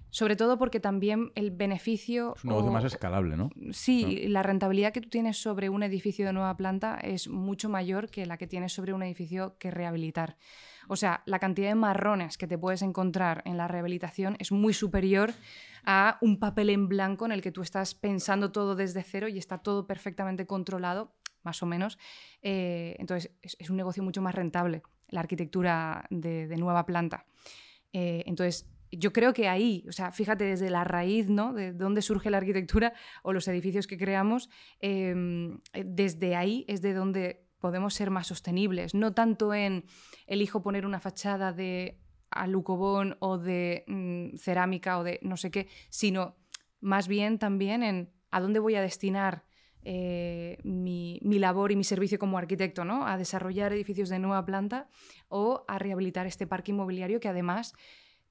sobre 0.10 0.36
todo 0.36 0.58
porque 0.58 0.80
también 0.80 1.32
el 1.36 1.52
beneficio... 1.52 2.36
Es 2.36 2.44
un 2.44 2.52
negocio 2.52 2.72
más 2.72 2.84
escalable, 2.84 3.36
¿no? 3.36 3.50
Sí, 3.72 4.28
la 4.28 4.44
rentabilidad 4.44 4.94
que 4.94 5.02
tú 5.02 5.10
tienes 5.10 5.38
sobre 5.38 5.70
un 5.70 5.84
edificio 5.84 6.26
de 6.26 6.34
nueva 6.34 6.56
planta 6.56 6.98
es 7.02 7.28
mucho 7.28 7.70
mayor 7.70 8.10
que 8.10 8.26
la 8.26 8.38
que 8.38 8.48
tienes 8.48 8.74
sobre 8.74 8.94
un 8.94 9.04
edificio 9.04 9.58
que 9.58 9.72
rehabilitar. 9.72 10.38
O 10.88 10.96
sea, 10.96 11.24
la 11.26 11.40
cantidad 11.40 11.70
de 11.70 11.76
marrones 11.76 12.38
que 12.38 12.48
te 12.48 12.58
puedes 12.58 12.82
encontrar 12.82 13.42
en 13.46 13.58
la 13.58 13.68
rehabilitación 13.68 14.36
es 14.40 14.52
muy 14.52 14.74
superior 14.74 15.34
a 15.84 16.18
un 16.22 16.40
papel 16.40 16.70
en 16.70 16.88
blanco 16.88 17.26
en 17.26 17.32
el 17.32 17.42
que 17.42 17.52
tú 17.52 17.62
estás 17.62 17.96
pensando 17.96 18.52
todo 18.52 18.76
desde 18.76 19.04
cero 19.04 19.28
y 19.28 19.38
está 19.38 19.60
todo 19.60 19.88
perfectamente 19.88 20.46
controlado, 20.46 21.14
más 21.44 21.62
o 21.64 21.66
menos. 21.66 21.98
Eh, 22.42 22.96
entonces, 23.00 23.32
es, 23.42 23.70
un 23.70 23.78
negocio 23.78 24.04
mucho 24.04 24.22
más 24.22 24.36
rentable, 24.36 24.82
la 25.10 25.22
arquitectura 25.22 26.06
de, 26.10 26.56
nueva 26.58 26.86
planta. 26.86 27.26
Eh, 27.94 28.24
entonces, 28.26 28.68
yo 28.92 29.14
creo 29.14 29.34
que 29.34 29.48
ahí, 29.48 29.86
o 29.88 29.92
sea, 29.92 30.12
fíjate 30.12 30.46
desde 30.46 30.70
la 30.70 30.84
raíz, 30.84 31.30
¿no? 31.30 31.54
De 31.54 31.74
dónde 31.74 32.02
surge 32.02 32.30
la 32.30 32.38
arquitectura 32.38 32.94
o 33.24 33.34
los 33.34 33.48
edificios 33.48 33.88
que 33.88 33.98
creamos, 33.98 34.50
em, 34.80 35.60
desde 35.74 36.36
ahí 36.36 36.66
es 36.68 36.82
de 36.82 36.94
donde 36.94 37.46
podemos 37.60 37.94
ser 37.94 38.12
más 38.12 38.28
sostenibles, 38.28 38.94
no 38.94 39.14
tanto 39.14 39.54
en 39.54 39.86
elijo 40.28 40.62
poner 40.62 40.86
una 40.86 41.00
fachada 41.00 41.52
de 41.52 42.00
alucobón 42.30 43.18
o 43.20 43.38
de 43.38 43.84
mm, 43.88 44.38
cerámica 44.38 45.00
o 45.00 45.04
de 45.04 45.20
no 45.22 45.38
sé 45.38 45.52
qué, 45.52 45.68
sino 45.90 46.36
más 46.80 47.08
bien 47.08 47.40
también 47.40 47.84
en 47.84 48.14
a 48.32 48.42
dónde 48.42 48.60
voy 48.60 48.76
a 48.76 48.82
destinar 48.82 49.46
eh, 49.88 50.58
mi, 50.64 51.20
labor 51.22 51.72
y 51.72 51.76
mi 51.76 51.84
servicio 51.84 52.18
como 52.18 52.40
arquitecto, 52.40 52.86
¿no? 52.86 53.08
A 53.08 53.18
desarrollar 53.18 53.72
edificios 53.72 54.10
de 54.10 54.18
nueva 54.18 54.44
planta 54.44 54.90
o 55.30 55.64
a 55.68 55.78
rehabilitar 55.78 56.26
este 56.26 56.48
parque 56.48 56.72
inmobiliario 56.72 57.20
que 57.20 57.30
además, 57.30 57.74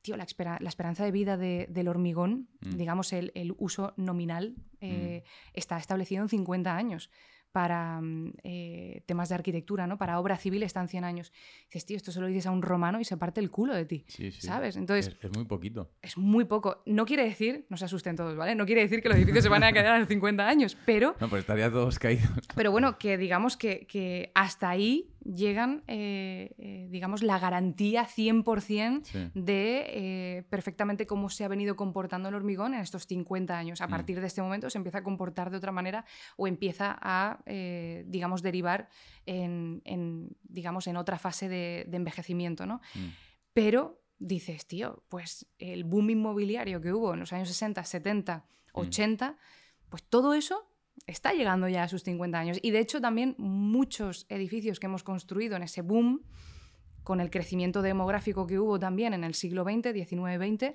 tío, 0.05 0.17
la, 0.19 0.25
esperanza 0.25 1.03
de 1.03 1.11
vida 1.11 1.39
del 1.39 1.89
hormigón, 1.89 2.47
mm. 2.61 2.77
digamos, 2.77 3.13
el, 3.15 3.55
uso 3.57 3.95
nominal, 3.97 4.55
eh, 4.81 5.23
mm. 5.25 5.51
está 5.55 5.79
establecido 5.79 6.23
en 6.23 6.29
50 6.29 6.77
años 6.77 7.11
para 7.53 8.01
mm, 8.03 8.33
eh, 8.43 9.03
temas 9.07 9.31
de 9.31 9.37
arquitectura, 9.37 9.87
¿no? 9.87 9.97
Para 9.97 10.21
obra 10.21 10.37
civil 10.37 10.63
están 10.63 10.89
100 10.89 11.05
años. 11.05 11.33
dices, 11.69 11.87
tío, 11.87 11.97
esto 11.97 12.13
se 12.13 12.21
lo 12.21 12.27
dices 12.27 12.47
a 12.47 12.51
un 12.51 12.61
romano 12.61 13.01
y 13.01 13.05
se 13.05 13.17
parte 13.17 13.41
el 13.41 13.51
culo 13.51 13.75
de 13.75 13.87
ti, 13.87 14.05
sí, 14.09 14.31
sí. 14.31 14.43
¿sabes? 14.43 14.77
Entonces... 14.77 15.17
Es, 15.23 15.31
muy 15.35 15.47
poquito. 15.47 15.91
Es 16.03 16.19
muy 16.19 16.45
poco. 16.45 16.83
No 16.85 17.07
quiere 17.07 17.25
decir, 17.25 17.65
no 17.71 17.79
se 17.79 17.87
asusten 17.87 18.15
todos, 18.15 18.37
¿vale? 18.37 18.55
No 18.55 18.67
quiere 18.67 18.83
decir 18.83 19.01
que 19.01 19.09
los 19.09 19.17
edificios 19.17 19.45
se 19.45 19.49
van 19.49 19.63
a 19.63 19.73
quedar 19.73 20.03
a 20.03 20.05
50 20.05 20.47
años, 20.47 20.77
pero... 20.85 21.15
No, 21.19 21.31
pues 21.31 21.41
estaría 21.41 21.71
todos 21.71 21.99
caídos. 21.99 22.29
Pero 22.55 22.73
bueno, 22.73 22.99
que 22.99 23.17
digamos 23.17 23.57
que, 23.57 23.87
que 23.87 24.33
hasta 24.35 24.69
ahí 24.69 25.14
llegan, 25.25 25.83
eh, 25.87 26.55
eh, 26.59 26.87
digamos, 26.91 27.23
la 27.23 27.39
garantía 27.39 28.07
100% 28.07 29.33
de 29.35 29.85
eh, 29.89 30.43
perfectamente 30.51 31.07
cómo 31.07 31.31
se 31.31 31.45
ha 31.45 31.49
venido 31.49 31.77
comportando 31.77 32.29
el 32.29 32.35
hormigón 32.35 32.75
en 32.75 32.81
estos 32.81 33.07
50 33.07 33.57
años. 33.57 33.81
A 33.81 33.87
mm. 33.87 33.91
partir 33.91 34.21
de 34.21 34.27
este 34.27 34.43
momento 34.43 34.71
se 34.71 34.79
empieza 34.79 34.99
a 34.99 35.03
comportar 35.03 35.51
de 35.51 35.57
otra 35.57 35.73
manera 35.73 36.05
o 36.37 36.47
empieza 36.47 36.97
a, 37.01 37.39
digamos, 38.07 38.43
derivar 38.43 38.89
en, 39.27 40.37
digamos, 40.43 40.87
en 40.87 40.97
otra 40.97 41.19
fase 41.19 41.49
de, 41.49 41.89
envejecimiento, 41.93 42.67
¿no? 42.67 42.81
Mm. 42.95 43.09
Pero 43.53 44.03
dices, 44.19 44.67
tío, 44.67 45.05
pues 45.09 45.47
el 45.59 45.85
boom 45.85 46.11
inmobiliario 46.11 46.81
que 46.81 46.93
hubo 46.93 47.15
en 47.15 47.21
los 47.21 47.33
años 47.33 47.49
60, 47.49 47.85
70, 47.85 48.45
80, 48.73 49.37
pues 49.89 50.03
todo 50.03 50.35
eso 50.35 50.74
está 51.07 51.33
llegando 51.33 51.69
ya 51.69 51.85
a 51.85 51.89
sus 51.89 52.03
50 52.03 52.39
años. 52.39 52.59
Y 52.63 52.71
de 52.71 52.81
hecho 52.81 53.01
también 53.01 53.35
muchos 53.39 54.27
edificios 54.29 54.81
que 54.81 54.87
hemos 54.87 55.03
construido 55.03 55.57
en 55.57 55.63
ese 55.63 55.83
boom, 55.83 56.25
con 57.03 57.21
el 57.21 57.31
crecimiento 57.31 57.83
demográfico 57.83 58.47
que 58.47 58.59
hubo 58.59 58.79
también 58.79 59.13
en 59.13 59.25
el 59.25 59.35
siglo 59.35 59.65
XX, 59.65 59.93
XIX, 59.93 60.37
XX, 60.39 60.75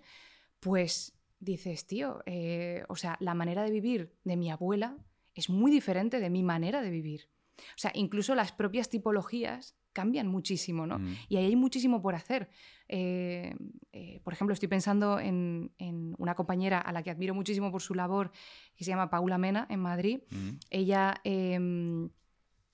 pues 0.60 1.18
dices, 1.40 1.88
tío, 1.88 2.22
eh, 2.26 2.84
o 2.88 2.96
sea, 2.96 3.18
la 3.20 3.34
manera 3.34 3.64
de 3.64 3.72
vivir 3.72 4.14
de 4.24 4.38
mi 4.38 4.52
abuela 4.52 4.98
es 5.34 5.50
muy 5.50 5.72
diferente 5.72 6.20
de 6.20 6.30
mi 6.30 6.44
manera 6.44 6.82
de 6.82 6.92
vivir. 6.92 7.30
O 7.58 7.78
sea, 7.78 7.92
incluso 7.96 8.36
las 8.36 8.52
propias 8.52 8.90
tipologías 8.90 9.76
cambian 9.94 10.28
muchísimo, 10.28 10.86
¿no? 10.86 11.00
Mm. 11.00 11.16
Y 11.30 11.38
ahí 11.38 11.46
hay 11.46 11.56
muchísimo 11.56 12.02
por 12.02 12.16
hacer. 12.16 12.50
Eh, 12.88 13.56
eh, 13.92 14.20
por 14.24 14.34
ejemplo, 14.34 14.54
estoy 14.54 14.68
pensando 14.68 15.20
en, 15.20 15.72
una 16.18 16.36
compañera 16.36 16.80
a 16.80 16.92
la 16.92 17.04
que 17.04 17.12
admiro 17.12 17.34
muchísimo 17.34 17.72
por 17.72 17.82
su 17.82 17.96
labor, 17.96 18.32
que 18.76 18.84
se 18.84 18.92
llama 18.92 19.10
Paula 19.10 19.38
Mena, 19.38 19.68
en 19.70 19.80
Madrid. 19.80 20.22
Mm. 20.30 20.50
Ella 20.70 21.22
em, 21.24 22.06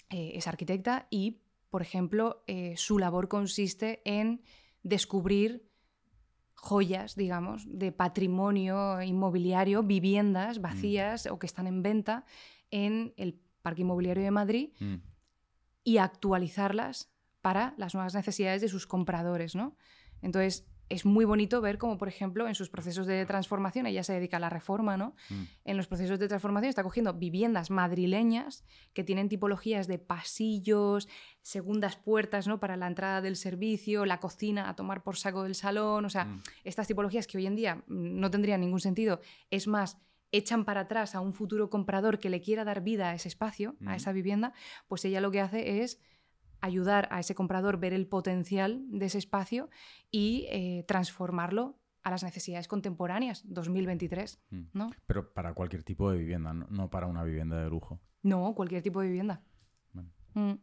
eh, 0.10 0.34
es 0.36 0.48
arquitecta 0.48 1.08
y, 1.10 1.42
por 1.70 1.82
ejemplo, 1.82 2.44
su 2.76 3.00
labor 3.00 3.28
consiste 3.28 4.02
en 4.06 4.42
descubrir 4.84 5.68
joyas, 6.54 7.16
digamos, 7.16 7.66
de 7.68 7.92
patrimonio 7.92 9.02
inmobiliario, 9.02 9.84
viviendas 9.84 10.62
vacías 10.62 11.26
mm. 11.26 11.34
o 11.34 11.40
que 11.40 11.48
están 11.48 11.68
en 11.68 11.84
venta 11.84 12.26
en 12.72 13.14
el 13.18 13.40
Parque 13.62 13.82
Inmobiliario 13.82 14.24
de 14.24 14.32
Madrid 14.32 14.70
y 15.86 16.00
actualizarlas 16.00 17.14
para 17.42 17.76
las 17.78 17.94
nuevas 17.94 18.16
necesidades 18.16 18.62
de 18.62 18.68
sus 18.68 18.88
compradores, 18.88 19.56
¿no? 19.56 19.78
Entonces, 20.22 20.68
es 20.90 21.06
muy 21.06 21.26
bonito 21.26 21.62
ver 21.62 21.78
cómo, 21.78 21.98
por 21.98 22.08
ejemplo, 22.08 22.48
en 22.48 22.56
sus 22.56 22.70
procesos 22.70 23.08
de 23.08 23.26
transformación, 23.26 23.86
ella 23.86 24.04
se 24.04 24.14
dedica 24.14 24.38
a 24.38 24.40
la 24.40 24.50
reforma, 24.50 24.98
¿no? 24.98 25.16
Mm. 25.30 25.44
En 25.66 25.78
los 25.78 25.88
procesos 25.88 26.20
de 26.20 26.28
transformación 26.28 26.70
está 26.70 26.84
cogiendo 26.84 27.14
viviendas 27.14 27.70
madrileñas 27.70 28.64
que 28.94 29.04
tienen 29.04 29.30
tipologías 29.30 29.88
de 29.88 30.00
pasillos, 30.00 31.08
segundas 31.42 31.98
puertas, 31.98 32.48
¿no? 32.48 32.60
Para 32.60 32.78
la 32.78 32.88
entrada 32.88 33.22
del 33.22 33.36
servicio, 33.36 34.06
la 34.06 34.20
cocina 34.20 34.68
a 34.68 34.76
tomar 34.76 35.04
por 35.04 35.16
saco 35.16 35.44
del 35.44 35.56
salón, 35.56 36.06
o 36.06 36.10
sea, 36.10 36.26
mm. 36.26 36.44
estas 36.64 36.88
tipologías 36.88 37.28
que 37.28 37.38
hoy 37.38 37.46
en 37.46 37.56
día 37.56 37.84
no 37.88 38.32
tendrían 38.32 38.62
ningún 38.62 38.80
sentido. 38.80 39.22
Es 39.52 39.68
más, 39.68 40.00
echan 40.38 40.66
para 40.66 40.82
atrás 40.82 41.16
a 41.16 41.22
un 41.22 41.34
futuro 41.34 41.70
comprador 41.70 42.20
que 42.20 42.30
le 42.30 42.42
quiera 42.42 42.64
dar 42.64 42.82
vida 42.82 43.10
a 43.10 43.14
ese 43.14 43.28
espacio, 43.28 43.76
a 43.86 43.96
esa 43.96 44.12
vivienda, 44.12 44.54
pues 44.88 45.06
ella 45.06 45.22
lo 45.22 45.32
que 45.32 45.42
hace 45.42 45.84
es 45.84 46.00
ayudar 46.62 47.08
a 47.12 47.20
ese 47.20 47.36
comprador 47.36 47.76
a 47.76 47.78
ver 47.78 47.94
el 47.94 48.08
potencial 48.08 48.84
de 48.90 49.06
ese 49.06 49.18
espacio 49.18 49.70
y 50.12 50.48
eh, 50.50 50.84
transformarlo 50.88 51.80
a 52.04 52.12
las 52.12 52.24
necesidades 52.24 52.68
contemporáneas, 52.68 53.44
2023. 53.48 54.40
Mm. 54.50 54.62
¿no? 54.74 54.92
Pero 55.08 55.34
para 55.34 55.54
cualquier 55.54 55.84
tipo 55.84 56.12
de 56.12 56.20
vivienda, 56.20 56.54
no, 56.54 56.90
para 56.90 57.08
una 57.08 57.24
vivienda 57.24 57.62
de 57.64 57.70
lujo. 57.70 58.00
No, 58.22 58.54
cualquier 58.56 58.82
tipo 58.82 59.02
de 59.02 59.08
vivienda. 59.08 59.44
Mm. 60.34 60.54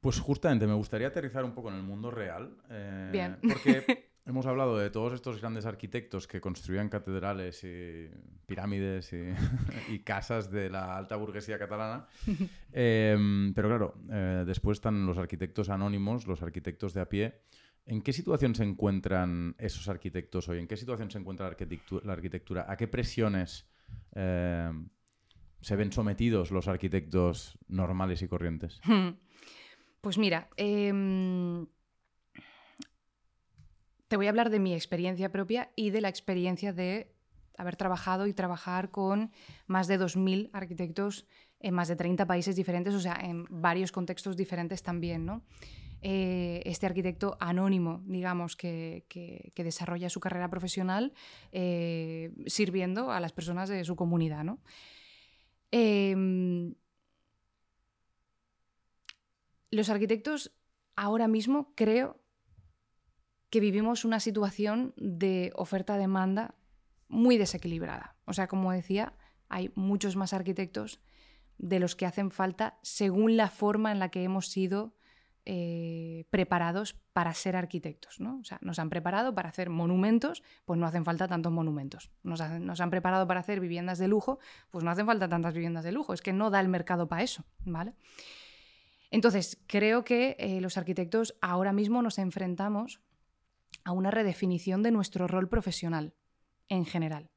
Pues 0.00 0.18
justamente 0.18 0.66
me 0.66 0.74
gustaría 0.74 1.08
aterrizar 1.08 1.44
un 1.44 1.54
poco 1.54 1.68
en 1.68 1.76
el 1.76 1.82
mundo 1.82 2.10
real. 2.10 2.56
Eh, 2.70 3.10
Bien. 3.12 3.38
Porque 3.42 4.09
Hemos 4.26 4.46
hablado 4.46 4.78
de 4.78 4.90
todos 4.90 5.14
estos 5.14 5.40
grandes 5.40 5.66
arquitectos 5.66 6.26
que 6.26 6.40
construían 6.40 6.88
catedrales 6.88 7.64
y 7.64 8.08
pirámides 8.46 9.12
y, 9.12 9.98
casas 10.04 10.50
de 10.50 10.68
la 10.68 10.96
alta 10.96 11.16
burguesía 11.16 11.58
catalana. 11.58 12.06
Em, 12.72 13.52
pero 13.54 13.68
claro, 13.68 13.94
eh, 14.12 14.44
después 14.46 14.76
están 14.76 15.04
los 15.06 15.18
arquitectos 15.18 15.68
anónimos, 15.70 16.26
los 16.26 16.42
arquitectos 16.42 16.94
de 16.94 17.00
a 17.00 17.08
pie. 17.08 17.40
¿En 17.86 18.02
qué 18.02 18.12
situación 18.12 18.54
se 18.54 18.62
encuentran 18.62 19.56
esos 19.58 19.88
arquitectos 19.88 20.48
hoy? 20.48 20.58
¿En 20.58 20.68
qué 20.68 20.76
situación 20.76 21.10
se 21.10 21.18
encuentra 21.18 21.46
la 21.46 22.12
arquitectura? 22.12 22.66
¿A 22.68 22.76
qué 22.76 22.86
presiones 22.86 23.66
em, 24.12 24.88
se 25.60 25.76
ven 25.76 25.90
sometidos 25.90 26.50
los 26.50 26.68
arquitectos 26.68 27.58
normales 27.68 28.22
y 28.22 28.28
corrientes? 28.28 28.80
Pues 30.00 30.16
mira, 30.16 30.48
em, 30.56 31.66
te 34.10 34.16
voy 34.16 34.26
a 34.26 34.30
hablar 34.30 34.50
de 34.50 34.58
mi 34.58 34.74
experiencia 34.74 35.30
propia 35.30 35.70
y 35.76 35.90
de 35.90 36.00
la 36.00 36.08
experiencia 36.08 36.72
de 36.72 37.14
haber 37.56 37.76
trabajado 37.76 38.26
y 38.26 38.32
trabajar 38.32 38.90
con 38.90 39.30
más 39.68 39.86
de 39.86 40.00
2.000 40.00 40.50
arquitectos 40.52 41.28
en 41.60 41.74
más 41.74 41.86
de 41.86 41.94
30 41.94 42.26
países 42.26 42.56
diferentes, 42.56 42.92
o 42.94 42.98
sea, 42.98 43.16
en 43.22 43.46
varios 43.48 43.92
contextos 43.92 44.36
diferentes 44.36 44.82
también, 44.82 45.24
¿no? 45.24 45.42
Eh, 46.02 46.60
este 46.64 46.86
arquitecto 46.86 47.36
anónimo, 47.38 48.02
digamos, 48.04 48.56
que, 48.56 49.04
desarrolla 49.54 50.10
su 50.10 50.18
carrera 50.18 50.50
profesional 50.50 51.12
eh, 51.52 52.32
sirviendo 52.46 53.12
a 53.12 53.20
las 53.20 53.30
personas 53.30 53.68
de 53.68 53.84
su 53.84 53.94
comunidad, 53.94 54.42
¿no? 54.42 54.58
Em, 55.70 56.74
los 59.70 59.88
arquitectos 59.88 60.50
ahora 60.96 61.28
mismo 61.28 61.72
creo 61.76 62.19
que 63.50 63.60
vivimos 63.60 64.04
una 64.04 64.20
situación 64.20 64.94
de 64.96 65.52
oferta-demanda 65.56 66.54
muy 67.08 67.36
desequilibrada. 67.36 68.16
O 68.24 68.32
sea, 68.32 68.46
como 68.46 68.72
decía, 68.72 69.14
hay 69.48 69.72
muchos 69.74 70.16
más 70.16 70.32
arquitectos 70.32 71.00
de 71.58 71.80
los 71.80 71.96
que 71.96 72.06
hacen 72.06 72.30
falta 72.30 72.78
según 72.82 73.36
la 73.36 73.50
forma 73.50 73.92
en 73.92 73.98
la 73.98 74.08
que 74.08 74.22
hemos 74.22 74.48
sido 74.48 74.94
eh, 75.44 76.26
preparados 76.30 76.94
para 77.12 77.34
ser 77.34 77.56
arquitectos. 77.56 78.20
¿no? 78.20 78.38
O 78.38 78.44
sea, 78.44 78.58
nos 78.62 78.78
han 78.78 78.88
preparado 78.88 79.34
para 79.34 79.48
hacer 79.48 79.68
monumentos, 79.68 80.42
pues 80.64 80.78
no 80.78 80.86
hacen 80.86 81.04
falta 81.04 81.26
tantos 81.26 81.52
monumentos. 81.52 82.12
Nos, 82.22 82.40
han 82.40 82.90
preparado 82.90 83.26
para 83.26 83.40
hacer 83.40 83.58
viviendas 83.58 83.98
de 83.98 84.06
lujo, 84.06 84.38
pues 84.70 84.84
no 84.84 84.90
hacen 84.90 85.06
falta 85.06 85.28
tantas 85.28 85.52
viviendas 85.52 85.82
de 85.84 85.92
lujo. 85.92 86.14
Es 86.14 86.22
que 86.22 86.32
no 86.32 86.50
da 86.50 86.60
el 86.60 86.68
mercado 86.68 87.08
para 87.08 87.22
eso. 87.22 87.44
¿vale? 87.64 87.94
Entonces, 89.10 89.58
creo 89.66 90.04
que 90.04 90.36
eh, 90.38 90.60
los 90.60 90.78
arquitectos 90.78 91.34
ahora 91.40 91.72
mismo 91.72 92.00
nos 92.00 92.18
enfrentamos 92.18 93.00
a 93.84 93.92
una 93.92 94.10
redefinición 94.10 94.82
de 94.82 94.90
nuestro 94.90 95.26
rol 95.26 95.48
profesional 95.48 96.14
en 96.68 96.84
general. 96.86 97.30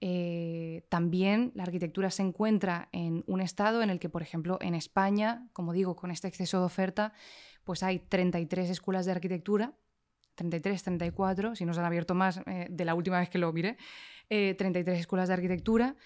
Eh, 0.00 0.86
también 0.88 1.50
la 1.54 1.64
arquitectura 1.64 2.10
se 2.10 2.22
encuentra 2.22 2.88
en 2.92 3.24
un 3.26 3.40
estado 3.40 3.82
en 3.82 3.90
el 3.90 3.98
que, 3.98 4.08
por 4.08 4.22
ejemplo, 4.22 4.58
en 4.60 4.74
España, 4.74 5.48
como 5.52 5.72
digo, 5.72 5.96
con 5.96 6.10
este 6.10 6.28
exceso 6.28 6.60
de 6.60 6.66
oferta, 6.66 7.12
pues 7.64 7.82
hay 7.82 7.98
33 7.98 8.70
escuelas 8.70 9.06
de 9.06 9.12
arquitectura, 9.12 9.74
33, 10.36 10.82
34, 10.84 11.56
si 11.56 11.64
nos 11.64 11.78
han 11.78 11.84
abierto 11.84 12.14
más 12.14 12.40
eh, 12.46 12.68
de 12.70 12.84
la 12.84 12.94
última 12.94 13.18
vez 13.18 13.28
que 13.28 13.38
lo 13.38 13.52
miré, 13.52 13.76
33 14.28 15.00
escuelas 15.00 15.28
de 15.28 15.34
arquitectura. 15.34 15.96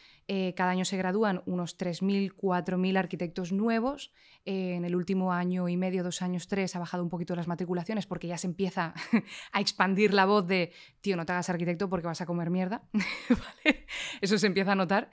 Cada 0.56 0.70
año 0.70 0.84
se 0.84 0.96
gradúan 0.96 1.42
unos 1.46 1.76
3.000, 1.78 2.34
4.000 2.34 2.98
arquitectos 2.98 3.52
nuevos. 3.52 4.12
en 4.44 4.84
el 4.84 4.96
último 4.96 5.32
año 5.32 5.68
y 5.68 5.76
medio, 5.76 6.02
dos 6.02 6.22
años, 6.22 6.48
tres, 6.48 6.74
ha 6.74 6.78
bajado 6.78 7.02
un 7.02 7.08
poquito 7.08 7.36
las 7.36 7.48
matriculaciones 7.48 8.06
porque 8.06 8.26
ya 8.26 8.38
se 8.38 8.46
empieza 8.46 8.94
a 9.52 9.60
expandir 9.60 10.14
la 10.14 10.24
voz 10.24 10.46
de, 10.46 10.72
tío, 11.00 11.16
no 11.16 11.26
te 11.26 11.32
hagas 11.32 11.48
arquitecto 11.50 11.88
porque 11.88 12.06
vas 12.06 12.20
a 12.20 12.26
comer 12.26 12.50
mierda. 12.50 12.82
Eso 14.20 14.38
se 14.38 14.46
empieza 14.46 14.72
a 14.72 14.74
notar. 14.74 15.10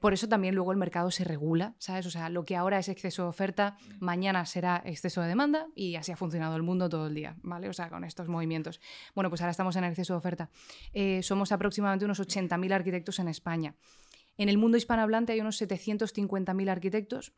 por 0.00 0.12
eso 0.12 0.28
también 0.28 0.54
luego 0.54 0.72
el 0.72 0.78
mercado 0.78 1.10
se 1.10 1.24
regula, 1.24 1.74
¿sabes? 1.78 2.06
O 2.06 2.10
sea, 2.10 2.28
lo 2.28 2.44
que 2.44 2.56
ahora 2.56 2.78
es 2.78 2.88
exceso 2.88 3.22
de 3.22 3.28
oferta, 3.28 3.76
mañana 4.00 4.44
será 4.46 4.82
exceso 4.84 5.22
de 5.22 5.28
demanda 5.28 5.68
y 5.74 5.96
así 5.96 6.12
ha 6.12 6.16
funcionado 6.16 6.56
el 6.56 6.62
mundo 6.62 6.88
todo 6.88 7.06
el 7.06 7.14
día, 7.14 7.36
¿vale? 7.42 7.68
O 7.68 7.72
sea, 7.72 7.88
con 7.88 8.04
estos 8.04 8.28
movimientos. 8.28 8.80
Bueno, 9.14 9.30
pues 9.30 9.40
ahora 9.40 9.50
estamos 9.50 9.76
en 9.76 9.84
exceso 9.84 10.14
de 10.14 10.18
oferta. 10.18 10.50
Eh, 10.92 11.22
somos 11.22 11.52
aproximadamente 11.52 12.04
unos 12.04 12.20
80.000 12.20 12.72
arquitectos 12.72 13.18
en 13.18 13.28
España. 13.28 13.74
En 14.36 14.48
el 14.48 14.58
mundo 14.58 14.76
hispanohablante 14.76 15.32
hay 15.32 15.40
unos 15.40 15.60
750.000 15.60 16.68
arquitectos 16.68 17.32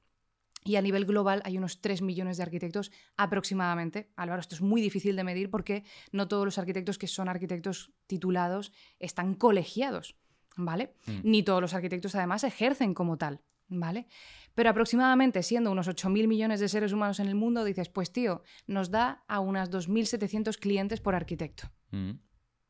y 0.66 0.76
a 0.76 0.82
nivel 0.82 1.05
global 1.07 1.42
hay 1.44 1.57
unos 1.59 1.80
3 1.80 2.03
millones 2.03 2.36
de 2.36 2.42
arquitectos 2.42 2.90
aproximadamente. 3.16 4.11
Álvaro, 4.16 4.40
esto 4.40 4.57
es 4.57 4.62
muy 4.62 4.80
difícil 4.80 5.14
de 5.14 5.24
medir 5.24 5.51
porque 5.51 5.84
no 6.12 6.26
todos 6.28 6.44
los 6.44 6.59
arquitectos 6.59 6.99
que 6.99 7.07
son 7.07 7.28
arquitectos 7.28 7.92
titulados 8.07 8.72
están 8.99 9.34
colegiados, 9.34 10.16
¿vale? 10.57 10.94
Mm. 11.07 11.20
Ni 11.22 11.42
todos 11.42 11.61
los 11.61 11.74
arquitectos 11.74 12.14
además 12.16 12.42
ejercen 12.42 12.94
como 12.94 13.16
tal, 13.16 13.42
¿vale? 13.68 14.09
Pero 14.55 14.70
aproximadamente, 14.70 15.42
siendo 15.42 15.70
unos 15.70 15.86
8.000 15.86 16.26
millones 16.26 16.61
de 16.61 16.68
seres 16.68 16.92
humanos 16.92 17.20
en 17.20 17.28
el 17.28 17.34
mundo, 17.34 17.62
dices, 17.62 17.88
pues 17.88 18.11
tío, 18.11 18.42
nos 18.66 18.90
da 18.90 19.22
a 19.28 19.38
unas 19.38 19.70
2.700 19.70 20.59
clientes 20.59 21.01
por 21.01 21.14
arquitecto. 21.14 21.70
Mm. 21.90 22.12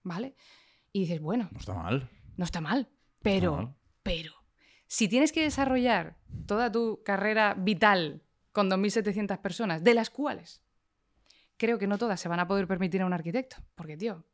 ¿Vale? 0.03 0.35
Y 0.93 1.01
dices, 1.01 1.21
bueno. 1.21 1.49
No 1.53 1.59
está 1.59 1.75
mal. 1.75 2.11
No 2.37 2.45
está 2.45 2.61
mal. 2.61 2.89
Pero, 3.23 3.75
pero, 4.07 4.33
si 4.87 5.09
tienes 5.09 5.33
que 5.33 5.43
desarrollar 5.43 6.17
toda 6.47 6.71
tu 6.71 7.03
carrera 7.05 7.55
vital 7.59 8.23
con 8.53 8.71
2.700 8.71 9.39
personas, 9.43 9.83
de 9.83 9.95
las 9.95 10.11
cuales 10.11 10.63
creo 11.57 11.79
que 11.79 11.89
no 11.89 11.99
todas 11.99 12.21
se 12.21 12.29
van 12.29 12.39
a 12.39 12.47
poder 12.47 12.69
permitir 12.69 13.03
a 13.03 13.07
un 13.07 13.13
arquitecto. 13.13 13.57
Porque, 13.75 13.97
tío, 13.97 14.25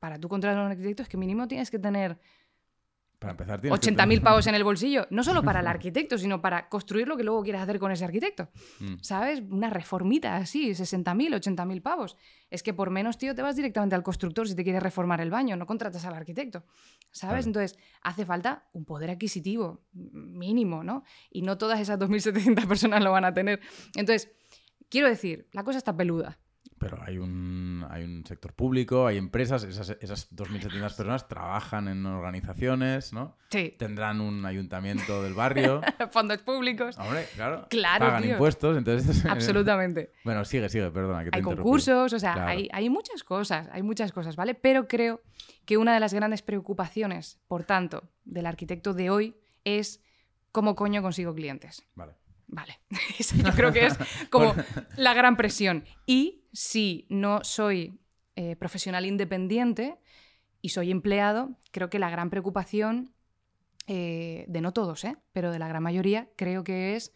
para 0.00 0.18
tú 0.18 0.28
contratar 0.28 0.58
a 0.58 0.64
un 0.64 0.72
arquitecto 0.72 1.04
es 1.04 1.08
que 1.08 1.16
mínimo 1.16 1.46
tienes 1.46 1.70
que 1.70 1.78
tener 1.78 2.18
para 3.24 3.54
empezar, 3.54 3.60
80.000 3.60 4.22
pavos 4.22 4.46
en 4.46 4.54
el 4.54 4.64
bolsillo, 4.64 5.06
no 5.10 5.22
solo 5.24 5.42
para 5.42 5.60
el 5.60 5.66
arquitecto, 5.74 6.18
sino 6.18 6.40
para 6.40 6.68
construir 6.68 7.08
lo 7.08 7.16
que 7.16 7.24
luego 7.24 7.42
quieras 7.42 7.62
hacer 7.62 7.78
con 7.78 7.90
ese 7.92 8.04
arquitecto. 8.04 8.48
Mm. 8.80 8.94
¿Sabes? 9.00 9.42
Una 9.48 9.70
reformita 9.70 10.36
así, 10.36 10.70
60.000, 10.70 11.40
80.000 11.40 11.82
pavos. 11.82 12.16
Es 12.50 12.62
que 12.62 12.74
por 12.74 12.90
menos, 12.90 13.18
tío, 13.18 13.34
te 13.34 13.42
vas 13.42 13.56
directamente 13.56 13.94
al 13.94 14.02
constructor 14.02 14.48
si 14.48 14.54
te 14.54 14.62
quieres 14.62 14.82
reformar 14.82 15.20
el 15.20 15.30
baño, 15.30 15.56
no 15.56 15.66
contratas 15.66 16.04
al 16.04 16.14
arquitecto. 16.14 16.64
¿Sabes? 17.10 17.46
Entonces, 17.46 17.78
hace 18.02 18.24
falta 18.24 18.68
un 18.72 18.84
poder 18.84 19.10
adquisitivo 19.10 19.84
mínimo, 19.92 20.84
¿no? 20.84 21.04
Y 21.30 21.42
no 21.42 21.58
todas 21.58 21.80
esas 21.80 21.98
2.700 21.98 22.66
personas 22.68 23.02
lo 23.02 23.12
van 23.12 23.24
a 23.24 23.34
tener. 23.34 23.60
Entonces, 23.96 24.30
quiero 24.88 25.08
decir, 25.08 25.48
la 25.52 25.64
cosa 25.64 25.78
está 25.78 25.96
peluda. 25.96 26.38
Pero 26.78 26.98
hay 27.02 27.18
un, 27.18 27.86
hay 27.88 28.02
un 28.04 28.24
sector 28.26 28.52
público, 28.52 29.06
hay 29.06 29.16
empresas, 29.16 29.62
esas, 29.64 29.96
esas 30.00 30.34
2.700 30.34 30.80
personas 30.80 31.28
trabajan 31.28 31.88
en 31.88 32.04
organizaciones, 32.04 33.12
¿no? 33.12 33.36
Sí. 33.50 33.74
Tendrán 33.78 34.20
un 34.20 34.44
ayuntamiento 34.44 35.22
del 35.22 35.34
barrio. 35.34 35.80
Fondos 36.10 36.42
públicos. 36.42 36.98
Hombre, 36.98 37.26
claro. 37.34 37.66
Claro, 37.70 38.06
Pagan 38.06 38.28
impuestos, 38.28 38.76
entonces... 38.76 39.24
Absolutamente. 39.24 40.12
bueno, 40.24 40.44
sigue, 40.44 40.68
sigue, 40.68 40.90
perdona. 40.90 41.24
Que 41.24 41.30
te 41.30 41.36
hay 41.36 41.42
concursos, 41.42 42.12
o 42.12 42.18
sea, 42.18 42.46
hay, 42.46 42.68
hay 42.72 42.90
muchas 42.90 43.22
cosas, 43.22 43.68
hay 43.72 43.82
muchas 43.82 44.12
cosas, 44.12 44.36
¿vale? 44.36 44.54
Pero 44.54 44.88
creo 44.88 45.22
que 45.64 45.76
una 45.76 45.94
de 45.94 46.00
las 46.00 46.12
grandes 46.12 46.42
preocupaciones, 46.42 47.38
por 47.46 47.64
tanto, 47.64 48.10
del 48.24 48.46
arquitecto 48.46 48.94
de 48.94 49.10
hoy 49.10 49.36
es 49.64 50.02
cómo 50.52 50.74
coño 50.74 51.02
consigo 51.02 51.34
clientes. 51.34 51.84
Vale. 51.94 52.14
Vale, 52.46 52.80
eso 53.18 53.36
yo 53.36 53.52
creo 53.52 53.72
que 53.72 53.86
es 53.86 53.94
como 54.30 54.54
la 54.96 55.14
gran 55.14 55.36
presión. 55.36 55.84
Y 56.06 56.44
si 56.52 57.06
no 57.08 57.42
soy 57.44 57.98
eh, 58.36 58.56
profesional 58.56 59.06
independiente 59.06 59.96
y 60.60 60.70
soy 60.70 60.90
empleado, 60.90 61.58
creo 61.70 61.90
que 61.90 61.98
la 61.98 62.10
gran 62.10 62.30
preocupación, 62.30 63.12
eh, 63.86 64.44
de 64.48 64.60
no 64.60 64.72
todos, 64.72 65.04
¿eh? 65.04 65.16
pero 65.32 65.50
de 65.50 65.58
la 65.58 65.68
gran 65.68 65.82
mayoría, 65.82 66.28
creo 66.36 66.64
que 66.64 66.96
es 66.96 67.12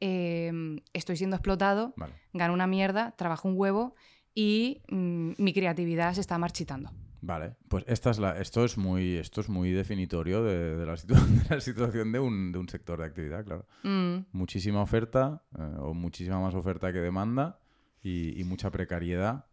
em, 0.00 0.80
estoy 0.92 1.16
siendo 1.16 1.36
explotado, 1.36 1.94
gano 2.32 2.54
una 2.54 2.66
mierda, 2.66 3.12
trabajo 3.12 3.48
un 3.48 3.54
huevo 3.56 3.94
y 4.34 4.82
mm, 4.88 5.32
mi 5.38 5.52
creatividad 5.52 6.14
se 6.14 6.20
está 6.20 6.38
marchitando. 6.38 6.90
Vale, 7.20 7.56
pues 7.68 7.84
esta 7.88 8.10
es 8.10 8.18
la, 8.18 8.38
esto, 8.38 8.64
es 8.64 8.78
muy, 8.78 9.16
esto 9.16 9.40
es 9.40 9.48
muy 9.48 9.72
definitorio 9.72 10.42
de, 10.42 10.86
la, 10.86 11.60
situación 11.60 12.12
de 12.12 12.20
un, 12.20 12.68
sector 12.68 13.00
de 13.00 13.06
actividad, 13.06 13.44
claro. 13.44 13.66
Mm. 13.82 14.26
Muchísima 14.32 14.82
oferta 14.82 15.42
eh, 15.58 15.76
o 15.78 15.94
muchísima 15.94 16.40
más 16.40 16.54
oferta 16.54 16.92
que 16.92 17.00
demanda 17.00 17.58
y, 18.02 18.42
mucha 18.44 18.70
precariedad. 18.70 19.46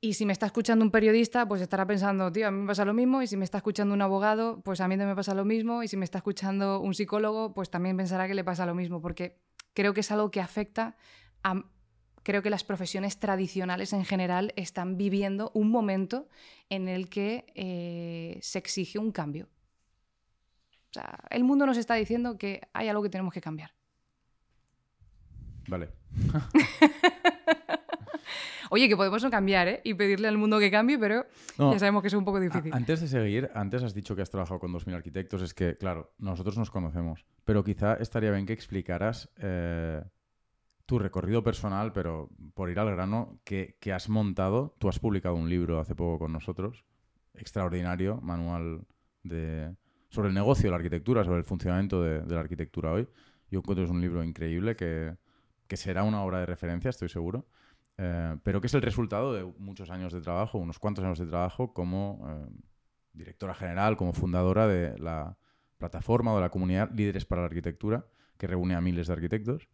Y 0.00 0.14
si 0.14 0.26
me 0.26 0.32
está 0.32 0.46
escuchando 0.46 0.84
un 0.84 0.90
periodista, 0.90 1.48
pues 1.48 1.62
estará 1.62 1.86
pensando, 1.86 2.30
tío, 2.30 2.48
a 2.48 2.50
mí 2.50 2.60
me 2.60 2.66
pasa 2.66 2.84
lo 2.84 2.92
mismo. 2.92 3.22
Y 3.22 3.26
si 3.26 3.38
me 3.38 3.44
está 3.44 3.58
escuchando 3.58 3.94
un 3.94 4.02
abogado, 4.02 4.60
pues 4.62 4.82
a 4.82 4.88
mí 4.88 4.94
también 4.94 5.10
me 5.10 5.16
pasa 5.16 5.32
lo 5.32 5.46
mismo. 5.46 5.82
Y 5.82 5.88
si 5.88 5.96
me 5.96 6.04
está 6.04 6.18
escuchando 6.18 6.80
un 6.80 6.92
psicólogo, 6.92 7.54
pues 7.54 7.70
también 7.70 7.96
pensará 7.96 8.26
que 8.26 8.34
le 8.34 8.44
pasa 8.44 8.66
lo 8.66 8.74
mismo. 8.74 9.00
Porque 9.00 9.40
creo 9.72 9.94
que 9.94 10.00
es 10.00 10.10
algo 10.10 10.30
que 10.30 10.42
afecta 10.42 10.96
a 11.42 11.64
creo 12.24 12.42
que 12.42 12.50
las 12.50 12.64
profesiones 12.64 13.20
tradicionales 13.20 13.92
en 13.92 14.04
general 14.04 14.52
están 14.56 14.96
viviendo 14.96 15.52
un 15.54 15.70
momento 15.70 16.26
en 16.70 16.88
el 16.88 17.08
que 17.08 17.44
eh, 17.54 18.38
se 18.42 18.58
exige 18.58 18.98
un 18.98 19.12
cambio. 19.12 19.48
O 20.90 20.94
sea, 20.94 21.20
el 21.30 21.44
mundo 21.44 21.66
nos 21.66 21.76
está 21.76 21.94
diciendo 21.94 22.36
que 22.38 22.62
hay 22.72 22.88
algo 22.88 23.02
que 23.02 23.10
tenemos 23.10 23.32
que 23.32 23.40
cambiar. 23.40 23.72
Vale. 25.68 25.90
Oye, 28.70 28.88
que 28.88 28.96
podemos 28.96 29.22
no 29.22 29.30
cambiar, 29.30 29.68
¿eh? 29.68 29.80
Y 29.84 29.94
pedirle 29.94 30.26
al 30.26 30.38
mundo 30.38 30.58
que 30.58 30.70
cambie, 30.70 30.98
pero 30.98 31.26
ya 31.58 31.78
sabemos 31.78 32.02
que 32.02 32.08
es 32.08 32.14
un 32.14 32.24
poco 32.24 32.40
difícil. 32.40 32.72
Antes 32.72 33.00
de 33.00 33.08
seguir, 33.08 33.50
antes 33.54 33.82
has 33.82 33.94
dicho 33.94 34.16
que 34.16 34.22
has 34.22 34.30
trabajado 34.30 34.58
con 34.58 34.72
2.000 34.72 34.94
arquitectos. 34.94 35.42
Es 35.42 35.54
que, 35.54 35.76
claro, 35.76 36.12
nosotros 36.18 36.58
nos 36.58 36.70
conocemos, 36.70 37.24
pero 37.44 37.62
quizá 37.62 37.94
estaría 37.94 38.32
bien 38.32 38.46
que 38.46 38.52
explicaras 38.52 39.30
eh, 39.38 40.02
tu 40.86 40.98
recorrido 40.98 41.42
personal, 41.42 41.92
pero 41.92 42.28
por 42.54 42.70
ir 42.70 42.78
al 42.78 42.90
grano, 42.90 43.38
que, 43.44 43.76
has 43.92 44.08
montado. 44.08 44.74
Tú 44.78 44.88
has 44.88 44.98
publicado 44.98 45.34
un 45.34 45.48
libro 45.48 45.80
hace 45.80 45.94
poco 45.94 46.18
con 46.18 46.32
nosotros, 46.32 46.84
extraordinario, 47.34 48.20
manual 48.20 48.86
de, 49.22 49.74
sobre 50.10 50.28
el 50.28 50.34
negocio 50.34 50.64
de 50.64 50.70
la 50.70 50.76
arquitectura, 50.76 51.24
sobre 51.24 51.38
el 51.38 51.44
funcionamiento 51.44 52.02
de, 52.02 52.26
la 52.26 52.40
arquitectura 52.40 52.92
hoy. 52.92 53.08
Yo 53.50 53.60
encuentro 53.60 53.84
que 53.84 53.90
es 53.90 53.94
un 53.94 54.00
libro 54.00 54.22
increíble 54.22 54.76
que, 54.76 55.16
será 55.76 56.04
una 56.04 56.22
obra 56.22 56.38
de 56.38 56.46
referencia, 56.46 56.90
estoy 56.90 57.08
seguro. 57.08 57.48
Eh, 57.96 58.36
pero 58.42 58.60
que 58.60 58.66
es 58.66 58.74
el 58.74 58.82
resultado 58.82 59.32
de 59.32 59.44
muchos 59.58 59.90
años 59.90 60.12
de 60.12 60.20
trabajo, 60.20 60.58
unos 60.58 60.78
cuantos 60.78 61.04
años 61.04 61.18
de 61.18 61.26
trabajo 61.26 61.72
como 61.72 62.24
eh, 62.28 62.46
directora 63.12 63.54
general, 63.54 63.96
como 63.96 64.12
fundadora 64.12 64.66
de 64.66 64.98
la 64.98 65.36
plataforma 65.78 66.32
o 66.32 66.36
de 66.36 66.42
la 66.42 66.50
comunidad 66.50 66.90
Líderes 66.92 67.24
para 67.24 67.42
la 67.42 67.46
Arquitectura, 67.46 68.06
que 68.36 68.46
reúne 68.46 68.74
a 68.74 68.80
miles 68.80 69.06
de 69.06 69.12
arquitectos. 69.12 69.68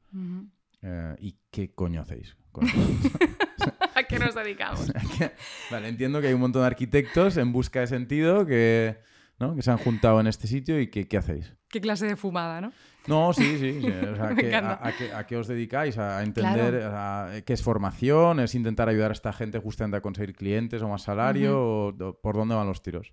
Eh, 0.83 1.16
¿Y 1.20 1.37
qué 1.51 1.74
coño 1.74 2.01
hacéis? 2.03 2.37
¿A 3.95 4.03
qué 4.05 4.18
nos 4.18 4.35
dedicamos? 4.35 4.91
vale, 5.70 5.89
entiendo 5.89 6.20
que 6.20 6.28
hay 6.28 6.35
un 6.35 6.41
montón 6.41 6.62
de 6.62 6.66
arquitectos 6.66 7.37
en 7.37 7.53
busca 7.53 7.81
de 7.81 7.87
sentido 7.87 8.47
que, 8.47 8.99
¿no? 9.39 9.55
que 9.55 9.62
se 9.62 9.70
han 9.70 9.78
juntado 9.78 10.20
en 10.20 10.26
este 10.26 10.47
sitio 10.47 10.81
y 10.81 10.89
que, 10.89 11.07
¿qué 11.07 11.18
hacéis? 11.18 11.55
¿Qué 11.68 11.81
clase 11.81 12.07
de 12.07 12.16
fumada, 12.16 12.61
no? 12.61 12.72
No, 13.07 13.33
sí, 13.33 13.59
sí. 13.59 13.87
a, 14.20 15.26
qué, 15.26 15.37
os 15.37 15.47
dedicáis? 15.47 15.99
¿A 15.99 16.22
entender 16.22 17.45
qué 17.45 17.53
es 17.53 17.62
formación? 17.62 18.41
¿Es 18.41 18.55
intentar 18.55 18.89
ayudar 18.89 19.11
a 19.11 19.12
esta 19.12 19.33
gente 19.33 19.59
justamente 19.59 19.97
a 19.97 20.01
conseguir 20.01 20.35
clientes 20.35 20.83
o 20.83 20.89
más 20.89 21.03
salario? 21.03 21.61
o, 21.61 22.20
¿Por 22.20 22.37
dónde 22.37 22.55
van 22.55 22.66
los 22.66 22.83
tiros? 22.83 23.12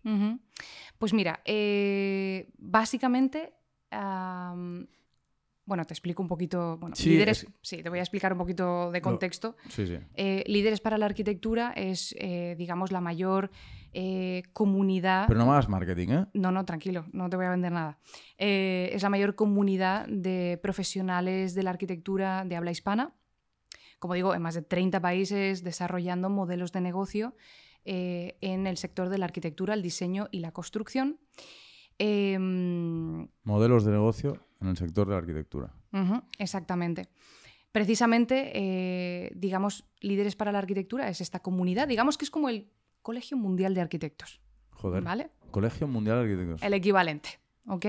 Pues 0.98 1.14
mira, 1.14 1.42
eh, 1.46 2.50
básicamente 2.58 3.54
bueno, 5.68 5.84
te 5.86 5.94
explico 5.94 6.22
un 6.22 6.30
poquito. 6.30 6.78
Bueno, 6.78 6.96
sí, 6.96 7.10
líderes, 7.10 7.46
sí, 7.62 7.84
te 7.84 7.90
voy 7.90 8.00
a 8.00 8.02
explicar 8.02 8.32
un 8.32 8.40
poquito 8.40 8.90
de 8.90 9.02
contexto. 9.02 9.58
sí, 9.68 9.86
sí. 9.86 9.98
Eh, 10.16 10.44
líderes 10.48 10.80
para 10.80 10.98
la 10.98 11.06
arquitectura 11.06 11.74
es, 11.76 12.16
eh, 12.18 12.56
digamos, 12.58 12.94
la 12.94 13.02
mayor 13.02 13.52
eh, 13.92 14.44
comunidad. 14.54 15.26
Pero 15.28 15.40
no 15.40 15.46
me 15.46 15.52
hagas 15.52 15.68
marketing, 15.68 16.08
¿eh? 16.10 16.26
No, 16.34 16.52
no, 16.52 16.64
tranquilo, 16.64 17.06
no 17.12 17.30
te 17.30 17.36
voy 17.36 17.46
a 17.46 17.50
vender 17.50 17.74
nada. 17.74 18.00
es 18.38 19.04
la 19.04 19.10
mayor 19.10 19.36
comunidad 19.36 20.08
de 20.08 20.58
profesionales 20.64 21.54
de 21.54 21.64
la 21.64 21.72
arquitectura 21.72 22.46
de 22.46 22.56
habla 22.56 22.72
hispana. 22.72 23.14
Como 24.00 24.14
digo, 24.14 24.34
en 24.34 24.42
más 24.42 24.56
de 24.56 24.62
30 24.62 25.02
países 25.02 25.64
desarrollando 25.64 26.30
modelos 26.30 26.72
de 26.72 26.80
negocio 26.80 27.36
en 27.84 28.68
el 28.68 28.78
sector 28.78 29.10
de 29.10 29.18
la 29.18 29.26
arquitectura, 29.26 29.74
el 29.74 29.82
diseño 29.82 30.28
y 30.32 30.40
la 30.40 30.52
construcción. 30.52 31.20
Em, 32.00 33.28
modelos 33.44 33.84
de 33.84 33.92
negocio 33.92 34.47
en 34.62 34.68
el 34.68 34.78
sector 34.78 35.08
de 35.08 35.14
la 35.14 35.20
arquitectura. 35.20 35.74
exactamente. 36.38 37.10
Precisamente, 37.72 38.52
eh, 38.56 39.32
digamos, 39.36 39.86
Líderes 40.00 40.36
para 40.36 40.52
la 40.52 40.60
Arquitectura 40.60 41.10
es 41.10 41.22
esta 41.22 41.40
comunidad, 41.40 41.88
digamos 41.88 42.18
que 42.18 42.26
es 42.26 42.32
como 42.32 42.50
el 42.50 42.70
Colegio 43.02 43.38
Mundial 43.38 43.74
de 43.74 43.82
Arquitectos. 43.82 44.42
Joder. 44.72 45.04
¿Vale? 45.04 45.30
Colegio 45.52 45.88
Mundial 45.88 46.18
de 46.18 46.24
Arquitectos. 46.24 46.64
El 46.64 46.74
equivalente. 46.74 47.40
¿Ok? 47.68 47.86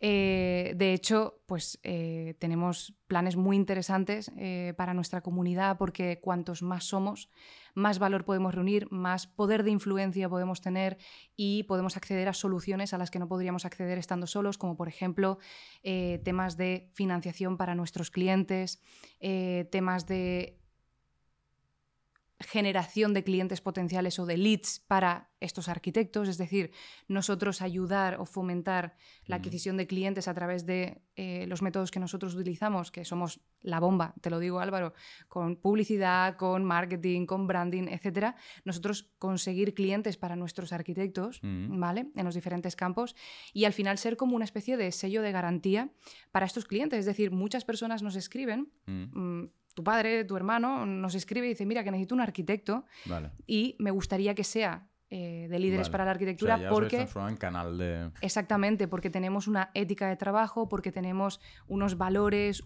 Eh, 0.00 0.74
de 0.76 0.92
hecho, 0.92 1.40
pues 1.46 1.78
eh, 1.82 2.34
tenemos 2.38 2.94
planes 3.06 3.36
muy 3.36 3.56
interesantes 3.56 4.30
eh, 4.36 4.74
para 4.76 4.92
nuestra 4.92 5.22
comunidad 5.22 5.78
porque 5.78 6.20
cuantos 6.20 6.62
más 6.62 6.84
somos, 6.84 7.30
más 7.74 7.98
valor 7.98 8.24
podemos 8.24 8.54
reunir, 8.54 8.90
más 8.90 9.26
poder 9.26 9.62
de 9.62 9.70
influencia 9.70 10.28
podemos 10.28 10.60
tener 10.60 10.98
y 11.34 11.62
podemos 11.62 11.96
acceder 11.96 12.28
a 12.28 12.34
soluciones 12.34 12.92
a 12.92 12.98
las 12.98 13.10
que 13.10 13.18
no 13.18 13.28
podríamos 13.28 13.64
acceder 13.64 13.98
estando 13.98 14.26
solos, 14.26 14.58
como 14.58 14.76
por 14.76 14.88
ejemplo 14.88 15.38
temas 15.82 16.56
de 16.56 16.90
financiación 16.94 17.56
para 17.56 17.74
nuestros 17.74 18.10
clientes, 18.10 18.82
temas 19.70 20.06
de 20.06 20.58
generación 22.40 23.14
de 23.14 23.24
clientes 23.24 23.60
potenciales 23.60 24.18
o 24.18 24.26
de 24.26 24.36
leads 24.36 24.80
para 24.86 25.30
estos 25.40 25.68
arquitectos, 25.68 26.28
es 26.28 26.36
decir, 26.36 26.70
nosotros 27.08 27.62
ayudar 27.62 28.20
o 28.20 28.26
fomentar 28.26 28.96
la 29.26 29.36
adquisición 29.36 29.76
de 29.76 29.86
clientes 29.86 30.28
a 30.28 30.34
través 30.34 30.66
de 30.66 31.00
eh, 31.16 31.46
los 31.46 31.62
métodos 31.62 31.90
que 31.90 32.00
nosotros 32.00 32.34
utilizamos, 32.34 32.90
que 32.90 33.04
somos 33.04 33.40
la 33.62 33.80
bomba, 33.80 34.14
te 34.20 34.28
lo 34.28 34.38
digo 34.38 34.60
Álvaro, 34.60 34.92
con 35.28 35.56
publicidad, 35.56 36.36
con 36.36 36.64
marketing, 36.64 37.24
con 37.26 37.46
branding, 37.46 37.88
etcétera, 37.88 38.36
nosotros 38.64 39.10
conseguir 39.18 39.72
clientes 39.74 40.16
para 40.16 40.36
nuestros 40.36 40.72
arquitectos, 40.72 41.40
¿vale? 41.42 42.08
En 42.16 42.24
los 42.24 42.34
diferentes 42.34 42.76
campos 42.76 43.16
y 43.54 43.64
al 43.64 43.72
final 43.72 43.96
ser 43.98 44.16
como 44.16 44.36
una 44.36 44.44
especie 44.44 44.76
de 44.76 44.92
sello 44.92 45.22
de 45.22 45.32
garantía 45.32 45.90
para 46.32 46.46
estos 46.46 46.66
clientes, 46.66 47.00
es 47.00 47.06
decir, 47.06 47.30
muchas 47.30 47.64
personas 47.64 48.02
nos 48.02 48.16
escriben 48.16 48.68
mm, 48.86 49.44
tu 49.76 49.84
padre, 49.84 50.24
tu 50.24 50.36
hermano, 50.36 50.86
nos 50.86 51.14
escribe 51.14 51.44
y 51.44 51.50
dice, 51.50 51.66
mira, 51.66 51.84
que 51.84 51.90
necesito 51.90 52.14
un 52.14 52.22
arquitecto 52.22 52.86
y 53.46 53.76
me 53.78 53.90
gustaría 53.90 54.34
que 54.34 54.42
sea 54.42 54.88
eh, 55.10 55.48
de 55.50 55.58
líderes 55.58 55.90
para 55.90 56.06
la 56.06 56.12
arquitectura 56.12 56.58
porque... 56.70 57.06
en 57.14 57.36
canal 57.36 57.76
de... 57.76 58.10
Exactamente, 58.22 58.88
porque 58.88 59.10
tenemos 59.10 59.48
una 59.48 59.70
ética 59.74 60.08
de 60.08 60.16
trabajo, 60.16 60.66
porque 60.70 60.92
tenemos 60.92 61.40
unos 61.66 61.98
valores, 61.98 62.64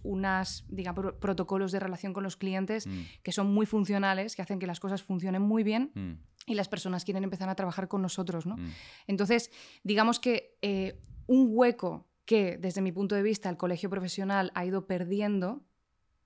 digamos, 0.69 1.13
protocolos 1.19 1.73
de 1.73 1.81
relación 1.81 2.13
con 2.13 2.23
los 2.23 2.37
clientes 2.37 2.87
mm. 2.87 3.01
que 3.23 3.33
son 3.33 3.53
muy 3.53 3.65
funcionales, 3.65 4.37
que 4.37 4.41
hacen 4.41 4.57
que 4.57 4.67
las 4.67 4.79
cosas 4.79 5.03
funcionen 5.03 5.41
muy 5.41 5.63
bien. 5.63 5.91
Mm. 5.93 6.11
Y 6.47 6.55
las 6.55 6.69
personas 6.69 7.03
quieren 7.03 7.25
empezar 7.25 7.49
a 7.49 7.55
trabajar 7.55 7.89
con 7.89 8.01
nosotros, 8.01 8.45
¿no? 8.45 8.55
Mm. 8.55 8.69
Entonces, 9.07 9.51
digamos 9.83 10.21
que 10.21 10.57
eh, 10.61 10.97
un 11.27 11.49
hueco 11.49 12.07
que, 12.23 12.57
desde 12.57 12.81
mi 12.81 12.93
punto 12.93 13.15
de 13.15 13.21
vista, 13.21 13.49
el 13.49 13.57
colegio 13.57 13.89
profesional 13.89 14.51
ha 14.55 14.65
ido 14.65 14.87
perdiendo 14.87 15.65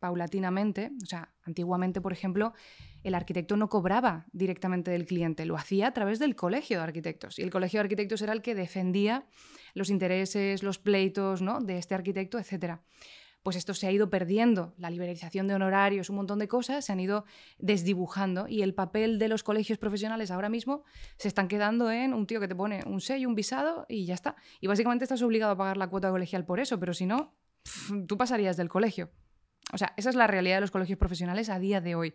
paulatinamente. 0.06 0.92
O 1.02 1.06
sea, 1.08 1.34
antiguamente, 1.46 2.00
por 2.00 2.14
ejemplo, 2.14 2.54
el 3.04 3.16
arquitecto 3.16 3.58
no 3.58 3.70
cobraba 3.70 4.28
directamente 4.34 4.92
del 4.92 5.08
cliente, 5.08 5.48
lo 5.48 5.58
hacía 5.58 5.88
a 5.88 5.94
través 5.94 6.20
del 6.20 6.36
colegio 6.36 6.78
de 6.78 6.84
arquitectos. 6.84 7.40
Y 7.40 7.42
el 7.42 7.50
colegio 7.50 7.80
de 7.80 7.86
arquitectos 7.86 8.22
era 8.22 8.32
el 8.32 8.44
que 8.44 8.54
defendía 8.54 9.26
los 9.74 9.90
intereses, 9.90 10.62
los 10.62 10.78
pleitos 10.78 11.42
¿no? 11.42 11.60
de 11.60 11.80
este 11.80 11.96
arquitecto, 11.96 12.38
etc. 12.38 12.82
Pues 13.42 13.56
esto 13.56 13.74
se 13.74 13.88
ha 13.88 13.92
ido 13.92 14.12
perdiendo, 14.12 14.76
la 14.78 14.92
liberalización 14.92 15.48
de 15.48 15.56
honorarios, 15.56 16.12
un 16.12 16.18
montón 16.18 16.38
de 16.38 16.48
cosas 16.48 16.86
se 16.86 16.92
han 16.92 17.00
ido 17.00 17.26
desdibujando 17.58 18.48
y 18.48 18.62
el 18.62 18.76
papel 18.76 19.18
de 19.18 19.28
los 19.28 19.42
colegios 19.42 19.80
profesionales 19.80 20.30
ahora 20.30 20.50
mismo 20.50 20.84
se 21.18 21.30
están 21.30 21.48
quedando 21.48 21.90
en 21.90 22.14
un 22.14 22.28
tío 22.28 22.40
que 22.40 22.48
te 22.48 22.56
pone 22.56 22.84
un 22.86 23.02
sello, 23.02 23.28
un 23.28 23.34
visado 23.34 23.88
y 23.90 24.06
ya 24.06 24.14
está. 24.14 24.36
Y 24.62 24.68
básicamente 24.68 25.06
estás 25.06 25.24
obligado 25.24 25.54
a 25.54 25.58
pagar 25.58 25.78
la 25.78 25.90
cuota 25.90 26.12
colegial 26.12 26.46
por 26.46 26.60
eso, 26.60 26.80
pero 26.80 26.94
si 26.94 27.08
no, 27.08 27.34
tú 28.08 28.18
pasarías 28.18 28.56
del 28.56 28.70
colegio. 28.70 29.10
O 29.76 29.78
sea, 29.78 29.94
esa 29.98 30.10
es 30.10 30.16
la 30.16 30.26
realidad 30.26 30.56
de 30.56 30.62
los 30.62 30.72
colegios 30.72 30.98
profesionales 30.98 31.50
a 31.50 31.60
día 31.60 31.82
de 31.82 31.96
hoy. 31.96 32.14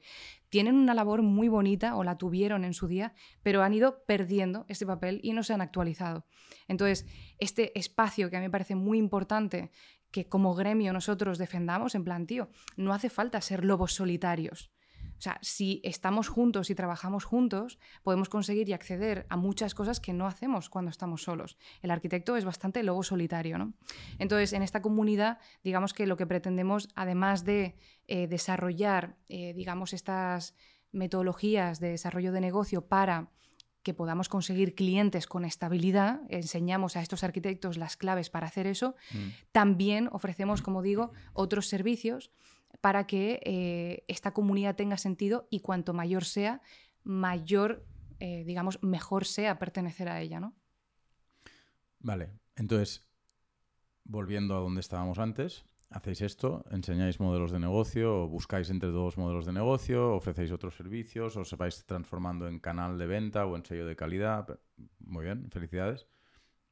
Tienen 0.48 0.76
una 0.76 0.94
labor 0.94 1.20
muy 1.20 1.48
bonita, 1.48 1.94
o 1.94 2.02
la 2.02 2.16
tuvieron 2.16 2.64
en 2.64 2.72
su 2.72 2.88
día, 2.88 3.12
pero 3.42 3.62
han 3.62 3.74
ido 3.74 4.02
perdiendo 4.06 4.64
ese 4.68 4.86
papel 4.86 5.20
y 5.22 5.34
no 5.34 5.42
se 5.42 5.52
han 5.52 5.60
actualizado. 5.60 6.24
Entonces, 6.68 7.06
este 7.38 7.78
espacio 7.78 8.30
que 8.30 8.38
a 8.38 8.40
mí 8.40 8.46
me 8.46 8.50
parece 8.50 8.76
muy 8.76 8.96
importante 8.96 9.70
que 10.10 10.26
como 10.26 10.54
gremio 10.54 10.94
nosotros 10.94 11.36
defendamos, 11.36 11.94
en 11.94 12.02
plan, 12.04 12.26
tío, 12.26 12.48
no 12.78 12.94
hace 12.94 13.10
falta 13.10 13.42
ser 13.42 13.62
lobos 13.62 13.92
solitarios. 13.92 14.72
O 15.20 15.22
sea, 15.22 15.38
si 15.42 15.82
estamos 15.84 16.28
juntos 16.28 16.70
y 16.70 16.74
trabajamos 16.74 17.24
juntos, 17.24 17.78
podemos 18.02 18.30
conseguir 18.30 18.70
y 18.70 18.72
acceder 18.72 19.26
a 19.28 19.36
muchas 19.36 19.74
cosas 19.74 20.00
que 20.00 20.14
no 20.14 20.26
hacemos 20.26 20.70
cuando 20.70 20.90
estamos 20.90 21.24
solos. 21.24 21.58
El 21.82 21.90
arquitecto 21.90 22.38
es 22.38 22.46
bastante 22.46 22.82
lobo 22.82 23.02
solitario, 23.02 23.58
¿no? 23.58 23.74
Entonces, 24.18 24.54
en 24.54 24.62
esta 24.62 24.80
comunidad, 24.80 25.38
digamos 25.62 25.92
que 25.92 26.06
lo 26.06 26.16
que 26.16 26.26
pretendemos, 26.26 26.88
además 26.94 27.44
de 27.44 27.76
eh, 28.08 28.28
desarrollar, 28.28 29.16
eh, 29.28 29.52
digamos, 29.52 29.92
estas 29.92 30.54
metodologías 30.90 31.80
de 31.80 31.90
desarrollo 31.90 32.32
de 32.32 32.40
negocio 32.40 32.86
para 32.86 33.28
que 33.82 33.94
podamos 33.94 34.28
conseguir 34.28 34.74
clientes 34.74 35.26
con 35.26 35.44
estabilidad, 35.44 36.20
enseñamos 36.28 36.96
a 36.96 37.02
estos 37.02 37.24
arquitectos 37.24 37.76
las 37.78 37.96
claves 37.96 38.30
para 38.30 38.46
hacer 38.46 38.66
eso, 38.66 38.94
mm. 39.12 39.28
también 39.52 40.08
ofrecemos, 40.12 40.62
como 40.62 40.82
digo, 40.82 41.12
otros 41.32 41.66
servicios 41.66 42.30
para 42.80 43.06
que 43.06 43.40
eh, 43.44 44.04
esta 44.08 44.32
comunidad 44.32 44.76
tenga 44.76 44.96
sentido 44.96 45.46
y 45.50 45.60
cuanto 45.60 45.92
mayor 45.92 46.24
sea, 46.24 46.62
mayor, 47.04 47.84
eh, 48.18 48.44
digamos, 48.44 48.82
mejor 48.82 49.24
sea 49.24 49.58
pertenecer 49.58 50.08
a 50.08 50.20
ella, 50.20 50.40
¿no? 50.40 50.54
Vale, 51.98 52.30
entonces, 52.56 53.06
volviendo 54.04 54.56
a 54.56 54.60
donde 54.60 54.80
estábamos 54.80 55.18
antes, 55.18 55.64
hacéis 55.90 56.22
esto, 56.22 56.64
enseñáis 56.70 57.20
modelos 57.20 57.50
de 57.50 57.58
negocio, 57.58 58.28
buscáis 58.28 58.70
entre 58.70 58.90
todos 58.90 59.18
modelos 59.18 59.44
de 59.44 59.52
negocio, 59.52 60.14
ofrecéis 60.14 60.52
otros 60.52 60.76
servicios, 60.76 61.36
os 61.36 61.56
vais 61.56 61.84
transformando 61.84 62.48
en 62.48 62.60
canal 62.60 62.96
de 62.96 63.06
venta 63.06 63.44
o 63.44 63.56
en 63.56 63.64
sello 63.64 63.86
de 63.86 63.96
calidad. 63.96 64.58
Muy 65.00 65.24
bien, 65.24 65.50
felicidades. 65.50 66.06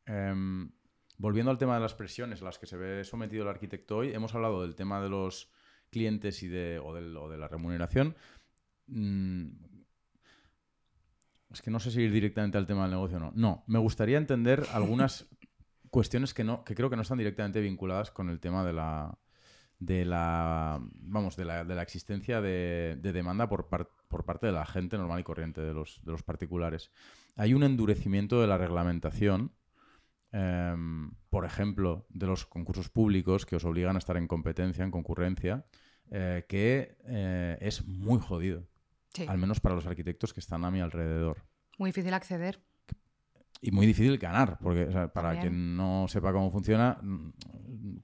Em, 0.07 0.71
volviendo 1.19 1.51
al 1.51 1.59
tema 1.59 1.75
de 1.75 1.81
las 1.81 1.95
presiones 1.95 2.41
a 2.41 2.47
las 2.47 2.59
que 2.59 2.67
se 2.67 2.77
ve 2.77 3.05
sometido 3.05 3.43
el 3.43 3.51
arquitecto 3.51 3.99
hoy, 3.99 4.15
hemos 4.15 4.35
hablado 4.35 4.63
del 4.63 4.75
tema 4.75 5.03
de 5.03 5.11
los 5.11 5.51
clientes 5.91 6.43
y 6.43 6.49
de, 6.49 6.79
o, 6.79 6.95
de 6.95 7.39
la 7.39 7.49
remuneración. 7.49 8.17
Mm, 8.87 9.49
es 11.53 11.63
que 11.63 11.71
no 11.71 11.81
sé 11.81 11.91
si 11.91 12.03
ir 12.03 12.13
directamente 12.13 12.59
al 12.59 12.67
tema 12.67 12.83
del 12.83 12.93
negocio 12.93 13.17
o 13.17 13.21
no. 13.21 13.33
No, 13.35 13.65
me 13.67 13.79
gustaría 13.79 14.19
entender 14.19 14.65
algunas 14.73 15.27
cuestiones 15.91 16.35
que, 16.35 16.45
no, 16.45 16.65
que 16.65 16.75
creo 16.75 16.91
que 16.91 16.97
no 16.97 17.03
están 17.03 17.19
directamente 17.19 17.61
vinculadas 17.61 18.11
con 18.11 18.29
el 18.29 18.41
tema 18.41 18.65
de 18.65 18.73
la, 18.73 19.19
de 19.79 20.05
la 20.05 20.81
vamos 20.95 21.37
de 21.37 21.45
la, 21.45 21.65
de 21.65 21.75
la 21.75 21.83
existencia 21.83 22.41
de, 22.41 22.99
demanda 23.01 23.49
por, 23.49 23.69
por, 23.69 24.25
parte 24.25 24.47
de 24.47 24.53
la 24.53 24.67
gente 24.67 24.99
normal 24.99 25.21
y 25.21 25.25
corriente 25.25 25.61
de 25.61 25.73
los, 25.73 26.01
de 26.05 26.13
los 26.13 26.23
particulares 26.23 26.91
hay 27.39 27.55
un 27.55 27.63
endurecimiento 27.63 28.41
de 28.41 28.49
la 28.49 28.59
reglamentación 28.59 29.53
em, 30.33 31.11
por 31.31 31.45
ejemplo 31.45 32.07
de 32.11 32.27
los 32.27 32.47
concursos 32.47 32.89
públicos 32.89 33.47
que 33.47 33.57
os 33.57 33.65
obligan 33.65 33.97
a 33.97 33.99
estar 33.99 34.17
en 34.17 34.27
competencia 34.27 34.85
en 34.85 34.91
concurrencia 34.91 35.65
eh, 36.11 36.45
que 36.49 36.97
eh, 37.07 37.59
es 37.61 37.87
muy 37.87 38.21
jodido. 38.21 38.67
Al 39.27 39.39
menos 39.39 39.59
para 39.59 39.75
los 39.75 39.87
arquitectos 39.87 40.33
que 40.33 40.41
están 40.41 40.65
a 40.65 40.71
mi 40.71 40.81
alrededor. 40.81 41.45
Muy 41.77 41.89
difícil 41.89 42.15
acceder. 42.15 42.61
Y 43.61 43.73
muy 43.73 43.87
difícil 43.87 44.19
ganar, 44.19 44.59
porque 44.63 44.87
para 45.13 45.41
quien 45.41 45.77
no 45.77 46.07
sepa 46.07 46.33
cómo 46.33 46.53
funciona, 46.53 46.99
mm, 47.03 47.33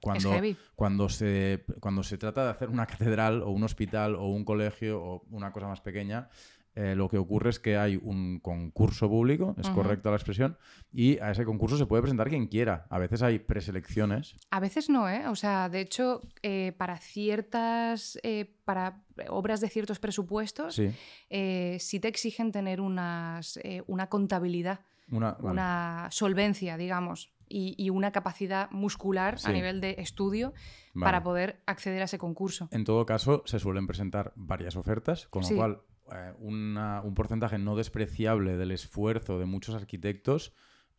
cuando, 0.01 0.31
cuando, 0.75 1.07
se, 1.07 1.63
cuando 1.79 2.03
se 2.03 2.17
trata 2.17 2.43
de 2.43 2.49
hacer 2.49 2.69
una 2.69 2.85
catedral 2.87 3.41
o 3.41 3.51
un 3.51 3.63
hospital 3.63 4.15
o 4.15 4.27
un 4.27 4.43
colegio 4.43 5.01
o 5.01 5.25
una 5.29 5.53
cosa 5.53 5.67
más 5.67 5.79
pequeña, 5.79 6.27
eh, 6.75 6.93
lo 6.93 7.07
que 7.07 7.17
ocurre 7.17 7.51
es 7.51 7.59
que 7.59 7.77
hay 7.77 7.95
un 7.95 8.41
concurso 8.41 9.07
público, 9.07 9.55
es 9.57 9.69
correcta 9.69 10.09
la 10.09 10.17
expresión, 10.17 10.57
y 10.91 11.17
a 11.19 11.31
ese 11.31 11.45
concurso 11.45 11.77
se 11.77 11.85
puede 11.85 12.01
presentar 12.01 12.27
quien 12.27 12.47
quiera. 12.47 12.85
A 12.89 12.99
veces 12.99 13.21
hay 13.21 13.39
preselecciones. 13.39 14.35
A 14.51 14.59
veces 14.59 14.89
no, 14.89 15.07
¿eh? 15.07 15.25
O 15.29 15.35
sea, 15.37 15.69
de 15.69 15.79
hecho, 15.79 16.21
eh, 16.43 16.73
para 16.77 16.97
ciertas, 16.97 18.19
eh, 18.23 18.57
para 18.65 19.01
obras 19.29 19.61
de 19.61 19.69
ciertos 19.69 19.99
presupuestos, 19.99 20.75
sí, 20.75 20.91
te 21.29 22.07
exigen 22.09 22.51
tener 22.51 22.81
unas, 22.81 23.57
una 23.87 24.07
contabilidad, 24.07 24.81
una, 25.09 26.09
solvencia, 26.11 26.75
digamos. 26.75 27.31
Y, 27.47 27.89
una 27.89 28.11
capacidad 28.11 28.69
muscular 28.71 29.37
a 29.45 29.51
nivel 29.51 29.79
de 29.79 29.95
estudio 29.99 30.53
para 30.99 31.23
poder 31.23 31.61
acceder 31.67 32.01
a 32.01 32.05
ese 32.05 32.17
concurso. 32.17 32.67
En 32.71 32.83
todo 32.83 33.05
caso, 33.05 33.43
se 33.45 33.59
suelen 33.59 33.87
presentar 33.87 34.33
varias 34.35 34.75
ofertas, 34.75 35.27
con 35.27 35.43
lo 35.43 35.55
cual 35.55 35.81
eh, 36.11 36.33
un 36.39 37.13
porcentaje 37.15 37.57
no 37.57 37.75
despreciable 37.75 38.57
del 38.57 38.71
esfuerzo 38.71 39.39
de 39.39 39.45
muchos 39.45 39.73
arquitectos, 39.73 40.53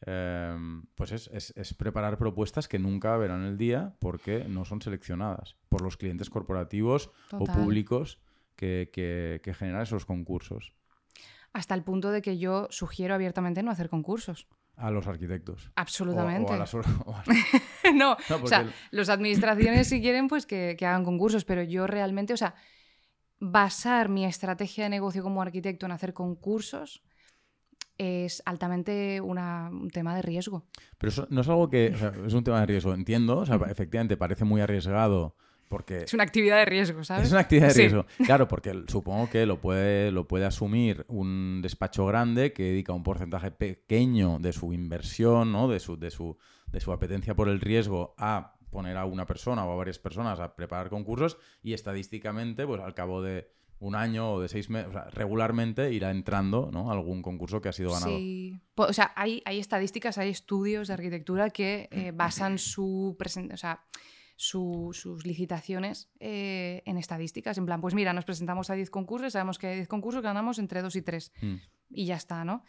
em, 0.04 0.82
pues 0.94 1.12
es, 1.12 1.74
preparar 1.74 2.18
propuestas 2.18 2.66
que 2.66 2.78
nunca 2.78 3.16
verán 3.16 3.44
el 3.44 3.56
día 3.56 3.94
porque 4.00 4.44
no 4.48 4.64
son 4.64 4.82
seleccionadas 4.82 5.56
por 5.68 5.82
los 5.82 5.96
clientes 5.96 6.28
corporativos 6.28 7.10
o 7.32 7.44
públicos 7.44 8.20
que, 8.56 9.40
generan 9.58 9.82
esos 9.82 10.04
concursos. 10.06 10.72
Hasta 11.52 11.74
el 11.74 11.82
punto 11.82 12.10
de 12.10 12.20
que 12.20 12.36
yo 12.38 12.66
sugiero 12.70 13.14
abiertamente 13.14 13.62
no 13.62 13.70
hacer 13.70 13.88
concursos. 13.88 14.48
A 14.76 14.90
los 14.90 15.06
arquitectos. 15.06 15.70
Absolutamente. 15.76 16.52
no, 17.94 18.16
o 18.42 18.46
sea, 18.46 18.70
las 18.90 19.08
administraciones 19.08 19.88
si 19.88 20.02
quieren, 20.02 20.28
pues 20.28 20.44
que, 20.44 20.74
que, 20.78 20.84
hagan 20.84 21.04
concursos, 21.04 21.46
pero 21.46 21.62
yo 21.62 21.86
realmente, 21.86 22.34
o 22.34 22.36
sea, 22.36 22.56
basar 23.38 24.08
mi 24.08 24.24
estrategia 24.24 24.84
de 24.84 24.90
negocio 24.90 25.22
como 25.22 25.42
arquitecto 25.42 25.86
en 25.86 25.92
hacer 25.92 26.14
concursos, 26.14 27.02
es 27.98 28.42
altamente 28.44 29.20
un 29.20 29.90
tema 29.92 30.14
de 30.14 30.22
riesgo. 30.22 30.66
Pero 30.98 31.10
eso 31.10 31.26
no 31.30 31.40
es 31.40 31.48
algo 31.48 31.70
que... 31.70 31.94
es 32.26 32.34
un 32.34 32.44
tema 32.44 32.60
de 32.60 32.66
riesgo, 32.66 32.94
entiendo. 32.94 33.38
O 33.38 33.46
sea, 33.46 33.56
efectivamente 33.70 34.16
parece 34.16 34.44
muy 34.44 34.60
arriesgado 34.60 35.34
porque... 35.68 36.04
Es 36.04 36.14
una 36.14 36.22
actividad 36.22 36.58
de 36.58 36.64
riesgo, 36.66 37.02
¿sabes? 37.04 37.26
Es 37.26 37.32
una 37.32 37.40
actividad 37.40 37.68
de 37.68 37.74
riesgo. 37.74 38.06
Claro, 38.24 38.48
porque 38.48 38.84
supongo 38.88 39.28
que 39.30 39.46
lo 39.46 39.60
puede, 39.60 40.10
lo 40.12 40.28
puede 40.28 40.44
asumir 40.44 41.04
un 41.08 41.60
despacho 41.62 42.06
grande 42.06 42.52
que 42.52 42.64
dedica 42.64 42.92
un 42.92 43.02
porcentaje 43.02 43.50
pequeño 43.50 44.38
de 44.38 44.52
su 44.52 44.72
inversión, 44.72 45.52
¿no? 45.52 45.68
De 45.68 45.80
su, 45.80 45.98
de 45.98 46.10
su, 46.10 46.36
de 46.68 46.80
su 46.80 46.92
apetencia 46.92 47.34
por 47.34 47.48
el 47.48 47.60
riesgo 47.60 48.14
a 48.18 48.55
poner 48.76 48.98
a 48.98 49.06
una 49.06 49.24
persona 49.24 49.64
o 49.64 49.72
a 49.72 49.74
varias 49.74 49.98
personas 49.98 50.38
a 50.38 50.54
preparar 50.54 50.90
concursos 50.90 51.38
y 51.62 51.72
estadísticamente, 51.72 52.66
pues 52.66 52.78
al 52.82 52.92
cabo 52.92 53.22
de 53.22 53.48
un 53.78 53.94
año 53.94 54.34
o 54.34 54.40
de 54.42 54.50
seis 54.50 54.68
meses, 54.68 54.90
o 54.90 54.92
sea, 54.92 55.08
regularmente 55.08 55.90
irá 55.94 56.10
entrando 56.10 56.68
¿no? 56.70 56.90
algún 56.92 57.22
concurso 57.22 57.62
que 57.62 57.70
ha 57.70 57.72
sido 57.72 57.90
ganado. 57.90 58.18
Sí, 58.18 58.60
o 58.74 58.92
sea, 58.92 59.14
hay, 59.16 59.40
hay 59.46 59.60
estadísticas, 59.60 60.18
hay 60.18 60.28
estudios 60.28 60.88
de 60.88 60.94
arquitectura 60.94 61.48
que 61.48 61.88
eh, 61.90 62.12
basan 62.14 62.58
su 62.58 63.16
o 63.18 63.56
sea, 63.56 63.80
sus 64.36 65.24
licitaciones 65.24 66.10
eh, 66.20 66.82
en 66.84 66.98
estadísticas. 66.98 67.56
En 67.56 67.64
plan, 67.64 67.80
pues 67.80 67.94
mira, 67.94 68.12
nos 68.12 68.26
presentamos 68.26 68.68
a 68.68 68.74
10 68.74 68.90
concursos, 68.90 69.32
sabemos 69.32 69.58
que 69.58 69.68
hay 69.68 69.76
10 69.76 69.88
concursos, 69.88 70.22
ganamos 70.22 70.58
entre 70.58 70.82
2 70.82 70.96
y 70.96 71.02
3. 71.02 71.32
Mm. 71.40 71.54
Y 71.88 72.04
ya 72.04 72.16
está, 72.16 72.44
¿no? 72.44 72.62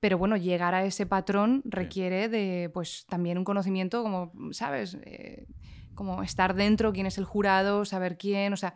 Pero 0.00 0.18
bueno, 0.18 0.36
llegar 0.36 0.74
a 0.74 0.84
ese 0.84 1.06
patrón 1.06 1.62
requiere 1.64 2.28
de, 2.28 2.70
pues, 2.72 3.06
también 3.06 3.38
un 3.38 3.44
conocimiento, 3.44 4.02
como, 4.02 4.32
¿sabes? 4.52 4.98
Eh, 5.04 5.46
como 5.94 6.22
estar 6.22 6.54
dentro, 6.54 6.92
quién 6.92 7.06
es 7.06 7.18
el 7.18 7.24
jurado, 7.24 7.84
saber 7.84 8.16
quién, 8.18 8.52
o 8.52 8.56
sea, 8.56 8.74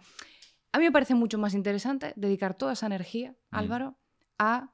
a 0.72 0.78
mí 0.78 0.84
me 0.84 0.92
parece 0.92 1.14
mucho 1.14 1.38
más 1.38 1.54
interesante 1.54 2.12
dedicar 2.16 2.54
toda 2.54 2.72
esa 2.72 2.86
energía, 2.86 3.32
mm. 3.50 3.56
Álvaro, 3.56 3.98
a 4.38 4.72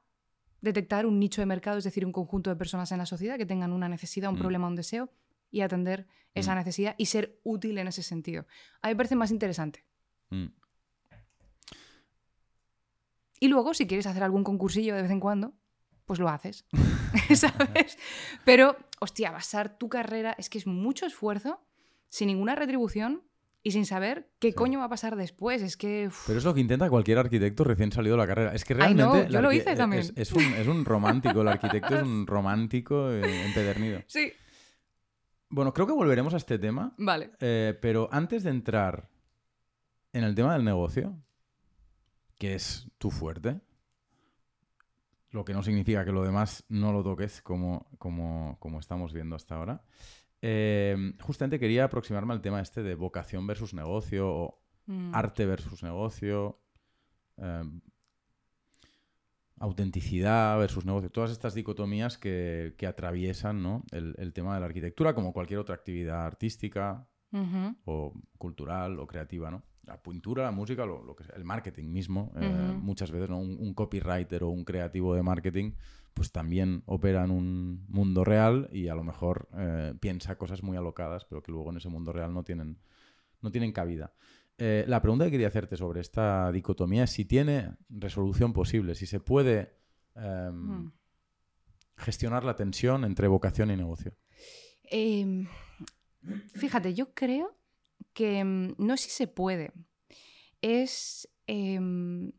detectar 0.61 1.05
un 1.05 1.19
nicho 1.19 1.41
de 1.41 1.45
mercado, 1.45 1.77
es 1.77 1.83
decir, 1.83 2.05
un 2.05 2.11
conjunto 2.11 2.49
de 2.49 2.55
personas 2.55 2.91
en 2.91 2.97
la 2.99 3.05
sociedad 3.05 3.37
que 3.37 3.45
tengan 3.45 3.73
una 3.73 3.89
necesidad, 3.89 4.29
un 4.29 4.37
mm. 4.37 4.39
problema, 4.39 4.67
un 4.67 4.75
deseo, 4.75 5.11
y 5.49 5.61
atender 5.61 6.07
esa 6.33 6.53
mm. 6.53 6.57
necesidad 6.57 6.95
y 6.97 7.05
ser 7.05 7.39
útil 7.43 7.77
en 7.77 7.87
ese 7.87 8.03
sentido. 8.03 8.45
A 8.81 8.87
mí 8.87 8.93
me 8.93 8.97
parece 8.97 9.15
más 9.15 9.31
interesante. 9.31 9.85
Y 13.39 13.47
luego, 13.47 13.73
si 13.73 13.87
quieres 13.87 14.07
hacer 14.07 14.23
algún 14.23 14.43
concursillo 14.43 14.95
de 14.95 15.03
vez 15.03 15.11
en 15.11 15.19
cuando, 15.19 15.53
pues 16.07 16.19
lo 16.19 16.29
haces, 16.29 16.65
¿sabes? 17.35 17.99
Pero, 18.45 18.77
hostia, 18.99 19.29
basar 19.29 19.77
tu 19.77 19.89
carrera 19.89 20.33
es 20.39 20.49
que 20.49 20.57
es 20.57 20.65
mucho 20.65 21.05
esfuerzo, 21.05 21.59
sin 22.09 22.27
ninguna 22.27 22.55
retribución 22.55 23.23
y 23.61 23.71
sin 23.71 23.85
saber 23.85 24.31
qué 24.39 24.53
coño 24.53 24.79
va 24.79 24.85
a 24.85 24.89
pasar 24.89 25.17
después. 25.17 25.61
Es 25.61 25.75
que... 25.75 26.09
Pero 26.25 26.39
es 26.39 26.45
lo 26.45 26.53
que 26.53 26.61
intenta 26.61 26.89
cualquier 26.89 27.17
arquitecto 27.17 27.65
recién 27.65 27.91
salido 27.91 28.15
de 28.15 28.21
la 28.21 28.27
carrera. 28.27 28.55
Es 28.55 28.63
que 28.63 28.73
realmente... 28.73 29.25
Ay, 29.25 29.27
yo 29.29 29.41
lo 29.41 29.51
hice 29.51 29.75
también. 29.75 30.05
Es, 30.15 30.31
un, 30.31 30.85
romántico, 30.85 31.41
el 31.41 31.49
arquitecto 31.49 31.97
es 31.97 32.03
un 32.03 32.25
romántico 32.27 33.11
eh, 33.11 33.45
empedernido. 33.45 34.01
Sí. 34.07 34.31
Bueno, 35.49 35.73
creo 35.73 35.85
que 35.85 35.93
volveremos 35.93 36.33
a 36.33 36.37
este 36.37 36.57
tema. 36.57 36.93
Vale. 36.97 37.31
Eh, 37.41 37.77
pero 37.81 38.07
antes 38.13 38.43
de 38.43 38.51
entrar 38.51 39.09
en 40.13 40.23
el 40.23 40.35
tema 40.35 40.53
del 40.53 40.63
negocio, 40.63 41.21
que 42.37 42.55
es 42.55 42.87
tu 42.97 43.11
fuerte, 43.11 43.59
lo 45.37 45.45
que 45.45 45.53
no 45.53 45.63
significa 45.63 46.03
que 46.03 46.11
lo 46.11 46.23
demás 46.23 46.65
no 46.67 46.91
lo 46.91 47.03
toques 47.03 47.41
como, 47.41 47.87
como, 47.97 48.57
como 48.59 48.79
estamos 48.79 49.13
viendo 49.13 49.35
hasta 49.35 49.55
ahora. 49.55 49.83
Eh, 50.41 51.13
justamente 51.21 51.59
quería 51.59 51.85
aproximarme 51.85 52.33
al 52.33 52.41
tema 52.41 52.61
este 52.61 52.83
de 52.83 52.95
vocación 52.95 53.47
versus 53.47 53.73
negocio 53.73 54.29
o 54.29 54.61
mm. 54.87 55.15
arte 55.15 55.45
versus 55.45 55.81
negocio, 55.83 56.59
em, 57.37 57.81
autenticidad 59.59 60.57
versus 60.59 60.85
negocio, 60.85 61.09
todas 61.09 61.31
estas 61.31 61.53
dicotomías 61.55 62.17
que, 62.17 62.75
atraviesan 62.87 63.63
¿no? 63.63 63.83
el, 63.91 64.33
tema 64.33 64.53
de 64.53 64.59
la 64.59 64.67
arquitectura 64.67 65.15
como 65.15 65.33
cualquier 65.33 65.59
otra 65.59 65.75
actividad 65.75 66.25
artística 66.25 67.07
o 67.85 68.13
cultural 68.37 68.99
o 68.99 69.07
creativa. 69.07 69.49
¿no? 69.49 69.63
La 69.87 70.01
pintura, 70.01 70.43
la 70.43 70.51
música, 70.51 70.85
lo, 70.85 71.15
que 71.15 71.23
sea, 71.23 71.35
el 71.35 71.45
marketing 71.45 71.85
mismo. 71.85 72.31
Eh, 72.35 72.77
muchas 72.79 73.09
veces 73.09 73.29
¿no? 73.29 73.39
un, 73.39 73.73
copywriter 73.73 74.43
o 74.43 74.49
un 74.49 74.65
creativo 74.65 75.15
de 75.15 75.23
marketing 75.23 75.71
pues 76.13 76.31
también 76.31 76.81
opera 76.87 77.23
en 77.23 77.31
un 77.31 77.85
mundo 77.87 78.23
real 78.23 78.69
y 78.71 78.87
a 78.87 78.95
lo 78.95 79.03
mejor 79.03 79.47
eh, 79.55 79.93
piensa 79.99 80.35
cosas 80.35 80.63
muy 80.63 80.75
alocadas, 80.75 81.25
pero 81.25 81.43
que 81.43 81.51
luego 81.51 81.69
en 81.69 81.77
ese 81.77 81.89
mundo 81.89 82.11
real 82.11 82.33
no 82.33 82.43
tienen, 82.43 82.79
no 83.41 83.51
tienen 83.51 83.71
cabida. 83.71 84.13
Eh, 84.57 84.83
la 84.87 85.01
pregunta 85.01 85.25
que 85.25 85.31
quería 85.31 85.47
hacerte 85.47 85.77
sobre 85.77 86.01
esta 86.01 86.51
dicotomía 86.51 87.03
es 87.03 87.11
si 87.11 87.23
tiene 87.23 87.75
resolución 87.89 88.51
posible, 88.51 88.95
si 88.95 89.05
se 89.05 89.19
puede 89.19 89.75
em, 90.15 90.91
gestionar 91.95 92.43
la 92.43 92.55
tensión 92.55 93.05
entre 93.05 93.27
vocación 93.27 93.69
y 93.69 93.77
negocio. 93.77 94.13
Em, 94.89 95.47
fíjate, 96.55 96.95
yo 96.95 97.13
creo 97.13 97.56
que 98.17 98.43
mm, 98.43 98.73
no 98.79 98.97
sé 98.97 99.03
si 99.03 99.11
se 99.11 99.27
puede. 99.27 99.71
Es. 100.63 101.29
Em, 101.45 102.31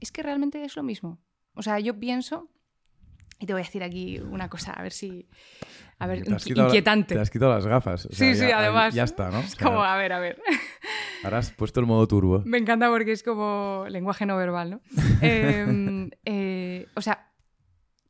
es 0.00 0.12
que 0.12 0.22
realmente 0.22 0.64
es 0.64 0.76
lo 0.76 0.84
mismo. 0.84 1.20
O 1.54 1.62
sea, 1.62 1.80
yo 1.80 1.98
pienso. 1.98 2.48
Y 3.40 3.46
te 3.46 3.52
voy 3.52 3.62
a 3.62 3.64
decir 3.64 3.82
aquí 3.82 4.20
una 4.20 4.48
cosa, 4.48 4.72
a 4.72 4.82
ver 4.82 4.92
si. 4.92 5.28
A 5.98 6.06
ver, 6.06 6.22
inquietante. 6.28 7.16
te 7.16 7.20
has 7.20 7.30
quitado 7.30 7.52
las 7.52 7.66
gafas. 7.66 8.08
sí, 8.12 8.36
sí, 8.36 8.44
además. 8.44 8.94
Ya 8.94 9.02
está, 9.02 9.30
¿no? 9.30 9.40
Es 9.40 9.56
como, 9.56 9.82
a 9.82 9.96
ver, 9.96 10.12
a 10.12 10.20
ver. 10.20 10.40
Ahora 11.24 11.38
has 11.38 11.50
puesto 11.50 11.80
el 11.80 11.86
modo 11.86 12.06
turbo. 12.06 12.42
Me 12.44 12.58
encanta 12.58 12.88
porque 12.88 13.10
es 13.10 13.24
como 13.24 13.86
lenguaje 13.88 14.24
no 14.24 14.36
verbal, 14.36 14.70
¿no? 14.70 14.80
Em, 15.20 16.10
eh, 16.24 16.86
o 16.94 17.00
sea, 17.00 17.32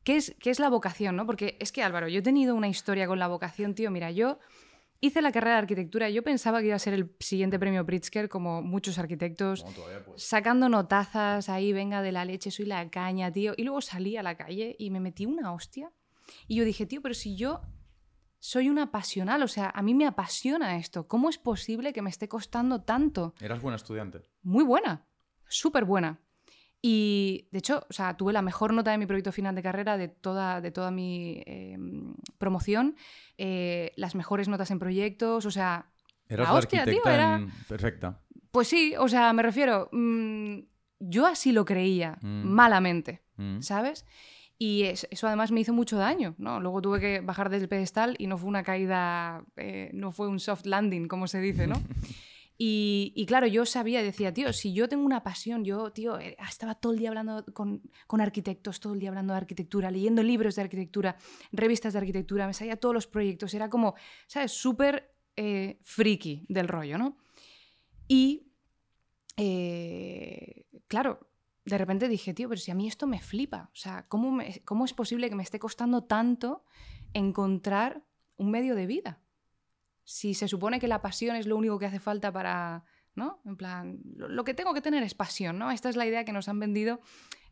¿qué 0.03 0.17
es, 0.17 0.35
¿qué 0.39 0.51
es 0.51 0.59
la 0.59 0.69
vocación, 0.69 1.15
no? 1.15 1.25
Porque 1.25 1.57
es 1.59 1.71
que, 1.71 1.81
Álvaro, 1.81 2.07
yo 2.07 2.19
he 2.19 2.23
tenido 2.23 2.53
una 2.53 2.67
historia 2.67 3.07
con 3.07 3.17
la 3.17 3.27
vocación, 3.27 3.73
tío. 3.73 3.89
Mira, 3.89 4.11
yo 4.11 4.37
hice 5.01 5.21
la 5.21 5.31
carrera 5.31 5.55
de 5.55 5.59
arquitectura. 5.59 6.09
Yo 6.09 6.23
pensaba 6.23 6.59
que 6.59 6.67
iba 6.67 6.75
a 6.75 6.79
ser 6.79 6.93
el 6.93 7.15
siguiente 7.19 7.59
premio 7.59 7.85
Pritzker, 7.85 8.29
como 8.29 8.61
muchos 8.61 8.97
arquitectos, 8.97 9.65
sacando 10.15 10.69
notazas 10.69 11.49
ahí, 11.49 11.73
venga 11.73 12.01
de 12.01 12.11
la 12.11 12.25
leche, 12.25 12.51
soy 12.51 12.65
la 12.65 12.89
caña, 12.89 13.31
tío. 13.31 13.53
Y 13.57 13.63
luego 13.63 13.81
salí 13.81 14.17
a 14.17 14.23
la 14.23 14.35
calle 14.35 14.75
y 14.79 14.89
me 14.89 14.99
metí 14.99 15.25
una 15.25 15.53
hostia. 15.53 15.91
Y 16.47 16.55
yo 16.55 16.65
dije, 16.65 16.85
tío, 16.85 17.01
pero 17.01 17.13
si 17.13 17.35
yo 17.35 17.61
soy 18.39 18.69
una 18.69 18.91
pasional, 18.91 19.41
o 19.43 19.47
sea, 19.47 19.71
a 19.73 19.81
mí 19.81 19.93
me 19.93 20.05
apasiona 20.05 20.77
esto. 20.77 21.07
¿Cómo 21.07 21.29
es 21.29 21.37
posible 21.37 21.93
que 21.93 22.01
me 22.01 22.09
esté 22.09 22.27
costando 22.27 22.81
tanto? 22.83 23.33
¿Eras 23.39 23.61
buena 23.61 23.75
estudiante? 23.75 24.21
Muy 24.43 24.63
buena, 24.63 25.07
súper 25.47 25.85
buena. 25.85 26.19
Y 26.87 27.47
de 27.49 27.57
hecho, 27.57 27.83
o 27.89 27.93
sea, 27.93 28.15
tuve 28.15 28.31
la 28.31 28.43
mejor 28.43 28.71
nota 28.71 28.91
de 28.91 28.99
mi 28.99 29.07
proyecto 29.07 29.31
final 29.31 29.55
de 29.55 29.63
carrera 29.63 29.97
de 29.97 30.07
toda, 30.07 30.61
de 30.61 30.69
toda 30.69 30.91
mi 30.91 31.41
em, 31.47 32.13
promoción, 32.37 32.95
eh, 33.39 33.91
las 33.95 34.13
mejores 34.13 34.47
notas 34.47 34.69
en 34.69 34.77
proyectos, 34.77 35.47
o 35.47 35.49
sea, 35.49 35.87
Eras 36.29 36.47
la, 36.47 36.53
hostia, 36.53 36.85
tío, 36.85 37.01
era... 37.03 37.43
perfecta. 37.67 38.21
Pues 38.51 38.67
sí, 38.67 38.93
o 38.99 39.07
sea, 39.07 39.33
me 39.33 39.41
refiero, 39.41 39.89
mm, 39.91 40.59
yo 40.99 41.25
así 41.25 41.51
lo 41.51 41.65
creía, 41.65 42.19
mm. 42.21 42.43
malamente, 42.43 43.23
mm. 43.37 43.61
¿sabes? 43.61 44.05
Y 44.59 44.83
eso, 44.83 45.25
además 45.25 45.51
me 45.51 45.61
hizo 45.61 45.73
mucho 45.73 45.97
daño, 45.97 46.35
¿no? 46.37 46.59
Luego 46.59 46.83
tuve 46.83 46.99
que 46.99 47.19
bajar 47.19 47.49
del 47.49 47.67
pedestal 47.67 48.13
y 48.19 48.27
no 48.27 48.37
fue 48.37 48.47
una 48.47 48.61
caída, 48.61 49.43
eh, 49.55 49.89
no 49.91 50.11
fue 50.11 50.27
un 50.27 50.39
soft 50.39 50.67
landing, 50.67 51.07
como 51.07 51.25
se 51.25 51.41
dice, 51.41 51.65
¿no? 51.65 51.81
Y, 52.57 53.25
claro, 53.27 53.47
yo 53.47 53.65
sabía, 53.65 54.01
decía, 54.01 54.33
tío, 54.33 54.53
si 54.53 54.73
yo 54.73 54.87
tengo 54.87 55.05
una 55.05 55.23
pasión, 55.23 55.65
yo, 55.65 55.91
tío, 55.91 56.17
eh, 56.19 56.37
estaba 56.49 56.75
todo 56.75 56.93
el 56.93 56.99
día 56.99 57.09
hablando 57.09 57.43
con, 57.53 57.81
arquitectos, 58.21 58.79
todo 58.79 58.93
el 58.93 58.99
día 58.99 59.09
hablando 59.09 59.33
de 59.33 59.37
arquitectura, 59.37 59.91
leyendo 59.91 60.23
libros 60.23 60.55
de 60.55 60.61
arquitectura, 60.61 61.17
revistas 61.51 61.93
de 61.93 61.99
arquitectura, 61.99 62.47
me 62.47 62.53
salía 62.53 62.77
todos 62.77 62.95
los 62.95 63.07
proyectos, 63.07 63.53
era 63.53 63.69
como, 63.69 63.95
¿sabes? 64.27 64.53
Súper 64.53 65.13
eh, 65.35 65.79
friki 65.83 66.45
del 66.47 66.69
rollo, 66.69 66.97
¿no? 66.97 67.17
Y, 68.07 68.53
eh, 69.35 70.65
claro, 70.87 71.27
de 71.65 71.77
repente 71.77 72.07
dije, 72.07 72.33
tío, 72.33 72.47
pero 72.47 72.61
si 72.61 72.71
a 72.71 72.75
mí 72.75 72.87
esto 72.87 73.05
me 73.05 73.19
flipa, 73.19 73.69
o 73.73 73.75
sea, 73.75 74.07
¿cómo, 74.07 74.39
¿cómo 74.63 74.85
es 74.85 74.93
posible 74.93 75.29
que 75.29 75.35
me 75.35 75.43
esté 75.43 75.59
costando 75.59 76.05
tanto 76.05 76.63
encontrar 77.13 78.05
un 78.37 78.49
medio 78.49 78.75
de 78.75 78.85
vida? 78.85 79.24
Si 80.05 80.35
se 80.35 80.47
supone 80.47 80.79
que 80.79 80.87
la 80.87 81.01
pasión 81.01 81.35
es 81.35 81.47
lo 81.47 81.57
único 81.57 81.79
que 81.79 81.87
hace 81.87 81.99
falta 81.99 82.31
para, 82.31 82.85
¿no? 83.15 83.41
En 83.45 83.57
plan, 83.57 83.99
lo, 84.15 84.43
que 84.43 84.53
tengo 84.53 84.73
que 84.73 84.81
tener 84.81 85.03
es 85.03 85.15
pasión, 85.15 85.57
¿no? 85.57 85.71
Esta 85.71 85.89
es 85.89 85.95
la 85.95 86.05
idea 86.05 86.23
que 86.23 86.31
nos 86.31 86.47
han 86.47 86.59
vendido 86.59 87.01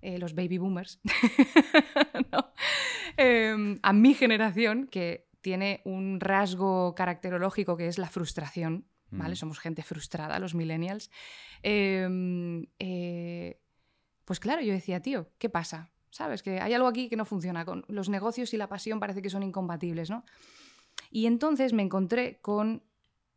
eh, 0.01 0.19
los 0.19 0.35
baby 0.35 0.59
boomers, 0.59 1.01
em, 3.17 3.79
a 3.81 3.93
mi 3.93 4.13
generación, 4.13 4.87
que 4.87 5.27
tiene 5.41 5.81
un 5.83 6.19
rasgo 6.19 6.93
caracterológico 6.95 7.75
que 7.75 7.87
es 7.87 7.97
la 7.97 8.09
frustración, 8.09 8.87
¿vale? 9.09 9.33
Mm. 9.33 9.37
Somos 9.37 9.59
gente 9.59 9.81
frustrada, 9.81 10.39
los 10.39 10.55
millennials. 10.55 11.09
Em, 11.63 12.67
eh, 12.79 13.59
pues 14.25 14.39
claro, 14.39 14.61
yo 14.61 14.73
decía, 14.73 15.01
tío, 15.01 15.31
¿qué 15.37 15.49
pasa? 15.49 15.91
¿Sabes? 16.11 16.43
Que 16.43 16.61
hay 16.61 16.73
algo 16.73 16.87
aquí 16.87 17.09
que 17.09 17.15
no 17.15 17.25
funciona. 17.25 17.65
Con 17.65 17.83
los 17.87 18.09
negocios 18.09 18.53
y 18.53 18.57
la 18.57 18.69
pasión 18.69 18.99
parece 18.99 19.21
que 19.21 19.29
son 19.29 19.41
incompatibles, 19.41 20.11
¿no? 20.11 20.23
Y 21.15 21.27
entonces 21.27 21.73
me 21.73 21.83
encontré 21.83 22.39
con 22.41 22.81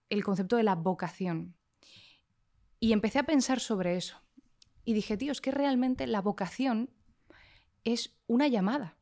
el 0.09 0.25
concepto 0.25 0.57
de 0.57 0.63
la 0.63 0.75
vocación. 0.75 1.55
Y 2.81 2.95
empecé 2.95 3.19
a 3.19 3.25
pensar 3.25 3.61
sobre 3.61 3.99
eso. 3.99 4.23
Y 4.87 4.95
dije, 4.95 5.19
tío, 5.19 5.31
es 5.31 5.43
que 5.43 5.51
realmente 5.51 6.07
la 6.07 6.23
vocación 6.23 6.89
es 7.85 8.17
una 8.29 8.49
llamada. 8.49 8.97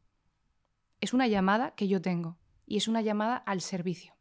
Es 1.00 1.14
una 1.14 1.28
llamada 1.28 1.76
que 1.76 1.86
yo 1.86 2.02
tengo 2.02 2.36
y 2.66 2.76
es 2.76 2.88
una 2.88 3.00
llamada 3.00 3.36
al 3.36 3.60
servicio. 3.60 4.12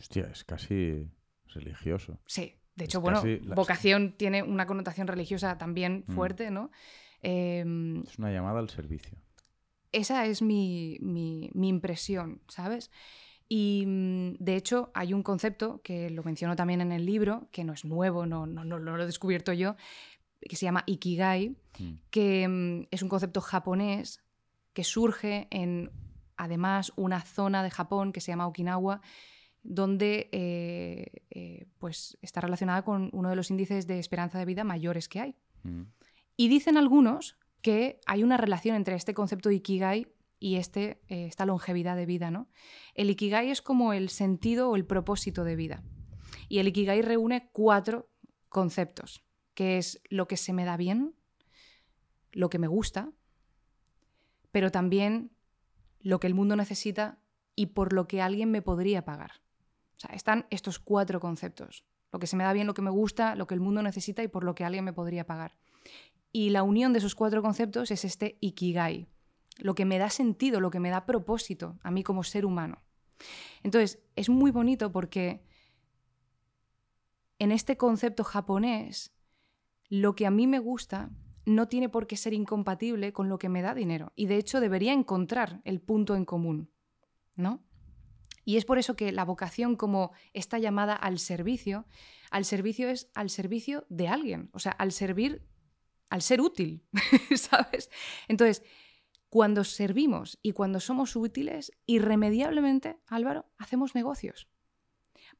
Hostia, 0.00 0.26
es 0.32 0.44
casi 0.44 1.10
religioso. 1.48 2.18
Sí, 2.24 2.54
de 2.74 2.86
hecho, 2.86 3.02
bueno, 3.02 3.22
vocación 3.54 4.14
tiene 4.16 4.42
una 4.42 4.66
connotación 4.66 5.08
religiosa 5.08 5.58
también 5.58 6.04
mm. 6.06 6.14
fuerte, 6.14 6.50
¿no? 6.50 6.70
Em, 7.20 8.00
es 8.04 8.18
una 8.18 8.32
llamada 8.32 8.60
al 8.60 8.70
servicio. 8.70 9.18
Esa 9.92 10.26
es 10.26 10.42
mi, 10.42 10.98
impresión, 11.54 12.40
¿sabes? 12.48 12.90
Y 13.48 13.84
mm, 13.86 14.34
de 14.38 14.56
hecho 14.56 14.90
hay 14.94 15.14
un 15.14 15.22
concepto 15.22 15.80
que 15.82 16.10
lo 16.10 16.22
menciono 16.22 16.56
también 16.56 16.80
en 16.80 16.92
el 16.92 17.06
libro, 17.06 17.48
que 17.50 17.64
no 17.64 17.72
es 17.72 17.84
nuevo, 17.84 18.26
no, 18.26 18.46
no, 18.46 18.64
no 18.64 18.78
lo 18.78 19.02
he 19.02 19.06
descubierto 19.06 19.52
yo, 19.52 19.76
que 20.40 20.56
se 20.56 20.66
llama 20.66 20.84
Ikigai, 20.86 21.56
mm. 21.78 21.92
que 22.10 22.86
es 22.90 23.02
un 23.02 23.08
concepto 23.08 23.40
japonés 23.40 24.22
que 24.72 24.84
surge 24.84 25.48
en, 25.50 25.90
además, 26.36 26.92
una 26.96 27.20
zona 27.22 27.62
de 27.62 27.70
Japón 27.70 28.12
que 28.12 28.20
se 28.20 28.32
llama 28.32 28.46
Okinawa, 28.46 29.00
donde 29.62 30.28
eh, 30.32 31.24
eh, 31.30 31.66
pues 31.78 32.16
está 32.22 32.40
relacionada 32.40 32.82
con 32.82 33.10
uno 33.12 33.28
de 33.28 33.36
los 33.36 33.50
índices 33.50 33.86
de 33.86 33.98
esperanza 33.98 34.38
de 34.38 34.44
vida 34.44 34.64
mayores 34.64 35.08
que 35.08 35.20
hay. 35.20 35.36
Mm. 35.64 35.82
Y 36.36 36.48
dicen 36.48 36.76
algunos 36.76 37.36
que 37.62 38.00
hay 38.06 38.22
una 38.22 38.36
relación 38.36 38.76
entre 38.76 38.94
este 38.94 39.14
concepto 39.14 39.48
de 39.48 39.56
Ikigai 39.56 40.06
y 40.38 40.56
este, 40.56 41.00
eh, 41.08 41.26
esta 41.26 41.46
longevidad 41.46 41.96
de 41.96 42.06
vida. 42.06 42.30
¿no? 42.30 42.48
El 42.94 43.10
Ikigai 43.10 43.50
es 43.50 43.62
como 43.62 43.92
el 43.92 44.08
sentido 44.08 44.70
o 44.70 44.76
el 44.76 44.86
propósito 44.86 45.44
de 45.44 45.56
vida. 45.56 45.82
Y 46.48 46.58
el 46.58 46.68
Ikigai 46.68 47.02
reúne 47.02 47.50
cuatro 47.52 48.08
conceptos, 48.48 49.24
que 49.54 49.78
es 49.78 50.00
lo 50.08 50.28
que 50.28 50.36
se 50.36 50.52
me 50.52 50.64
da 50.64 50.76
bien, 50.76 51.14
lo 52.32 52.50
que 52.50 52.58
me 52.58 52.68
gusta, 52.68 53.12
pero 54.52 54.70
también 54.70 55.32
lo 56.00 56.20
que 56.20 56.26
el 56.26 56.34
mundo 56.34 56.56
necesita 56.56 57.18
y 57.54 57.66
por 57.66 57.92
lo 57.92 58.06
que 58.06 58.22
alguien 58.22 58.50
me 58.50 58.62
podría 58.62 59.04
pagar. 59.04 59.32
O 59.96 60.00
sea, 60.00 60.14
están 60.14 60.46
estos 60.50 60.78
cuatro 60.78 61.18
conceptos. 61.18 61.84
Lo 62.12 62.18
que 62.18 62.26
se 62.26 62.36
me 62.36 62.44
da 62.44 62.52
bien, 62.52 62.66
lo 62.66 62.74
que 62.74 62.82
me 62.82 62.90
gusta, 62.90 63.34
lo 63.34 63.46
que 63.46 63.54
el 63.54 63.60
mundo 63.60 63.82
necesita 63.82 64.22
y 64.22 64.28
por 64.28 64.44
lo 64.44 64.54
que 64.54 64.64
alguien 64.64 64.84
me 64.84 64.92
podría 64.92 65.26
pagar. 65.26 65.56
Y 66.32 66.50
la 66.50 66.62
unión 66.62 66.92
de 66.92 66.98
esos 66.98 67.14
cuatro 67.14 67.42
conceptos 67.42 67.90
es 67.90 68.04
este 68.04 68.36
ikigai, 68.40 69.08
lo 69.58 69.74
que 69.74 69.84
me 69.84 69.98
da 69.98 70.10
sentido, 70.10 70.60
lo 70.60 70.70
que 70.70 70.80
me 70.80 70.90
da 70.90 71.06
propósito 71.06 71.78
a 71.82 71.90
mí 71.90 72.02
como 72.02 72.22
ser 72.22 72.44
humano. 72.44 72.82
Entonces, 73.62 73.98
es 74.14 74.28
muy 74.28 74.50
bonito 74.50 74.92
porque 74.92 75.42
en 77.38 77.52
este 77.52 77.76
concepto 77.76 78.24
japonés, 78.24 79.12
lo 79.88 80.14
que 80.14 80.26
a 80.26 80.30
mí 80.30 80.46
me 80.46 80.58
gusta 80.58 81.10
no 81.46 81.66
tiene 81.66 81.88
por 81.88 82.06
qué 82.06 82.16
ser 82.16 82.34
incompatible 82.34 83.12
con 83.12 83.28
lo 83.28 83.38
que 83.38 83.48
me 83.48 83.62
da 83.62 83.74
dinero. 83.74 84.12
Y 84.16 84.26
de 84.26 84.36
hecho 84.36 84.60
debería 84.60 84.92
encontrar 84.92 85.62
el 85.64 85.80
punto 85.80 86.14
en 86.14 86.24
común, 86.24 86.70
¿no? 87.36 87.64
Y 88.44 88.56
es 88.56 88.64
por 88.64 88.78
eso 88.78 88.96
que 88.96 89.12
la 89.12 89.24
vocación 89.24 89.76
como 89.76 90.12
esta 90.32 90.58
llamada 90.58 90.94
al 90.94 91.18
servicio, 91.18 91.86
al 92.30 92.44
servicio 92.44 92.88
es 92.88 93.10
al 93.14 93.30
servicio 93.30 93.86
de 93.88 94.08
alguien, 94.08 94.50
o 94.52 94.58
sea, 94.58 94.72
al 94.72 94.92
servir, 94.92 95.46
al 96.10 96.22
ser 96.22 96.40
útil, 96.40 96.84
¿sabes? 97.36 97.90
Entonces, 98.28 98.62
cuando 99.28 99.64
servimos 99.64 100.38
y 100.42 100.52
cuando 100.52 100.80
somos 100.80 101.14
útiles, 101.16 101.72
irremediablemente, 101.86 102.98
Álvaro, 103.06 103.46
hacemos 103.58 103.94
negocios. 103.94 104.48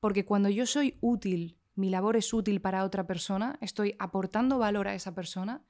Porque 0.00 0.24
cuando 0.24 0.48
yo 0.48 0.66
soy 0.66 0.98
útil, 1.00 1.58
mi 1.74 1.90
labor 1.90 2.16
es 2.16 2.32
útil 2.32 2.60
para 2.60 2.84
otra 2.84 3.06
persona, 3.06 3.58
estoy 3.60 3.94
aportando 3.98 4.58
valor 4.58 4.88
a 4.88 4.94
esa 4.94 5.14
persona 5.14 5.64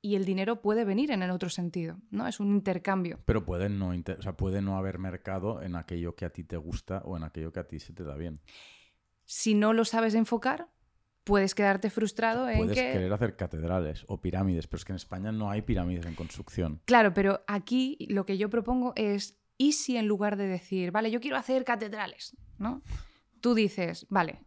y 0.00 0.14
el 0.14 0.24
dinero 0.24 0.62
puede 0.62 0.84
venir 0.84 1.10
en 1.10 1.22
el 1.22 1.30
otro 1.30 1.50
sentido, 1.50 2.00
¿no? 2.10 2.26
Es 2.26 2.40
un 2.40 2.48
intercambio. 2.48 3.20
Pero 3.24 3.44
puede 3.44 3.68
no, 3.68 3.88
o 3.90 4.22
sea, 4.22 4.36
puede 4.36 4.62
no 4.62 4.76
haber 4.78 4.98
mercado 4.98 5.60
en 5.60 5.76
aquello 5.76 6.14
que 6.14 6.24
a 6.24 6.30
ti 6.30 6.44
te 6.44 6.56
gusta 6.56 7.02
o 7.04 7.16
en 7.16 7.24
aquello 7.24 7.52
que 7.52 7.60
a 7.60 7.66
ti 7.66 7.80
se 7.80 7.92
te 7.92 8.04
da 8.04 8.14
bien. 8.14 8.40
Si 9.24 9.54
no 9.54 9.72
lo 9.72 9.84
sabes 9.84 10.14
enfocar, 10.14 10.68
puedes 11.28 11.54
quedarte 11.54 11.90
frustrado 11.90 12.48
en 12.48 12.56
puedes 12.56 12.74
querer 12.74 13.12
hacer 13.12 13.36
catedrales 13.36 14.04
o 14.08 14.18
pirámides, 14.20 14.66
pero 14.66 14.78
es 14.78 14.84
que 14.86 14.92
en 14.92 14.96
España 14.96 15.30
no 15.30 15.50
hay 15.50 15.60
pirámides 15.60 16.06
en 16.06 16.14
construcción. 16.14 16.80
Claro, 16.86 17.12
pero 17.12 17.44
aquí 17.46 17.98
lo 18.08 18.24
que 18.24 18.38
yo 18.38 18.48
propongo 18.48 18.94
es, 18.96 19.38
¿y 19.58 19.72
si 19.72 19.98
en 19.98 20.08
lugar 20.08 20.38
de 20.38 20.46
decir, 20.46 20.90
vale, 20.90 21.10
yo 21.10 21.20
quiero 21.20 21.36
hacer 21.36 21.66
catedrales, 21.66 22.34
¿no? 22.56 22.80
Tú 23.42 23.54
dices, 23.54 24.06
vale, 24.08 24.40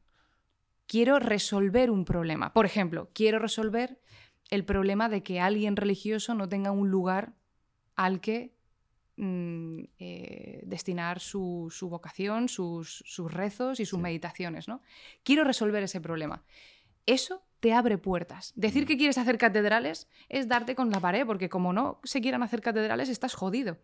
quiero 0.88 1.19
resolver 1.19 1.91
un 1.91 2.03
problema. 2.03 2.51
Por 2.51 2.65
ejemplo, 2.65 3.11
quiero 3.13 3.38
resolver 3.38 4.01
el 4.49 4.65
problema 4.65 5.07
de 5.07 5.21
que 5.21 5.39
alguien 5.39 5.75
religioso 5.75 6.34
no 6.34 6.49
tenga 6.49 6.71
un 6.71 6.89
lugar 6.89 7.36
al 7.95 8.21
que 8.21 8.55
mm, 9.17 9.84
eh, 9.99 10.63
destinar 10.65 11.19
su, 11.19 11.71
vocación, 11.84 12.49
sus, 12.49 13.03
rezos 13.29 13.79
y 13.79 13.86
sus 13.86 13.99
meditaciones. 13.99 14.67
¿no? 14.67 14.82
Quiero 15.23 15.43
resolver 15.43 15.84
ese 15.84 16.01
problema. 16.01 16.43
Eso 17.06 17.43
te 17.60 17.74
abre 17.74 17.97
puertas. 17.97 18.54
Decir 18.56 18.84
mm. 18.84 18.88
que 18.88 18.97
quieres 18.97 19.18
hacer 19.18 19.38
catedrales 19.38 20.08
es 20.30 20.47
darte 20.47 20.76
con 20.76 20.89
la 20.89 20.99
pared, 20.99 21.26
porque 21.26 21.49
como 21.49 21.74
no 21.74 21.99
se 22.04 22.20
quieran 22.20 22.43
hacer 22.43 22.62
catedrales, 22.62 23.08
estás 23.08 23.36
jodido. 23.36 23.78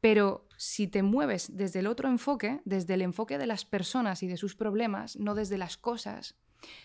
Pero 0.00 0.48
si 0.56 0.88
te 0.88 1.02
mueves 1.02 1.54
desde 1.56 1.80
el 1.80 1.86
otro 1.86 2.08
enfoque, 2.08 2.60
desde 2.64 2.94
el 2.94 3.02
enfoque 3.02 3.38
de 3.38 3.46
las 3.46 3.64
personas 3.64 4.22
y 4.22 4.26
de 4.26 4.38
sus 4.38 4.56
problemas, 4.56 5.16
no 5.16 5.34
desde 5.34 5.58
las 5.58 5.76
cosas, 5.76 6.36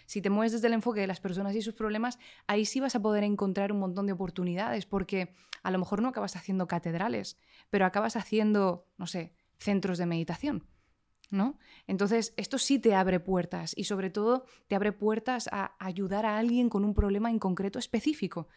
si 0.06 0.22
te 0.22 0.30
mueves 0.30 0.52
desde 0.52 0.68
el 0.68 0.74
enfoque 0.74 1.02
de 1.02 1.08
las 1.08 1.20
personas 1.20 1.56
y 1.56 1.62
sus 1.62 1.74
problemas, 1.74 2.20
ahí 2.48 2.66
sí 2.66 2.80
vas 2.80 2.96
a 2.96 3.02
poder 3.02 3.24
encontrar 3.24 3.72
un 3.72 3.80
montón 3.80 4.06
de 4.06 4.14
oportunidades, 4.14 4.86
porque 4.86 5.34
a 5.64 5.72
lo 5.72 5.80
mejor 5.80 6.02
no 6.02 6.10
acabas 6.10 6.36
haciendo 6.36 6.68
catedrales, 6.68 7.38
pero 7.70 7.86
acabas 7.86 8.16
haciendo, 8.16 8.88
no 8.98 9.08
sé, 9.08 9.34
centros 9.58 9.98
de 9.98 10.06
meditación. 10.06 10.68
¿No? 11.32 11.58
Entonces, 11.88 12.34
esto 12.38 12.58
sí 12.58 12.78
te 12.78 12.94
abre 12.94 13.20
puertas 13.20 13.74
y 13.76 13.86
sobre 13.86 14.10
todo 14.10 14.46
te 14.68 14.76
abre 14.76 14.92
puertas 14.92 15.50
a 15.52 15.76
ayudar 15.80 16.26
a 16.26 16.38
alguien 16.38 16.70
con 16.70 16.86
un 16.86 16.94
problema 16.94 17.32
en 17.32 17.40
concreto 17.40 17.80
específico. 17.80 18.48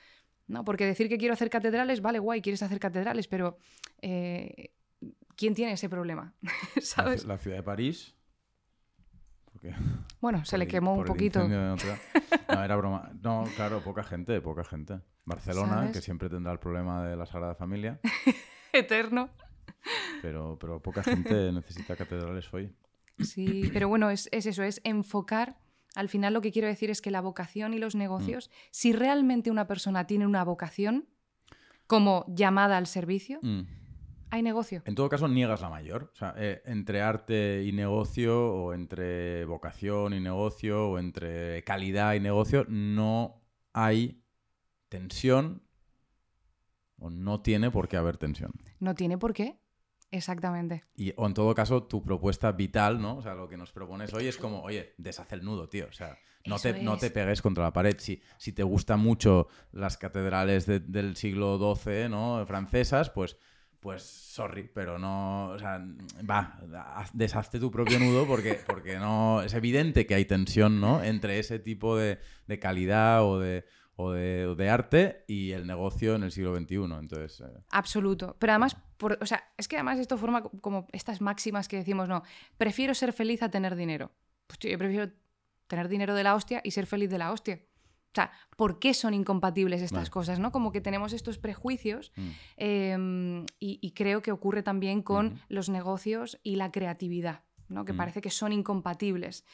¿no? 0.46 0.64
Porque 0.64 0.84
decir 0.84 1.08
que 1.08 1.18
quiero 1.18 1.34
hacer 1.34 1.50
catedrales, 1.50 2.02
vale, 2.02 2.18
guay, 2.18 2.42
quieres 2.42 2.62
hacer 2.62 2.78
catedrales, 2.78 3.26
pero 3.26 3.58
eh, 4.02 4.72
¿quién 5.34 5.54
tiene 5.54 5.72
ese 5.72 5.88
problema? 5.88 6.34
¿Sabes? 6.82 7.24
La 7.24 7.38
ciudad 7.38 7.56
de 7.56 7.62
París 7.62 8.14
bueno, 10.20 10.44
se 10.44 10.58
le 10.58 10.66
quemó 10.66 10.94
un 10.94 11.04
poquito. 11.04 11.46
No, 12.48 12.64
era 12.64 12.76
broma. 12.76 13.10
No, 13.22 13.44
claro, 13.56 13.80
poca 13.80 14.02
gente, 14.02 14.40
poca 14.40 14.64
gente. 14.64 15.00
Barcelona, 15.26 15.90
que 15.92 16.00
siempre 16.00 16.30
tendrá 16.30 16.52
el 16.52 16.58
problema 16.58 17.06
de 17.06 17.14
la 17.14 17.26
Sagrada 17.26 17.54
Familia. 17.54 18.00
Eterno. 18.72 19.28
Pero, 20.22 20.58
pero 20.60 20.82
poca 20.82 21.02
gente 21.02 21.52
necesita 21.52 21.96
catedrales 21.96 22.52
hoy. 22.52 22.72
Sí, 23.20 23.70
pero 23.72 23.88
bueno, 23.88 24.10
es, 24.10 24.28
eso, 24.32 24.62
es 24.62 24.80
enfocar. 24.84 25.58
Al 25.94 26.08
final 26.08 26.34
lo 26.34 26.40
que 26.40 26.52
quiero 26.52 26.68
decir 26.68 26.90
es 26.90 27.00
que 27.00 27.10
la 27.10 27.20
vocación 27.20 27.74
y 27.74 27.78
los 27.78 27.94
negocios, 27.94 28.48
mm. 28.48 28.52
si 28.70 28.92
realmente 28.92 29.50
una 29.50 29.66
persona 29.66 30.06
tiene 30.06 30.26
una 30.26 30.44
vocación 30.44 31.08
como 31.86 32.24
llamada 32.28 32.76
al 32.76 32.86
servicio, 32.86 33.38
mm 33.42 33.62
hay 34.30 34.42
negocio. 34.42 34.82
En 34.84 34.94
todo 34.94 35.08
caso, 35.08 35.28
niegas 35.28 35.60
la 35.60 35.70
mayor. 35.70 36.10
O 36.12 36.16
sea, 36.16 36.34
eh, 36.36 36.62
entre 36.66 37.00
arte 37.00 37.64
y 37.64 37.72
negocio, 37.72 38.52
o 38.52 38.74
entre 38.74 39.44
vocación 39.44 40.12
y 40.14 40.20
negocio, 40.20 40.88
o 40.90 40.98
entre 40.98 41.62
calidad 41.64 42.14
y 42.14 42.20
negocio, 42.20 42.66
no 42.68 43.42
hay 43.72 44.22
tensión 44.88 45.62
o 46.98 47.10
no 47.10 47.40
tiene 47.40 47.70
por 47.70 47.88
qué 47.88 47.96
haber 47.96 48.16
tensión. 48.16 48.52
No 48.80 48.94
tiene 48.94 49.18
por 49.18 49.32
qué. 49.32 49.58
Exactamente. 50.10 50.84
Y, 50.96 51.12
o 51.16 51.26
en 51.26 51.34
todo 51.34 51.54
caso, 51.54 51.82
tu 51.82 52.02
propuesta 52.02 52.52
vital, 52.52 53.00
¿no? 53.00 53.16
O 53.16 53.22
sea, 53.22 53.34
lo 53.34 53.48
que 53.48 53.56
nos 53.56 53.72
propones 53.72 54.12
hoy 54.14 54.26
es 54.26 54.38
como, 54.38 54.62
oye, 54.62 54.94
deshace 54.96 55.34
el 55.34 55.44
nudo, 55.44 55.68
tío. 55.68 55.86
O 55.88 55.92
sea, 55.92 56.18
no, 56.46 56.58
te, 56.58 56.82
no 56.82 56.96
te, 56.96 57.10
pegues 57.10 57.42
contra 57.42 57.64
la 57.64 57.72
pared. 57.72 57.96
Si, 57.98 58.22
si 58.38 58.52
te 58.52 58.62
gustan 58.62 59.00
mucho 59.00 59.48
las 59.72 59.98
catedrales 59.98 60.66
del 60.66 61.16
siglo 61.16 61.58
XII, 61.58 62.08
¿no? 62.08 62.44
Francesas, 62.46 63.10
pues 63.10 63.36
pues 63.80 64.02
sorry, 64.02 64.68
pero 64.74 64.98
no, 64.98 65.50
o 65.50 65.58
sea, 65.58 65.80
va, 66.28 66.58
deshazte 67.12 67.60
tu 67.60 67.70
propio 67.70 68.00
nudo 68.00 68.26
porque, 68.26 68.58
porque 68.66 68.98
no, 68.98 69.40
es 69.42 69.54
evidente 69.54 70.04
que 70.04 70.16
hay 70.16 70.24
tensión, 70.24 70.80
¿no? 70.80 71.02
Entre 71.02 71.38
ese 71.38 71.60
tipo 71.60 71.96
de, 71.96 72.18
calidad 72.60 73.24
o 73.24 73.38
de, 73.38 73.64
o 74.00 74.12
de, 74.12 74.70
arte 74.70 75.24
y 75.26 75.50
el 75.50 75.66
negocio 75.66 76.14
en 76.14 76.22
el 76.22 76.30
siglo 76.30 76.56
XXI. 76.56 76.76
Entonces, 76.76 77.40
eh. 77.40 77.64
Absoluto. 77.70 78.36
Pero 78.38 78.52
además, 78.52 78.76
o 79.00 79.26
sea, 79.26 79.42
es 79.56 79.66
que 79.66 79.74
además 79.74 79.98
esto 79.98 80.16
forma 80.16 80.42
como 80.42 80.86
estas 80.92 81.20
máximas 81.20 81.66
que 81.66 81.78
decimos, 81.78 82.08
no, 82.08 82.22
prefiero 82.56 82.94
ser 82.94 83.12
feliz 83.12 83.42
a 83.42 83.50
tener 83.50 83.74
dinero. 83.74 84.12
Pues 84.46 84.60
yo 84.60 84.78
prefiero 84.78 85.10
tener 85.66 85.88
dinero 85.88 86.14
de 86.14 86.22
la 86.22 86.36
hostia 86.36 86.60
y 86.62 86.70
ser 86.70 86.86
feliz 86.86 87.10
de 87.10 87.18
la 87.18 87.32
hostia. 87.32 87.60
O 88.12 88.14
sea, 88.14 88.30
¿por 88.56 88.78
qué 88.78 88.94
son 88.94 89.14
incompatibles 89.14 89.82
estas 89.82 90.10
cosas? 90.10 90.38
¿no? 90.38 90.52
Como 90.52 90.70
que 90.70 90.80
tenemos 90.80 91.12
estos 91.12 91.38
prejuicios 91.38 92.12
mm. 92.14 92.28
em, 92.56 93.46
y, 93.58 93.90
creo 93.96 94.22
que 94.22 94.30
ocurre 94.30 94.62
también 94.62 95.02
con 95.02 95.40
los 95.48 95.68
negocios 95.68 96.38
y 96.44 96.54
la 96.54 96.70
creatividad, 96.70 97.42
¿no? 97.68 97.84
que 97.84 97.94
mm. 97.94 97.96
parece 97.96 98.20
que 98.20 98.30
son 98.30 98.52
incompatibles. 98.52 99.44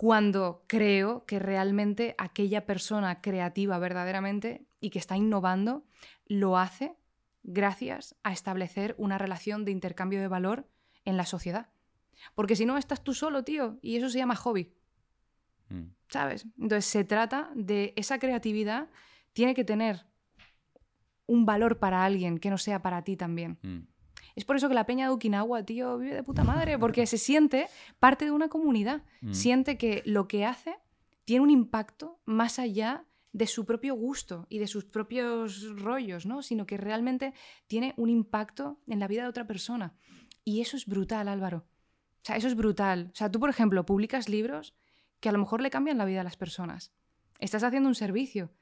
Cuando 0.00 0.64
creo 0.66 1.26
que 1.26 1.38
realmente 1.38 2.14
aquella 2.16 2.64
persona 2.64 3.20
creativa 3.20 3.78
verdaderamente 3.78 4.64
y 4.80 4.88
que 4.88 4.98
está 4.98 5.14
innovando, 5.14 5.84
lo 6.24 6.56
hace 6.56 6.96
gracias 7.42 8.16
a 8.22 8.32
establecer 8.32 8.94
una 8.96 9.18
relación 9.18 9.66
de 9.66 9.72
intercambio 9.72 10.18
de 10.18 10.28
valor 10.28 10.66
en 11.04 11.18
la 11.18 11.26
sociedad. 11.26 11.68
Porque 12.34 12.56
si 12.56 12.64
no, 12.64 12.78
estás 12.78 13.04
tú 13.04 13.12
solo, 13.12 13.44
tío, 13.44 13.78
y 13.82 13.96
eso 13.96 14.08
se 14.08 14.16
llama 14.16 14.36
hobby. 14.36 14.72
Mm. 15.68 15.88
¿Sabes? 16.08 16.46
Entonces 16.56 16.86
se 16.86 17.04
trata 17.04 17.50
de 17.54 17.92
esa 17.96 18.18
creatividad, 18.18 18.88
tiene 19.34 19.52
que 19.52 19.64
tener 19.64 20.06
un 21.26 21.44
valor 21.44 21.78
para 21.78 22.06
alguien 22.06 22.38
que 22.38 22.48
no 22.48 22.56
sea 22.56 22.80
para 22.80 23.04
ti 23.04 23.18
también. 23.18 23.58
Mm. 23.60 23.80
Es 24.36 24.44
por 24.44 24.56
eso 24.56 24.68
que 24.68 24.74
la 24.74 24.86
peña 24.86 25.06
de 25.06 25.12
Okinawa, 25.12 25.62
tío, 25.64 25.98
vive 25.98 26.14
de 26.14 26.22
puta 26.22 26.44
madre, 26.44 26.78
porque 26.78 27.06
se 27.06 27.18
siente 27.18 27.68
parte 27.98 28.24
de 28.24 28.30
una 28.30 28.48
comunidad. 28.48 29.02
Mm. 29.20 29.32
Siente 29.32 29.78
que 29.78 30.02
lo 30.04 30.28
que 30.28 30.44
hace 30.44 30.76
tiene 31.24 31.42
un 31.42 31.50
impacto 31.50 32.20
más 32.24 32.58
allá 32.58 33.04
de 33.32 33.46
su 33.46 33.64
propio 33.64 33.94
gusto 33.94 34.46
y 34.48 34.58
de 34.58 34.66
sus 34.66 34.84
propios 34.84 35.76
rollos, 35.76 36.26
¿no? 36.26 36.42
Sino 36.42 36.66
que 36.66 36.76
realmente 36.76 37.32
tiene 37.66 37.94
un 37.96 38.10
impacto 38.10 38.80
en 38.88 38.98
la 38.98 39.08
vida 39.08 39.22
de 39.22 39.28
otra 39.28 39.46
persona. 39.46 39.94
Y 40.44 40.60
eso 40.60 40.76
es 40.76 40.86
brutal, 40.86 41.28
Álvaro. 41.28 41.66
O 42.22 42.24
sea, 42.24 42.36
eso 42.36 42.48
es 42.48 42.56
brutal. 42.56 43.10
O 43.12 43.16
sea, 43.16 43.30
tú, 43.30 43.38
por 43.38 43.50
ejemplo, 43.50 43.86
publicas 43.86 44.28
libros 44.28 44.74
que 45.20 45.28
a 45.28 45.32
lo 45.32 45.38
mejor 45.38 45.60
le 45.60 45.70
cambian 45.70 45.98
la 45.98 46.04
vida 46.04 46.22
a 46.22 46.24
las 46.24 46.36
personas. 46.36 46.92
Estás 47.38 47.62
haciendo 47.62 47.88
un 47.88 47.94
servicio. 47.94 48.52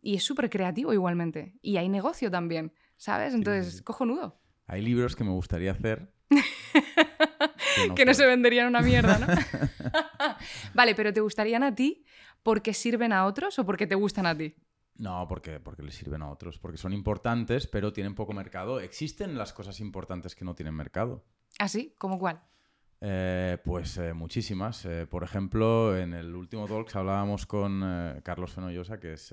Y 0.00 0.14
es 0.14 0.22
súper 0.22 0.50
creativo 0.50 0.92
igualmente. 0.92 1.58
Y 1.60 1.76
hay 1.76 1.88
negocio 1.88 2.30
también, 2.30 2.72
¿sabes? 2.96 3.34
Entonces, 3.34 3.78
sí. 3.78 3.82
cojonudo. 3.82 4.40
Hay 4.68 4.82
libros 4.82 5.16
que 5.16 5.24
me 5.24 5.30
gustaría 5.30 5.72
hacer. 5.72 6.12
que 7.96 8.04
no 8.04 8.14
se 8.14 8.26
venderían 8.26 8.68
una 8.68 8.82
mierda, 8.82 9.18
¿no? 9.18 9.26
vale, 10.74 10.94
pero 10.94 11.12
¿te 11.12 11.20
gustarían 11.20 11.62
a 11.62 11.74
ti 11.74 12.04
porque 12.42 12.74
sirven 12.74 13.12
a 13.12 13.24
otros 13.24 13.58
o 13.58 13.66
porque 13.66 13.86
te 13.86 13.94
gustan 13.94 14.26
a 14.26 14.36
ti? 14.36 14.54
No, 14.96 15.26
porque, 15.28 15.58
porque 15.58 15.82
les 15.82 15.94
sirven 15.94 16.22
a 16.22 16.30
otros. 16.30 16.58
Porque 16.58 16.76
son 16.76 16.92
importantes, 16.92 17.66
pero 17.66 17.92
tienen 17.92 18.14
poco 18.14 18.32
mercado. 18.32 18.78
Existen 18.78 19.38
las 19.38 19.52
cosas 19.52 19.80
importantes 19.80 20.34
que 20.34 20.44
no 20.44 20.54
tienen 20.54 20.74
mercado. 20.74 21.24
¿Ah, 21.58 21.68
sí? 21.68 21.94
¿Cómo 21.98 22.18
cuál? 22.18 22.42
Eh, 23.00 23.58
pues 23.64 23.96
eh, 23.96 24.12
muchísimas. 24.12 24.84
Eh, 24.84 25.06
por 25.06 25.22
ejemplo, 25.22 25.96
en 25.96 26.14
el 26.14 26.34
último 26.34 26.66
Talks 26.66 26.96
hablábamos 26.96 27.46
con 27.46 28.20
Carlos 28.22 28.52
Fenollosa, 28.52 28.98
que 28.98 29.14
es 29.14 29.32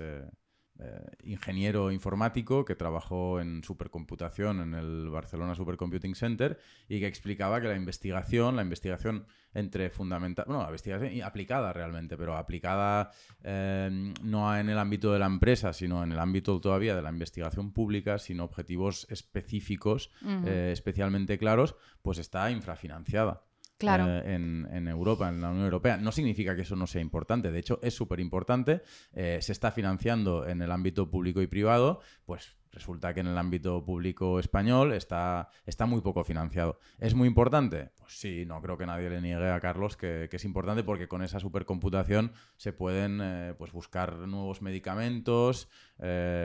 eh, 0.78 1.06
ingeniero 1.22 1.90
informático 1.90 2.64
que 2.66 2.74
trabajó 2.74 3.40
en 3.40 3.64
supercomputación 3.64 4.60
en 4.60 4.74
el 4.74 5.08
Barcelona 5.08 5.54
Supercomputing 5.54 6.14
Center 6.14 6.58
y 6.86 7.00
que 7.00 7.06
explicaba 7.06 7.62
que 7.62 7.68
la 7.68 7.76
investigación, 7.76 8.56
la 8.56 8.62
investigación 8.62 9.26
entre 9.54 9.88
fundamental, 9.88 10.44
bueno, 10.46 10.60
la 10.62 10.68
investigación 10.68 11.22
aplicada 11.22 11.72
realmente, 11.72 12.18
pero 12.18 12.36
aplicada 12.36 13.10
eh, 13.42 14.12
no 14.22 14.54
en 14.54 14.68
el 14.68 14.78
ámbito 14.78 15.14
de 15.14 15.18
la 15.18 15.26
empresa, 15.26 15.72
sino 15.72 16.02
en 16.02 16.12
el 16.12 16.18
ámbito 16.18 16.60
todavía 16.60 16.94
de 16.94 17.00
la 17.00 17.10
investigación 17.10 17.72
pública, 17.72 18.18
sin 18.18 18.40
objetivos 18.40 19.06
específicos, 19.08 20.10
eh, 20.44 20.70
especialmente 20.72 21.38
claros, 21.38 21.74
pues 22.02 22.18
está 22.18 22.50
infrafinanciada 22.50 23.45
Claro. 23.78 24.06
eh, 24.08 24.34
en, 24.34 24.88
Europa, 24.88 25.28
en 25.28 25.40
la 25.40 25.50
Unión 25.50 25.64
Europea. 25.64 25.96
No 25.98 26.12
significa 26.12 26.56
que 26.56 26.62
eso 26.62 26.76
no 26.76 26.86
sea 26.86 27.02
importante, 27.02 27.50
de 27.50 27.58
hecho 27.58 27.78
es 27.82 27.94
súper 27.94 28.20
importante. 28.20 28.82
Eh, 29.12 29.38
se 29.42 29.52
está 29.52 29.70
financiando 29.70 30.46
en 30.46 30.62
el 30.62 30.70
ámbito 30.70 31.10
público 31.10 31.42
y 31.42 31.46
privado, 31.46 32.00
pues 32.24 32.56
resulta 32.72 33.14
que 33.14 33.20
en 33.20 33.28
el 33.28 33.38
ámbito 33.38 33.82
público 33.84 34.38
español 34.38 34.92
está, 34.92 35.48
está 35.64 35.86
muy 35.86 36.02
poco 36.02 36.24
financiado. 36.24 36.78
¿Es 36.98 37.14
muy 37.14 37.26
importante? 37.26 37.90
Pues 37.98 38.18
sí, 38.18 38.44
no 38.44 38.60
creo 38.60 38.76
que 38.76 38.84
nadie 38.84 39.08
le 39.08 39.22
niegue 39.22 39.50
a 39.50 39.60
Carlos 39.60 39.96
que, 39.96 40.28
es 40.30 40.44
importante 40.44 40.84
porque 40.84 41.08
con 41.08 41.22
esa 41.22 41.40
supercomputación 41.40 42.32
se 42.56 42.74
pueden 42.74 43.20
eh, 43.22 43.54
pues 43.56 43.72
buscar 43.72 44.18
nuevos 44.18 44.60
medicamentos 44.62 45.68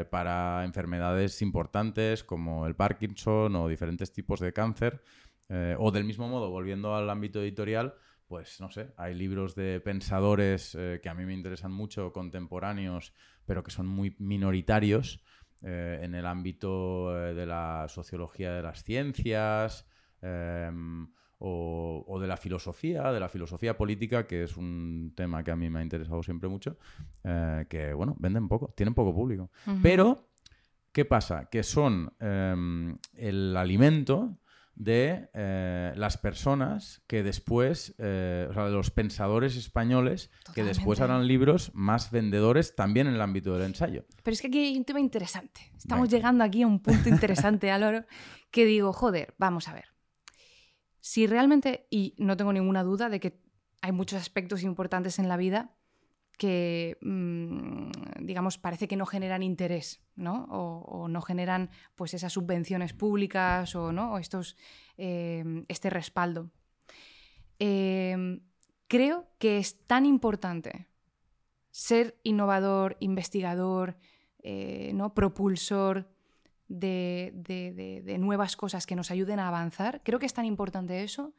para 0.10 0.64
enfermedades 0.64 1.42
importantes 1.42 2.24
como 2.24 2.66
el 2.68 2.74
Parkinson 2.74 3.54
o 3.58 3.68
diferentes 3.68 4.14
tipos 4.14 4.40
de 4.40 4.54
cáncer. 4.54 5.02
Eh, 5.54 5.76
o 5.78 5.92
del 5.92 6.06
mismo 6.06 6.30
modo, 6.30 6.50
volviendo 6.50 6.96
al 6.96 7.10
ámbito 7.10 7.42
editorial, 7.42 7.94
pues 8.26 8.62
no 8.62 8.72
sé, 8.72 8.94
hay 8.96 9.14
libros 9.14 9.54
de 9.54 9.82
pensadores 9.82 10.76
eh, 10.76 11.02
que 11.04 11.10
a 11.10 11.14
mí 11.14 11.26
me 11.26 11.34
interesan 11.34 11.74
mucho, 11.74 12.14
contemporáneos, 12.14 13.14
pero 13.46 13.62
que 13.62 13.70
son 13.70 13.86
muy 13.86 14.16
minoritarios 14.18 15.22
eh, 15.62 16.00
en 16.04 16.16
el 16.16 16.26
ámbito 16.26 17.14
de 17.14 17.46
la 17.46 17.88
sociología 17.90 18.54
de 18.54 18.64
las 18.64 18.86
ciencias 18.86 19.86
em, 20.22 21.10
o, 21.40 22.06
o 22.08 22.20
de 22.22 22.28
la 22.28 22.38
filosofía, 22.38 23.12
de 23.12 23.20
la 23.20 23.28
filosofía 23.28 23.76
política, 23.76 24.26
que 24.26 24.44
es 24.44 24.56
un 24.56 25.12
tema 25.18 25.44
que 25.44 25.52
a 25.52 25.58
mí 25.58 25.70
me 25.70 25.80
ha 25.80 25.84
interesado 25.84 26.24
siempre 26.24 26.48
mucho, 26.48 26.78
que 27.68 27.94
bueno, 27.94 28.16
venden 28.20 28.48
poco, 28.48 28.74
tienen 28.78 28.94
poco 28.94 29.14
público. 29.14 29.52
Pero, 29.84 30.30
¿qué 30.94 31.04
pasa? 31.04 31.50
Que 31.50 31.64
son 31.64 32.14
em, 32.20 32.98
el 33.16 33.58
alimento 33.58 34.38
de 34.76 35.30
eh, 35.34 35.94
las 35.96 36.18
personas 36.18 37.04
que 37.08 37.24
después, 37.24 37.94
eh, 37.98 38.48
o 38.50 38.54
sea, 38.54 38.66
de 38.66 38.72
los 38.72 38.92
pensadores 38.92 39.56
españoles 39.56 40.32
que 40.54 40.64
después 40.64 41.00
harán 41.02 41.28
libros 41.28 41.72
más 41.74 42.12
vendedores 42.12 42.76
también 42.76 43.08
en 43.08 43.16
el 43.16 43.22
ámbito 43.22 43.54
del 43.54 43.68
ensayo. 43.68 44.06
Pero 44.24 44.34
es 44.34 44.42
que 44.42 44.48
aquí 44.48 44.60
hay 44.60 44.78
un 44.78 44.86
tema 44.86 45.00
interesante. 45.00 45.72
Estamos 45.78 46.10
Venga. 46.10 46.18
llegando 46.18 46.44
aquí 46.44 46.64
a 46.64 46.68
un 46.68 46.80
punto 46.80 47.10
interesante, 47.10 47.72
Álvaro, 47.72 48.06
que 48.50 48.66
digo, 48.66 48.94
joder, 48.94 49.36
vamos 49.38 49.68
a 49.68 49.74
ver. 49.74 49.86
Si 51.00 51.28
realmente, 51.28 51.88
y 51.90 52.16
no 52.18 52.38
tengo 52.38 52.54
ninguna 52.54 52.84
duda 52.84 53.10
de 53.10 53.20
que 53.20 53.42
hay 53.82 53.92
muchos 53.92 54.20
aspectos 54.20 54.64
importantes 54.64 55.20
en 55.20 55.28
la 55.28 55.38
vida 55.38 55.76
que, 56.38 56.98
mm, 57.02 57.92
digamos, 58.26 58.58
parece 58.58 58.88
que 58.88 58.96
no 58.96 59.06
generan 59.06 59.44
interés, 59.44 60.02
¿no? 60.16 60.46
O, 60.50 61.08
no 61.08 61.22
generan, 61.22 61.70
pues, 61.96 62.14
esas 62.14 62.34
subvenciones 62.34 62.94
públicas 62.94 63.76
o, 63.76 63.92
¿no? 63.92 64.14
O 64.14 64.18
estos, 64.18 64.58
eh, 64.98 65.64
este 65.68 65.90
respaldo. 65.90 66.50
Eh, 67.60 68.40
creo 68.88 69.28
que 69.38 69.58
es 69.60 69.86
tan 69.88 70.06
importante 70.06 70.88
ser 71.70 72.20
innovador, 72.24 72.98
investigador, 73.00 73.98
eh, 74.44 74.92
¿no? 74.96 75.14
propulsor 75.14 76.10
de- 76.68 77.32
de- 77.34 78.02
de 78.02 78.18
nuevas 78.18 78.56
cosas 78.56 78.86
que 78.88 78.96
nos 78.96 79.12
ayuden 79.12 79.40
a 79.40 79.48
avanzar. 79.48 80.02
Creo 80.04 80.20
que 80.20 80.26
es 80.26 80.34
tan 80.34 80.46
importante 80.46 81.04
eso 81.04 81.34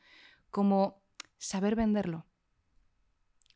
como 0.50 1.02
saber 1.38 1.74
venderlo. 1.74 2.24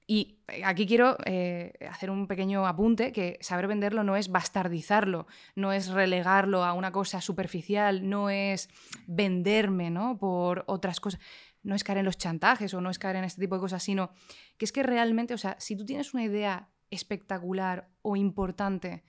Y 0.08 0.38
aquí 0.64 0.86
quiero 0.86 1.16
eh, 1.24 1.72
hacer 1.90 2.10
un 2.10 2.28
pequeño 2.28 2.64
apunte, 2.66 3.10
que 3.12 3.38
saber 3.40 3.66
venderlo 3.66 4.04
no 4.04 4.16
es 4.16 4.28
bastardizarlo, 4.28 5.26
no 5.56 5.72
es 5.72 5.88
relegarlo 5.88 6.64
a 6.64 6.74
una 6.74 6.92
cosa 6.92 7.20
superficial, 7.20 8.08
no 8.08 8.30
es 8.30 8.68
venderme 9.08 9.90
¿no? 9.90 10.16
por 10.16 10.62
otras 10.68 11.00
cosas, 11.00 11.20
no 11.64 11.74
es 11.74 11.82
caer 11.82 11.98
en 11.98 12.04
los 12.04 12.18
chantajes 12.18 12.72
o 12.74 12.80
no 12.80 12.90
es 12.90 13.00
caer 13.00 13.16
en 13.16 13.24
este 13.24 13.40
tipo 13.40 13.56
de 13.56 13.62
cosas, 13.62 13.82
sino 13.82 14.10
que 14.56 14.64
es 14.64 14.70
que 14.70 14.84
realmente, 14.84 15.34
o 15.34 15.38
sea, 15.38 15.56
si 15.58 15.74
tú 15.74 15.84
tienes 15.84 16.14
una 16.14 16.22
idea 16.22 16.68
espectacular 16.90 17.88
o 18.02 18.14
importante 18.14 19.02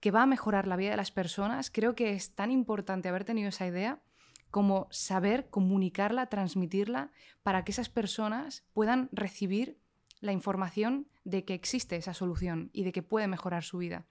que 0.00 0.10
va 0.10 0.24
a 0.24 0.26
mejorar 0.26 0.66
la 0.66 0.76
vida 0.76 0.90
de 0.90 0.98
las 0.98 1.10
personas, 1.10 1.70
creo 1.70 1.94
que 1.94 2.12
es 2.12 2.34
tan 2.34 2.50
importante 2.50 3.08
haber 3.08 3.24
tenido 3.24 3.48
esa 3.48 3.66
idea 3.66 4.02
como 4.50 4.86
saber 4.90 5.48
comunicarla, 5.48 6.26
transmitirla, 6.26 7.10
para 7.42 7.64
que 7.64 7.72
esas 7.72 7.88
personas 7.88 8.64
puedan 8.74 9.08
recibir 9.10 9.80
la 10.24 10.32
información 10.32 11.06
de 11.24 11.44
que 11.44 11.54
existe 11.54 11.96
esa 11.96 12.14
solución 12.14 12.70
y 12.72 12.84
de 12.84 12.92
que 12.92 13.02
puede 13.02 13.28
mejorar 13.28 13.62
su 13.62 13.78
vida. 13.78 14.06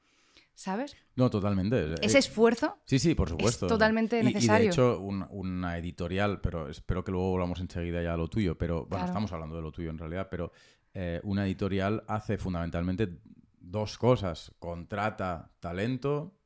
¿Sabes? 0.55 0.95
No, 1.15 1.31
totalmente. 1.31 1.95
Ese 2.05 2.17
Eh, 2.17 2.19
esfuerzo 2.19 2.77
Sí, 2.85 2.99
sí, 2.99 3.15
por 3.15 3.27
supuesto. 3.29 3.65
totalmente 3.65 4.17
Y- 4.17 4.21
Y, 4.21 4.23
necesario. 4.33 4.65
de 4.67 4.71
hecho, 4.71 4.99
un- 4.99 5.25
una 5.31 5.77
editorial, 5.79 6.41
pero 6.41 6.69
espero 6.69 7.03
que 7.03 7.11
luego 7.11 7.31
volvamos 7.31 7.59
enseguida 7.59 8.03
ya 8.03 8.13
a 8.13 8.17
lo 8.17 8.27
tuyo, 8.27 8.55
pero 8.55 8.81
bueno, 8.81 8.89
Claro. 8.89 9.05
estamos 9.07 9.31
hablando 9.33 9.55
de 9.55 9.63
lo 9.63 9.71
tuyo 9.71 9.89
en 9.89 9.97
realidad, 9.97 10.27
pero 10.29 10.51
eh, 10.93 11.19
una 11.23 11.45
editorial 11.47 12.03
hace 12.07 12.37
fundamentalmente 12.37 13.17
dos 13.59 13.97
cosas. 13.97 14.53
Contrata 14.59 15.51
talento, 15.59 16.37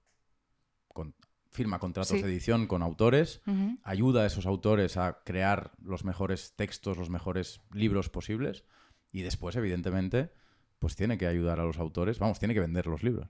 con- 0.93 1.13
firma 1.51 1.79
contratos 1.79 2.09
Sí. 2.15 2.21
de 2.21 2.29
edición 2.29 2.65
con 2.67 2.81
autores, 2.81 3.41
ayuda 3.83 4.21
a 4.21 4.25
esos 4.25 4.45
autores 4.45 4.95
a 4.95 5.19
crear 5.25 5.71
los 5.83 6.05
mejores 6.05 6.53
textos, 6.55 6.97
los 6.97 7.09
mejores 7.09 7.59
libros 7.73 8.09
posibles, 8.09 8.63
y 9.11 9.21
después, 9.21 9.55
evidentemente, 9.55 10.31
pues 10.79 10.95
tiene 10.95 11.17
que 11.17 11.27
ayudar 11.27 11.59
a 11.59 11.63
los 11.63 11.79
autores, 11.79 12.19
vamos, 12.19 12.39
tiene 12.39 12.53
que 12.53 12.59
vender 12.59 12.87
los 12.87 13.03
libros. 13.03 13.29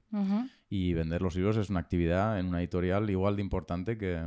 Y 0.69 0.93
vender 0.93 1.21
los 1.21 1.35
libros 1.35 1.57
es 1.57 1.69
una 1.69 1.79
actividad 1.79 2.39
en 2.39 2.47
una 2.47 2.59
editorial 2.59 3.09
igual 3.09 3.35
de 3.35 3.41
importante 3.41 3.97
que, 3.97 4.21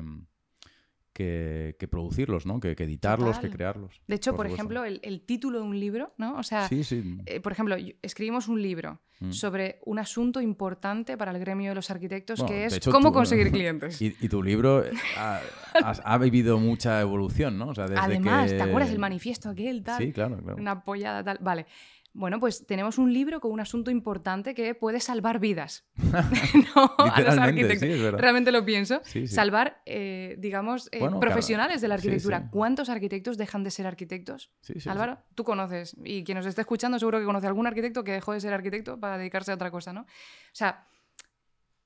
que, 1.20 1.76
que 1.78 1.86
producirlos, 1.88 2.46
¿no? 2.46 2.60
Que, 2.60 2.74
que 2.74 2.84
editarlos, 2.84 3.36
Total. 3.36 3.50
que 3.50 3.56
crearlos. 3.56 4.00
De 4.06 4.14
hecho, 4.16 4.34
por, 4.34 4.46
ejemplo, 4.46 4.84
el, 4.84 5.00
el 5.02 5.20
título 5.20 5.58
de 5.58 5.64
un 5.64 5.78
libro, 5.78 6.14
¿no? 6.16 6.36
O 6.38 6.42
sea, 6.42 6.66
Sí, 6.68 6.82
sí. 6.82 7.18
eh, 7.26 7.40
por 7.40 7.52
ejemplo, 7.52 7.76
escribimos 8.02 8.48
un 8.48 8.62
libro 8.62 9.00
Mm. 9.22 9.32
sobre 9.32 9.80
un 9.84 9.98
asunto 9.98 10.40
importante 10.40 11.18
para 11.18 11.30
el 11.30 11.38
gremio 11.38 11.68
de 11.72 11.74
los 11.74 11.90
arquitectos, 11.90 12.38
Bueno, 12.40 12.54
que 12.54 12.64
es 12.64 12.76
hecho, 12.78 12.90
cómo 12.90 13.08
tú- 13.10 13.16
conseguir 13.16 13.50
clientes. 13.52 14.00
Y, 14.00 14.16
y 14.18 14.28
tu 14.30 14.42
libro 14.42 14.82
eh, 14.82 14.92
ha, 15.14 16.16
vivido 16.16 16.58
mucha 16.58 17.02
evolución, 17.02 17.58
¿no? 17.58 17.68
O 17.68 17.74
sea, 17.74 17.84
desde 17.84 18.00
Además, 18.00 18.50
que- 18.50 18.56
¿te 18.56 18.62
acuerdas 18.62 18.88
del 18.88 18.98
manifiesto 18.98 19.50
aquel 19.50 19.82
tal? 19.82 19.98
Sí, 20.02 20.12
claro, 20.12 20.38
claro. 20.38 20.56
Una 20.58 20.82
pollada 20.82 21.22
tal. 21.22 21.36
Vale. 21.42 21.66
Bueno, 22.12 22.40
pues 22.40 22.66
tenemos 22.66 22.98
un 22.98 23.12
libro 23.12 23.40
con 23.40 23.52
un 23.52 23.60
asunto 23.60 23.90
importante 23.90 24.54
que 24.54 24.74
puede 24.74 25.00
salvar 25.00 25.38
vidas. 25.38 25.84
no, 26.74 26.94
a 26.98 27.20
los 27.20 27.38
arquitectos. 27.38 28.20
Realmente 28.20 28.50
lo 28.50 28.64
pienso. 28.64 29.00
Salvar, 29.26 29.80
eh, 29.86 30.36
digamos, 30.38 30.88
eh, 30.92 31.00
profesionales 31.20 31.80
de 31.80 31.88
la 31.88 31.94
arquitectura. 31.94 32.48
¿Cuántos 32.50 32.88
arquitectos 32.88 33.38
dejan 33.38 33.62
de 33.62 33.70
ser 33.70 33.86
arquitectos? 33.86 34.50
Álvaro, 34.86 35.18
tú 35.34 35.44
conoces. 35.44 35.96
Y 36.04 36.24
quien 36.24 36.36
nos 36.36 36.46
esté 36.46 36.62
escuchando 36.62 36.98
seguro 36.98 37.20
que 37.20 37.24
conoce 37.24 37.46
algún 37.46 37.66
arquitecto 37.66 38.02
que 38.02 38.12
dejó 38.12 38.32
de 38.32 38.40
ser 38.40 38.52
arquitecto 38.52 38.98
para 38.98 39.16
dedicarse 39.16 39.52
a 39.52 39.54
otra 39.54 39.70
cosa, 39.70 39.92
¿no? 39.92 40.02
O 40.02 40.06
sea, 40.52 40.86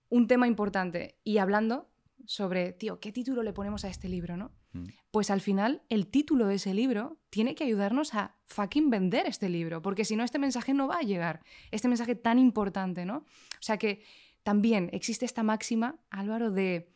un 0.08 0.26
tema 0.26 0.46
importante. 0.46 1.18
Y 1.22 1.38
hablando 1.38 1.90
sobre, 2.26 2.72
tío, 2.72 2.98
¿qué 2.98 3.12
título 3.12 3.42
le 3.42 3.52
ponemos 3.52 3.84
a 3.84 3.88
este 3.88 4.08
libro, 4.08 4.36
no? 4.36 4.52
Mm. 4.74 4.84
Pues 5.10 5.30
al 5.30 5.40
final 5.40 5.82
el 5.88 6.08
título 6.08 6.46
de 6.46 6.56
ese 6.56 6.74
libro 6.74 7.18
tiene 7.30 7.54
que 7.54 7.64
ayudarnos 7.64 8.14
a 8.14 8.36
fucking 8.46 8.90
vender 8.90 9.26
este 9.26 9.48
libro, 9.48 9.80
porque 9.80 10.04
si 10.04 10.16
no 10.16 10.24
este 10.24 10.38
mensaje 10.38 10.74
no 10.74 10.88
va 10.88 10.98
a 10.98 11.02
llegar, 11.02 11.40
este 11.70 11.88
mensaje 11.88 12.14
tan 12.14 12.38
importante, 12.38 13.06
¿no? 13.06 13.18
O 13.18 13.62
sea 13.62 13.78
que 13.78 14.02
también 14.42 14.90
existe 14.92 15.24
esta 15.24 15.42
máxima, 15.42 15.96
Álvaro, 16.10 16.50
de 16.50 16.92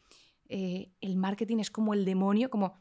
eh, 0.49 0.91
el 1.01 1.17
marketing 1.17 1.59
es 1.59 1.71
como 1.71 1.95
el 1.95 2.05
demonio, 2.05 2.51
como, 2.51 2.75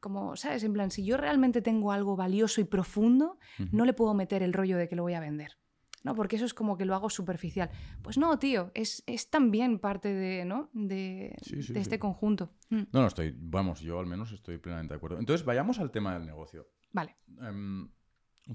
como, 0.00 0.36
¿sabes? 0.36 0.64
En 0.64 0.72
plan, 0.72 0.90
si 0.90 1.04
yo 1.04 1.16
realmente 1.16 1.60
tengo 1.60 1.92
algo 1.92 2.16
valioso 2.16 2.60
y 2.60 2.64
profundo, 2.64 3.38
no 3.72 3.84
le 3.84 3.92
puedo 3.92 4.14
meter 4.14 4.42
el 4.42 4.52
rollo 4.52 4.76
de 4.76 4.88
que 4.88 4.96
lo 4.96 5.02
voy 5.02 5.14
a 5.14 5.20
vender. 5.20 5.58
¿No? 6.04 6.14
Porque 6.14 6.36
eso 6.36 6.44
es 6.44 6.54
como 6.54 6.76
que 6.76 6.84
lo 6.84 6.94
hago 6.94 7.10
superficial. 7.10 7.70
Pues 8.02 8.16
no, 8.18 8.38
tío, 8.38 8.70
es, 8.74 9.02
también 9.30 9.80
parte 9.80 10.14
de, 10.14 10.44
¿no? 10.44 10.70
de, 10.72 11.34
este 11.74 11.98
conjunto. 11.98 12.50
Mm. 12.70 12.82
No, 12.92 13.00
no, 13.00 13.06
estoy, 13.08 13.34
vamos, 13.36 13.80
yo 13.80 13.98
al 13.98 14.06
menos 14.06 14.30
estoy 14.30 14.58
plenamente 14.58 14.94
de 14.94 14.98
acuerdo. 14.98 15.18
Entonces, 15.18 15.44
vayamos 15.44 15.80
al 15.80 15.90
tema 15.90 16.14
del 16.14 16.26
negocio. 16.26 16.68
Vale. 16.92 17.16
Em, 17.40 17.88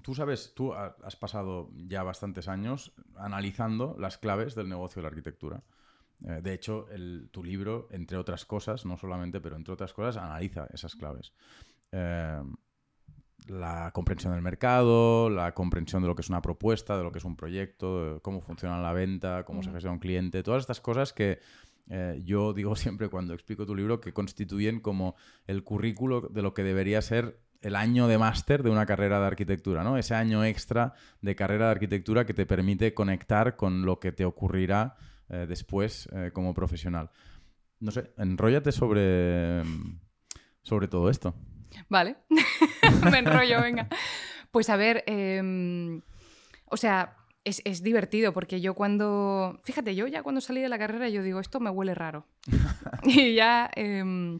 tú 0.01 0.15
sabes, 0.15 0.53
tú 0.55 0.73
has 0.73 1.15
pasado 1.15 1.71
ya 1.73 2.03
bastantes 2.03 2.47
años 2.47 2.93
analizando 3.17 3.97
las 3.99 4.17
claves 4.17 4.55
del 4.55 4.69
negocio 4.69 5.01
de 5.01 5.03
la 5.03 5.09
arquitectura. 5.09 5.63
Eh, 6.23 6.41
de 6.43 6.53
hecho, 6.53 6.85
tu 7.31 7.43
libro, 7.43 7.87
entre 7.91 8.17
otras 8.17 8.45
cosas, 8.45 8.85
no 8.85 8.97
solamente, 8.97 9.41
pero 9.41 9.55
entre 9.55 9.73
otras 9.73 9.93
cosas, 9.93 10.17
analiza 10.17 10.67
esas 10.71 10.95
claves. 10.95 11.33
Eh, 11.91 12.43
la 13.47 13.91
comprensión 13.93 14.33
del 14.33 14.41
mercado, 14.41 15.29
la 15.29 15.53
comprensión 15.53 16.01
de 16.01 16.07
lo 16.07 16.15
que 16.15 16.21
es 16.21 16.29
una 16.29 16.41
propuesta, 16.41 16.97
de 16.97 17.03
lo 17.03 17.11
que 17.11 17.19
es 17.19 17.25
un 17.25 17.35
proyecto, 17.35 18.19
cómo 18.21 18.41
funciona 18.41 18.81
la 18.81 18.93
venta, 18.93 19.43
cómo 19.43 19.63
se 19.63 19.71
gestiona 19.71 19.93
un 19.93 19.99
cliente, 19.99 20.43
todas 20.43 20.61
estas 20.61 20.81
cosas 20.81 21.13
que 21.13 21.39
eh, 21.89 22.21
yo 22.23 22.53
digo 22.55 22.75
siempre 22.75 23.09
cuando 23.09 23.33
explico 23.33 23.65
tu 23.65 23.75
libro 23.75 23.99
que 23.99 24.13
constituyen 24.13 24.79
como 24.79 25.15
el 25.47 25.63
currículo 25.63 26.21
de 26.21 26.41
lo 26.41 26.53
que 26.53 26.63
debería 26.63 27.01
ser 27.01 27.39
el 27.61 27.75
año 27.75 28.07
de 28.07 28.17
máster 28.17 28.63
de 28.63 28.69
una 28.69 28.85
carrera 28.85 29.19
de 29.19 29.27
arquitectura, 29.27 29.83
¿no? 29.83 29.97
Ese 29.97 30.15
año 30.15 30.45
extra 30.45 30.93
de 31.21 31.35
carrera 31.35 31.65
de 31.65 31.71
arquitectura 31.71 32.25
que 32.25 32.33
te 32.33 32.45
permite 32.45 32.93
conectar 32.93 33.57
con 33.57 33.85
lo 33.85 33.99
que 33.99 34.13
te 34.13 34.23
ocurrirá 34.23 34.95
eh, 35.27 35.45
después 35.47 36.07
eh, 36.13 36.31
como 36.33 36.53
profesional. 36.53 37.11
No 37.79 37.91
sé, 37.91 38.13
enróllate 38.17 38.71
sobre, 38.71 39.63
sobre 40.61 40.87
todo 40.87 41.09
esto. 41.09 41.35
Vale, 41.89 42.17
me 43.11 43.19
enrollo, 43.19 43.61
venga. 43.61 43.87
Pues 44.51 44.69
a 44.69 44.75
ver, 44.75 45.03
em, 45.07 46.01
o 46.65 46.77
sea, 46.77 47.15
es, 47.43 47.83
divertido 47.83 48.33
porque 48.33 48.61
yo 48.61 48.73
cuando, 48.73 49.59
fíjate, 49.63 49.95
yo 49.95 50.07
ya 50.07 50.23
cuando 50.23 50.41
salí 50.41 50.61
de 50.61 50.69
la 50.69 50.79
carrera 50.79 51.09
yo 51.09 51.23
digo, 51.23 51.39
esto 51.39 51.59
me 51.59 51.69
huele 51.69 51.95
raro. 51.95 52.25
y 53.03 53.35
ya... 53.35 53.69
Em, 53.75 54.39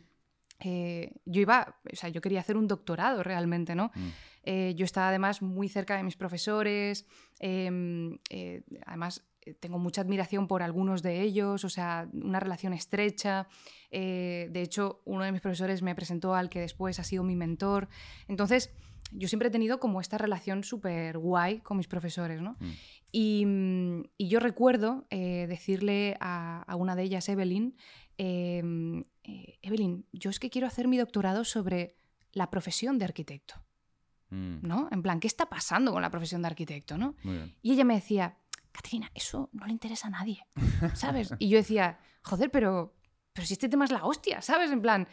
eh, 0.62 1.14
yo 1.26 1.42
iba, 1.42 1.80
o 1.92 1.96
sea, 1.96 2.10
yo 2.10 2.20
quería 2.20 2.42
hacer 2.42 2.58
un 2.58 2.68
doctorado 2.68 3.24
realmente, 3.24 3.76
¿no? 3.76 3.92
Mm. 3.96 4.10
Eh, 4.44 4.74
yo 4.76 4.86
estaba 4.86 5.10
además 5.10 5.42
muy 5.42 5.70
cerca 5.70 5.96
de 5.96 6.04
mis 6.04 6.18
profesores, 6.18 7.06
em, 7.40 8.18
eh, 8.30 8.64
además 8.86 9.24
tengo 9.60 9.80
mucha 9.80 10.02
admiración 10.02 10.48
por 10.48 10.64
algunos 10.64 11.02
de 11.02 11.22
ellos, 11.22 11.64
o 11.64 11.70
sea, 11.70 12.08
una 12.14 12.40
relación 12.40 12.74
estrecha. 12.74 13.48
de 13.92 14.62
hecho, 14.62 15.02
uno 15.06 15.24
de 15.24 15.32
mis 15.32 15.42
profesores 15.42 15.82
me 15.82 15.96
presentó 15.96 16.36
al 16.36 16.50
que 16.50 16.60
después 16.60 17.00
ha 17.00 17.04
sido 17.04 17.24
mi 17.24 17.36
mentor. 17.36 17.90
Entonces, 18.28 18.72
yo 19.12 19.28
siempre 19.28 19.48
he 19.48 19.52
tenido 19.52 19.80
como 19.80 20.02
esta 20.02 20.18
relación 20.18 20.64
súper 20.64 21.18
guay 21.18 21.60
con 21.60 21.78
mis 21.78 21.88
profesores, 21.88 22.42
¿no? 22.42 22.58
Mm. 22.60 22.72
Y, 23.12 24.28
yo 24.30 24.40
recuerdo 24.40 25.08
decirle 25.10 26.16
a, 26.20 26.62
a, 26.62 26.76
una 26.76 26.96
de 26.96 27.04
ellas, 27.04 27.28
Evelyn, 27.28 27.76
em, 28.18 29.04
eh, 29.30 29.60
Evelyn, 29.62 30.06
yo 30.12 30.30
es 30.30 30.40
que 30.40 30.50
quiero 30.50 30.68
hacer 30.68 30.88
mi 30.88 30.98
doctorado 30.98 31.44
sobre 31.44 31.96
la 32.34 32.50
profesión 32.50 32.98
de 32.98 33.06
arquitecto. 33.06 33.56
Mm. 34.30 34.60
¿No? 34.62 34.88
En 34.92 35.02
plan, 35.02 35.20
¿qué 35.20 35.28
está 35.28 35.48
pasando 35.48 35.92
con 35.92 36.02
la 36.02 36.12
profesión 36.12 36.42
de 36.42 36.48
arquitecto? 36.48 36.98
¿no? 36.98 37.16
Y 37.62 37.74
ella 37.74 37.84
me 37.84 37.96
decía, 37.96 38.38
Catrina, 38.80 39.12
eso 39.14 39.50
no 39.52 39.66
le 39.66 39.74
interesa 39.74 40.08
a 40.08 40.12
nadie, 40.12 40.46
¿sabes? 40.96 41.34
Y 41.38 41.50
yo 41.50 41.58
decía, 41.58 42.00
joder, 42.24 42.50
pero, 42.50 42.96
pero 43.34 43.46
si 43.46 43.54
este 43.54 43.68
tema 43.68 43.84
es 43.84 43.92
la 43.92 44.06
hostia, 44.06 44.42
¿sabes? 44.42 44.72
En 44.72 44.82
plan, 44.82 45.06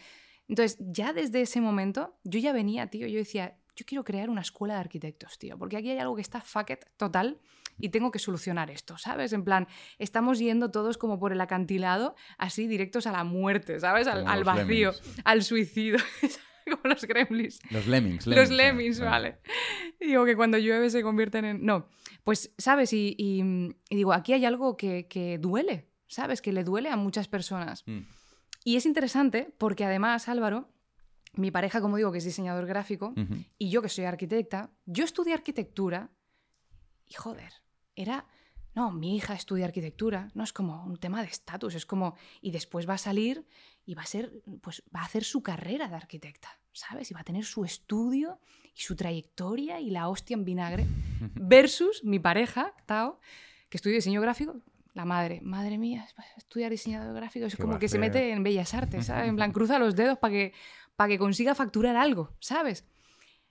entonces 0.47 0.79
ya 0.81 1.13
desde 1.13 1.41
ese 1.41 1.61
momento 1.61 2.17
yo 2.23 2.39
ya 2.39 2.53
venía, 2.53 2.87
tío, 2.87 3.09
yo 3.09 3.19
decía, 3.19 3.59
yo 3.75 3.85
quiero 3.85 4.05
crear 4.05 4.31
una 4.31 4.43
escuela 4.43 4.75
de 4.75 4.81
arquitectos, 4.81 5.37
tío, 5.37 5.59
porque 5.59 5.77
aquí 5.77 5.91
hay 5.91 5.99
algo 5.99 6.15
que 6.15 6.23
está 6.23 6.41
fuck 6.41 6.71
it 6.71 6.85
total 6.97 7.41
y 7.77 7.89
tengo 7.89 8.13
que 8.13 8.21
solucionar 8.21 8.71
esto, 8.71 8.97
¿sabes? 8.99 9.33
En 9.33 9.43
plan, 9.43 9.67
estamos 9.99 10.39
yendo 10.39 10.71
todos 10.71 10.97
como 10.97 11.19
por 11.19 11.33
el 11.33 11.41
acantilado, 11.41 12.15
así 12.39 12.69
directos 12.69 13.09
a 13.09 13.13
la 13.13 13.25
muerte, 13.25 13.81
¿sabes? 13.81 14.07
Al, 14.07 14.45
vacío, 14.45 14.93
al 15.25 15.43
suicidio. 15.43 15.99
como 16.71 16.83
los 16.85 17.05
gremlins. 17.05 17.61
Los 17.71 17.87
lemmings. 17.87 18.27
los 18.27 18.51
lemmings, 18.51 19.01
vale. 19.01 19.39
Digo 20.01 20.25
que 20.25 20.37
cuando 20.37 20.59
llueve 20.59 20.91
se 20.91 21.03
convierten 21.03 21.45
en... 21.45 21.65
No, 21.65 21.89
pues, 22.25 22.53
¿sabes? 22.59 22.93
Y, 22.93 23.75
digo, 23.91 24.13
aquí 24.13 24.33
hay 24.33 24.45
algo 24.45 24.77
que, 24.77 25.39
duele, 25.41 25.89
¿sabes? 26.09 26.43
Que 26.43 26.53
le 26.53 26.65
duele 26.65 26.91
a 26.91 26.97
muchas 26.97 27.29
personas. 27.29 27.85
Mm. 27.87 28.01
Y 28.65 28.77
es 28.77 28.87
interesante 28.87 29.55
porque 29.59 29.85
además, 29.85 30.29
Álvaro, 30.29 30.69
mi 31.35 31.51
pareja, 31.51 31.81
como 31.81 31.97
digo, 31.97 32.11
que 32.11 32.19
es 32.19 32.25
diseñador 32.25 32.67
gráfico, 32.67 33.15
y 33.59 33.71
yo 33.71 33.81
que 33.81 33.89
soy 33.89 34.05
arquitecta, 34.07 34.71
yo 34.87 35.05
estudié 35.05 35.35
arquitectura 35.35 36.11
y 37.07 37.15
joder, 37.15 37.53
era, 37.95 38.27
no, 38.77 38.93
mi 38.93 39.17
hija 39.17 39.33
estudia 39.33 39.65
arquitectura, 39.65 40.31
no 40.35 40.45
es 40.45 40.53
como 40.53 40.85
un 40.85 40.99
tema 40.99 41.23
de 41.23 41.29
estatus, 41.29 41.75
es 41.75 41.87
como, 41.87 42.15
y 42.43 42.51
después 42.51 42.87
va 42.87 42.95
a 42.95 42.99
salir 42.99 43.47
y 43.87 43.95
va 43.95 44.03
a 44.03 44.07
ser, 44.07 44.43
pues 44.61 44.83
va 44.95 45.01
a 45.01 45.05
hacer 45.05 45.25
su 45.25 45.43
carrera 45.43 45.89
de 45.89 45.95
arquitecta, 45.95 46.51
¿sabes? 46.73 47.11
Y 47.11 47.15
va 47.15 47.21
a 47.21 47.25
tener 47.25 47.47
su 47.47 47.65
estudio 47.65 48.39
y 48.75 48.83
su 48.83 48.95
trayectoria 48.95 49.81
y 49.81 49.89
la 49.89 50.09
hostia 50.09 50.35
en 50.35 50.45
vinagre, 50.45 50.85
versus 51.35 52.05
mi 52.05 52.19
pareja, 52.19 52.75
Tao, 52.85 53.19
que 53.71 53.79
estudia 53.79 53.97
diseño 53.97 54.21
gráfico, 54.21 54.61
la 54.93 55.07
madre, 55.07 55.41
madre 55.41 55.79
mía, 55.79 56.07
estudiar 56.37 56.71
diseño 56.71 57.15
gráfico, 57.15 57.47
es 57.47 57.57
como 57.57 57.79
que 57.79 57.89
se 57.89 57.99
mete 57.99 58.31
en 58.31 58.43
bellas 58.43 58.75
artes, 58.75 59.07
¿sabes? 59.07 59.31
En 59.31 59.37
plan, 59.37 59.53
cruza 59.53 59.79
los 59.79 59.97
dedos 59.97 60.19
para 60.19 60.33
que, 60.33 60.53
para 60.97 61.09
que 61.09 61.19
consiga 61.19 61.55
facturar 61.55 61.97
algo, 61.97 62.35
¿sabes? 62.41 62.85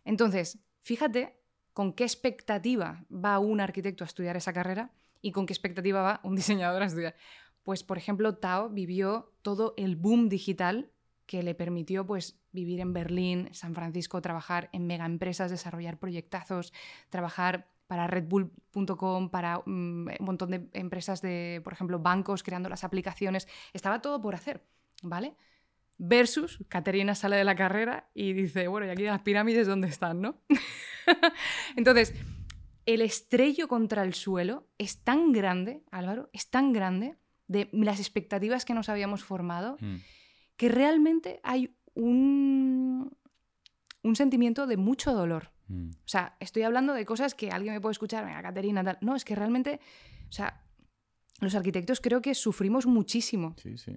Entonces, 0.04 0.60
fíjate 0.84 1.36
con 1.74 1.94
qué 1.94 2.04
expectativa 2.04 3.04
va 3.12 3.40
un 3.40 3.60
arquitecto 3.60 4.04
a 4.04 4.08
estudiar 4.08 4.38
esa 4.38 4.54
carrera 4.54 4.92
y 5.26 5.32
con 5.32 5.48
qué 5.48 5.54
expectativa 5.54 6.04
va 6.04 6.20
un 6.24 6.36
diseñador 6.36 6.84
a 6.84 6.86
estudiar. 6.86 7.16
Pues, 7.64 7.84
por 7.84 7.98
ejemplo, 7.98 8.36
Tao 8.36 8.70
vivió 8.70 9.34
todo 9.42 9.74
el 9.76 9.96
boom 9.96 10.30
digital 10.30 10.92
que 11.26 11.42
le 11.42 11.56
permitió 11.56 12.06
pues, 12.06 12.40
vivir 12.52 12.80
en 12.80 12.94
Berlín, 12.94 13.50
San 13.52 13.74
Francisco, 13.74 14.22
trabajar 14.22 14.70
en 14.72 14.86
mega 14.86 15.08
empresas, 15.08 15.50
desarrollar 15.50 15.98
proyectazos, 15.98 16.74
trabajar 17.10 17.68
para 17.88 18.06
redbull.com, 18.06 19.32
para 19.32 19.58
mm, 19.58 19.64
un 19.66 20.26
montón 20.26 20.52
de 20.52 20.70
empresas 20.74 21.24
de, 21.24 21.60
por 21.64 21.74
ejemplo, 21.74 21.98
bancos 21.98 22.44
creando 22.44 22.70
las 22.70 22.84
aplicaciones. 22.84 23.48
Estaba 23.74 24.04
todo 24.04 24.22
por 24.22 24.36
hacer, 24.36 24.64
¿vale? 25.02 25.34
Versus, 25.98 26.64
Caterina 26.70 27.16
sale 27.16 27.36
de 27.36 27.46
la 27.46 27.56
carrera 27.56 28.12
y 28.14 28.34
dice, 28.34 28.68
bueno, 28.68 28.86
y 28.86 28.92
aquí 28.92 29.04
las 29.04 29.22
pirámides, 29.22 29.66
¿dónde 29.66 29.88
están, 29.88 30.22
no? 30.22 30.38
Entonces, 31.76 32.14
el 32.86 33.02
estrello 33.02 33.68
contra 33.68 34.04
el 34.04 34.14
suelo 34.14 34.68
es 34.78 35.04
tan 35.04 35.32
grande, 35.32 35.84
Álvaro, 35.92 36.30
es 36.34 36.50
tan 36.50 36.74
grande 36.74 37.18
de 37.48 37.70
las 37.74 38.00
expectativas 38.00 38.66
que 38.66 38.74
nos 38.74 38.90
habíamos 38.90 39.24
formado, 39.24 39.78
mm. 39.80 39.96
que 40.58 40.70
realmente 40.70 41.40
hay 41.44 41.76
un, 41.94 43.16
un 44.04 44.16
sentimiento 44.16 44.68
de 44.68 44.78
mucho 44.78 45.14
dolor. 45.14 45.52
Mm. 45.68 45.90
O 45.92 46.08
sea, 46.08 46.36
estoy 46.40 46.64
hablando 46.64 46.94
de 46.94 47.06
cosas 47.06 47.34
que 47.34 47.52
alguien 47.52 47.74
me 47.74 47.82
puede 47.82 47.94
escuchar, 47.94 48.26
venga, 48.26 48.42
Caterina, 48.42 48.84
tal. 48.84 48.98
No, 49.02 49.16
es 49.16 49.26
que 49.26 49.36
realmente, 49.36 49.80
o 50.30 50.32
sea, 50.32 50.65
los 51.42 51.54
arquitectos 51.56 52.00
creo 52.00 52.22
que 52.22 52.34
sufrimos 52.34 52.86
muchísimo 52.86 53.56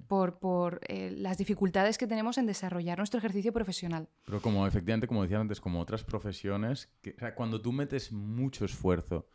por, 0.09 0.81
eh, 0.89 1.15
las 1.17 1.39
dificultades 1.39 1.97
que 1.97 2.07
tenemos 2.07 2.37
en 2.39 2.47
desarrollar 2.47 2.99
nuestro 2.99 3.19
ejercicio 3.19 3.53
profesional. 3.53 4.09
Pero 4.25 4.43
como 4.43 4.67
efectivamente, 4.67 5.07
como 5.07 5.23
decía 5.23 5.39
antes, 5.39 5.61
como 5.61 5.81
otras 5.81 6.03
profesiones, 6.03 6.89
cuando 7.37 7.61
tú 7.61 7.73
metes 7.73 8.13
mucho 8.13 8.65
esfuerzo, 8.65 9.29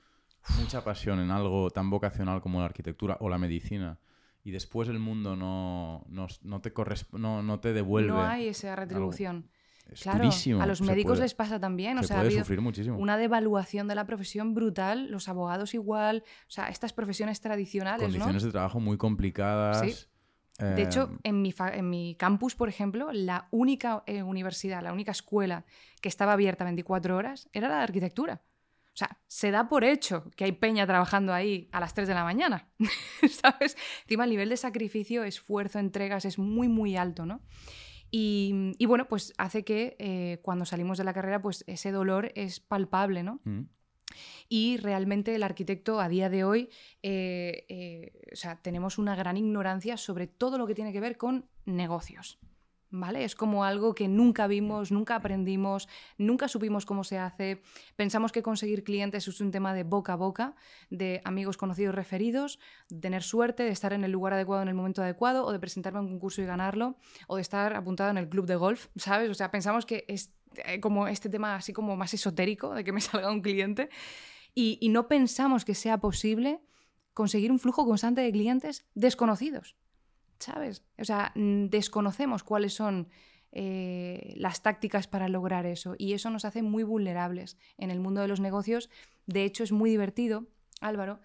mucha 0.60 0.84
pasión 0.84 1.20
en 1.20 1.32
algo 1.32 1.70
tan 1.70 1.90
vocacional 1.90 2.42
como 2.42 2.60
la 2.60 2.66
arquitectura 2.66 3.18
o 3.22 3.30
la 3.30 3.38
medicina, 3.38 4.00
y 4.44 4.52
después 4.52 4.90
el 4.90 5.00
mundo 5.00 5.38
no, 5.38 6.06
no, 6.10 6.62
te, 6.62 6.74
no, 7.14 7.42
no 7.42 7.60
te 7.62 7.72
devuelve... 7.72 8.10
No 8.10 8.22
hay 8.22 8.50
esa 8.50 8.76
retribución. 8.76 9.50
Es 9.92 10.02
Claro, 10.04 10.20
durísimo. 10.20 10.62
a 10.62 10.66
los 10.66 10.80
se 10.80 10.84
médicos 10.86 11.12
puede- 11.14 11.22
les 11.24 11.34
pasa 11.36 11.60
también. 11.60 11.98
O 11.98 12.02
se 12.02 12.08
sea, 12.10 12.18
puede 12.18 12.32
sufrir 12.32 12.62
muchísimo. 12.62 12.98
una 12.98 13.18
devaluación 13.18 13.88
de 13.88 13.96
la 13.96 14.06
profesión 14.06 14.54
brutal, 14.54 15.10
los 15.12 15.28
abogados 15.30 15.74
igual, 15.74 16.24
o 16.48 16.52
sea, 16.52 16.68
estas 16.70 16.94
profesiones 16.94 17.42
tradicionales, 17.42 18.08
¿no? 18.08 18.14
Condiciones 18.14 18.44
de 18.44 18.52
trabajo 18.52 18.80
muy 18.80 18.98
complicadas. 18.98 19.80
Sí. 19.82 20.06
De 20.60 20.84
hecho, 20.84 21.12
en 21.24 21.42
mi, 21.42 21.52
fa- 21.52 21.76
en 21.76 21.90
mi 21.90 22.16
campus, 22.16 22.56
por 22.56 22.70
ejemplo, 22.70 23.12
la 23.12 23.48
única 23.52 24.04
eh, 24.06 24.22
universidad, 24.22 24.84
la 24.84 24.94
única 24.94 25.12
escuela 25.12 25.66
que 26.00 26.08
estaba 26.10 26.34
abierta 26.34 26.64
24 26.64 27.18
horas 27.18 27.50
era 27.54 27.68
la 27.68 27.78
de 27.78 27.84
arquitectura. 27.84 28.42
O 28.86 28.96
sea, 28.96 29.18
se 29.26 29.50
da 29.50 29.68
por 29.68 29.84
hecho 29.84 30.30
que 30.36 30.44
hay 30.44 30.52
peña 30.52 30.86
trabajando 30.86 31.34
ahí 31.34 31.68
a 31.72 31.80
las 31.80 31.96
3 31.96 32.08
de 32.08 32.14
la 32.14 32.24
mañana, 32.24 32.68
¿sabes? 33.42 33.76
Encima 34.04 34.26
el 34.26 34.30
nivel 34.30 34.50
de 34.50 34.58
sacrificio, 34.58 35.24
esfuerzo, 35.24 35.80
entregas 35.80 36.24
es 36.26 36.38
muy, 36.38 36.68
muy 36.68 36.96
alto, 36.98 37.26
¿no? 37.26 37.42
Y, 38.16 38.74
y 38.78 38.86
bueno, 38.86 39.08
pues 39.08 39.34
hace 39.40 39.64
que 39.64 39.96
eh, 39.98 40.38
cuando 40.44 40.66
salimos 40.66 41.00
de 41.00 41.04
la 41.04 41.16
carrera, 41.16 41.42
pues 41.42 41.64
ese 41.66 41.92
dolor 41.92 42.32
es 42.36 42.60
palpable, 42.60 43.24
¿no? 43.24 43.40
mm, 43.44 43.62
Y 44.50 44.78
realmente 44.78 45.34
el 45.34 45.42
arquitecto 45.42 46.00
a 46.00 46.10
día 46.10 46.30
de 46.30 46.44
hoy, 46.44 46.70
eh, 47.02 47.66
eh, 47.70 48.12
o 48.32 48.36
sea, 48.36 48.62
tenemos 48.62 49.00
una 49.00 49.16
gran 49.16 49.36
ignorancia 49.36 49.98
sobre 49.98 50.28
todo 50.28 50.60
lo 50.60 50.68
que 50.68 50.76
tiene 50.76 50.94
que 50.94 51.00
ver 51.00 51.18
con 51.18 51.50
negocios. 51.66 52.38
¿Vale? 52.96 53.24
Es 53.24 53.36
como 53.36 53.64
algo 53.64 53.96
que 53.96 54.08
nunca 54.08 54.46
vimos, 54.46 54.92
nunca 54.92 55.16
aprendimos, 55.16 55.90
nunca 56.20 56.48
supimos 56.48 56.86
cómo 56.86 57.04
se 57.04 57.18
hace. 57.18 57.64
Pensamos 57.96 58.32
que 58.32 58.44
conseguir 58.44 58.84
clientes 58.84 59.28
es 59.28 59.42
un 59.42 59.50
tema 59.50 59.74
de 59.74 59.82
boca 59.82 60.14
a 60.14 60.16
boca, 60.16 60.54
de 60.92 61.20
amigos 61.26 61.58
conocidos 61.58 61.96
referidos, 61.96 62.60
de 62.90 63.00
tener 63.00 63.24
suerte, 63.24 63.64
de 63.64 63.72
estar 63.72 63.94
en 63.94 64.04
el 64.04 64.12
lugar 64.12 64.34
adecuado 64.34 64.62
en 64.62 64.68
el 64.68 64.76
momento 64.76 65.02
adecuado, 65.02 65.44
o 65.44 65.52
de 65.52 65.58
presentarme 65.58 65.98
a 65.98 66.02
un 66.04 66.10
concurso 66.10 66.44
y 66.44 66.46
ganarlo, 66.46 66.96
o 67.26 67.38
de 67.38 67.42
estar 67.42 67.76
apuntado 67.76 68.12
en 68.12 68.20
el 68.20 68.30
club 68.30 68.46
de 68.46 68.58
golf, 68.58 68.90
¿sabes? 68.96 69.32
O 69.32 69.34
sea, 69.34 69.50
pensamos 69.50 69.88
que 69.88 70.06
es 70.08 70.32
eh, 70.64 70.80
como 70.80 71.08
este 71.08 71.30
tema 71.30 71.56
así 71.56 71.74
como 71.74 71.96
más 71.96 72.14
esotérico, 72.14 72.76
de 72.76 72.84
que 72.84 72.92
me 72.92 73.02
salga 73.02 73.32
un 73.32 73.42
cliente, 73.42 73.90
y, 74.54 74.78
y 74.82 74.90
no 74.90 75.08
pensamos 75.08 75.66
que 75.66 75.74
sea 75.74 75.98
posible 75.98 76.62
conseguir 77.16 77.52
un 77.52 77.58
flujo 77.58 77.88
constante 77.88 78.22
de 78.22 78.32
clientes 78.32 78.86
desconocidos, 78.94 79.78
¿sabes? 80.44 80.84
O 81.00 81.06
sea, 81.06 81.32
mm, 81.36 81.68
desconocemos 81.68 82.44
cuáles 82.44 82.74
son 82.74 83.08
eh, 83.52 84.34
las 84.38 84.62
tácticas 84.62 85.08
para 85.08 85.30
lograr 85.30 85.66
eso 85.66 85.96
y 85.98 86.14
eso 86.14 86.30
nos 86.30 86.46
hace 86.46 86.62
muy 86.62 86.84
vulnerables 86.84 87.58
en 87.78 87.92
el 87.92 88.00
mundo 88.00 88.22
de 88.22 88.28
los 88.28 88.40
negocios. 88.40 88.90
De 89.26 89.44
hecho, 89.44 89.64
es 89.64 89.72
muy 89.72 89.90
divertido, 89.90 90.48
Álvaro, 90.82 91.20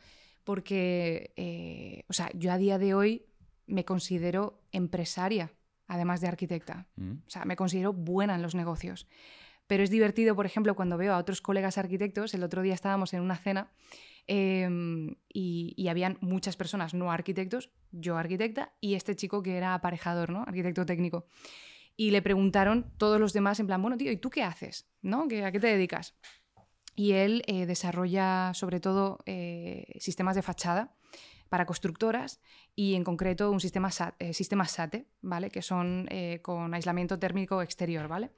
porque, 0.44 1.32
eh, 1.36 2.04
o 2.08 2.12
sea, 2.12 2.30
yo 2.34 2.52
a 2.52 2.58
día 2.58 2.78
de 2.78 2.94
hoy 2.94 3.26
me 3.66 3.84
considero 3.84 4.62
empresaria, 4.72 5.52
además 5.86 6.20
de 6.20 6.28
arquitecta. 6.28 6.86
mm. 6.96 7.12
O 7.26 7.30
sea, 7.30 7.44
me 7.44 7.56
considero 7.56 7.92
buena 7.92 8.34
en 8.34 8.42
los 8.42 8.54
negocios. 8.54 9.06
Pero 9.66 9.82
es 9.82 9.90
divertido, 9.90 10.34
por 10.34 10.46
ejemplo, 10.46 10.74
cuando 10.74 10.96
veo 10.96 11.12
a 11.12 11.18
otros 11.18 11.42
colegas 11.42 11.76
arquitectos. 11.76 12.32
El 12.32 12.42
otro 12.42 12.62
día 12.62 12.72
estábamos 12.72 13.12
en 13.12 13.20
una 13.20 13.36
cena 13.36 13.70
eh, 14.28 14.68
y, 15.32 15.74
y 15.76 15.88
habían 15.88 16.18
muchas 16.20 16.56
personas 16.56 16.94
no 16.94 17.10
arquitectos, 17.10 17.70
yo 17.90 18.16
arquitecta 18.16 18.72
y 18.80 18.94
este 18.94 19.16
chico 19.16 19.42
que 19.42 19.56
era 19.56 19.74
aparejador, 19.74 20.30
¿no? 20.30 20.42
Arquitecto 20.42 20.86
técnico. 20.86 21.26
Y 21.96 22.12
le 22.12 22.22
preguntaron 22.22 22.92
todos 22.98 23.18
los 23.18 23.32
demás 23.32 23.58
en 23.58 23.66
plan, 23.66 23.82
bueno, 23.82 23.96
tío, 23.96 24.12
¿y 24.12 24.16
tú 24.18 24.30
qué 24.30 24.44
haces? 24.44 24.88
¿No? 25.02 25.26
¿Qué- 25.26 25.44
¿A 25.44 25.50
qué 25.50 25.58
te 25.58 25.66
dedicas? 25.66 26.14
Y 26.94 27.12
él 27.12 27.42
eh, 27.46 27.66
desarrolla 27.66 28.52
sobre 28.54 28.78
todo 28.80 29.18
eh, 29.26 29.96
sistemas 29.98 30.36
de 30.36 30.42
fachada 30.42 30.94
para 31.48 31.64
constructoras 31.66 32.40
y 32.76 32.94
en 32.94 33.04
concreto 33.04 33.50
un 33.50 33.60
sistema, 33.60 33.90
SAT, 33.90 34.14
eh, 34.18 34.34
sistema 34.34 34.66
SATE, 34.66 35.06
¿vale? 35.22 35.50
Que 35.50 35.62
son 35.62 36.08
con 36.42 36.74
aislamiento 36.74 37.18
térmico 37.18 37.62
exterior, 37.62 38.06
¿vale? 38.06 38.30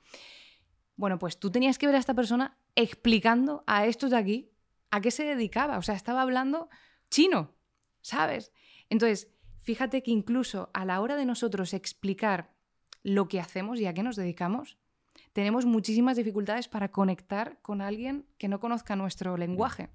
Bueno, 0.96 1.18
pues 1.18 1.38
tú 1.40 1.50
tenías 1.50 1.78
que 1.78 1.86
ver 1.86 1.96
a 1.96 1.98
esta 1.98 2.14
persona 2.14 2.58
explicando 2.76 3.64
a 3.66 3.86
estos 3.86 4.10
de 4.10 4.16
aquí 4.18 4.49
a 4.90 5.00
qué 5.00 5.10
se 5.10 5.24
dedicaba. 5.24 5.78
O 5.78 5.82
sea, 5.82 5.94
estaba 5.94 6.22
hablando 6.22 6.68
chino, 7.10 7.54
¿sabes? 8.00 8.52
Entonces, 8.88 9.28
fíjate 9.62 10.02
que 10.02 10.10
incluso 10.10 10.70
a 10.74 10.84
la 10.84 11.00
hora 11.00 11.16
de 11.16 11.26
nosotros 11.26 11.74
explicar 11.74 12.54
lo 13.02 13.28
que 13.28 13.40
hacemos 13.40 13.80
y 13.80 13.86
a 13.86 13.94
qué 13.94 14.02
nos 14.02 14.16
dedicamos, 14.16 14.78
tenemos 15.32 15.64
muchísimas 15.64 16.16
dificultades 16.16 16.68
para 16.68 16.90
conectar 16.90 17.60
con 17.62 17.80
alguien 17.80 18.26
que 18.38 18.48
no 18.48 18.60
conozca 18.60 18.96
nuestro 18.96 19.36
lenguaje. 19.36 19.90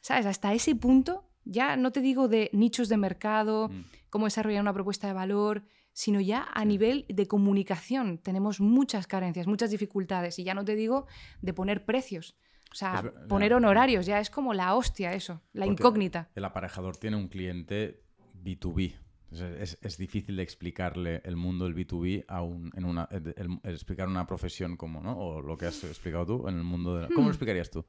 ¿Sabes? 0.00 0.26
Hasta 0.26 0.52
ese 0.52 0.74
punto, 0.74 1.28
ya 1.44 1.76
no 1.76 1.92
te 1.92 2.00
digo 2.00 2.28
de 2.28 2.50
nichos 2.52 2.88
de 2.88 2.96
mercado, 2.96 3.68
Mm. 3.68 3.84
cómo 4.10 4.26
desarrollar 4.26 4.60
una 4.62 4.72
propuesta 4.72 5.06
de 5.06 5.12
valor, 5.12 5.64
sino 5.92 6.20
ya 6.20 6.48
a 6.52 6.64
nivel 6.64 7.04
de 7.08 7.26
comunicación 7.28 8.18
tenemos 8.18 8.60
muchas 8.60 9.06
carencias, 9.06 9.46
muchas 9.46 9.70
dificultades. 9.70 10.38
Y 10.38 10.44
ya 10.44 10.54
no 10.54 10.64
te 10.64 10.74
digo 10.74 11.06
de 11.40 11.52
poner 11.54 11.84
precios. 11.84 12.36
O 12.72 12.74
sea, 12.74 13.02
poner 13.28 13.50
ya. 13.50 13.56
honorarios, 13.58 14.06
ya 14.06 14.18
es 14.18 14.30
como 14.30 14.54
la 14.54 14.74
hostia 14.74 15.12
eso, 15.12 15.40
la 15.52 15.66
incógnita. 15.66 16.30
El 16.34 16.44
aparejador 16.44 16.96
tiene 16.96 17.16
un 17.16 17.28
cliente 17.28 18.02
B2B. 18.42 18.94
Es, 19.30 19.40
es- 19.40 19.78
es 19.80 19.96
difícil 19.98 20.36
de 20.36 20.42
explicarle 20.42 21.20
el 21.24 21.36
mundo 21.36 21.64
del 21.64 21.74
B2B 21.74 22.24
a 22.28 22.42
un, 22.42 22.70
en 22.74 22.84
una, 22.84 23.08
el- 23.10 23.34
el- 23.36 23.58
el 23.62 23.74
explicar 23.74 24.08
una 24.08 24.26
profesión 24.26 24.76
como, 24.76 25.00
¿no? 25.00 25.16
O 25.18 25.40
lo 25.42 25.56
que 25.56 25.66
has 25.66 25.84
explicado 25.84 26.26
tú 26.26 26.48
en 26.48 26.56
el 26.56 26.64
mundo 26.64 26.96
de... 26.98 27.08
¿Cómo 27.14 27.26
lo 27.28 27.30
explicarías 27.32 27.70
tú? 27.70 27.80
Hmm. 27.80 27.84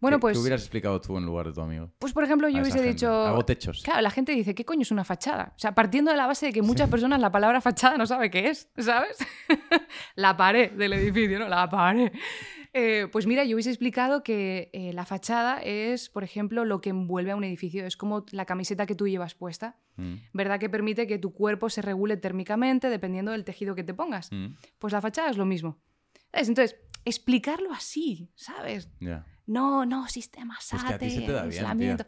Bueno, 0.00 0.18
¿Qué- 0.18 0.20
pues, 0.20 0.36
¿Qué 0.36 0.40
hubieras 0.42 0.60
explicado 0.62 1.00
tú 1.00 1.16
en 1.18 1.26
lugar 1.26 1.46
de 1.48 1.52
tu 1.52 1.60
amigo? 1.60 1.90
pues 1.98 2.12
por 2.12 2.22
ejemplo, 2.22 2.46
a 2.46 2.50
yo 2.50 2.60
hubiese 2.60 2.78
gente? 2.78 2.88
dicho... 2.92 3.10
Hago 3.12 3.44
techos. 3.44 3.82
Claro, 3.82 4.00
la 4.00 4.10
gente 4.10 4.30
dice, 4.32 4.54
¿qué 4.54 4.64
coño 4.64 4.82
es 4.82 4.92
una 4.92 5.02
fachada? 5.04 5.52
O 5.56 5.58
sea, 5.58 5.74
partiendo 5.74 6.12
de 6.12 6.16
la 6.16 6.26
base 6.28 6.46
de 6.46 6.52
que 6.52 6.62
muchas 6.62 6.88
personas 6.88 7.20
la 7.20 7.32
palabra 7.32 7.60
fachada 7.60 7.96
no 7.98 8.06
sabe 8.06 8.30
qué 8.30 8.48
es, 8.48 8.68
¿sabes? 8.78 9.16
la 10.14 10.36
pared 10.36 10.70
del 10.72 10.92
edificio, 10.92 11.38
¿no? 11.40 11.48
La 11.48 11.68
pared. 11.68 12.12
Eh, 12.74 13.06
pues 13.10 13.26
mira, 13.26 13.44
yo 13.44 13.54
hubiese 13.56 13.70
explicado 13.70 14.22
que 14.22 14.70
eh, 14.72 14.92
la 14.92 15.04
fachada 15.06 15.58
es, 15.62 16.08
por 16.08 16.22
ejemplo, 16.24 16.64
lo 16.64 16.80
que 16.80 16.90
envuelve 16.90 17.30
a 17.30 17.36
un 17.36 17.44
edificio. 17.44 17.84
Es 17.86 17.96
como 17.96 18.24
la 18.30 18.44
camiseta 18.44 18.86
que 18.86 18.94
tú 18.94 19.06
llevas 19.08 19.34
puesta, 19.34 19.76
Mm, 19.96 20.14
¿verdad? 20.32 20.60
Que 20.60 20.68
permite 20.70 21.06
que 21.08 21.18
tu 21.18 21.32
cuerpo 21.32 21.68
se 21.70 21.82
regule 21.82 22.16
térmicamente 22.16 22.88
dependiendo 22.88 23.32
del 23.32 23.44
tejido 23.44 23.74
que 23.74 23.82
te 23.82 23.94
pongas. 23.94 24.30
mm, 24.30 24.54
Pues 24.78 24.92
la 24.92 25.00
fachada 25.00 25.28
es 25.30 25.36
lo 25.36 25.44
mismo. 25.44 25.78
¿Sabes? 26.30 26.48
Entonces, 26.48 26.76
explicarlo 27.04 27.72
así, 27.72 28.30
¿sabes? 28.36 28.88
No, 29.46 29.86
no, 29.86 30.06
sistema 30.08 30.54
Pues 30.56 30.82
SATE, 30.82 31.08
tía. 31.08 31.42
aislamiento. 31.42 32.04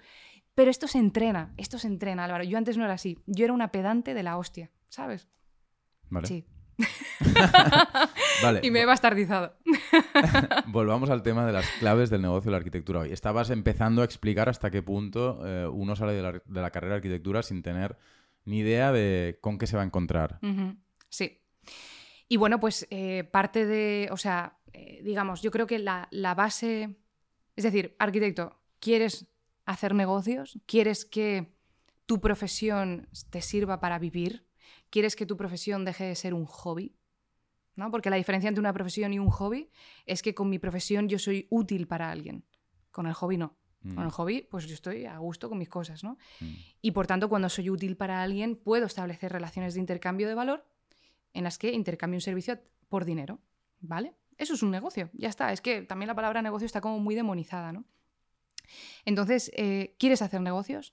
Pero 0.54 0.70
esto 0.70 0.86
se 0.86 0.98
entrena, 0.98 1.52
esto 1.56 1.78
se 1.78 1.86
entrena, 1.88 2.24
Álvaro. 2.24 2.44
Yo 2.44 2.58
antes 2.58 2.76
no 2.76 2.84
era 2.84 2.94
así. 2.94 3.18
Yo 3.26 3.44
era 3.44 3.54
una 3.54 3.72
pedante 3.72 4.14
de 4.14 4.22
la 4.22 4.36
hostia, 4.36 4.70
¿sabes? 4.88 5.26
Vale. 6.10 6.26
Sí. 6.28 6.44
Vale. 8.42 8.60
Y 8.62 8.70
me 8.70 8.80
he 8.80 8.86
bastardizado. 8.86 9.54
Volvamos 10.66 11.10
al 11.10 11.22
tema 11.22 11.46
de 11.46 11.52
las 11.52 11.68
claves 11.78 12.10
del 12.10 12.22
negocio 12.22 12.48
de 12.48 12.52
la 12.52 12.58
arquitectura 12.58 13.00
hoy. 13.00 13.12
Estabas 13.12 13.50
empezando 13.50 14.02
a 14.02 14.04
explicar 14.04 14.48
hasta 14.48 14.70
qué 14.70 14.82
punto 14.82 15.40
eh, 15.46 15.66
uno 15.66 15.96
sale 15.96 16.14
de 16.14 16.22
la, 16.22 16.32
de 16.32 16.60
la 16.60 16.70
carrera 16.70 16.94
de 16.94 16.98
arquitectura 16.98 17.42
sin 17.42 17.62
tener 17.62 17.96
ni 18.44 18.58
idea 18.58 18.92
de 18.92 19.38
con 19.40 19.58
qué 19.58 19.66
se 19.66 19.76
va 19.76 19.82
a 19.82 19.86
encontrar. 19.86 20.38
Sí. 21.08 21.40
Y 22.28 22.36
bueno, 22.36 22.60
pues 22.60 22.86
eh, 22.90 23.24
parte 23.24 23.66
de, 23.66 24.08
o 24.12 24.16
sea, 24.16 24.58
eh, 24.72 25.00
digamos, 25.02 25.42
yo 25.42 25.50
creo 25.50 25.66
que 25.66 25.78
la, 25.78 26.08
la 26.10 26.34
base, 26.34 26.96
es 27.56 27.64
decir, 27.64 27.96
arquitecto, 27.98 28.60
¿quieres 28.78 29.26
hacer 29.66 29.94
negocios? 29.94 30.58
¿Quieres 30.66 31.04
que 31.04 31.52
tu 32.06 32.20
profesión 32.20 33.08
te 33.30 33.40
sirva 33.40 33.80
para 33.80 33.98
vivir? 33.98 34.46
¿Quieres 34.90 35.16
que 35.16 35.26
tu 35.26 35.36
profesión 35.36 35.84
deje 35.84 36.04
de 36.04 36.14
ser 36.14 36.34
un 36.34 36.46
hobby? 36.46 36.96
¿No? 37.80 37.90
Porque 37.90 38.10
la 38.10 38.16
diferencia 38.16 38.48
entre 38.48 38.60
una 38.60 38.74
profesión 38.74 39.10
y 39.14 39.18
un 39.18 39.30
hobby 39.30 39.70
es 40.04 40.20
que 40.20 40.34
con 40.34 40.50
mi 40.50 40.58
profesión 40.58 41.08
yo 41.08 41.18
soy 41.18 41.46
útil 41.48 41.86
para 41.86 42.10
alguien. 42.10 42.44
Con 42.90 43.06
el 43.06 43.14
hobby 43.14 43.38
no. 43.38 43.56
Mm, 43.80 43.94
Con 43.94 44.04
el 44.04 44.10
hobby, 44.10 44.46
pues 44.50 44.66
yo 44.66 44.74
estoy 44.74 45.06
a 45.06 45.16
gusto 45.16 45.48
con 45.48 45.56
mis 45.56 45.70
cosas, 45.70 46.04
¿no? 46.04 46.18
mm. 46.40 46.54
Y 46.82 46.90
por 46.90 47.06
tanto, 47.06 47.30
cuando 47.30 47.48
soy 47.48 47.70
útil 47.70 47.96
para 47.96 48.22
alguien, 48.22 48.54
puedo 48.56 48.84
establecer 48.84 49.32
relaciones 49.32 49.72
de 49.72 49.80
intercambio 49.80 50.28
de 50.28 50.34
valor 50.34 50.66
en 51.32 51.44
las 51.44 51.56
que 51.56 51.72
intercambio 51.72 52.18
un 52.18 52.20
servicio 52.20 52.60
por 52.90 53.06
dinero, 53.06 53.38
¿vale? 53.80 54.12
Eso 54.36 54.52
es 54.52 54.62
un 54.62 54.70
negocio, 54.70 55.08
ya 55.14 55.30
está. 55.30 55.50
Es 55.50 55.62
que 55.62 55.80
también 55.80 56.08
la 56.08 56.14
palabra 56.14 56.42
negocio 56.42 56.66
está 56.66 56.82
como 56.82 56.98
muy 56.98 57.14
demonizada, 57.14 57.72
¿no? 57.72 57.86
Entonces, 59.06 59.50
eh, 59.56 59.96
¿quieres 59.98 60.20
hacer 60.20 60.42
negocios? 60.42 60.92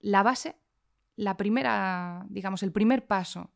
La 0.00 0.22
base, 0.22 0.56
la 1.16 1.38
primera, 1.38 2.26
digamos, 2.28 2.62
el 2.62 2.72
primer 2.72 3.06
paso 3.06 3.50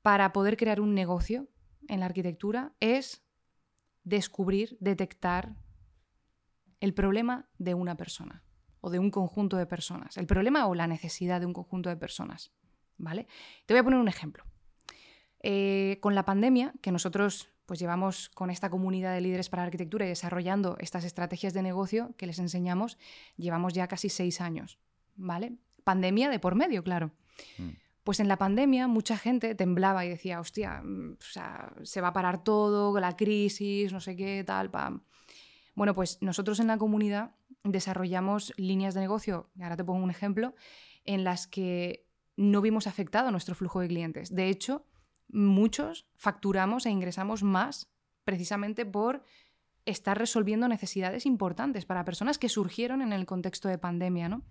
para 0.00 0.32
poder 0.32 0.56
crear 0.56 0.80
un 0.80 0.94
negocio 0.94 1.46
en 1.88 2.00
la 2.00 2.06
arquitectura 2.06 2.72
es 2.80 3.22
descubrir, 4.04 4.76
detectar 4.80 5.56
el 6.80 6.94
problema 6.94 7.48
de 7.58 7.74
una 7.74 7.96
persona 7.96 8.42
o 8.80 8.90
de 8.90 8.98
un 8.98 9.10
conjunto 9.10 9.56
de 9.56 9.66
personas. 9.66 10.16
El 10.16 10.26
problema 10.26 10.66
o 10.66 10.74
la 10.74 10.86
necesidad 10.86 11.40
de 11.40 11.46
un 11.46 11.52
conjunto 11.52 11.88
de 11.88 11.96
personas. 11.96 12.52
¿Vale? 12.96 13.26
Te 13.66 13.74
voy 13.74 13.80
a 13.80 13.84
poner 13.84 13.98
un 13.98 14.08
ejemplo. 14.08 14.44
Eh, 15.40 15.98
con 16.00 16.14
la 16.14 16.24
pandemia, 16.24 16.72
que 16.82 16.90
nosotros 16.90 17.50
pues 17.66 17.78
llevamos 17.78 18.30
con 18.30 18.50
esta 18.50 18.70
comunidad 18.70 19.12
de 19.12 19.20
líderes 19.20 19.50
para 19.50 19.62
la 19.62 19.66
arquitectura 19.66 20.06
y 20.06 20.08
desarrollando 20.08 20.76
estas 20.80 21.04
estrategias 21.04 21.52
de 21.52 21.62
negocio 21.62 22.14
que 22.16 22.26
les 22.26 22.38
enseñamos, 22.38 22.96
llevamos 23.36 23.74
ya 23.74 23.86
casi 23.88 24.08
seis 24.08 24.40
años, 24.40 24.78
¿vale? 25.16 25.52
Pandemia 25.84 26.30
de 26.30 26.38
por 26.38 26.54
medio, 26.54 26.82
claro. 26.82 27.12
Mm. 27.58 27.68
Pues 28.04 28.20
en 28.20 28.28
la 28.28 28.38
pandemia 28.38 28.86
mucha 28.86 29.18
gente 29.18 29.54
temblaba 29.54 30.04
y 30.04 30.08
decía, 30.08 30.40
hostia, 30.40 30.80
mm, 30.82 31.18
se 31.82 32.00
va 32.00 32.08
a 32.08 32.12
parar 32.12 32.42
todo, 32.42 32.98
la 32.98 33.16
crisis, 33.16 33.92
no 33.92 34.00
sé 34.00 34.16
qué, 34.16 34.44
tal, 34.44 34.70
pam. 34.70 35.02
Bueno, 35.74 35.94
pues 35.94 36.18
nosotros 36.20 36.58
en 36.60 36.66
la 36.68 36.78
comunidad 36.78 37.34
desarrollamos 37.64 38.52
líneas 38.56 38.94
de 38.94 39.00
negocio, 39.00 39.50
ahora 39.60 39.76
te 39.76 39.84
pongo 39.84 40.02
un 40.02 40.10
ejemplo, 40.10 40.54
en 41.04 41.24
las 41.24 41.46
que 41.46 42.06
no 42.36 42.60
vimos 42.60 42.86
afectado 42.86 43.30
nuestro 43.30 43.54
flujo 43.54 43.80
de 43.80 43.88
clientes. 43.88 44.34
De 44.34 44.48
hecho, 44.48 44.86
muchos 45.28 46.06
facturamos 46.16 46.86
e 46.86 46.90
ingresamos 46.90 47.42
más 47.42 47.90
precisamente 48.24 48.86
por 48.86 49.22
estar 49.86 50.18
resolviendo 50.18 50.68
necesidades 50.68 51.26
importantes 51.26 51.86
para 51.86 52.04
personas 52.04 52.38
que 52.38 52.48
surgieron 52.48 53.00
en 53.00 53.12
el 53.12 53.26
contexto 53.26 53.68
de 53.68 53.78
pandemia, 53.78 54.28
¿no? 54.28 54.42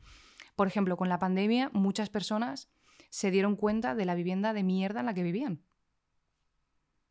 Por 0.55 0.67
ejemplo, 0.67 0.97
con 0.97 1.09
la 1.09 1.19
pandemia 1.19 1.69
muchas 1.73 2.09
personas 2.09 2.69
se 3.17 3.31
dieron 3.31 3.55
cuenta 3.55 3.95
de 3.95 4.05
la 4.05 4.13
vivienda 4.13 4.53
de 4.53 4.61
mierda 4.61 4.99
en 4.99 5.07
la 5.07 5.15
que 5.15 5.23
vivían. 5.23 5.63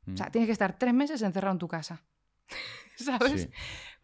O 0.06 0.16
sea, 0.16 0.26
mm. 0.26 0.30
tienes 0.30 0.46
que 0.46 0.52
estar 0.52 0.78
tres 0.78 0.94
meses 0.94 1.20
encerrado 1.20 1.54
en 1.54 1.58
tu 1.58 1.66
casa. 1.66 2.04
¿Sabes? 2.94 3.48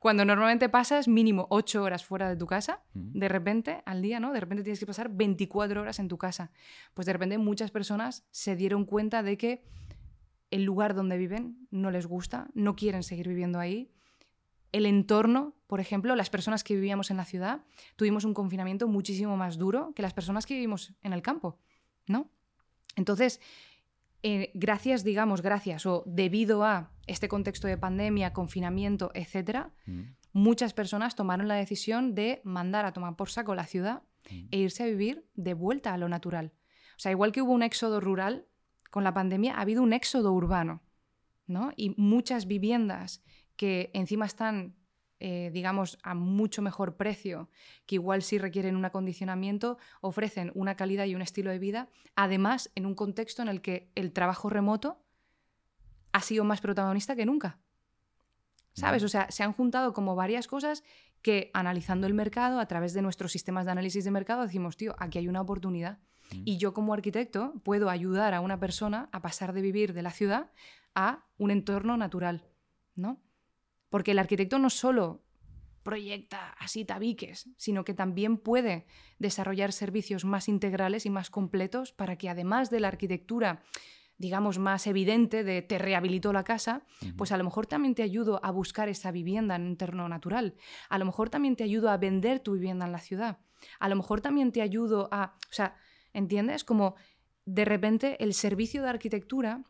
Cuando 0.00 0.24
normalmente 0.24 0.68
pasas 0.68 1.06
mínimo 1.06 1.46
ocho 1.48 1.80
horas 1.80 2.04
fuera 2.04 2.28
de 2.28 2.34
tu 2.34 2.48
casa, 2.48 2.82
mm. 2.94 3.20
de 3.20 3.28
repente 3.28 3.82
al 3.86 4.02
día, 4.02 4.18
¿no? 4.18 4.32
De 4.32 4.40
repente 4.40 4.64
tienes 4.64 4.80
que 4.80 4.86
pasar 4.86 5.10
24 5.10 5.80
horas 5.80 6.00
en 6.00 6.08
tu 6.08 6.18
casa. 6.18 6.50
Pues 6.92 7.06
de 7.06 7.12
repente 7.12 7.38
muchas 7.38 7.70
personas 7.70 8.26
se 8.32 8.56
dieron 8.56 8.84
cuenta 8.84 9.22
de 9.22 9.38
que 9.38 9.62
el 10.50 10.64
lugar 10.64 10.96
donde 10.96 11.16
viven 11.16 11.68
no 11.70 11.92
les 11.92 12.06
gusta, 12.06 12.48
no 12.52 12.74
quieren 12.74 13.04
seguir 13.04 13.28
viviendo 13.28 13.60
ahí. 13.60 13.92
El 14.72 14.86
entorno, 14.86 15.54
por 15.68 15.78
ejemplo, 15.78 16.16
las 16.16 16.30
personas 16.30 16.64
que 16.64 16.74
vivíamos 16.74 17.12
en 17.12 17.18
la 17.18 17.26
ciudad, 17.26 17.64
tuvimos 17.94 18.24
un 18.24 18.34
confinamiento 18.34 18.88
muchísimo 18.88 19.36
más 19.36 19.56
duro 19.56 19.92
que 19.94 20.02
las 20.02 20.14
personas 20.14 20.46
que 20.46 20.54
vivimos 20.54 20.94
en 21.02 21.12
el 21.12 21.22
campo, 21.22 21.60
¿no? 22.06 22.30
Entonces, 22.96 23.40
eh, 24.22 24.50
gracias, 24.54 25.02
digamos, 25.02 25.42
gracias 25.42 25.84
o 25.86 26.04
debido 26.06 26.64
a 26.64 26.92
este 27.06 27.28
contexto 27.28 27.66
de 27.66 27.76
pandemia, 27.76 28.32
confinamiento, 28.32 29.10
etcétera, 29.14 29.72
mm. 29.86 30.02
muchas 30.32 30.72
personas 30.72 31.16
tomaron 31.16 31.48
la 31.48 31.56
decisión 31.56 32.14
de 32.14 32.40
mandar 32.44 32.84
a 32.84 32.92
tomar 32.92 33.16
por 33.16 33.30
saco 33.30 33.54
la 33.54 33.66
ciudad 33.66 34.02
mm. 34.30 34.48
e 34.52 34.58
irse 34.58 34.84
a 34.84 34.86
vivir 34.86 35.26
de 35.34 35.54
vuelta 35.54 35.92
a 35.92 35.98
lo 35.98 36.08
natural. 36.08 36.52
O 36.96 37.00
sea, 37.00 37.10
igual 37.10 37.32
que 37.32 37.42
hubo 37.42 37.52
un 37.52 37.64
éxodo 37.64 38.00
rural, 38.00 38.46
con 38.90 39.02
la 39.02 39.14
pandemia 39.14 39.56
ha 39.56 39.62
habido 39.62 39.82
un 39.82 39.92
éxodo 39.92 40.32
urbano, 40.32 40.82
¿no? 41.46 41.72
Y 41.76 41.94
muchas 41.96 42.46
viviendas 42.46 43.24
que 43.56 43.90
encima 43.94 44.26
están, 44.26 44.76
eh, 45.24 45.52
digamos, 45.52 46.00
a 46.02 46.14
mucho 46.14 46.62
mejor 46.62 46.96
precio, 46.96 47.48
que 47.86 47.94
igual 47.94 48.22
sí 48.22 48.38
requieren 48.38 48.74
un 48.74 48.84
acondicionamiento, 48.84 49.78
ofrecen 50.00 50.50
una 50.56 50.74
calidad 50.74 51.04
y 51.04 51.14
un 51.14 51.22
estilo 51.22 51.52
de 51.52 51.60
vida, 51.60 51.88
además 52.16 52.72
en 52.74 52.86
un 52.86 52.96
contexto 52.96 53.40
en 53.40 53.46
el 53.46 53.60
que 53.60 53.88
el 53.94 54.12
trabajo 54.12 54.50
remoto 54.50 54.98
ha 56.10 56.22
sido 56.22 56.42
más 56.42 56.60
protagonista 56.60 57.14
que 57.14 57.24
nunca. 57.24 57.60
¿Sabes? 58.72 59.04
O 59.04 59.08
sea, 59.08 59.30
se 59.30 59.44
han 59.44 59.52
juntado 59.52 59.92
como 59.92 60.16
varias 60.16 60.48
cosas 60.48 60.82
que 61.22 61.52
analizando 61.54 62.08
el 62.08 62.14
mercado, 62.14 62.58
a 62.58 62.66
través 62.66 62.92
de 62.92 63.02
nuestros 63.02 63.30
sistemas 63.30 63.64
de 63.64 63.70
análisis 63.70 64.04
de 64.04 64.10
mercado, 64.10 64.42
decimos, 64.42 64.76
tío, 64.76 64.96
aquí 64.98 65.18
hay 65.18 65.28
una 65.28 65.40
oportunidad. 65.40 66.00
Y 66.44 66.56
yo 66.56 66.74
como 66.74 66.94
arquitecto 66.94 67.52
puedo 67.62 67.90
ayudar 67.90 68.34
a 68.34 68.40
una 68.40 68.58
persona 68.58 69.08
a 69.12 69.22
pasar 69.22 69.52
de 69.52 69.60
vivir 69.60 69.92
de 69.92 70.02
la 70.02 70.10
ciudad 70.10 70.50
a 70.96 71.26
un 71.38 71.52
entorno 71.52 71.96
natural, 71.96 72.44
¿no? 72.96 73.20
Porque 73.92 74.10
el 74.10 74.18
arquitecto 74.18 74.58
no 74.58 74.70
solo 74.70 75.22
proyecta 75.84 76.50
así 76.58 76.84
tabiques, 76.84 77.48
sino 77.56 77.84
que 77.84 77.94
también 77.94 78.38
puede 78.38 78.86
desarrollar 79.20 79.70
servicios 79.72 80.24
más 80.24 80.48
integrales 80.48 81.06
y 81.06 81.10
más 81.10 81.30
completos 81.30 81.92
para 81.92 82.16
que 82.16 82.28
además 82.28 82.70
de 82.70 82.80
la 82.80 82.88
arquitectura 82.88 83.62
digamos, 84.18 84.60
más 84.60 84.86
evidente 84.86 85.42
de 85.42 85.62
te 85.62 85.78
rehabilito 85.78 86.32
la 86.32 86.44
casa, 86.44 86.84
pues 87.16 87.32
a 87.32 87.36
lo 87.36 87.42
mejor 87.42 87.66
también 87.66 87.96
te 87.96 88.04
ayudo 88.04 88.38
a 88.44 88.52
buscar 88.52 88.88
esa 88.88 89.10
vivienda 89.10 89.56
en 89.56 89.62
un 89.62 89.68
entorno 89.68 90.08
natural. 90.08 90.54
A 90.88 90.98
lo 90.98 91.04
mejor 91.04 91.28
también 91.28 91.56
te 91.56 91.64
ayudo 91.64 91.90
a 91.90 91.96
vender 91.96 92.38
tu 92.38 92.52
vivienda 92.52 92.86
en 92.86 92.92
la 92.92 93.00
ciudad. 93.00 93.40
A 93.80 93.88
lo 93.88 93.96
mejor 93.96 94.20
también 94.20 94.52
te 94.52 94.62
ayudo 94.62 95.08
a... 95.10 95.34
O 95.50 95.52
sea, 95.52 95.74
¿Entiendes? 96.12 96.64
Como 96.64 96.94
de 97.44 97.64
repente 97.64 98.22
el 98.22 98.34
servicio 98.34 98.82
de 98.82 98.90
arquitectura 98.90 99.64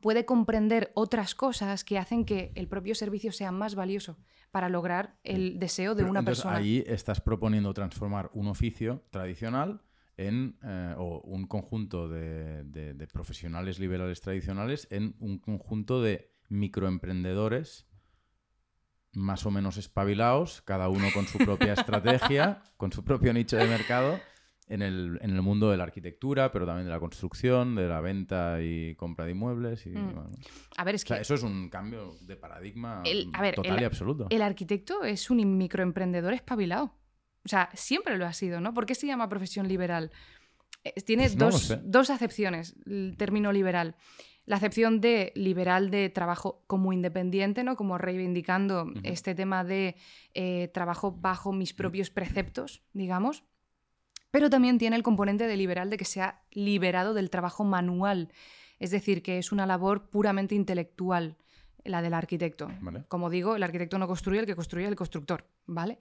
puede 0.00 0.24
comprender 0.24 0.90
otras 0.94 1.34
cosas 1.34 1.84
que 1.84 1.98
hacen 1.98 2.24
que 2.24 2.52
el 2.54 2.68
propio 2.68 2.94
servicio 2.94 3.32
sea 3.32 3.52
más 3.52 3.74
valioso 3.74 4.18
para 4.50 4.68
lograr 4.68 5.18
el 5.24 5.58
deseo 5.58 5.94
de 5.94 6.04
una 6.04 6.22
persona. 6.22 6.56
Ahí 6.56 6.84
estás 6.86 7.20
proponiendo 7.20 7.72
transformar 7.74 8.30
un 8.32 8.48
oficio 8.48 9.02
tradicional 9.10 9.82
en 10.16 10.58
eh, 10.62 10.94
o 10.98 11.20
un 11.22 11.46
conjunto 11.46 12.08
de, 12.08 12.64
de, 12.64 13.06
profesionales 13.06 13.78
liberales 13.78 14.20
tradicionales 14.20 14.86
en 14.90 15.16
un 15.20 15.38
conjunto 15.38 16.02
de 16.02 16.30
microemprendedores 16.48 17.86
más 19.14 19.44
o 19.44 19.50
menos 19.50 19.76
espabilados, 19.76 20.62
cada 20.62 20.88
uno 20.88 21.08
con 21.12 21.26
su 21.26 21.38
propia 21.38 21.74
estrategia, 21.74 22.62
con 22.76 22.92
su 22.92 23.04
propio 23.04 23.32
nicho 23.32 23.56
de 23.56 23.66
mercado 23.66 24.18
en 24.68 24.82
el, 24.82 25.18
en 25.20 25.30
el, 25.30 25.42
mundo 25.42 25.70
de 25.70 25.76
la 25.76 25.84
arquitectura, 25.84 26.52
pero 26.52 26.66
también 26.66 26.86
de 26.86 26.92
la 26.92 27.00
construcción, 27.00 27.74
de 27.74 27.88
la 27.88 28.00
venta 28.00 28.62
y 28.62 28.94
compra 28.94 29.24
de 29.24 29.32
inmuebles. 29.32 29.86
Y, 29.86 29.90
mm. 29.90 30.26
A 30.76 30.84
ver, 30.84 30.94
es 30.94 31.04
que... 31.04 31.14
eso 31.14 31.34
es 31.34 31.42
un 31.42 31.68
cambio 31.68 32.16
de 32.22 32.36
paradigma 32.36 33.02
total 33.54 33.80
y 33.80 33.84
absoluto. 33.84 34.26
El 34.30 34.42
arquitecto 34.42 35.04
es 35.04 35.30
un 35.30 35.58
microemprendedor 35.58 36.32
espabilado. 36.32 36.94
O 37.44 37.48
sea, 37.48 37.70
siempre 37.74 38.16
lo 38.16 38.24
ha 38.24 38.32
sido, 38.32 38.60
¿no? 38.60 38.72
¿Por 38.72 38.86
qué 38.86 38.94
se 38.94 39.06
llama 39.06 39.28
profesión 39.28 39.66
liberal? 39.66 40.12
Eh, 40.84 40.94
tiene 41.02 41.28
pues 41.38 41.68
dos, 41.68 41.78
dos 41.82 42.10
acepciones, 42.10 42.76
el 42.86 43.16
término 43.16 43.52
liberal 43.52 43.96
la 44.44 44.56
acepción 44.56 45.00
de 45.00 45.32
liberal 45.36 45.90
de 45.92 46.08
trabajo 46.08 46.64
como 46.66 46.92
independiente, 46.92 47.62
¿no? 47.62 47.76
Como 47.76 47.96
reivindicando 47.96 48.92
este 49.04 49.36
tema 49.36 49.62
de 49.62 49.94
eh, 50.34 50.68
trabajo 50.74 51.12
bajo 51.12 51.52
mis 51.52 51.72
propios 51.72 52.10
preceptos, 52.10 52.82
digamos 52.92 53.44
pero 54.32 54.50
también 54.50 54.78
tiene 54.78 54.96
el 54.96 55.04
componente 55.04 55.46
de 55.46 55.56
liberal 55.56 55.90
de 55.90 55.98
que 55.98 56.04
se 56.04 56.22
ha 56.22 56.42
liberado 56.50 57.14
del 57.14 57.30
trabajo 57.30 57.62
manual, 57.62 58.32
es 58.80 58.90
decir, 58.90 59.22
que 59.22 59.38
es 59.38 59.52
una 59.52 59.66
labor 59.66 60.08
puramente 60.10 60.56
intelectual 60.56 61.36
la 61.84 62.02
del 62.02 62.14
arquitecto. 62.14 62.70
Como 63.08 63.30
digo, 63.30 63.56
el 63.56 63.62
arquitecto 63.62 63.98
no 63.98 64.06
construye, 64.06 64.40
el 64.40 64.46
que 64.46 64.56
construye 64.56 64.86
el 64.86 64.96
constructor, 64.96 65.46
¿vale? 65.66 65.98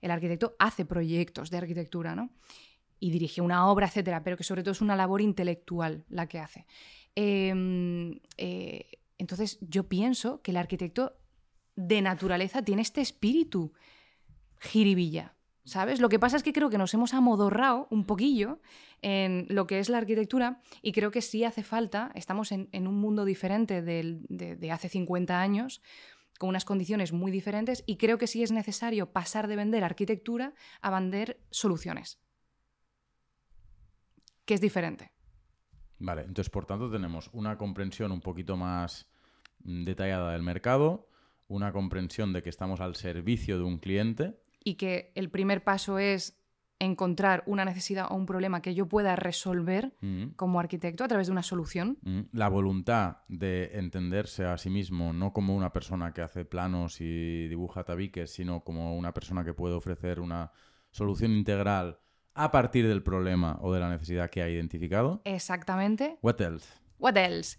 El 0.00 0.10
arquitecto 0.10 0.56
hace 0.58 0.84
proyectos 0.84 1.50
de 1.50 1.58
arquitectura, 1.58 2.14
¿no? 2.14 2.30
Y 3.00 3.10
dirige 3.10 3.40
una 3.40 3.68
obra, 3.68 3.86
etcétera, 3.86 4.24
pero 4.24 4.36
que 4.36 4.44
sobre 4.44 4.62
todo 4.62 4.72
es 4.72 4.80
una 4.80 4.96
labor 4.96 5.20
intelectual 5.20 6.04
la 6.08 6.26
que 6.26 6.38
hace. 6.38 6.66
Em, 7.14 8.18
eh, 8.38 8.86
entonces, 9.18 9.58
yo 9.60 9.88
pienso 9.88 10.40
que 10.40 10.52
el 10.52 10.56
arquitecto 10.56 11.16
de 11.76 12.00
naturaleza 12.00 12.62
tiene 12.62 12.82
este 12.82 13.00
espíritu 13.00 13.72
jiribilla, 14.60 15.34
¿sabes? 15.64 16.00
Lo 16.00 16.08
que 16.08 16.18
pasa 16.18 16.36
es 16.36 16.42
que 16.42 16.52
creo 16.52 16.70
que 16.70 16.78
nos 16.78 16.92
hemos 16.94 17.14
amodorrado 17.14 17.88
un 17.90 18.04
poquillo 18.04 18.60
en 19.02 19.46
lo 19.48 19.66
que 19.66 19.78
es 19.78 19.88
la 19.88 19.98
arquitectura 19.98 20.60
y 20.82 20.92
creo 20.92 21.10
que 21.10 21.22
sí 21.22 21.44
hace 21.44 21.62
falta, 21.62 22.10
estamos 22.14 22.52
en, 22.52 22.68
un 22.86 22.96
mundo 22.96 23.24
diferente 23.24 23.82
de, 23.82 24.70
hace 24.70 24.88
50 24.88 25.40
años, 25.40 25.82
con 26.38 26.48
unas 26.48 26.64
condiciones 26.64 27.12
muy 27.12 27.30
diferentes 27.30 27.84
y 27.86 27.96
creo 27.96 28.18
que 28.18 28.26
sí 28.26 28.42
es 28.42 28.50
necesario 28.50 29.12
pasar 29.12 29.46
de 29.48 29.56
vender 29.56 29.84
arquitectura 29.84 30.54
a 30.82 30.90
vender 30.90 31.40
soluciones, 31.50 32.18
que 34.44 34.54
es 34.54 34.60
diferente. 34.60 35.12
Vale, 35.98 36.22
entonces 36.22 36.50
por 36.50 36.66
tanto 36.66 36.90
tenemos 36.90 37.30
una 37.32 37.56
comprensión 37.56 38.10
un 38.12 38.20
poquito 38.20 38.56
más 38.56 39.08
mm, 39.60 39.84
detallada 39.84 40.32
del 40.32 40.42
mercado, 40.42 41.08
una 41.46 41.72
comprensión 41.72 42.32
de 42.32 42.42
que 42.42 42.50
estamos 42.50 42.80
al 42.80 42.96
servicio 42.96 43.58
de 43.58 43.64
un 43.64 43.78
cliente 43.78 44.43
y 44.64 44.74
que 44.74 45.12
el 45.14 45.30
primer 45.30 45.62
paso 45.62 45.98
es 45.98 46.40
encontrar 46.80 47.44
una 47.46 47.64
necesidad 47.64 48.08
o 48.10 48.14
un 48.14 48.26
problema 48.26 48.60
que 48.60 48.74
yo 48.74 48.88
pueda 48.88 49.16
resolver 49.16 49.94
mm. 50.00 50.30
como 50.36 50.58
arquitecto 50.58 51.04
a 51.04 51.08
través 51.08 51.28
de 51.28 51.32
una 51.32 51.42
solución. 51.42 51.98
Mm. 52.02 52.20
La 52.32 52.48
voluntad 52.48 53.18
de 53.28 53.70
entenderse 53.74 54.44
a 54.44 54.58
sí 54.58 54.70
mismo 54.70 55.12
no 55.12 55.32
como 55.32 55.54
una 55.54 55.72
persona 55.72 56.12
que 56.12 56.22
hace 56.22 56.44
planos 56.44 57.00
y 57.00 57.48
dibuja 57.48 57.84
tabiques, 57.84 58.32
sino 58.32 58.64
como 58.64 58.96
una 58.96 59.14
persona 59.14 59.44
que 59.44 59.54
puede 59.54 59.74
ofrecer 59.74 60.20
una 60.20 60.50
solución 60.90 61.32
integral 61.32 62.00
a 62.34 62.50
partir 62.50 62.88
del 62.88 63.02
problema 63.02 63.58
o 63.60 63.72
de 63.72 63.80
la 63.80 63.88
necesidad 63.88 64.30
que 64.30 64.42
ha 64.42 64.48
identificado. 64.48 65.22
Exactamente. 65.24 66.18
What 66.22 66.40
else? 66.40 66.68
What 66.98 67.16
else? 67.16 67.58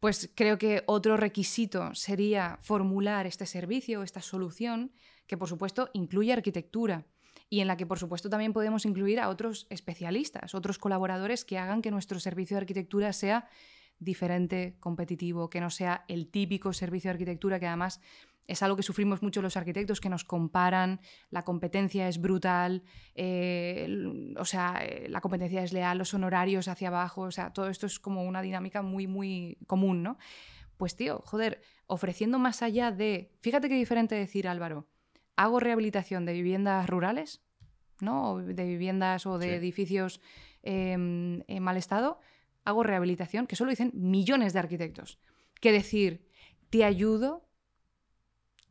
Pues 0.00 0.30
creo 0.34 0.58
que 0.58 0.82
otro 0.86 1.16
requisito 1.16 1.94
sería 1.94 2.58
formular 2.60 3.26
este 3.26 3.46
servicio, 3.46 4.02
esta 4.02 4.20
solución, 4.20 4.92
que 5.26 5.36
por 5.36 5.48
supuesto 5.48 5.90
incluye 5.92 6.32
arquitectura 6.32 7.06
y 7.48 7.60
en 7.60 7.68
la 7.68 7.76
que 7.76 7.86
por 7.86 7.98
supuesto 7.98 8.28
también 8.28 8.52
podemos 8.52 8.84
incluir 8.84 9.20
a 9.20 9.28
otros 9.28 9.66
especialistas, 9.70 10.54
otros 10.54 10.78
colaboradores 10.78 11.44
que 11.44 11.58
hagan 11.58 11.82
que 11.82 11.90
nuestro 11.90 12.18
servicio 12.18 12.56
de 12.56 12.62
arquitectura 12.62 13.12
sea 13.12 13.48
diferente, 13.98 14.76
competitivo, 14.80 15.48
que 15.48 15.60
no 15.60 15.70
sea 15.70 16.04
el 16.08 16.28
típico 16.28 16.72
servicio 16.72 17.08
de 17.08 17.12
arquitectura 17.12 17.58
que 17.58 17.66
además 17.66 18.00
Es 18.48 18.62
algo 18.62 18.76
que 18.76 18.84
sufrimos 18.84 19.22
mucho 19.22 19.42
los 19.42 19.56
arquitectos, 19.56 20.00
que 20.00 20.08
nos 20.08 20.22
comparan, 20.24 21.00
la 21.30 21.42
competencia 21.42 22.06
es 22.08 22.20
brutal, 22.20 22.84
eh, 23.16 23.88
o 24.38 24.44
sea, 24.44 24.78
eh, 24.84 25.08
la 25.08 25.20
competencia 25.20 25.64
es 25.64 25.72
leal, 25.72 25.98
los 25.98 26.14
honorarios 26.14 26.68
hacia 26.68 26.88
abajo, 26.88 27.22
o 27.22 27.32
sea, 27.32 27.52
todo 27.52 27.68
esto 27.68 27.86
es 27.86 27.98
como 27.98 28.22
una 28.22 28.42
dinámica 28.42 28.82
muy, 28.82 29.08
muy 29.08 29.58
común, 29.66 30.02
¿no? 30.02 30.16
Pues 30.76 30.94
tío, 30.94 31.22
joder, 31.24 31.60
ofreciendo 31.86 32.38
más 32.38 32.62
allá 32.62 32.92
de, 32.92 33.32
fíjate 33.40 33.68
qué 33.68 33.74
diferente 33.74 34.14
decir 34.14 34.46
Álvaro, 34.46 34.86
hago 35.36 35.60
rehabilitación 35.60 36.24
de 36.24 36.32
viviendas 36.32 36.88
rurales, 36.88 37.42
¿no? 38.00 38.38
De 38.38 38.64
viviendas 38.64 39.26
o 39.26 39.38
de 39.38 39.56
edificios 39.56 40.20
em, 40.62 41.42
en 41.46 41.62
mal 41.62 41.76
estado, 41.76 42.18
hago 42.64 42.82
rehabilitación, 42.82 43.46
que 43.46 43.56
solo 43.56 43.70
dicen 43.70 43.92
millones 43.94 44.52
de 44.52 44.58
arquitectos, 44.58 45.18
que 45.60 45.72
decir, 45.72 46.26
te 46.70 46.84
ayudo 46.84 47.48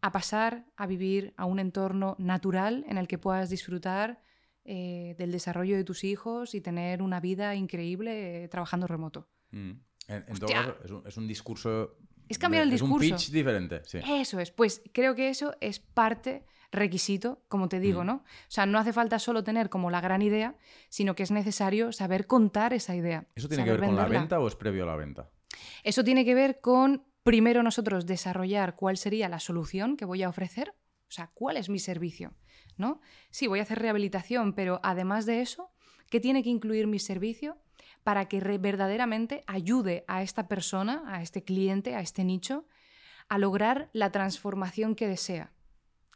a 0.01 0.11
pasar 0.11 0.65
a 0.75 0.85
vivir 0.85 1.33
a 1.37 1.45
un 1.45 1.59
entorno 1.59 2.15
natural 2.19 2.85
en 2.87 2.97
el 2.97 3.07
que 3.07 3.17
puedas 3.17 3.49
disfrutar 3.49 4.21
eh, 4.65 5.15
del 5.17 5.31
desarrollo 5.31 5.75
de 5.75 5.83
tus 5.83 6.03
hijos 6.03 6.53
y 6.53 6.61
tener 6.61 7.01
una 7.01 7.19
vida 7.19 7.55
increíble 7.55 8.43
eh, 8.43 8.47
trabajando 8.47 8.87
remoto. 8.87 9.27
Mm. 9.51 9.71
En, 10.07 10.37
todo 10.37 10.49
caso, 10.49 11.03
es 11.07 11.17
un, 11.17 11.27
discurso. 11.27 11.97
Es 12.27 12.37
cambiar 12.37 12.63
el 12.63 12.71
discurso. 12.71 13.05
Es 13.05 13.11
un 13.11 13.17
pitch 13.17 13.31
diferente. 13.31 13.81
Eso 13.93 14.39
es. 14.39 14.51
Pues 14.51 14.81
creo 14.93 15.15
que 15.15 15.29
eso 15.29 15.55
es 15.61 15.79
parte 15.79 16.45
requisito, 16.71 17.41
como 17.47 17.69
te 17.69 17.79
digo, 17.79 18.03
mm. 18.03 18.07
¿no? 18.07 18.13
O 18.15 18.49
sea, 18.49 18.65
no 18.65 18.77
hace 18.77 18.93
falta 18.93 19.17
solo 19.19 19.43
tener 19.43 19.69
como 19.69 19.89
la 19.89 20.01
gran 20.01 20.21
idea, 20.21 20.55
sino 20.89 21.15
que 21.15 21.23
es 21.23 21.31
necesario 21.31 21.91
saber 21.91 22.27
contar 22.27 22.73
esa 22.73 22.95
idea. 22.95 23.27
¿Eso 23.35 23.47
tiene 23.47 23.63
que 23.63 23.71
ver 23.71 23.81
con 23.81 23.95
la 23.95 24.07
venta 24.07 24.39
o 24.39 24.47
es 24.47 24.55
previo 24.55 24.83
a 24.83 24.87
la 24.87 24.95
venta? 24.95 25.31
Eso 25.83 26.03
tiene 26.03 26.25
que 26.25 26.35
ver 26.35 26.59
con 26.59 27.05
primero 27.23 27.63
nosotros 27.63 28.05
desarrollar 28.05 28.75
cuál 28.75 28.97
sería 28.97 29.29
la 29.29 29.39
solución 29.39 29.97
que 29.97 30.05
voy 30.05 30.21
a 30.23 30.29
ofrecer, 30.29 30.75
o 31.07 31.11
sea, 31.11 31.31
cuál 31.33 31.57
es 31.57 31.69
mi 31.69 31.79
servicio, 31.79 32.33
¿no? 32.77 33.01
Sí, 33.31 33.47
voy 33.47 33.59
a 33.59 33.63
hacer 33.63 33.79
rehabilitación, 33.79 34.53
pero 34.53 34.79
además 34.83 35.25
de 35.25 35.41
eso, 35.41 35.71
¿qué 36.09 36.19
tiene 36.19 36.43
que 36.43 36.49
incluir 36.49 36.87
mi 36.87 36.99
servicio 36.99 37.57
para 38.05 38.25
que 38.25 38.39
verdaderamente 38.59 39.43
ayude 39.47 40.05
a 40.07 40.21
esta 40.21 40.47
persona, 40.47 41.01
a 41.07 41.23
este 41.23 41.43
cliente, 41.43 41.95
a 41.95 42.01
este 42.01 42.23
nicho, 42.23 42.67
a 43.29 43.39
lograr 43.39 43.89
la 43.93 44.11
transformación 44.11 44.93
que 44.93 45.07
desea? 45.07 45.53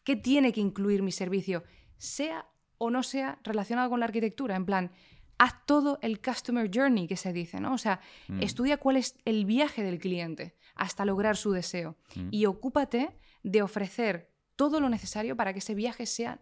¿Qué 0.03 0.15
tiene 0.15 0.53
que 0.53 0.61
incluir 0.61 1.01
mi 1.01 1.11
servicio? 1.11 1.63
Sea 1.97 2.45
o 2.77 2.91
no 2.91 3.01
sea 3.01 3.39
relacionado 3.43 3.89
con 3.89 4.01
la 4.01 4.05
arquitectura, 4.05 4.55
en 4.55 4.67
plan, 4.67 4.91
haz 5.39 5.65
todo 5.65 5.97
el 6.03 6.21
customer 6.21 6.69
journey 6.71 7.07
que 7.07 7.17
se 7.17 7.33
dice, 7.33 7.59
¿no? 7.59 7.73
O 7.73 7.79
sea, 7.79 8.01
mm. 8.27 8.43
estudia 8.43 8.77
cuál 8.77 8.97
es 8.97 9.17
el 9.25 9.45
viaje 9.45 9.81
del 9.81 9.97
cliente 9.97 10.55
hasta 10.75 11.05
lograr 11.05 11.37
su 11.37 11.51
deseo 11.53 11.97
mm. 12.15 12.27
y 12.29 12.45
ocúpate 12.45 13.17
de 13.41 13.63
ofrecer 13.63 14.29
todo 14.55 14.79
lo 14.79 14.89
necesario 14.89 15.35
para 15.35 15.53
que 15.53 15.59
ese 15.59 15.73
viaje 15.73 16.05
sea 16.05 16.39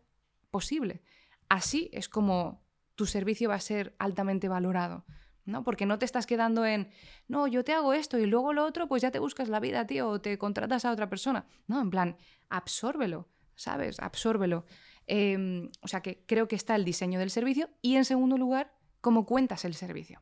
posible. 0.51 1.01
Así 1.47 1.89
es 1.93 2.09
como 2.09 2.67
tu 2.95 3.05
servicio 3.05 3.47
va 3.47 3.55
a 3.55 3.61
ser 3.61 3.95
altamente 3.97 4.49
valorado. 4.49 5.05
¿No? 5.47 5.63
Porque 5.63 5.85
no 5.85 5.97
te 5.97 6.05
estás 6.05 6.27
quedando 6.27 6.65
en, 6.65 6.89
no, 7.27 7.47
yo 7.47 7.63
te 7.63 7.73
hago 7.73 7.93
esto 7.93 8.19
y 8.19 8.27
luego 8.27 8.53
lo 8.53 8.65
otro, 8.65 8.87
pues 8.87 9.01
ya 9.01 9.09
te 9.09 9.19
buscas 9.19 9.49
la 9.49 9.59
vida, 9.59 9.87
tío, 9.87 10.07
o 10.09 10.21
te 10.21 10.37
contratas 10.37 10.85
a 10.85 10.91
otra 10.91 11.09
persona. 11.09 11.47
No, 11.65 11.81
en 11.81 11.89
plan, 11.89 12.17
absórbelo, 12.49 13.27
¿sabes? 13.55 13.99
Absórbelo. 13.99 14.65
Em, 15.07 15.71
o 15.81 15.87
sea 15.87 16.01
que 16.01 16.23
creo 16.25 16.47
que 16.47 16.57
está 16.57 16.75
el 16.75 16.83
diseño 16.83 17.17
del 17.17 17.29
servicio 17.29 17.69
y 17.81 17.95
en 17.95 18.05
segundo 18.05 18.37
lugar, 18.37 18.73
cómo 19.01 19.25
cuentas 19.25 19.63
el 19.63 19.73
servicio. 19.73 20.21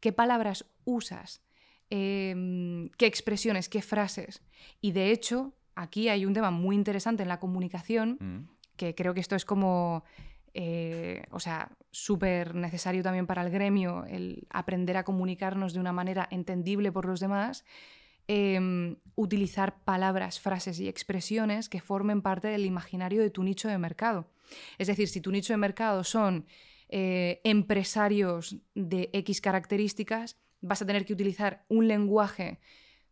¿Qué 0.00 0.12
palabras 0.12 0.66
usas? 0.84 1.42
Em, 1.88 2.90
¿Qué 2.98 3.06
expresiones? 3.06 3.70
¿Qué 3.70 3.80
frases? 3.80 4.42
Y 4.82 4.92
de 4.92 5.10
hecho, 5.10 5.54
aquí 5.74 6.10
hay 6.10 6.26
un 6.26 6.34
tema 6.34 6.50
muy 6.50 6.76
interesante 6.76 7.22
en 7.22 7.30
la 7.30 7.40
comunicación, 7.40 8.18
mm. 8.20 8.76
que 8.76 8.94
creo 8.94 9.14
que 9.14 9.20
esto 9.20 9.34
es 9.34 9.46
como, 9.46 10.04
eh, 10.60 11.22
o 11.30 11.38
sea, 11.38 11.70
súper 11.92 12.56
necesario 12.56 13.04
también 13.04 13.28
para 13.28 13.42
el 13.42 13.50
gremio, 13.50 14.04
el 14.06 14.48
aprender 14.50 14.96
a 14.96 15.04
comunicarnos 15.04 15.72
de 15.72 15.78
una 15.78 15.92
manera 15.92 16.26
entendible 16.32 16.90
por 16.90 17.04
los 17.04 17.20
demás. 17.20 17.64
Em, 18.26 18.96
utilizar 19.14 19.84
palabras, 19.84 20.40
frases 20.40 20.80
y 20.80 20.88
expresiones 20.88 21.68
que 21.68 21.80
formen 21.80 22.22
parte 22.22 22.48
del 22.48 22.66
imaginario 22.66 23.22
de 23.22 23.30
tu 23.30 23.44
nicho 23.44 23.68
de 23.68 23.78
mercado. 23.78 24.32
Es 24.78 24.88
decir, 24.88 25.06
si 25.06 25.20
tu 25.20 25.30
nicho 25.30 25.52
de 25.52 25.58
mercado 25.58 26.02
son 26.02 26.44
eh, 26.88 27.40
empresarios 27.44 28.56
de 28.74 29.10
X 29.12 29.40
características, 29.40 30.40
vas 30.60 30.82
a 30.82 30.86
tener 30.86 31.04
que 31.04 31.12
utilizar 31.12 31.66
un 31.68 31.86
lenguaje, 31.86 32.58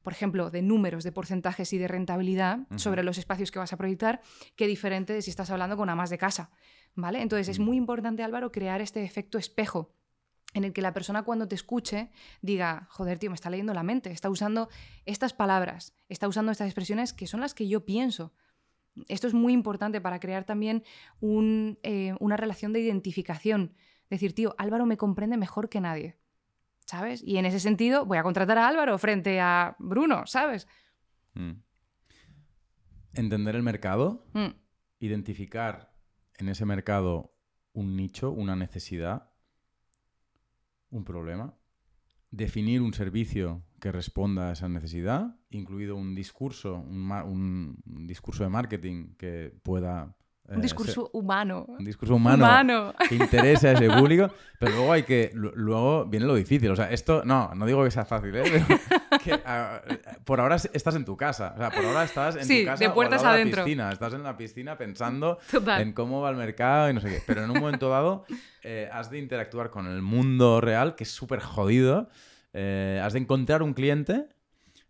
por 0.07 0.12
ejemplo, 0.12 0.53
de 0.53 0.62
números, 0.62 1.03
de 1.03 1.11
porcentajes 1.11 1.73
y 1.73 1.78
de 1.78 1.89
rentabilidad 1.89 2.61
sobre 2.77 3.03
los 3.03 3.19
espacios 3.19 3.51
que 3.51 3.59
vas 3.59 3.73
a 3.73 3.77
proyectar, 3.77 4.20
que 4.55 4.69
diferente 4.69 5.12
de 5.12 5.20
si 5.20 5.31
estás 5.31 5.51
hablando 5.51 5.77
con 5.77 5.91
amas 5.91 6.11
de 6.11 6.16
casa. 6.16 6.53
¿Vale? 6.95 7.20
Entonces 7.23 7.49
es 7.49 7.59
muy 7.59 7.77
importante, 7.77 8.23
Álvaro, 8.23 8.53
crear 8.53 8.81
este 8.81 9.03
efecto 9.03 9.37
espejo 9.37 9.97
en 10.55 10.62
el 10.62 10.73
que 10.73 10.81
la 10.81 10.95
persona 10.95 11.24
cuando 11.24 11.49
te 11.49 11.57
escuche 11.57 12.12
diga, 12.41 12.87
joder, 12.89 13.19
tío, 13.19 13.31
me 13.31 13.35
está 13.35 13.51
leyendo 13.51 13.74
la 13.74 13.83
mente, 13.83 14.12
está 14.12 14.31
usando 14.31 14.69
estas 15.07 15.33
palabras, 15.35 15.93
está 16.09 16.28
usando 16.28 16.53
estas 16.53 16.69
expresiones 16.69 17.12
que 17.12 17.27
son 17.27 17.41
las 17.41 17.53
que 17.53 17.66
yo 17.66 17.85
pienso. 17.85 18.33
Esto 19.09 19.27
es 19.27 19.35
muy 19.35 19.53
importante 19.53 20.01
para 20.01 20.20
crear 20.20 20.45
también 20.45 20.85
eh, 21.83 22.15
una 22.20 22.37
relación 22.37 22.73
de 22.73 22.78
identificación. 22.78 23.74
Decir, 24.09 24.37
tío, 24.37 24.55
Álvaro 24.57 24.87
me 24.87 24.99
comprende 24.99 25.37
mejor 25.37 25.69
que 25.69 25.81
nadie. 25.81 26.16
¿Sabes? 26.87 27.23
Y 27.23 27.37
en 27.37 27.47
ese 27.47 27.61
sentido 27.61 28.07
voy 28.07 28.19
a 28.19 28.23
contratar 28.23 28.59
a 28.59 28.69
Álvaro 28.69 28.97
frente 28.97 29.41
a 29.41 29.77
Bruno, 29.79 30.27
¿sabes? 30.27 30.69
Mm. 31.35 31.53
Entender 33.13 33.57
el 33.57 33.63
mercado, 33.63 34.25
mm. 34.33 34.55
identificar 35.01 35.93
en 36.39 36.49
ese 36.49 36.65
mercado 36.65 37.35
un 37.73 37.97
nicho, 37.97 38.31
una 38.31 38.57
necesidad, 38.57 39.31
un 40.91 41.05
problema, 41.05 41.55
definir 42.31 42.83
un 42.83 42.95
servicio 42.95 43.65
que 43.81 43.93
responda 43.93 44.49
a 44.49 44.53
esa 44.53 44.69
necesidad, 44.69 45.39
incluido 45.51 45.97
un 45.97 46.15
discurso, 46.15 46.77
un, 46.77 47.77
discurso 47.85 48.45
de 48.45 48.51
marketing 48.51 49.15
que 49.17 49.59
pueda... 49.63 50.16
un 50.48 50.59
eh, 50.59 50.62
discurso 50.62 51.10
humano. 51.12 51.64
Un 51.68 51.85
discurso 51.85 52.14
humano, 52.14 52.94
que 53.09 53.16
interese 53.16 53.68
a 53.68 53.73
ese 53.73 53.89
público, 53.98 54.31
pero 54.59 54.73
luego 54.73 54.93
hay 54.93 55.02
que... 55.02 55.31
Luego 55.35 56.05
viene 56.05 56.27
lo 56.27 56.35
difícil. 56.35 56.70
O 56.70 56.77
sea, 56.77 56.90
esto... 56.90 57.23
No, 57.24 57.55
no 57.55 57.66
digo 57.66 57.82
que 57.85 57.90
sea 57.90 58.05
fácil, 58.05 58.35
¿eh? 58.36 58.44
Por 60.24 60.40
ahora 60.40 60.56
estás 60.56 60.94
en 60.94 61.05
tu 61.05 61.16
casa. 61.16 61.52
O 61.55 61.59
sea, 61.59 61.70
por 61.70 61.85
ahora 61.85 62.05
estás 62.05 62.36
en 62.36 62.48
tu 62.48 62.64
casa 62.64 62.85
de 62.85 62.90
puertas 62.90 63.23
o 63.23 63.28
adentro. 63.28 63.60
la 63.60 63.64
piscina. 63.64 63.93
Estás 63.93 64.14
en 64.14 64.23
la 64.23 64.36
piscina 64.36 64.78
pensando 64.78 65.39
en 65.78 65.93
cómo 65.93 66.20
va 66.20 66.31
el 66.31 66.36
mercado 66.36 66.90
y 66.90 66.94
no 66.94 67.01
sé 67.01 67.09
qué. 67.09 67.23
Pero 67.27 67.44
en 67.44 67.51
un 67.51 67.59
momento 67.59 67.89
dado 67.89 68.24
eh, 68.62 68.89
has 68.93 69.10
de 69.10 69.18
interactuar 69.18 69.70
con 69.70 69.86
el 69.86 70.02
mundo 70.02 70.60
real, 70.60 70.94
que 70.94 71.05
es 71.05 71.10
súper 71.10 71.40
jodido. 71.40 72.09
Eh, 72.52 73.01
has 73.02 73.12
de 73.12 73.18
encontrar 73.20 73.62
un 73.62 73.74
cliente, 73.74 74.28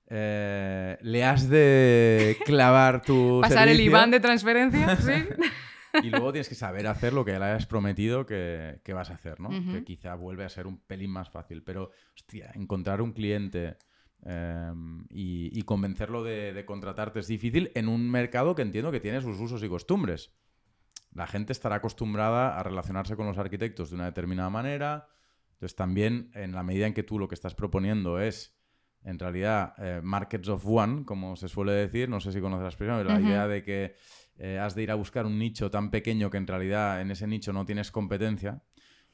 eh, 0.08 0.98
le 1.00 1.24
has 1.24 1.48
de 1.48 2.36
clavar 2.44 3.02
tu. 3.02 3.40
Pasar 3.42 3.68
el 3.68 3.80
IBAN 3.80 4.10
de 4.10 4.20
transferencia, 4.20 4.96
sí. 5.00 5.12
y 6.02 6.10
luego 6.10 6.32
tienes 6.32 6.48
que 6.48 6.54
saber 6.54 6.86
hacer 6.86 7.12
lo 7.12 7.24
que 7.24 7.32
le 7.32 7.44
hayas 7.44 7.66
prometido 7.66 8.24
que, 8.24 8.80
vas 8.94 9.10
a 9.10 9.14
hacer, 9.14 9.40
¿no? 9.40 9.50
Que 9.50 9.84
quizá 9.84 10.14
vuelve 10.14 10.44
a 10.44 10.48
ser 10.48 10.66
un 10.66 10.78
pelín 10.78 11.10
más 11.10 11.30
fácil. 11.30 11.62
Pero, 11.62 11.90
hostia, 12.14 12.52
encontrar 12.54 13.02
un 13.02 13.12
cliente 13.12 13.76
em, 14.24 15.04
y, 15.10 15.60
convencerlo 15.62 16.22
de, 16.22 16.52
de, 16.52 16.64
contratarte 16.64 17.20
es 17.20 17.26
difícil 17.26 17.72
en 17.74 17.88
un 17.88 18.08
mercado 18.10 18.54
que 18.54 18.62
entiendo 18.62 18.92
que 18.92 19.00
tiene 19.00 19.20
sus 19.20 19.40
usos 19.40 19.62
y 19.62 19.68
costumbres. 19.68 20.32
La 21.12 21.26
gente 21.26 21.52
estará 21.52 21.76
acostumbrada 21.76 22.58
a 22.58 22.62
relacionarse 22.62 23.16
con 23.16 23.26
los 23.26 23.38
arquitectos 23.38 23.88
de 23.90 23.96
una 23.96 24.04
determinada 24.04 24.50
manera, 24.50 25.08
entonces 25.54 25.74
también 25.74 26.30
en 26.34 26.52
la 26.52 26.62
medida 26.62 26.86
en 26.86 26.92
que 26.92 27.02
tú 27.02 27.18
lo 27.18 27.26
que 27.26 27.34
estás 27.34 27.54
proponiendo 27.54 28.20
es, 28.20 28.55
en 29.06 29.20
realidad, 29.20 29.72
eh, 29.78 30.00
markets 30.02 30.48
of 30.48 30.66
one, 30.66 31.04
como 31.04 31.36
se 31.36 31.48
suele 31.48 31.72
decir, 31.72 32.08
no 32.08 32.20
sé 32.20 32.32
si 32.32 32.40
conoces 32.40 32.62
la 32.62 32.68
expresión, 32.68 32.98
pero 32.98 33.10
la 33.10 33.20
idea 33.20 33.46
de 33.46 33.62
que 33.62 33.94
eh, 34.36 34.58
has 34.58 34.74
de 34.74 34.82
ir 34.82 34.90
a 34.90 34.96
buscar 34.96 35.26
un 35.26 35.38
nicho 35.38 35.70
tan 35.70 35.90
pequeño 35.90 36.28
que 36.28 36.38
en 36.38 36.46
realidad 36.46 37.00
en 37.00 37.12
ese 37.12 37.28
nicho 37.28 37.52
no 37.52 37.64
tienes 37.64 37.92
competencia, 37.92 38.64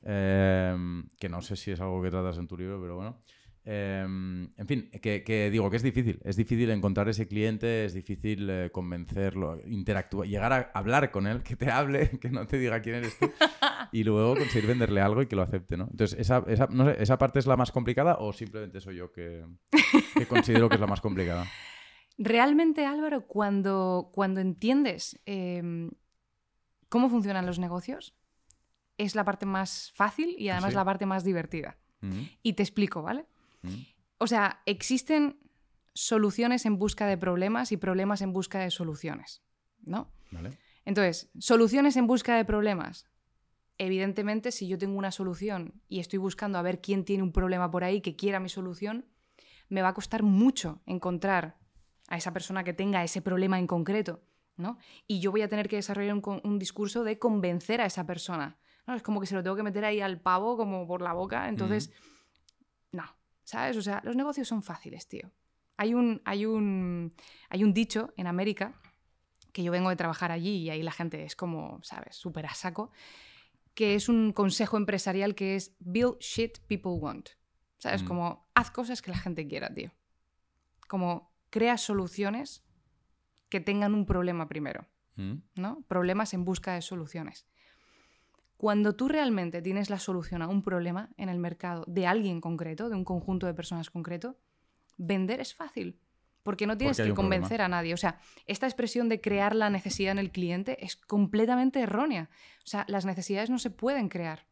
eh, 0.03 0.75
que 1.21 1.29
no 1.29 1.43
sé 1.43 1.57
si 1.57 1.73
es 1.73 1.81
algo 1.81 2.03
que 2.03 2.11
tratas 2.11 2.39
en 2.39 2.49
tu 2.49 2.57
libro, 2.57 2.81
pero 2.81 2.97
bueno. 2.97 3.23
Em, 3.65 4.51
en 4.57 4.67
fin, 4.67 4.91
que, 4.91 5.49
digo 5.51 5.71
que 5.71 5.77
es 5.77 5.83
difícil. 5.83 6.21
Es 6.25 6.37
difícil 6.37 6.71
encontrar 6.71 7.09
ese 7.09 7.29
cliente, 7.29 7.85
es 7.85 7.95
difícil 7.95 8.51
eh, 8.51 8.71
convencerlo, 8.73 9.61
interactuar, 9.67 10.27
llegar 10.27 10.53
a 10.53 10.71
hablar 10.75 11.11
con 11.13 11.29
él, 11.29 11.43
que 11.43 11.55
te 11.55 11.71
hable, 11.71 12.11
que 12.21 12.31
no 12.31 12.47
te 12.47 12.59
diga 12.59 12.83
quién 12.83 12.97
eres 12.97 13.17
tú, 13.19 13.31
y 13.93 14.03
luego 14.03 14.35
conseguir 14.37 14.69
venderle 14.69 15.01
algo 15.01 15.23
y 15.23 15.27
que 15.27 15.37
lo 15.37 15.43
acepte, 15.43 15.77
¿no? 15.77 15.87
Entonces, 15.91 16.19
esa, 16.19 16.45
esa, 16.99 17.19
parte 17.19 17.39
es 17.39 17.47
la 17.47 17.57
más 17.57 17.71
complicada 17.71 18.17
o 18.19 18.33
simplemente 18.33 18.81
soy 18.81 18.97
yo 18.97 19.13
que, 19.13 19.45
considero 20.29 20.69
que 20.69 20.75
es 20.75 20.81
la 20.81 20.89
más 20.89 21.01
complicada? 21.01 21.47
Realmente, 22.19 22.85
Álvaro, 22.85 23.27
cuando, 23.27 24.11
cuando 24.13 24.41
entiendes 24.41 25.21
em, 25.25 25.91
cómo 26.89 27.09
funcionan 27.09 27.47
los 27.47 27.59
negocios, 27.59 28.15
es 28.99 29.15
la 29.15 29.25
parte 29.25 29.47
más 29.47 29.93
fácil 29.95 30.35
y 30.37 30.49
además 30.49 30.75
la 30.75 30.85
parte 30.85 31.07
más 31.07 31.25
divertida. 31.25 31.79
Y 32.43 32.55
te 32.55 32.65
explico, 32.65 33.01
¿vale? 33.01 33.27
O 34.19 34.27
sea, 34.27 34.63
existen 34.67 35.39
soluciones 35.95 36.67
en 36.67 36.79
busca 36.79 37.07
de 37.07 37.19
problemas 37.19 37.73
y 37.73 37.77
problemas 37.77 38.23
en 38.23 38.33
busca 38.33 38.61
de 38.61 38.71
soluciones, 38.71 39.43
¿no? 39.83 40.13
Vale. 40.31 40.59
Entonces, 40.85 41.31
soluciones 41.39 41.97
en 41.97 42.07
busca 42.07 42.37
de 42.37 42.45
problemas. 42.45 43.07
Evidentemente, 43.79 44.53
si 44.53 44.69
yo 44.69 44.79
tengo 44.79 44.99
una 44.99 45.11
solución 45.11 45.81
y 45.89 46.01
estoy 46.01 46.19
buscando 46.19 46.59
a 46.59 46.63
ver 46.63 46.81
quién 46.81 47.05
tiene 47.05 47.23
un 47.23 47.33
problema 47.33 47.71
por 47.71 47.85
ahí 47.85 48.01
que 48.01 48.17
quiera 48.17 48.41
mi 48.41 48.49
solución, 48.49 49.07
me 49.69 49.83
va 49.83 49.89
a 49.89 49.95
costar 49.95 50.23
mucho 50.23 50.83
encontrar 50.87 51.59
a 52.09 52.17
esa 52.17 52.33
persona 52.33 52.65
que 52.65 52.73
tenga 52.75 53.03
ese 53.05 53.23
problema 53.23 53.59
en 53.59 53.67
concreto, 53.67 54.23
¿no? 54.57 54.77
Y 55.07 55.21
yo 55.21 55.31
voy 55.31 55.43
a 55.43 55.49
tener 55.49 55.69
que 55.69 55.77
desarrollar 55.77 56.15
un, 56.15 56.41
un 56.45 56.59
discurso 56.59 57.05
de 57.05 57.19
convencer 57.19 57.81
a 57.81 57.87
esa 57.87 58.07
persona. 58.07 58.59
¿no? 58.87 58.95
Es 58.95 59.03
como 59.03 59.21
que 59.21 59.27
se 59.27 59.35
lo 59.35 59.43
tengo 59.43 59.57
que 59.57 59.63
meter 59.63 59.85
ahí 59.85 60.01
al 60.01 60.21
pavo 60.21 60.57
como 60.57 60.87
por 60.87 61.03
la 61.03 61.13
boca, 61.13 61.49
entonces, 61.49 61.91
¿sabes? 63.45 63.77
O 63.77 63.83
sea, 63.83 64.01
los 64.05 64.17
negocios 64.17 64.49
son 64.49 64.63
fáciles, 64.63 65.09
tío. 65.09 65.31
Hay 65.77 65.95
un, 65.95 66.21
hay 66.25 66.47
un, 66.47 67.15
hay 67.49 67.65
un 67.65 67.73
dicho 67.73 68.13
en 68.17 68.27
América 68.27 68.81
que 69.53 69.63
yo 69.63 69.73
vengo 69.73 69.91
de 69.91 69.97
trabajar 69.97 70.33
allí 70.33 70.57
y 70.59 70.71
ahí 70.71 70.83
la 70.83 70.93
gente 70.93 71.25
es 71.25 71.37
como, 71.37 71.81
¿sabes?, 71.83 72.17
súper 72.17 72.47
a 72.47 72.55
saco, 72.55 72.91
que 73.75 73.95
es 73.95 74.09
un 74.09 74.33
consejo 74.33 74.77
empresarial 74.77 75.35
que 75.35 75.57
es 75.57 75.75
build 75.81 76.19
shit 76.21 76.59
people 76.67 76.93
want. 76.93 77.31
¿Sabes? 77.79 78.03
Mm. 78.03 78.07
Como 78.07 78.51
haz 78.55 78.71
cosas 78.71 79.03
que 79.03 79.11
la 79.11 79.19
gente 79.19 79.47
quiera, 79.49 79.73
tío. 79.75 79.91
Como 80.89 81.35
crea 81.51 81.77
soluciones 81.79 82.65
que 83.49 83.61
tengan 83.61 83.95
un 83.95 84.07
problema 84.07 84.49
primero, 84.49 84.87
Mm. 85.17 85.35
¿no? 85.57 85.83
Problemas 85.89 86.35
en 86.35 86.45
busca 86.45 86.75
de 86.75 86.83
soluciones. 86.83 87.47
Cuando 88.63 88.95
tú 88.95 89.09
realmente 89.09 89.61
tienes 89.61 89.91
la 89.91 89.99
solución 89.99 90.41
a 90.41 90.47
un 90.47 90.63
problema 90.63 91.11
en 91.17 91.29
el 91.29 91.41
mercado 91.41 91.83
de 91.89 92.07
alguien 92.07 92.41
concreto, 92.41 92.89
de 92.89 92.95
un 92.95 93.05
conjunto 93.05 93.49
de 93.49 93.55
personas 93.55 93.91
concreto, 93.91 94.39
vender 94.97 95.41
es 95.41 95.53
fácil. 95.53 95.99
Porque 96.45 96.69
no 96.69 96.79
tienes 96.79 96.97
Porque 96.97 97.09
que 97.09 97.13
problema. 97.13 97.35
convencer 97.41 97.61
a 97.61 97.67
nadie. 97.67 97.93
O 97.93 97.97
sea, 97.97 98.21
esta 98.47 98.67
expresión 98.67 99.09
de 99.09 99.21
crear 99.21 99.57
la 99.57 99.69
necesidad 99.69 100.13
en 100.13 100.21
el 100.21 100.31
cliente 100.31 100.77
es 100.85 100.95
completamente 100.95 101.81
errónea. 101.81 102.31
O 102.59 102.69
sea, 102.69 102.85
las 102.87 103.05
necesidades 103.05 103.51
no 103.51 103.59
se 103.59 103.71
pueden 103.71 104.09
crear. 104.09 104.47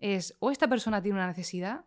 Es 0.00 0.36
o 0.38 0.50
esta 0.50 0.68
persona 0.68 1.00
tiene 1.00 1.16
una 1.16 1.26
necesidad 1.26 1.86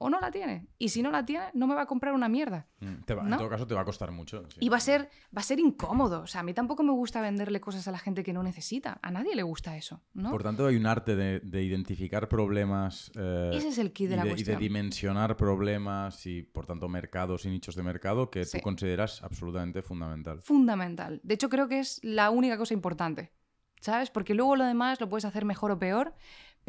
o 0.00 0.08
no 0.08 0.20
la 0.20 0.30
tiene. 0.30 0.68
Y 0.78 0.90
si 0.90 1.02
no 1.02 1.10
la 1.10 1.24
tiene, 1.26 1.46
no 1.54 1.66
me 1.66 1.74
va 1.74 1.82
a 1.82 1.86
comprar 1.86 2.14
una 2.14 2.28
mierda. 2.28 2.66
Mm. 2.80 3.02
Te 3.04 3.14
va- 3.14 3.24
¿No? 3.24 3.32
En 3.32 3.38
todo 3.38 3.48
caso, 3.48 3.66
te 3.66 3.74
va 3.74 3.80
a 3.80 3.84
costar 3.84 4.10
mucho. 4.12 4.44
sí. 4.50 4.58
Y 4.60 4.68
va 4.68 4.76
a 4.76 4.80
ser, 4.80 5.10
va 5.36 5.40
a 5.40 5.42
ser 5.42 5.58
incómodo. 5.58 6.20
O 6.22 6.26
sea, 6.26 6.40
a 6.42 6.44
mí 6.44 6.54
tampoco 6.54 6.82
me 6.84 6.92
gusta 6.92 7.20
venderle 7.20 7.60
cosas 7.60 7.86
a 7.88 7.90
la 7.92 7.98
gente 7.98 8.22
que 8.22 8.32
no 8.32 8.42
necesita. 8.42 8.98
A 9.02 9.10
nadie 9.10 9.34
le 9.34 9.42
gusta 9.42 9.76
eso, 9.76 10.00
¿no? 10.14 10.30
Por 10.30 10.42
tanto, 10.42 10.66
hay 10.66 10.76
un 10.76 10.86
arte 10.86 11.16
de, 11.16 11.40
de 11.40 11.62
identificar 11.62 12.28
problemas 12.28 13.10
eh, 13.16 13.50
Ese 13.54 13.68
es 13.68 13.78
el 13.78 13.92
key 13.92 14.06
de 14.06 14.14
y, 14.14 14.16
la 14.16 14.22
de, 14.22 14.28
y 14.28 14.30
de 14.32 14.36
cuestión. 14.36 14.60
dimensionar 14.60 15.36
problemas 15.36 16.24
y, 16.26 16.42
por 16.42 16.66
tanto, 16.66 16.88
mercados 16.88 17.44
y 17.44 17.50
nichos 17.50 17.74
de 17.74 17.82
mercado 17.82 18.30
que 18.30 18.44
Sí. 18.44 18.58
tú 18.58 18.62
consideras 18.62 19.22
absolutamente 19.24 19.82
fundamental. 19.82 20.40
Fundamental. 20.42 21.20
De 21.24 21.34
hecho, 21.34 21.48
creo 21.48 21.66
que 21.68 21.80
es 21.80 21.98
la 22.04 22.30
única 22.30 22.56
cosa 22.56 22.74
importante. 22.74 23.32
¿Sabes? 23.80 24.10
Porque 24.10 24.34
luego 24.34 24.56
lo 24.56 24.64
demás 24.64 25.00
lo 25.00 25.08
puedes 25.08 25.24
hacer 25.24 25.44
mejor 25.44 25.70
o 25.70 25.78
peor, 25.78 26.12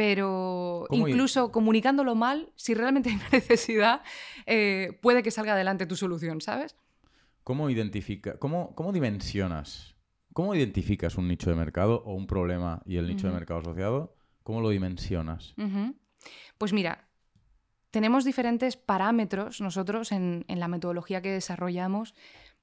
pero 0.03 0.85
¿Cómo 0.87 1.09
i- 1.09 1.11
incluso 1.11 1.51
comunicándolo 1.51 2.15
mal, 2.15 2.53
si 2.55 2.73
realmente 2.73 3.09
hay 3.09 3.15
una 3.15 3.27
necesidad, 3.33 4.01
eh, 4.45 4.97
puede 5.01 5.23
que 5.23 5.29
salga 5.29 5.55
adelante 5.55 5.85
tu 5.85 5.97
solución, 5.97 6.39
¿sabes? 6.39 6.77
¿Cómo 7.43 7.69
identifica, 7.69 8.37
cómo, 8.39 8.73
cómo 8.75 8.93
dimensionas, 8.93 9.95
cómo 10.31 10.55
identificas 10.55 11.17
un 11.17 11.27
nicho 11.27 11.49
de 11.49 11.57
mercado 11.57 12.01
o 12.05 12.13
un 12.13 12.27
problema 12.27 12.81
y 12.85 12.95
el 12.95 13.07
nicho 13.07 13.27
de 13.27 13.33
mercado 13.33 13.59
asociado? 13.59 14.15
¿Cómo 14.43 14.61
lo 14.61 14.69
dimensionas? 14.69 15.53
Pues 16.57 16.71
mira, 16.71 17.09
tenemos 17.91 18.23
diferentes 18.23 18.77
parámetros 18.77 19.59
nosotros 19.59 20.13
en, 20.13 20.45
en 20.47 20.61
la 20.61 20.69
metodología 20.69 21.21
que 21.21 21.31
desarrollamos. 21.33 22.15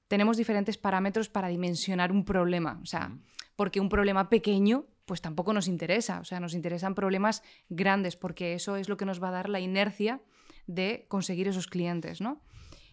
Tenemos 0.07 0.37
diferentes 0.37 0.79
parámetros 0.79 1.29
para 1.29 1.49
dimensionar 1.49 2.11
un 2.11 2.25
problema. 2.25 2.79
O 2.81 2.87
sea, 2.87 3.15
porque 3.55 3.79
un 3.79 3.89
problema 3.89 4.27
pequeño, 4.29 4.85
pues 5.07 5.21
tampoco 5.21 5.53
nos 5.53 5.67
interesa. 5.67 6.19
O 6.19 6.25
sea, 6.25 6.39
nos 6.39 6.53
interesan 6.53 6.93
problemas 6.93 7.41
grandes, 7.69 8.15
porque 8.17 8.53
eso 8.53 8.75
es 8.75 8.89
lo 8.89 8.97
que 8.97 9.05
nos 9.05 9.23
va 9.23 9.29
a 9.29 9.31
dar 9.31 9.49
la 9.49 9.61
inercia 9.61 10.21
de 10.67 11.05
conseguir 11.07 11.47
esos 11.47 11.65
clientes, 11.65 12.19
¿no? 12.19 12.41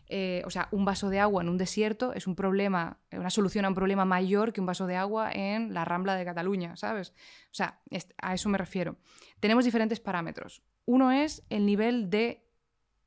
Eh, 0.07 0.43
o 0.47 0.51
sea, 0.51 0.69
un 0.71 0.85
vaso 0.85 1.11
de 1.11 1.19
agua 1.19 1.43
en 1.43 1.49
un 1.49 1.59
desierto 1.59 2.13
es 2.13 2.27
un 2.27 2.37
problema, 2.37 3.01
una 3.11 3.31
solución 3.31 3.65
a 3.65 3.69
un 3.69 3.75
problema 3.75 4.05
mayor 4.05 4.53
que 4.53 4.61
un 4.61 4.67
vaso 4.67 4.87
de 4.87 4.97
agua 4.97 5.33
en 5.33 5.75
la 5.75 5.85
Rambla 5.85 6.15
de 6.15 6.25
Cataluña, 6.25 6.77
¿sabes? 6.77 7.11
O 7.51 7.55
sea, 7.55 7.81
a 8.19 8.35
eso 8.35 8.49
me 8.49 8.59
refiero. 8.59 8.97
Tenemos 9.41 9.65
diferentes 9.65 9.99
parámetros. 9.99 10.63
Uno 10.85 11.11
es 11.11 11.45
el 11.49 11.67
nivel 11.67 12.11
de 12.11 12.47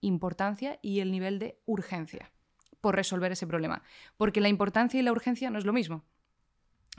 importancia 0.02 0.80
y 0.82 1.00
el 1.00 1.12
nivel 1.12 1.40
de 1.40 1.62
urgencia 1.66 2.32
por 2.82 2.96
resolver 2.96 3.32
ese 3.32 3.48
problema. 3.48 3.84
Porque 4.18 4.42
la 4.42 4.50
importancia 4.50 5.00
y 5.00 5.04
la 5.04 5.12
urgencia 5.12 5.50
no 5.50 5.60
es 5.60 5.66
lo 5.66 5.74
mismo. 5.74 6.04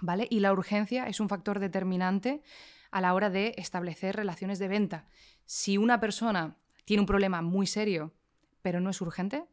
¿Vale? 0.01 0.27
Y 0.31 0.41
la 0.41 0.53
urgencia 0.53 1.07
es 1.07 1.20
un 1.20 1.29
factor 1.29 1.59
determinante 1.59 2.43
a 2.91 3.01
la 3.01 3.15
hora 3.15 3.31
de 3.31 3.55
establecer 3.57 4.16
relaciones 4.16 4.59
de 4.59 4.69
venta. 4.69 5.07
Si 5.45 5.77
una 5.77 6.01
persona 6.01 6.57
tiene 6.85 7.01
un 7.01 7.07
problema 7.07 7.43
muy 7.43 7.66
serio, 7.66 8.15
pero 8.62 8.81
no 8.81 8.91
es 8.91 9.01
urgente, 9.01 9.45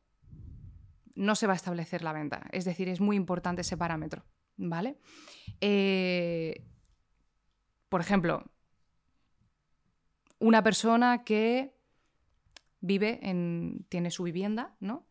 no 1.15 1.35
se 1.35 1.47
va 1.47 1.53
a 1.53 1.55
establecer 1.55 2.03
la 2.03 2.13
venta. 2.13 2.47
Es 2.51 2.65
decir, 2.65 2.89
es 2.89 3.01
muy 3.01 3.15
importante 3.15 3.61
ese 3.61 3.77
parámetro. 3.77 4.23
¿Vale? 4.57 4.97
Eh, 5.59 6.65
por 7.89 8.01
ejemplo, 8.01 8.43
una 10.39 10.63
persona 10.63 11.23
que 11.23 11.75
vive 12.79 13.19
en. 13.21 13.85
tiene 13.89 14.11
su 14.11 14.23
vivienda, 14.23 14.75
¿no? 14.79 15.07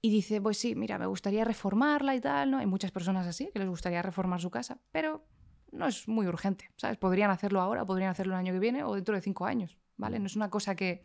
Y 0.00 0.10
dice, 0.10 0.40
pues 0.40 0.58
sí, 0.58 0.74
mira, 0.74 0.98
me 0.98 1.06
gustaría 1.06 1.44
reformarla 1.44 2.14
y 2.14 2.20
tal, 2.20 2.50
¿no? 2.50 2.58
Hay 2.58 2.66
muchas 2.66 2.92
personas 2.92 3.26
así 3.26 3.50
que 3.52 3.58
les 3.58 3.68
gustaría 3.68 4.02
reformar 4.02 4.40
su 4.40 4.50
casa, 4.50 4.78
pero 4.92 5.26
no 5.72 5.86
es 5.86 6.06
muy 6.08 6.26
urgente, 6.26 6.70
¿sabes? 6.76 6.96
Podrían 6.96 7.30
hacerlo 7.30 7.60
ahora, 7.60 7.84
podrían 7.84 8.10
hacerlo 8.10 8.34
el 8.34 8.40
año 8.40 8.52
que 8.52 8.58
viene 8.58 8.84
o 8.84 8.94
dentro 8.94 9.14
de 9.14 9.20
cinco 9.20 9.46
años, 9.46 9.78
¿vale? 9.96 10.18
No 10.18 10.26
es 10.26 10.36
una 10.36 10.50
cosa 10.50 10.74
que... 10.74 11.02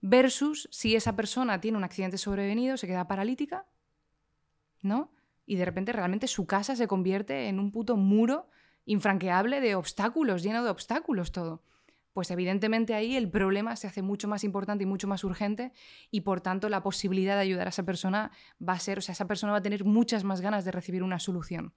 Versus 0.00 0.68
si 0.70 0.94
esa 0.94 1.16
persona 1.16 1.60
tiene 1.60 1.78
un 1.78 1.84
accidente 1.84 2.18
sobrevenido, 2.18 2.76
se 2.76 2.86
queda 2.86 3.08
paralítica, 3.08 3.66
¿no? 4.82 5.10
Y 5.46 5.56
de 5.56 5.64
repente 5.64 5.92
realmente 5.92 6.26
su 6.26 6.46
casa 6.46 6.76
se 6.76 6.86
convierte 6.86 7.48
en 7.48 7.58
un 7.58 7.72
puto 7.72 7.96
muro 7.96 8.48
infranqueable 8.84 9.60
de 9.60 9.74
obstáculos, 9.74 10.42
lleno 10.42 10.62
de 10.62 10.70
obstáculos 10.70 11.32
todo. 11.32 11.62
Pues 12.14 12.30
evidentemente 12.30 12.94
ahí 12.94 13.16
el 13.16 13.28
problema 13.28 13.74
se 13.74 13.88
hace 13.88 14.00
mucho 14.00 14.28
más 14.28 14.44
importante 14.44 14.84
y 14.84 14.86
mucho 14.86 15.08
más 15.08 15.24
urgente 15.24 15.72
y 16.12 16.20
por 16.22 16.40
tanto 16.40 16.68
la 16.68 16.80
posibilidad 16.80 17.34
de 17.34 17.42
ayudar 17.42 17.66
a 17.66 17.70
esa 17.70 17.82
persona 17.82 18.30
va 18.66 18.74
a 18.74 18.78
ser, 18.78 18.98
o 18.98 19.00
sea, 19.02 19.12
esa 19.12 19.26
persona 19.26 19.52
va 19.52 19.58
a 19.58 19.62
tener 19.62 19.84
muchas 19.84 20.22
más 20.22 20.40
ganas 20.40 20.64
de 20.64 20.70
recibir 20.70 21.02
una 21.02 21.18
solución, 21.18 21.74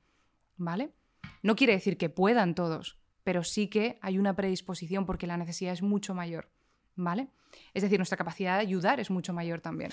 ¿vale? 0.56 0.94
No 1.42 1.56
quiere 1.56 1.74
decir 1.74 1.98
que 1.98 2.10
puedan 2.10 2.54
todos, 2.54 3.00
pero 3.24 3.44
sí 3.44 3.68
que 3.68 3.98
hay 4.02 4.20
una 4.20 4.36
predisposición 4.36 5.08
porque 5.08 5.26
la 5.26 5.38
necesidad 5.38 5.74
es 5.74 5.82
mucho 5.82 6.14
mayor, 6.14 6.52
¿vale? 6.96 7.30
Es 7.74 7.82
decir, 7.82 7.98
nuestra 7.98 8.18
capacidad 8.18 8.58
de 8.58 8.62
ayudar 8.62 9.00
es 9.00 9.10
mucho 9.10 9.34
mayor 9.34 9.60
también. 9.62 9.90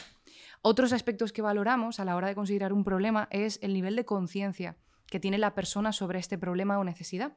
Otros 0.61 0.93
aspectos 0.93 1.33
que 1.33 1.41
valoramos 1.41 2.01
a 2.01 2.05
la 2.05 2.16
hora 2.16 2.29
de 2.29 2.35
considerar 2.35 2.75
un 2.75 2.85
problema 2.85 3.29
es 3.31 3.59
el 3.62 3.73
nivel 3.73 3.97
de 3.97 4.05
conciencia 4.05 4.77
que 5.07 5.21
tiene 5.21 5.39
la 5.39 5.55
persona 5.55 5.93
sobre 5.93 6.19
este 6.19 6.37
problema 6.37 6.79
o 6.79 6.85
necesidad. 6.85 7.33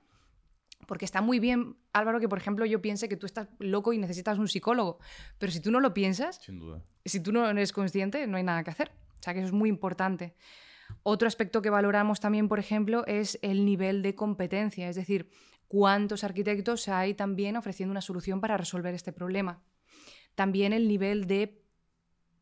Porque 0.87 1.05
está 1.05 1.21
muy 1.21 1.39
bien, 1.39 1.77
Álvaro, 1.93 2.19
que 2.19 2.27
por 2.27 2.39
ejemplo 2.39 2.65
yo 2.65 2.81
piense 2.81 3.07
que 3.07 3.17
tú 3.17 3.27
estás 3.27 3.47
loco 3.59 3.93
y 3.93 3.99
necesitas 3.99 4.39
un 4.39 4.47
psicólogo, 4.47 4.97
pero 5.37 5.51
si 5.51 5.59
tú 5.59 5.69
no 5.69 5.79
lo 5.79 5.93
piensas, 5.93 6.37
Sin 6.37 6.57
duda. 6.57 6.81
si 7.05 7.19
tú 7.19 7.31
no 7.31 7.47
eres 7.47 7.71
consciente, 7.71 8.25
no 8.25 8.37
hay 8.37 8.43
nada 8.43 8.63
que 8.63 8.71
hacer. 8.71 8.91
O 9.19 9.23
sea 9.23 9.33
que 9.33 9.39
eso 9.41 9.47
es 9.47 9.53
muy 9.53 9.69
importante. 9.69 10.33
Otro 11.03 11.27
aspecto 11.27 11.61
que 11.61 11.69
valoramos 11.69 12.19
también, 12.19 12.47
por 12.47 12.59
ejemplo, 12.59 13.05
es 13.05 13.37
el 13.41 13.65
nivel 13.65 14.01
de 14.01 14.15
competencia, 14.15 14.89
es 14.89 14.95
decir, 14.95 15.29
cuántos 15.67 16.23
arquitectos 16.23 16.87
hay 16.87 17.13
también 17.13 17.57
ofreciendo 17.57 17.91
una 17.91 18.01
solución 18.01 18.39
para 18.39 18.57
resolver 18.57 18.93
este 18.93 19.11
problema. 19.11 19.61
También 20.35 20.71
el 20.71 20.87
nivel 20.87 21.27
de, 21.27 21.61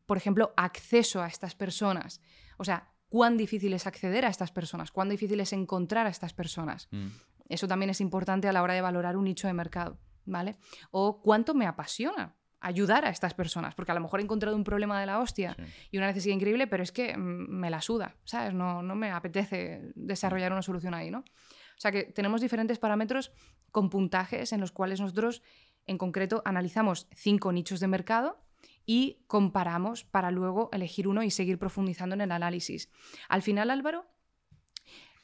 por 0.06 0.16
ejemplo, 0.16 0.52
acceso 0.56 1.20
a 1.22 1.26
estas 1.26 1.56
personas. 1.56 2.20
O 2.58 2.64
sea, 2.64 2.92
cuán 3.08 3.36
difícil 3.36 3.72
es 3.72 3.86
acceder 3.86 4.24
a 4.24 4.28
estas 4.28 4.52
personas, 4.52 4.92
cuán 4.92 5.08
difícil 5.08 5.40
es 5.40 5.52
encontrar 5.52 6.06
a 6.06 6.10
estas 6.10 6.32
personas. 6.32 6.88
Mm. 6.92 7.06
Eso 7.48 7.68
también 7.68 7.90
es 7.90 8.00
importante 8.00 8.48
a 8.48 8.52
la 8.52 8.62
hora 8.62 8.74
de 8.74 8.80
valorar 8.80 9.16
un 9.16 9.24
nicho 9.24 9.46
de 9.46 9.52
mercado, 9.52 9.98
¿vale? 10.24 10.56
O 10.90 11.20
cuánto 11.22 11.54
me 11.54 11.66
apasiona 11.66 12.34
ayudar 12.60 13.04
a 13.04 13.10
estas 13.10 13.34
personas, 13.34 13.74
porque 13.74 13.92
a 13.92 13.94
lo 13.94 14.00
mejor 14.00 14.18
he 14.18 14.22
encontrado 14.24 14.56
un 14.56 14.64
problema 14.64 14.98
de 14.98 15.06
la 15.06 15.20
hostia 15.20 15.54
Sí. 15.56 15.62
y 15.92 15.98
una 15.98 16.06
necesidad 16.08 16.34
increíble, 16.34 16.66
pero 16.66 16.82
es 16.82 16.90
que 16.90 17.16
mm, 17.16 17.20
me 17.50 17.70
la 17.70 17.80
suda, 17.80 18.16
¿sabes? 18.24 18.54
No, 18.54 18.82
no 18.82 18.94
me 18.96 19.10
apetece 19.12 19.92
desarrollar 19.94 20.52
una 20.52 20.62
solución 20.62 20.94
ahí, 20.94 21.10
¿no? 21.10 21.18
O 21.20 21.78
sea 21.78 21.92
que 21.92 22.04
tenemos 22.04 22.40
diferentes 22.40 22.78
parámetros 22.78 23.30
con 23.70 23.90
puntajes 23.90 24.52
en 24.52 24.60
los 24.60 24.72
cuales 24.72 25.00
nosotros, 25.00 25.42
en 25.86 25.98
concreto, 25.98 26.40
analizamos 26.46 27.06
cinco 27.14 27.52
nichos 27.52 27.78
de 27.78 27.86
mercado 27.88 28.40
y 28.86 29.22
comparamos 29.26 30.04
para 30.04 30.30
luego 30.30 30.70
elegir 30.72 31.06
uno 31.06 31.22
y 31.22 31.30
seguir 31.30 31.58
profundizando 31.58 32.14
en 32.14 32.22
el 32.22 32.32
análisis. 32.32 32.90
Al 33.28 33.42
final, 33.42 33.70
Álvaro, 33.70 34.06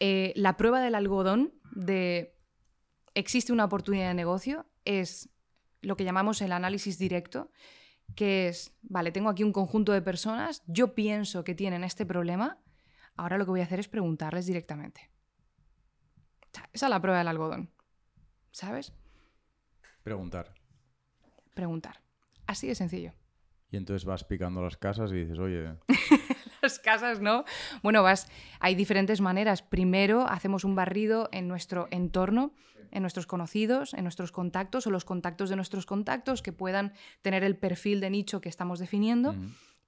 eh, 0.05 0.33
la 0.35 0.57
prueba 0.57 0.81
del 0.81 0.97
algodón 0.97 1.55
de 1.77 2.37
existe 3.15 3.53
una 3.53 3.67
oportunidad 3.67 4.09
de 4.09 4.15
negocio 4.15 4.67
es 4.85 5.29
lo 5.81 5.97
que 5.97 6.03
llamamos 6.03 6.43
el 6.43 6.51
análisis 6.51 6.99
directo 6.99 7.53
que 8.17 8.49
es, 8.49 8.77
vale, 8.83 9.13
tengo 9.13 9.29
aquí 9.29 9.45
un 9.45 9.53
conjunto 9.53 9.93
de 9.93 10.03
personas, 10.03 10.65
yo 10.67 10.97
pienso 10.97 11.45
que 11.45 11.55
tienen 11.55 11.85
este 11.85 12.05
problema, 12.05 12.59
ahora 13.15 13.39
lo 13.39 13.45
que 13.45 13.53
voy 13.53 13.61
a 13.61 13.63
hacer 13.63 13.79
es 13.79 13.87
preguntarles 13.87 14.45
directamente. 14.45 15.09
esa 16.73 16.87
es 16.87 16.91
la 16.91 17.01
prueba 17.01 17.19
del 17.19 17.29
algodón, 17.29 17.71
¿sabes? 18.51 18.93
Preguntar. 20.03 20.53
Preguntar. 21.55 22.03
Así 22.49 22.67
de 22.67 22.75
sencillo. 22.75 23.13
Y 23.71 23.77
entonces 23.77 24.05
vas 24.05 24.25
picando 24.25 24.63
las 24.63 24.77
casas 24.77 25.13
y 25.13 25.21
dices, 25.21 25.39
oye... 25.39 25.77
las 26.63 26.79
casas, 26.79 27.21
¿no? 27.21 27.45
Bueno, 27.83 28.03
vas, 28.03 28.29
hay 28.61 28.75
diferentes 28.75 29.21
maneras. 29.21 29.63
Primero 29.63 30.27
hacemos 30.27 30.65
un 30.65 30.75
barrido 30.75 31.29
en 31.33 31.49
nuestro 31.49 31.89
entorno, 31.91 32.53
en 32.91 33.03
nuestros 33.03 33.27
conocidos, 33.27 33.95
en 33.95 34.05
nuestros 34.05 34.33
contactos 34.33 34.87
o 34.87 34.91
los 34.91 35.05
contactos 35.05 35.51
de 35.51 35.57
nuestros 35.57 35.87
contactos 35.87 36.43
que 36.43 36.53
puedan 36.53 36.93
tener 37.23 37.43
el 37.43 37.57
perfil 37.57 38.01
de 38.01 38.11
nicho 38.11 38.41
que 38.41 38.49
estamos 38.49 38.79
definiendo. 38.79 39.35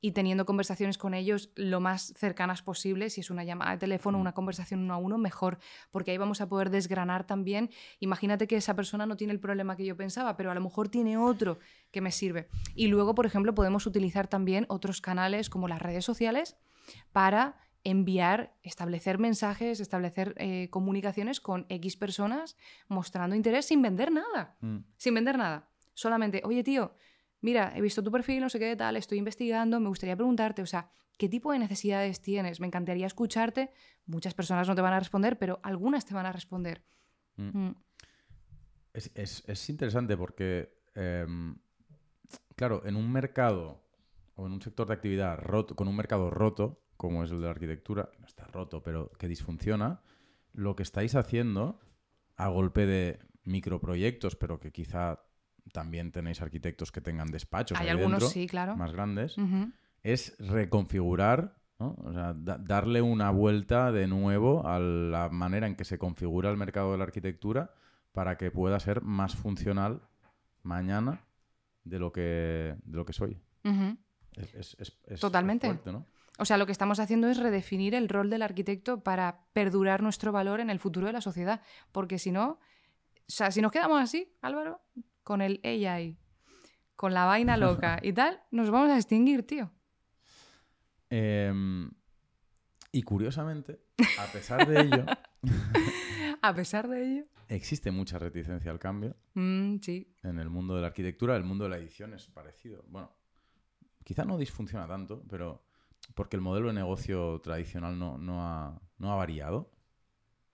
Y 0.05 0.13
teniendo 0.13 0.45
conversaciones 0.45 0.99
con 0.99 1.15
ellos 1.15 1.49
lo 1.55 1.81
más 1.81 2.13
cercanas 2.15 2.61
posible, 2.61 3.09
si 3.09 3.23
es 3.23 3.31
una 3.31 3.43
llamada 3.43 3.71
de 3.71 3.79
teléfono, 3.79 4.19
una 4.19 4.35
conversación 4.35 4.81
uno 4.81 4.93
a 4.93 4.99
uno, 4.99 5.17
mejor, 5.17 5.57
porque 5.91 6.11
ahí 6.11 6.19
vamos 6.19 6.43
a 6.43 6.49
poder 6.51 6.69
desgranar 6.69 7.27
también. 7.27 7.71
Imagínate 8.01 8.47
que 8.47 8.57
esa 8.57 8.77
persona 8.77 9.07
no 9.07 9.17
tiene 9.17 9.33
el 9.33 9.41
problema 9.41 9.77
que 9.77 9.87
yo 9.87 9.97
pensaba, 9.97 10.37
pero 10.37 10.51
a 10.51 10.55
lo 10.55 10.61
mejor 10.61 10.91
tiene 10.91 11.17
otro 11.17 11.59
que 11.91 12.03
me 12.03 12.11
sirve. 12.11 12.49
Y 12.75 12.89
luego, 12.89 13.15
por 13.15 13.25
ejemplo, 13.25 13.55
podemos 13.55 13.87
utilizar 13.87 14.29
también 14.29 14.67
otros 14.69 15.01
canales 15.01 15.49
como 15.49 15.69
las 15.69 15.81
redes 15.81 16.05
sociales 16.05 16.59
para 17.13 17.57
enviar, 17.83 18.53
establecer 18.63 19.19
mensajes, 19.19 19.81
establecer 19.81 20.35
eh, 20.37 20.69
comunicaciones 20.69 21.41
con 21.41 21.65
X 21.71 21.97
personas 21.97 22.59
mostrando 22.89 23.37
interés 23.37 23.65
sin 23.65 23.81
vender 23.81 24.13
nada. 24.13 24.55
Mm. 24.61 24.81
Sin 24.99 25.15
vender 25.15 25.39
nada. 25.39 25.71
Solamente, 25.95 26.43
oye 26.45 26.63
tío, 26.63 26.93
mira, 27.45 27.75
he 27.77 27.83
visto 27.83 28.03
tu 28.03 28.11
perfil, 28.11 28.41
no 28.41 28.49
sé 28.49 28.59
qué 28.59 28.75
tal, 28.75 28.97
estoy 28.97 29.19
investigando, 29.19 29.79
me 29.79 29.89
gustaría 29.89 30.17
preguntarte, 30.17 30.63
o 30.63 30.67
sea, 30.67 30.91
¿qué 31.19 31.29
tipo 31.29 31.53
de 31.53 31.59
necesidades 31.59 32.23
tienes? 32.23 32.59
Me 32.59 32.67
encantaría 32.67 33.07
escucharte. 33.07 33.71
Muchas 34.07 34.33
personas 34.33 34.67
no 34.67 34.75
te 34.75 34.81
van 34.81 34.95
a 34.95 34.99
responder, 34.99 35.39
pero 35.39 35.61
algunas 35.63 36.07
te 36.07 36.15
van 36.15 36.25
a 36.25 36.33
responder. 36.33 36.83
Mm. 37.37 37.67
Mm. 37.67 37.75
Es, 38.95 39.69
interesante 39.69 40.17
porque, 40.17 40.73
em, 40.95 41.57
claro, 42.57 42.83
en 42.87 42.97
un 42.97 43.13
mercado 43.13 43.85
o 44.37 44.47
en 44.47 44.53
un 44.53 44.63
sector 44.63 44.87
de 44.87 44.95
actividad 44.95 45.39
roto, 45.39 45.77
con 45.77 45.87
un 45.87 45.97
mercado 45.97 46.31
roto, 46.31 46.83
como 46.97 47.25
es 47.25 47.31
el 47.31 47.41
de 47.41 47.45
la 47.45 47.51
arquitectura, 47.51 48.11
no 48.21 48.27
está 48.27 48.47
roto, 48.47 48.83
pero 48.83 49.13
que 49.19 49.29
disfunciona, 49.29 50.01
lo 50.55 50.77
que 50.77 50.83
estáis 50.83 51.15
haciendo 51.15 51.79
a 52.37 52.49
golpe 52.49 52.87
de 52.87 53.19
microproyectos, 53.43 54.35
pero 54.35 54.61
que 54.61 54.73
quizá 54.73 55.21
también 55.73 56.13
tenéis 56.13 56.41
arquitectos 56.43 56.93
que 56.93 57.01
tengan 57.01 57.31
despachos 57.31 57.79
Hay 57.79 57.89
algunos, 57.89 58.31
sí, 58.31 58.47
claro. 58.47 58.77
más 58.77 58.93
grandes, 58.93 59.37
es 60.03 60.37
reconfigurar, 60.39 61.57
darle 61.79 63.03
una 63.03 63.31
vuelta 63.31 63.91
de 63.93 64.07
nuevo 64.07 64.67
a 64.67 64.79
la 64.79 65.29
manera 65.31 65.67
en 65.67 65.77
que 65.77 65.85
se 65.85 65.99
configura 65.99 66.51
el 66.51 66.57
mercado 66.57 66.93
de 66.93 66.99
la 66.99 67.05
arquitectura 67.05 67.75
para 68.13 68.37
que 68.37 68.51
pueda 68.51 68.79
ser 68.81 69.03
más 69.03 69.35
funcional 69.35 70.03
mañana 70.63 71.25
de 71.85 71.99
lo 71.99 72.13
que, 72.13 72.77
de 72.83 72.97
lo 72.97 73.05
que 73.05 73.13
soy. 73.13 73.41
Totalmente. 75.21 75.79
O 76.39 76.45
sea, 76.45 76.59
lo 76.59 76.67
que 76.67 76.73
estamos 76.73 76.99
haciendo 76.99 77.29
es 77.29 77.39
redefinir 77.39 77.95
el 77.95 78.09
rol 78.09 78.29
del 78.29 78.43
arquitecto 78.43 79.03
para 79.03 79.47
perdurar 79.53 80.03
nuestro 80.03 80.33
valor 80.33 80.61
en 80.61 80.69
el 80.69 80.81
futuro 80.81 81.07
de 81.07 81.13
la 81.13 81.21
sociedad. 81.21 81.61
Porque 81.93 82.19
si 82.19 82.33
no, 82.33 82.51
o 82.51 82.59
sea, 83.29 83.51
si 83.51 83.63
nos 83.63 83.71
quedamos 83.71 84.01
así, 84.03 84.35
Álvaro, 84.43 84.83
con 85.25 85.41
el 85.41 85.61
AI, 85.65 86.17
con 86.95 87.15
la 87.15 87.25
vaina 87.25 87.57
loca 87.57 87.99
y 88.03 88.13
tal, 88.13 88.41
nos 88.51 88.71
vamos 88.71 88.91
a 88.91 88.97
extinguir, 88.97 89.45
tío. 89.47 89.73
Em, 91.11 91.91
y 92.93 93.03
curiosamente, 93.03 93.81
a 94.19 94.27
pesar 94.33 94.69
de 94.69 94.81
ello. 94.81 95.05
a 96.43 96.55
pesar 96.55 96.89
de 96.89 97.03
ello. 97.03 97.25
Existe 97.49 97.91
mucha 97.91 98.19
reticencia 98.19 98.71
al 98.71 98.79
cambio. 98.79 99.17
Mm, 99.35 99.79
sí. 99.81 100.15
En 100.23 100.39
el 100.39 100.51
mundo 100.51 100.77
de 100.77 100.83
la 100.83 100.89
arquitectura, 100.89 101.37
el 101.37 101.45
mundo 101.45 101.65
de 101.65 101.71
la 101.71 101.79
edición 101.79 102.15
es 102.15 102.27
parecido. 102.29 102.85
Bueno, 102.89 103.11
quizá 104.05 104.25
no 104.25 104.39
disfunciona 104.39 104.87
tanto, 104.87 105.25
pero 105.29 105.65
porque 106.15 106.37
el 106.37 106.43
modelo 106.43 106.69
de 106.69 106.75
negocio 106.75 107.41
tradicional 107.41 107.99
no, 107.99 108.19
no, 108.19 108.43
ha, 108.47 108.81
no 108.99 109.13
ha, 109.13 109.17
variado. 109.17 109.73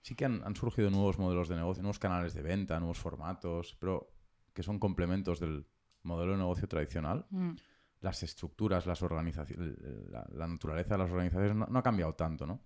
Sí 0.02 0.14
que 0.14 0.24
han, 0.24 0.42
han, 0.44 0.56
surgido 0.56 0.90
nuevos 0.90 1.18
modelos 1.18 1.48
de 1.48 1.56
negocio, 1.56 1.82
nuevos 1.82 1.98
canales 1.98 2.34
de 2.34 2.42
venta, 2.42 2.78
nuevos 2.78 2.98
formatos, 2.98 3.76
pero 3.78 4.19
que 4.52 4.62
son 4.62 4.78
complementos 4.78 5.40
del 5.40 5.66
modelo 6.02 6.32
de 6.32 6.38
negocio 6.38 6.68
tradicional. 6.68 7.26
Mm. 7.30 7.52
Las 8.00 8.22
estructuras, 8.22 8.86
las 8.86 9.02
organizaciones, 9.02 9.76
la, 10.32 10.46
naturaleza 10.46 10.94
de 10.94 10.98
las 10.98 11.10
organizaciones 11.10 11.54
no, 11.54 11.78
ha 11.78 11.82
cambiado 11.82 12.14
tanto, 12.14 12.46
¿no? 12.46 12.62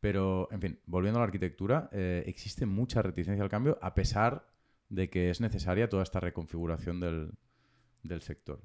Pero, 0.00 0.48
en 0.50 0.60
fin, 0.60 0.80
volviendo 0.86 1.18
a 1.18 1.22
la 1.22 1.26
arquitectura, 1.26 1.88
eh, 1.92 2.24
existe 2.26 2.66
mucha 2.66 3.00
reticencia 3.00 3.42
al 3.42 3.48
cambio 3.48 3.78
a 3.80 3.94
pesar 3.94 4.48
de 4.88 5.08
que 5.08 5.30
es 5.30 5.40
necesaria 5.40 5.88
toda 5.88 6.02
esta 6.02 6.20
reconfiguración 6.20 7.00
del, 7.00 7.32
del 8.02 8.20
sector. 8.20 8.62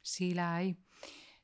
Sí, 0.00 0.34
la 0.34 0.56
hay. 0.56 0.78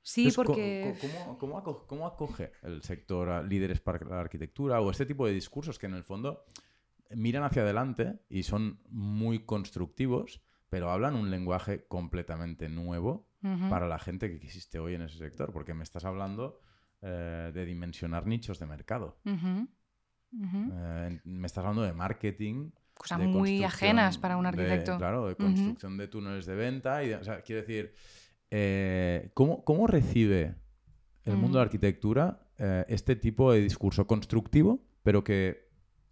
Sí, 0.02 0.30
porque... 0.34 0.94
¿cómo, 1.38 2.06
acoge 2.06 2.52
el 2.62 2.82
sector 2.82 3.28
a 3.28 3.42
líderes 3.42 3.80
para 3.80 4.04
la 4.06 4.20
arquitectura 4.20 4.80
o 4.80 4.90
este 4.90 5.06
tipo 5.06 5.26
de 5.26 5.32
discursos 5.32 5.78
que 5.78 5.86
en 5.86 5.94
el 5.94 6.04
fondo 6.04 6.44
miran 7.10 7.44
hacia 7.44 7.62
adelante 7.62 8.20
y 8.28 8.44
son 8.44 8.80
muy 8.88 9.44
constructivos, 9.44 10.42
pero 10.68 10.90
hablan 10.90 11.16
un 11.16 11.30
lenguaje 11.30 11.86
completamente 11.86 12.68
nuevo 12.68 13.28
para 13.70 13.88
la 13.88 13.98
gente 13.98 14.28
que 14.28 14.36
existe 14.36 14.78
hoy 14.78 14.94
en 14.94 15.02
ese 15.02 15.16
sector? 15.16 15.52
Porque 15.52 15.72
me 15.72 15.82
estás 15.82 16.04
hablando 16.04 16.60
eh, 17.00 17.50
de 17.54 17.64
dimensionar 17.64 18.26
nichos 18.26 18.58
de 18.58 18.66
mercado. 18.66 19.18
Eh, 19.24 21.20
me 21.24 21.46
estás 21.46 21.64
hablando 21.64 21.82
de 21.82 21.92
marketing. 21.92 22.70
Cosas 22.94 23.20
muy 23.20 23.64
ajenas 23.64 24.18
para 24.18 24.36
un 24.36 24.46
arquitecto. 24.46 24.98
claro, 24.98 25.26
de 25.26 25.36
construcción 25.36 25.96
de 25.96 26.08
túneles 26.08 26.46
de 26.46 26.54
venta. 26.54 27.02
Y 27.02 27.12
o 27.14 27.24
sea, 27.24 27.40
quiero 27.40 27.62
decir, 27.62 27.94
eh, 28.50 29.30
¿cómo, 29.34 29.86
recibe 29.86 30.56
el 31.24 31.36
mundo 31.36 31.58
de 31.58 31.64
la 31.64 31.64
arquitectura 31.64 32.50
eh, 32.58 32.84
este 32.88 33.16
tipo 33.16 33.52
de 33.52 33.60
discurso 33.60 34.06
constructivo, 34.06 34.84
pero 35.02 35.24
que 35.24 35.69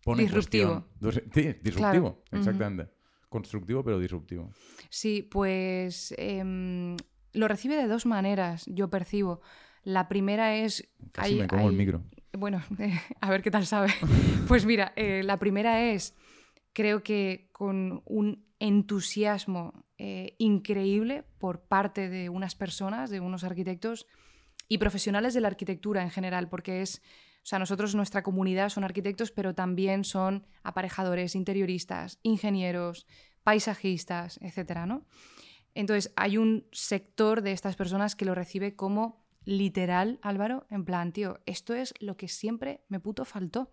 pone 0.08 0.22
disruptivo? 0.22 0.86
Sí, 1.32 1.54
disruptivo, 1.62 2.22
exactamente. 2.32 2.90
Constructivo, 3.28 3.84
pero 3.84 3.98
disruptivo. 3.98 4.50
Sí, 4.88 5.22
pues 5.22 6.14
em, 6.16 6.96
lo 7.32 7.46
recibe 7.46 7.76
de 7.76 7.86
dos 7.86 8.06
maneras, 8.06 8.64
yo 8.66 8.88
percibo. 8.88 9.42
La 9.84 10.08
primera 10.08 10.56
es... 10.56 10.88
Casi 11.12 11.34
me 11.34 11.46
como 11.46 11.68
el 11.68 11.76
micro. 11.76 12.04
Bueno, 12.32 12.62
a 13.20 13.30
ver 13.30 13.42
qué 13.42 13.50
tal 13.50 13.66
sabe. 13.66 13.88
pues 14.48 14.64
mira, 14.64 14.92
eh, 14.96 15.22
la 15.24 15.38
primera 15.38 15.90
es, 15.92 16.14
creo 16.72 17.02
que 17.02 17.50
con 17.52 18.02
un 18.06 18.46
entusiasmo 18.60 19.84
eh, 19.98 20.34
increíble 20.38 21.24
por 21.38 21.60
parte 21.60 22.08
de 22.08 22.28
unas 22.28 22.54
personas, 22.54 23.10
de 23.10 23.20
unos 23.20 23.44
arquitectos 23.44 24.06
y 24.68 24.78
profesionales 24.78 25.34
de 25.34 25.40
la 25.40 25.48
arquitectura 25.48 26.02
en 26.02 26.10
general, 26.10 26.48
porque 26.48 26.82
es, 26.82 27.02
sea, 27.48 27.58
nosotros, 27.58 27.94
nuestra 27.94 28.22
comunidad 28.22 28.68
son 28.68 28.84
arquitectos, 28.84 29.30
pero 29.30 29.54
también 29.54 30.04
son 30.04 30.46
aparejadores, 30.62 31.34
interioristas, 31.34 32.18
ingenieros, 32.22 33.06
paisajistas, 33.42 34.38
etcétera, 34.42 34.84
¿no? 34.84 35.06
Entonces, 35.74 36.12
hay 36.16 36.36
un 36.36 36.66
sector 36.72 37.40
de 37.40 37.52
estas 37.52 37.74
personas 37.74 38.16
que 38.16 38.26
lo 38.26 38.34
recibe 38.34 38.76
como 38.76 39.24
literal, 39.44 40.18
Álvaro, 40.20 40.66
en 40.68 40.84
plan, 40.84 41.12
tío, 41.12 41.40
esto 41.46 41.74
es 41.74 41.94
lo 42.00 42.18
que 42.18 42.28
siempre 42.28 42.84
me 42.88 43.00
puto 43.00 43.24
faltó, 43.24 43.72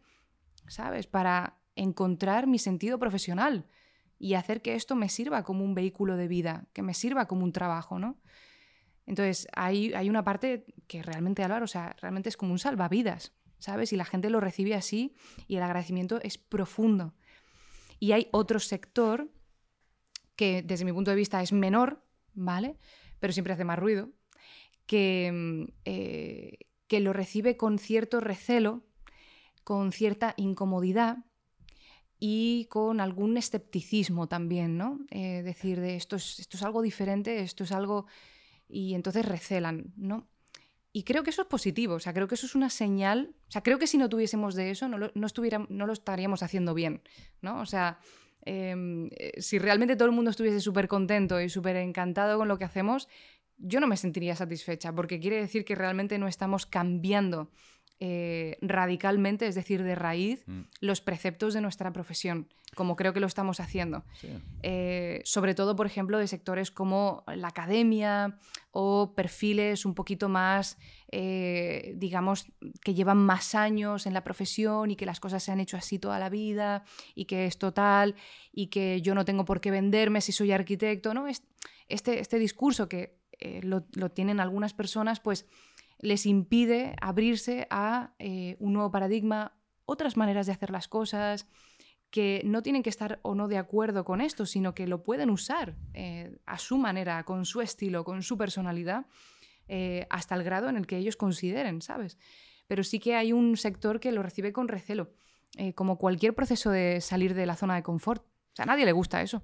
¿sabes? 0.68 1.08
Para 1.08 1.58
encontrar 1.76 2.48
mi 2.48 2.60
sentido 2.60 2.98
profesional 2.98 3.66
y 4.18 4.36
hacer 4.36 4.62
que 4.62 4.76
esto 4.76 4.96
me 4.96 5.10
sirva 5.10 5.44
como 5.44 5.66
un 5.66 5.76
vehículo 5.76 6.16
de 6.16 6.30
vida, 6.30 6.66
que 6.72 6.82
me 6.82 6.94
sirva 6.94 7.28
como 7.28 7.44
un 7.44 7.52
trabajo, 7.52 8.00
¿no? 8.00 8.22
Entonces, 9.06 9.50
hay, 9.54 9.94
hay 9.94 10.10
una 10.10 10.24
parte 10.24 10.66
que 10.88 11.04
realmente, 11.04 11.44
hablar, 11.44 11.62
o 11.62 11.68
sea, 11.68 11.94
realmente 12.00 12.30
es 12.30 12.38
como 12.38 12.54
un 12.54 12.60
salvavidas, 12.60 13.34
¿sabes? 13.60 13.94
Y 13.94 13.96
la 13.96 14.06
gente 14.06 14.30
lo 14.30 14.40
recibe 14.40 14.76
así 14.76 15.16
y 15.48 15.58
el 15.58 15.64
agradecimiento 15.64 16.20
es 16.22 16.38
profundo. 16.38 17.14
Y 18.00 18.12
hay 18.12 18.28
otro 18.32 18.60
sector 18.60 19.30
que 20.36 20.62
desde 20.62 20.86
mi 20.86 20.94
punto 20.94 21.12
de 21.12 21.18
vista 21.18 21.42
es 21.42 21.54
menor, 21.54 22.04
¿vale? 22.34 22.78
Pero 23.20 23.34
siempre 23.34 23.54
hace 23.54 23.64
más 23.64 23.80
ruido, 23.80 24.10
que, 24.86 25.32
mm, 25.34 25.64
eh, 25.86 26.58
que 26.88 27.00
lo 27.00 27.14
recibe 27.14 27.58
con 27.58 27.80
cierto 27.80 28.20
recelo, 28.20 28.86
con 29.64 29.92
cierta 29.92 30.34
incomodidad, 30.38 31.26
y 32.20 32.66
con 32.66 33.02
algún 33.02 33.38
escepticismo 33.38 34.28
también, 34.28 34.78
¿no? 34.78 35.00
Eh, 35.12 35.42
decir, 35.44 35.80
de 35.80 35.96
esto 35.96 36.16
es, 36.16 36.40
esto 36.40 36.58
es 36.58 36.64
algo 36.64 36.82
diferente, 36.82 37.42
esto 37.42 37.64
es 37.64 37.72
algo... 37.72 38.08
y 38.68 38.96
entonces 38.96 39.26
recelan, 39.26 39.94
¿no? 39.96 40.28
Y 40.98 41.04
creo 41.04 41.24
que 41.24 41.32
eso 41.32 41.42
es 41.42 41.50
positivo, 41.50 41.96
o 41.96 42.00
sea, 42.00 42.14
creo 42.14 42.30
que 42.30 42.36
eso 42.36 42.46
es 42.46 42.56
una 42.56 42.70
señal, 42.70 43.36
o 43.50 43.52
sea, 43.52 43.62
creo 43.62 43.78
que 43.78 43.86
si 43.86 43.98
no 43.98 44.08
tuviésemos 44.08 44.56
de 44.56 44.72
eso, 44.72 44.88
no 44.88 44.98
lo, 44.98 45.12
no 45.14 45.28
no 45.68 45.88
lo 45.88 45.92
estaríamos 45.92 46.42
haciendo 46.42 46.74
bien, 46.74 47.02
¿no? 47.42 47.60
O 47.60 47.66
sea, 47.66 48.00
em, 48.44 49.10
eh, 49.18 49.34
si 49.42 49.60
realmente 49.60 49.98
todo 49.98 50.06
el 50.06 50.16
mundo 50.16 50.32
estuviese 50.32 50.62
súper 50.62 50.88
contento 50.88 51.42
y 51.42 51.50
súper 51.50 51.76
encantado 51.76 52.38
con 52.38 52.48
lo 52.48 52.58
que 52.58 52.64
hacemos, 52.64 53.10
yo 53.58 53.82
no 53.82 53.88
me 53.88 53.98
sentiría 53.98 54.38
satisfecha, 54.38 54.94
porque 54.94 55.20
quiere 55.20 55.36
decir 55.36 55.66
que 55.66 55.76
realmente 55.76 56.18
no 56.18 56.30
estamos 56.30 56.66
cambiando 56.66 57.52
eh, 58.02 58.58
radicalmente, 58.62 59.48
es 59.48 59.56
decir, 59.56 59.82
de 59.82 59.96
raíz, 59.96 60.44
mm. 60.48 60.62
los 60.82 61.00
preceptos 61.00 61.54
de 61.54 61.62
nuestra 61.62 61.94
profesión, 61.94 62.50
como 62.76 62.98
creo 62.98 63.14
que 63.14 63.22
lo 63.22 63.28
estamos 63.28 63.62
haciendo. 63.62 64.04
Eh, 64.64 65.22
sobre 65.24 65.56
todo, 65.56 65.78
por 65.78 65.86
ejemplo, 65.86 66.18
de 66.18 66.28
sectores 66.28 66.72
como 66.72 67.24
la 67.34 67.48
academia 67.48 68.38
o 68.72 69.14
perfiles 69.16 69.86
un 69.86 69.94
poquito 69.96 70.28
más, 70.28 70.78
eh, 71.10 71.94
digamos, 71.96 72.48
que 72.84 72.94
llevan 72.94 73.18
más 73.18 73.56
años 73.56 74.06
en 74.06 74.14
la 74.14 74.26
profesión 74.26 74.92
y 74.92 74.98
que 74.98 75.06
las 75.06 75.22
cosas 75.22 75.42
se 75.42 75.54
han 75.54 75.62
hecho 75.62 75.78
así 75.78 75.98
toda 75.98 76.20
la 76.20 76.28
vida 76.28 76.84
y 77.16 77.26
que 77.26 77.46
es 77.46 77.58
total 77.58 78.16
y 78.52 78.68
que 78.68 79.02
yo 79.02 79.16
no 79.16 79.24
tengo 79.24 79.46
por 79.46 79.62
qué 79.62 79.72
venderme 79.72 80.20
si 80.20 80.34
soy 80.34 80.52
arquitecto, 80.52 81.14
¿no? 81.14 81.28
Este, 81.88 82.20
este 82.20 82.40
discurso 82.40 82.90
que 82.90 83.24
lo, 83.62 83.86
lo 83.94 84.12
tienen 84.12 84.42
algunas 84.42 84.74
personas, 84.74 85.22
pues 85.22 85.46
les 86.06 86.26
impide 86.26 86.96
abrirse 87.02 87.68
a 87.70 88.14
eh, 88.20 88.56
un 88.60 88.74
nuevo 88.74 88.92
paradigma, 88.92 89.58
otras 89.86 90.18
maneras 90.18 90.46
de 90.46 90.54
hacer 90.54 90.70
las 90.70 90.88
cosas, 90.88 91.48
que 92.10 92.42
no 92.46 92.62
tienen 92.62 92.84
que 92.84 92.90
estar 92.90 93.20
o 93.24 93.36
no 93.36 93.48
de 93.48 93.58
acuerdo 93.58 94.06
con 94.06 94.22
esto, 94.22 94.46
sino 94.46 94.74
que 94.74 94.88
lo 94.88 95.04
pueden 95.04 95.30
usar 95.30 95.76
eh, 95.94 96.38
a 96.46 96.58
su 96.58 96.78
manera, 96.78 97.24
con 97.24 97.46
su 97.46 97.62
estilo, 97.62 98.04
con 98.04 98.24
su 98.24 98.38
personalidad, 98.38 99.08
eh, 99.68 100.08
hasta 100.10 100.36
el 100.36 100.44
grado 100.44 100.70
en 100.70 100.78
el 100.78 100.88
que 100.88 100.98
ellos 100.98 101.18
consideren, 101.18 101.82
¿sabes? 101.82 102.18
Pero 102.68 102.84
sí 102.84 103.00
que 103.00 103.16
hay 103.16 103.34
un 103.34 103.58
sector 103.58 104.00
que 104.00 104.12
lo 104.12 104.24
recibe 104.24 104.54
con 104.54 104.68
recelo, 104.68 105.14
como 105.76 105.98
cualquier 105.98 106.36
proceso 106.36 106.70
de 106.70 107.00
salir 107.00 107.34
de 107.34 107.46
la 107.46 107.56
zona 107.56 107.76
de 107.76 107.84
confort. 107.84 108.24
O 108.26 108.56
sea, 108.56 108.64
a 108.64 108.66
nadie 108.66 108.84
le 108.84 108.92
gusta 108.92 109.22
eso. 109.22 109.42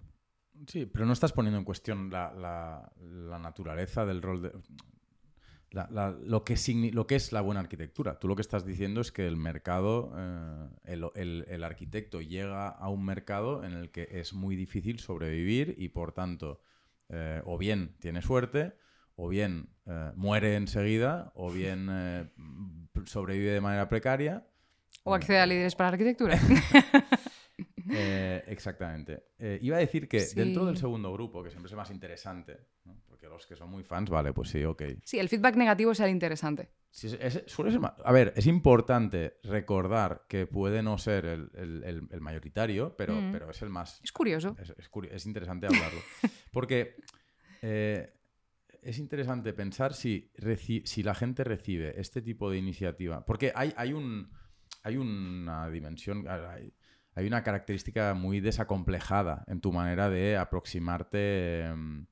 Sí, 0.68 0.86
pero 0.86 1.06
no 1.06 1.14
estás 1.14 1.32
poniendo 1.32 1.58
en 1.58 1.64
cuestión 1.64 2.10
la, 2.10 2.92
la 3.00 3.40
naturaleza 3.40 4.06
del 4.06 4.22
rol 4.22 4.42
de 4.42 4.52
lo, 5.72 6.44
que 6.44 6.56
lo 6.92 7.08
que 7.08 7.16
es 7.16 7.32
la 7.32 7.42
buena 7.42 7.62
arquitectura. 7.62 8.20
Tú 8.20 8.28
lo 8.28 8.36
que 8.36 8.42
estás 8.42 8.66
diciendo 8.66 9.02
es 9.02 9.12
que 9.12 9.26
el 9.26 9.38
mercado, 9.38 10.14
eh, 10.18 11.00
el, 11.16 11.64
arquitecto 11.64 12.22
llega 12.22 12.68
a 12.68 12.90
un 12.90 13.06
mercado 13.06 13.64
en 13.64 13.74
el 13.74 13.90
que 13.90 14.08
es 14.12 14.34
muy 14.34 14.56
difícil 14.56 15.00
sobrevivir 15.00 15.76
y 15.78 15.90
por 15.90 16.12
tanto 16.12 16.62
eh, 17.10 17.42
o 17.46 17.58
bien 17.58 17.96
tiene 18.00 18.22
suerte, 18.22 18.74
o 19.16 19.30
bien 19.30 19.70
eh, 19.86 20.12
muere 20.16 20.56
enseguida, 20.56 21.32
o 21.36 21.52
bien 21.52 21.88
sobrevive 23.06 23.52
de 23.52 23.62
manera 23.62 23.88
precaria. 23.88 24.46
O 25.04 25.14
accede 25.14 25.40
a 25.40 25.46
líderes 25.46 25.76
para 25.76 25.92
la 25.92 25.94
arquitectura. 25.94 26.38
exactamente. 28.48 29.24
iba 29.62 29.78
a 29.78 29.80
decir 29.80 30.10
que 30.10 30.26
dentro 30.36 30.66
del 30.66 30.78
segundo 30.78 31.14
grupo, 31.14 31.44
que 31.44 31.50
siempre 31.50 31.70
es 31.70 31.76
más 31.76 31.92
interesante, 31.92 32.60
que 33.22 33.28
los 33.28 33.46
que 33.46 33.56
son 33.56 33.70
muy 33.70 33.84
fans, 33.84 34.10
vale, 34.10 34.34
pues 34.34 34.50
sí, 34.50 34.64
ok. 34.66 34.82
Sí, 35.04 35.20
el 35.20 35.30
feedback 35.30 35.56
negativo 35.56 35.92
es 35.92 36.00
el 36.00 36.10
interesante. 36.10 36.72
a 38.04 38.12
ver, 38.12 38.34
es 38.36 38.48
importante 38.48 39.38
recordar 39.44 40.26
que 40.28 40.48
puede 40.48 40.82
no 40.82 40.98
ser 40.98 41.26
el, 41.26 42.08
mayoritario, 42.20 42.96
pero, 42.98 43.14
mm. 43.14 43.32
pero 43.32 43.52
es 43.52 43.62
el 43.62 43.70
más... 43.70 44.02
Es 44.04 44.12
curioso. 44.12 44.56
Es, 45.12 45.26
interesante 45.28 45.68
hablarlo. 45.68 46.02
Porque 46.52 46.96
eh, 47.62 48.12
es 48.82 48.98
interesante 48.98 49.54
pensar 49.54 49.94
si, 49.94 50.32
si 50.84 51.04
la 51.04 51.14
gente 51.14 51.44
recibe 51.44 52.02
este 52.02 52.24
tipo 52.24 52.50
de 52.50 52.58
iniciativa. 52.58 53.24
Porque 53.24 53.54
hay, 53.54 53.72
hay, 53.78 53.94
un, 53.94 54.32
hay 54.82 54.98
una 54.98 55.70
dimensión... 55.70 56.28
Hay, 56.28 56.74
una 57.28 57.44
característica 57.44 58.16
muy 58.16 58.40
desacomplejada 58.40 59.44
en 59.46 59.60
tu 59.60 59.74
manera 59.74 60.10
de 60.10 60.38
aproximarte 60.38 61.66
em, 61.66 62.08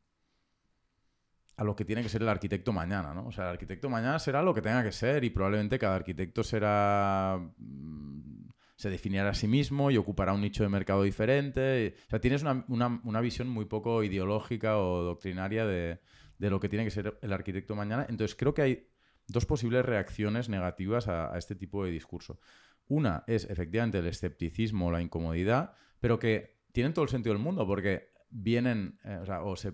a 1.60 1.64
lo 1.66 1.76
que 1.76 1.84
tiene 1.84 2.02
que 2.02 2.08
ser 2.08 2.22
el 2.22 2.30
arquitecto 2.30 2.72
mañana, 2.72 3.14
¿no? 3.14 3.28
O 3.28 3.34
sea, 3.34 3.44
el 3.44 3.50
arquitecto 3.52 3.90
mañana 3.90 4.18
será 4.18 4.42
lo 4.42 4.54
que 4.54 4.62
tenga 4.62 4.82
que 4.82 4.94
ser 4.94 5.26
y 5.26 5.30
probablemente 5.30 5.78
cada 5.78 5.98
arquitecto 5.98 6.42
será 6.42 7.38
mm, 7.58 8.48
se 8.78 8.90
definirá 8.90 9.28
a 9.28 9.34
sí 9.34 9.46
mismo 9.46 9.92
y 9.92 9.98
ocupará 9.98 10.32
un 10.32 10.40
nicho 10.40 10.64
de 10.64 10.70
mercado 10.70 11.04
diferente. 11.04 11.96
O 12.08 12.10
sea, 12.12 12.22
tienes 12.22 12.44
una, 12.44 13.20
visión 13.20 13.50
muy 13.50 13.66
poco 13.66 14.06
ideológica 14.06 14.78
o 14.78 15.04
doctrinaria 15.04 15.66
de, 15.66 16.00
lo 16.38 16.62
que 16.62 16.70
tiene 16.70 16.86
que 16.86 16.92
ser 16.92 17.20
el 17.22 17.34
arquitecto 17.34 17.76
mañana. 17.76 18.06
Entonces, 18.08 18.38
creo 18.38 18.54
que 18.54 18.62
hay 18.62 18.88
dos 19.28 19.46
posibles 19.46 19.84
reacciones 19.84 20.48
negativas 20.48 21.10
a, 21.10 21.36
a 21.36 21.38
este 21.38 21.56
tipo 21.56 21.84
de 21.84 21.92
discurso. 21.92 22.40
Una 22.88 23.26
es 23.28 23.44
efectivamente 23.44 23.98
el 23.98 24.08
escepticismo, 24.08 24.92
la 24.92 25.02
incomodidad, 25.02 25.74
pero 26.00 26.20
que 26.20 26.62
tienen 26.72 26.94
todo 26.94 27.04
el 27.04 27.10
sentido 27.10 27.34
del 27.34 27.44
mundo, 27.44 27.68
porque 27.68 28.08
vienen 28.32 29.00
eh, 29.04 29.24
o, 29.44 29.56
se, 29.56 29.72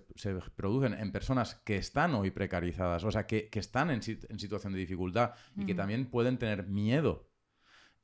producen 0.56 0.94
en 0.94 1.12
personas 1.12 1.56
que 1.56 1.76
están 1.76 2.14
hoy 2.14 2.30
precarizadas, 2.30 3.04
o 3.04 3.10
sea, 3.10 3.26
que, 3.26 3.48
están 3.52 3.90
en, 3.90 4.02
situación 4.02 4.72
de 4.72 4.78
dificultad 4.78 5.32
y 5.56 5.66
que 5.66 5.74
también 5.74 6.06
pueden 6.06 6.38
tener 6.38 6.66
miedo 6.66 7.28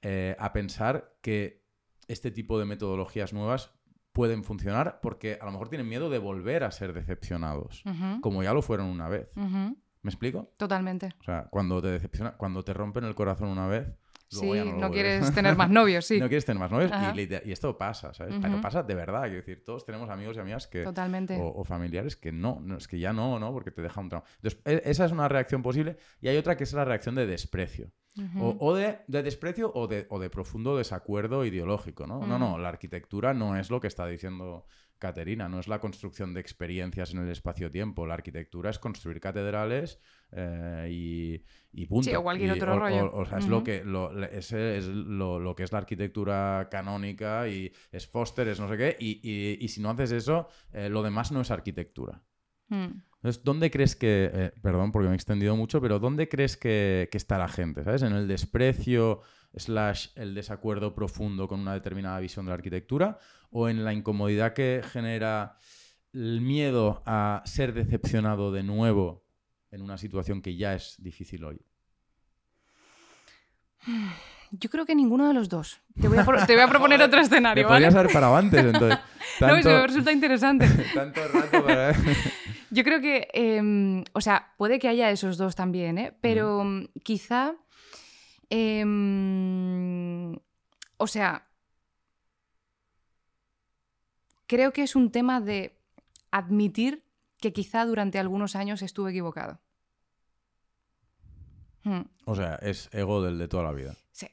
eh, 0.02 0.36
a 0.38 0.52
pensar 0.52 1.16
que 1.22 1.62
este 2.08 2.30
tipo 2.30 2.58
de 2.58 2.64
metodologías 2.64 3.32
nuevas 3.32 3.72
pueden 4.12 4.44
funcionar 4.44 5.00
porque 5.00 5.38
a 5.40 5.46
lo 5.46 5.52
mejor 5.52 5.68
tienen 5.68 5.88
miedo 5.88 6.10
de 6.10 6.18
volver 6.18 6.64
a 6.64 6.70
ser 6.70 6.92
decepcionados, 6.92 7.82
como 8.20 8.42
ya 8.42 8.52
lo 8.52 8.62
fueron 8.62 8.86
una 8.86 9.08
vez. 9.08 9.30
¿Me 9.36 10.10
explico? 10.10 10.52
Totalmente. 10.56 11.14
O 11.20 11.24
sea, 11.24 11.44
cuando 11.50 11.80
te 11.80 11.88
decepciona, 11.88 12.36
cuando 12.36 12.64
te 12.64 12.74
rompen 12.74 13.04
el 13.04 13.14
corazón 13.14 13.48
una 13.48 13.68
vez, 13.68 13.88
sí, 14.40 14.72
no, 14.76 14.90
quieres 14.90 15.32
tener 15.34 15.56
más 15.56 15.70
novios, 15.70 16.06
sí. 16.06 16.18
no 16.20 16.28
quieres 16.28 16.44
tener 16.44 16.60
más 16.60 16.70
novios 16.70 16.90
y, 17.44 17.52
esto 17.52 17.76
pasa, 17.76 18.14
¿sabes? 18.14 18.34
Pero 18.40 18.60
pasa 18.60 18.82
de 18.82 18.94
verdad, 18.94 19.22
quiero 19.22 19.36
decir, 19.36 19.64
todos 19.64 19.84
tenemos 19.84 20.08
amigos 20.10 20.36
y 20.36 20.40
amigas 20.40 20.66
que... 20.66 20.84
Totalmente. 20.84 21.38
O, 21.40 21.64
familiares 21.64 22.16
que 22.16 22.32
no, 22.32 22.60
no, 22.62 22.76
es 22.76 22.88
que 22.88 22.98
ya 22.98 23.12
no, 23.12 23.38
¿no? 23.38 23.52
Porque 23.52 23.70
te 23.70 23.82
deja 23.82 24.00
un 24.00 24.08
trauma. 24.08 24.26
Entonces, 24.36 24.60
e, 24.64 24.82
esa 24.90 25.04
es 25.04 25.12
una 25.12 25.28
reacción 25.28 25.62
posible 25.62 25.96
y 26.20 26.28
hay 26.28 26.36
otra 26.36 26.56
que 26.56 26.64
es 26.64 26.72
la 26.72 26.84
reacción 26.84 27.14
de 27.14 27.26
desprecio. 27.26 27.90
O, 28.38 28.74
de, 28.74 28.98
desprecio 29.06 29.72
o 29.74 29.86
de, 29.86 30.06
o 30.10 30.18
de, 30.18 30.28
profundo 30.28 30.76
desacuerdo 30.76 31.46
ideológico, 31.46 32.06
¿no? 32.06 32.26
No, 32.26 32.38
no, 32.38 32.58
la 32.58 32.68
arquitectura 32.68 33.32
no 33.32 33.56
es 33.56 33.70
lo 33.70 33.80
que 33.80 33.86
está 33.86 34.06
diciendo 34.06 34.66
Caterina, 34.98 35.48
no 35.48 35.58
es 35.58 35.66
la 35.66 35.80
construcción 35.80 36.32
de 36.32 36.40
experiencias 36.40 37.12
en 37.12 37.18
el 37.18 37.30
espacio-tiempo. 37.30 38.06
La 38.06 38.14
arquitectura 38.14 38.70
es 38.70 38.78
construir 38.78 39.18
catedrales 39.18 39.98
eh, 40.30 40.88
y, 40.92 41.42
y, 41.72 41.86
punto. 41.86 42.08
Sí, 42.08 42.14
o 42.14 42.22
cualquier 42.22 42.52
otro 42.52 42.78
rollo. 42.78 43.12
O, 43.12 43.24
sea, 43.24 43.38
es, 43.38 43.48
lo 43.48 43.64
que, 43.64 43.82
lo, 43.82 44.12
ese 44.22 44.76
es 44.76 44.86
lo, 44.86 45.54
que 45.56 45.64
es 45.64 45.72
la 45.72 45.78
arquitectura 45.78 46.68
canónica 46.70 47.48
y 47.48 47.72
es 47.90 48.06
Foster, 48.06 48.46
es 48.46 48.60
no 48.60 48.68
sé 48.68 48.76
qué. 48.76 48.96
Y, 49.00 49.66
si 49.68 49.80
no 49.80 49.90
haces 49.90 50.12
eso, 50.12 50.48
eh, 50.72 50.88
lo 50.88 51.02
demás 51.02 51.32
no 51.32 51.40
es 51.40 51.50
arquitectura. 51.50 52.22
Mm. 52.68 53.02
Entonces, 53.22 53.44
¿dónde 53.44 53.70
crees 53.70 53.94
que, 53.94 54.30
eh, 54.32 54.52
perdón 54.62 54.90
porque 54.90 55.08
me 55.08 55.14
he 55.14 55.16
extendido 55.16 55.56
mucho, 55.56 55.80
pero 55.80 55.98
¿dónde 55.98 56.28
crees 56.28 56.56
que, 56.56 57.08
que 57.10 57.18
está 57.18 57.38
la 57.38 57.48
gente? 57.48 57.84
¿Sabes? 57.84 58.02
¿En 58.02 58.12
el 58.12 58.26
desprecio 58.26 59.20
slash 59.54 60.08
el 60.16 60.34
desacuerdo 60.34 60.94
profundo 60.94 61.46
con 61.46 61.60
una 61.60 61.74
determinada 61.74 62.18
visión 62.18 62.46
de 62.46 62.50
la 62.50 62.54
arquitectura? 62.54 63.18
o 63.52 63.68
en 63.68 63.84
la 63.84 63.92
incomodidad 63.92 64.54
que 64.54 64.82
genera 64.90 65.58
el 66.12 66.40
miedo 66.40 67.02
a 67.06 67.42
ser 67.44 67.72
decepcionado 67.74 68.50
de 68.50 68.62
nuevo 68.62 69.24
en 69.70 69.82
una 69.82 69.98
situación 69.98 70.42
que 70.42 70.56
ya 70.56 70.74
es 70.74 70.96
difícil 70.98 71.44
hoy? 71.44 71.60
Yo 74.52 74.68
creo 74.68 74.84
que 74.84 74.94
ninguno 74.94 75.28
de 75.28 75.34
los 75.34 75.48
dos. 75.48 75.80
Te 76.00 76.08
voy 76.08 76.18
a, 76.18 76.24
proponer 76.68 77.00
otro 77.02 77.20
escenario. 77.20 77.64
Me 77.64 77.68
podrías 77.68 77.94
haber 77.94 78.12
parado 78.12 78.36
antes, 78.36 78.64
entonces. 78.64 78.98
no, 79.40 79.56
eso 79.56 79.68
me 79.70 79.86
resulta 79.86 80.12
interesante. 80.12 80.68
Tanto 80.94 81.20
rato 81.28 81.64
para... 81.64 81.94
Yo 82.72 82.84
creo 82.84 83.02
que, 83.02 83.28
em, 83.34 84.02
o 84.14 84.22
sea, 84.22 84.54
puede 84.56 84.78
que 84.78 84.88
haya 84.88 85.10
esos 85.10 85.36
dos 85.36 85.54
también, 85.54 85.98
¿eh? 85.98 86.16
pero 86.22 86.64
mm, 86.64 86.86
quizá, 87.02 87.54
em, 88.48 90.32
o 90.96 91.06
sea, 91.06 91.46
creo 94.46 94.72
que 94.72 94.84
es 94.84 94.96
un 94.96 95.10
tema 95.10 95.42
de 95.42 95.78
admitir 96.30 97.04
que 97.42 97.52
quizá 97.52 97.84
durante 97.84 98.18
algunos 98.18 98.56
años 98.56 98.80
estuve 98.80 99.10
equivocado. 99.10 99.60
Hmm. 101.84 102.04
O 102.24 102.34
sea, 102.34 102.54
es 102.62 102.88
ego 102.94 103.20
del 103.20 103.36
de 103.38 103.48
toda 103.48 103.64
la 103.64 103.72
vida. 103.72 103.98
Sí, 104.12 104.28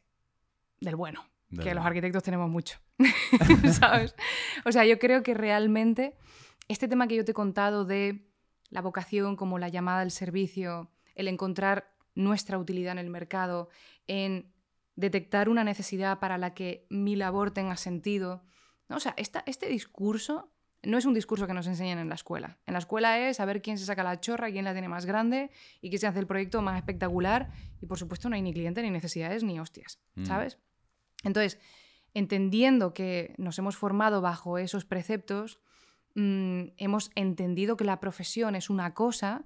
del 0.79 0.95
bueno, 0.95 1.25
que 1.61 1.73
los 1.73 1.85
arquitectos 1.85 2.23
tenemos 2.23 2.49
mucho, 2.49 2.79
¿sabes? 3.73 4.15
O 4.63 4.71
sea, 4.71 4.85
yo 4.85 4.97
creo 4.97 5.23
que 5.23 5.33
realmente 5.33 6.15
este 6.69 6.87
tema 6.87 7.09
que 7.09 7.17
yo 7.17 7.25
te 7.25 7.31
he 7.31 7.33
contado 7.33 7.83
de 7.83 8.28
la 8.69 8.81
vocación 8.81 9.35
como 9.35 9.59
la 9.59 9.69
llamada 9.69 10.01
al 10.01 10.11
servicio, 10.11 10.91
el 11.15 11.27
encontrar 11.27 11.93
nuestra 12.15 12.57
utilidad 12.57 12.93
en 12.93 12.99
el 12.99 13.09
mercado, 13.09 13.69
en 14.07 14.51
detectar 14.95 15.49
una 15.49 15.63
necesidad 15.63 16.19
para 16.19 16.37
la 16.37 16.53
que 16.53 16.85
mi 16.89 17.15
labor 17.15 17.51
tenga 17.51 17.77
sentido, 17.77 18.43
o 18.89 18.99
sea, 18.99 19.13
este 19.17 19.69
discurso 19.69 20.51
no 20.81 20.97
es 20.97 21.05
un 21.05 21.13
discurso 21.13 21.45
que 21.45 21.53
nos 21.53 21.67
enseñan 21.67 21.99
en 21.99 22.09
la 22.09 22.15
escuela. 22.15 22.57
En 22.65 22.73
la 22.73 22.79
escuela 22.79 23.19
es 23.19 23.37
saber 23.37 23.61
quién 23.61 23.77
se 23.77 23.85
saca 23.85 24.03
la 24.03 24.19
chorra, 24.19 24.49
quién 24.49 24.65
la 24.65 24.71
tiene 24.71 24.87
más 24.87 25.05
grande 25.05 25.51
y 25.81 25.89
quién 25.89 25.99
se 25.99 26.07
hace 26.07 26.19
el 26.19 26.27
proyecto 26.27 26.61
más 26.61 26.77
espectacular. 26.77 27.51
Y 27.81 27.85
por 27.85 27.97
supuesto 27.97 28.29
no 28.29 28.35
hay 28.35 28.41
ni 28.41 28.53
cliente, 28.53 28.81
ni 28.81 28.89
necesidades, 28.89 29.43
ni 29.43 29.59
hostias, 29.59 29.99
mm. 30.15 30.25
¿sabes? 30.25 30.57
Entonces, 31.23 31.59
entendiendo 32.13 32.93
que 32.93 33.35
nos 33.37 33.59
hemos 33.59 33.75
formado 33.75 34.21
bajo 34.21 34.57
esos 34.57 34.85
preceptos, 34.85 35.59
mm, 36.15 36.73
hemos 36.77 37.11
entendido 37.15 37.77
que 37.77 37.85
la 37.85 37.99
profesión 37.99 38.55
es 38.55 38.69
una 38.69 38.93
cosa, 38.93 39.45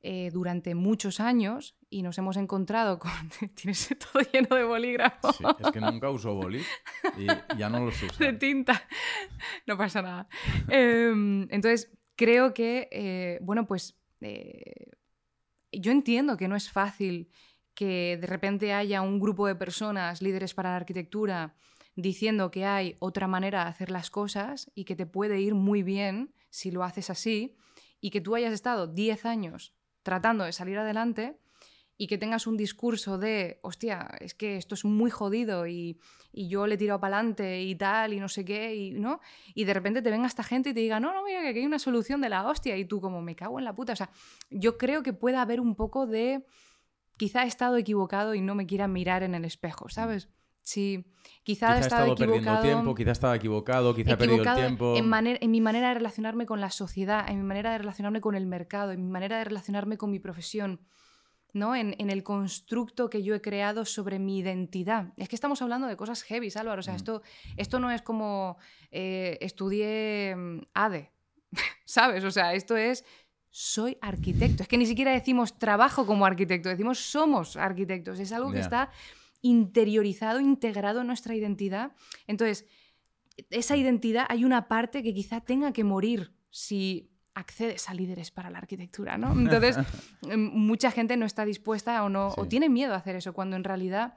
eh, 0.00 0.30
durante 0.32 0.76
muchos 0.76 1.18
años 1.18 1.74
y 1.90 2.02
nos 2.02 2.16
hemos 2.18 2.36
encontrado 2.36 3.00
con... 3.00 3.10
Tienes 3.56 3.96
todo 3.98 4.22
lleno 4.32 4.54
de 4.54 4.62
bolígrafos. 4.62 5.36
Sí, 5.36 5.44
es 5.58 5.70
que 5.72 5.80
nunca 5.80 6.08
uso 6.08 6.34
boli 6.34 6.62
y 7.16 7.26
ya 7.56 7.68
no 7.68 7.84
los 7.84 8.00
uso. 8.00 8.14
De 8.18 8.32
tinta. 8.34 8.86
No 9.66 9.76
pasa 9.76 10.00
nada. 10.00 10.28
Em, 10.68 11.48
entonces, 11.50 11.90
creo 12.14 12.54
que, 12.54 12.88
eh, 12.92 13.38
bueno, 13.42 13.66
pues 13.66 13.98
eh, 14.20 14.92
yo 15.72 15.90
entiendo 15.90 16.36
que 16.36 16.46
no 16.46 16.54
es 16.54 16.70
fácil 16.70 17.30
que 17.74 18.18
de 18.20 18.26
repente 18.26 18.72
haya 18.72 19.02
un 19.02 19.18
grupo 19.18 19.48
de 19.48 19.56
personas, 19.56 20.22
líderes 20.22 20.54
para 20.54 20.70
la 20.70 20.76
arquitectura, 20.76 21.54
diciendo 21.98 22.52
que 22.52 22.64
hay 22.64 22.96
otra 23.00 23.26
manera 23.26 23.64
de 23.64 23.70
hacer 23.70 23.90
las 23.90 24.08
cosas 24.08 24.70
y 24.76 24.84
que 24.84 24.94
te 24.94 25.04
puede 25.04 25.40
ir 25.40 25.56
muy 25.56 25.82
bien 25.82 26.32
si 26.48 26.70
lo 26.70 26.84
haces 26.84 27.10
así, 27.10 27.56
y 28.00 28.10
que 28.10 28.20
tú 28.20 28.36
hayas 28.36 28.52
estado 28.52 28.86
10 28.86 29.26
años 29.26 29.74
tratando 30.04 30.44
de 30.44 30.52
salir 30.52 30.78
adelante 30.78 31.40
y 31.96 32.06
que 32.06 32.16
tengas 32.16 32.46
un 32.46 32.56
discurso 32.56 33.18
de, 33.18 33.58
hostia, 33.62 34.08
es 34.20 34.32
que 34.32 34.56
esto 34.56 34.76
es 34.76 34.84
muy 34.84 35.10
jodido 35.10 35.66
y, 35.66 35.98
yo 36.32 36.68
le 36.68 36.76
he 36.76 36.78
tirado 36.78 37.00
para 37.00 37.16
adelante 37.16 37.62
y 37.62 37.74
tal 37.74 38.12
y 38.12 38.20
no 38.20 38.28
sé 38.28 38.44
qué, 38.44 38.76
y, 38.76 38.92
¿no? 38.92 39.18
Y 39.54 39.64
de 39.64 39.74
repente 39.74 40.00
te 40.00 40.10
venga 40.10 40.28
esta 40.28 40.44
gente 40.44 40.70
y 40.70 40.74
te 40.74 40.78
diga, 40.78 41.00
no, 41.00 41.12
no, 41.12 41.24
mira 41.24 41.40
que 41.40 41.48
aquí 41.48 41.58
hay 41.58 41.66
una 41.66 41.80
solución 41.80 42.20
de 42.20 42.28
la 42.28 42.46
hostia 42.46 42.76
y 42.76 42.84
tú 42.84 43.00
como 43.00 43.20
me 43.22 43.34
cago 43.34 43.58
en 43.58 43.64
la 43.64 43.74
puta. 43.74 43.94
O 43.94 43.96
sea, 43.96 44.10
yo 44.50 44.78
creo 44.78 45.02
que 45.02 45.12
puede 45.12 45.36
haber 45.36 45.60
un 45.60 45.74
poco 45.74 46.06
de, 46.06 46.46
quizá 47.16 47.42
he 47.42 47.48
estado 47.48 47.76
equivocado 47.76 48.36
y 48.36 48.40
no 48.40 48.54
me 48.54 48.66
quiera 48.66 48.86
mirar 48.86 49.24
en 49.24 49.34
el 49.34 49.44
espejo. 49.44 49.88
¿sabes? 49.88 50.28
Sí, 50.68 51.02
quizá, 51.44 51.78
he 51.78 51.80
estado, 51.80 52.14
perdiendo 52.14 52.60
tiempo, 52.60 52.94
quizá 52.94 53.12
estaba 53.12 53.34
equivocado, 53.34 53.94
quizá 53.94 54.12
he 54.12 54.16
perdido 54.18 54.42
el 54.42 54.54
tiempo. 54.54 54.96
En, 54.98 55.10
en 55.40 55.50
mi 55.50 55.62
manera 55.62 55.88
de 55.88 55.94
relacionarme 55.94 56.44
con 56.44 56.60
la 56.60 56.70
sociedad, 56.70 57.24
en 57.26 57.38
mi 57.38 57.42
manera 57.42 57.72
de 57.72 57.78
relacionarme 57.78 58.20
con 58.20 58.34
el 58.34 58.44
mercado, 58.44 58.92
en 58.92 59.02
mi 59.02 59.10
manera 59.10 59.38
de 59.38 59.44
relacionarme 59.44 59.96
con 59.96 60.10
mi 60.10 60.18
profesión, 60.18 60.82
¿no? 61.54 61.74
En, 61.74 61.94
el 61.98 62.22
constructo 62.22 63.08
que 63.08 63.22
yo 63.22 63.34
he 63.34 63.40
creado 63.40 63.86
sobre 63.86 64.18
mi 64.18 64.40
identidad. 64.40 65.14
Es 65.16 65.30
que 65.30 65.36
estamos 65.36 65.62
hablando 65.62 65.86
de 65.86 65.96
cosas 65.96 66.22
heavy, 66.22 66.50
Álvaro. 66.54 66.80
O 66.80 66.82
sea, 66.82 66.92
mm. 66.92 66.96
esto, 66.96 67.22
esto 67.56 67.80
no 67.80 67.90
es 67.90 68.02
como 68.02 68.58
eh, 68.90 69.38
estudié 69.40 70.36
mm, 70.36 70.60
ADE, 70.74 71.10
¿sabes? 71.86 72.24
O 72.24 72.30
sea, 72.30 72.52
esto 72.52 72.76
es 72.76 73.06
soy 73.48 73.96
arquitecto. 74.02 74.64
Es 74.64 74.68
que 74.68 74.76
ni 74.76 74.84
siquiera 74.84 75.12
decimos 75.12 75.58
trabajo 75.58 76.04
como 76.04 76.26
arquitecto, 76.26 76.68
decimos 76.68 76.98
somos 76.98 77.56
arquitectos. 77.56 78.20
Es 78.20 78.32
algo 78.32 78.52
que 78.52 78.60
está 78.60 78.90
interiorizado, 79.42 80.40
integrado 80.40 81.00
en 81.00 81.06
nuestra 81.06 81.34
identidad. 81.34 81.92
Entonces, 82.26 82.66
esa 83.50 83.76
identidad 83.76 84.26
hay 84.28 84.44
una 84.44 84.68
parte 84.68 85.02
que 85.02 85.14
quizá 85.14 85.40
tenga 85.40 85.72
que 85.72 85.84
morir 85.84 86.32
si 86.50 87.10
accedes 87.34 87.88
a 87.88 87.94
líderes 87.94 88.30
para 88.30 88.50
la 88.50 88.58
arquitectura, 88.58 89.16
¿no? 89.16 89.32
Entonces, 89.32 89.76
em, 90.28 90.50
mucha 90.52 90.90
gente 90.90 91.16
no 91.16 91.24
está 91.24 91.44
dispuesta 91.44 92.02
o 92.02 92.08
no 92.08 92.34
o 92.36 92.46
tiene 92.46 92.68
miedo 92.68 92.94
a 92.94 92.96
hacer 92.96 93.16
eso 93.16 93.32
cuando 93.32 93.56
en 93.56 93.64
realidad 93.64 94.14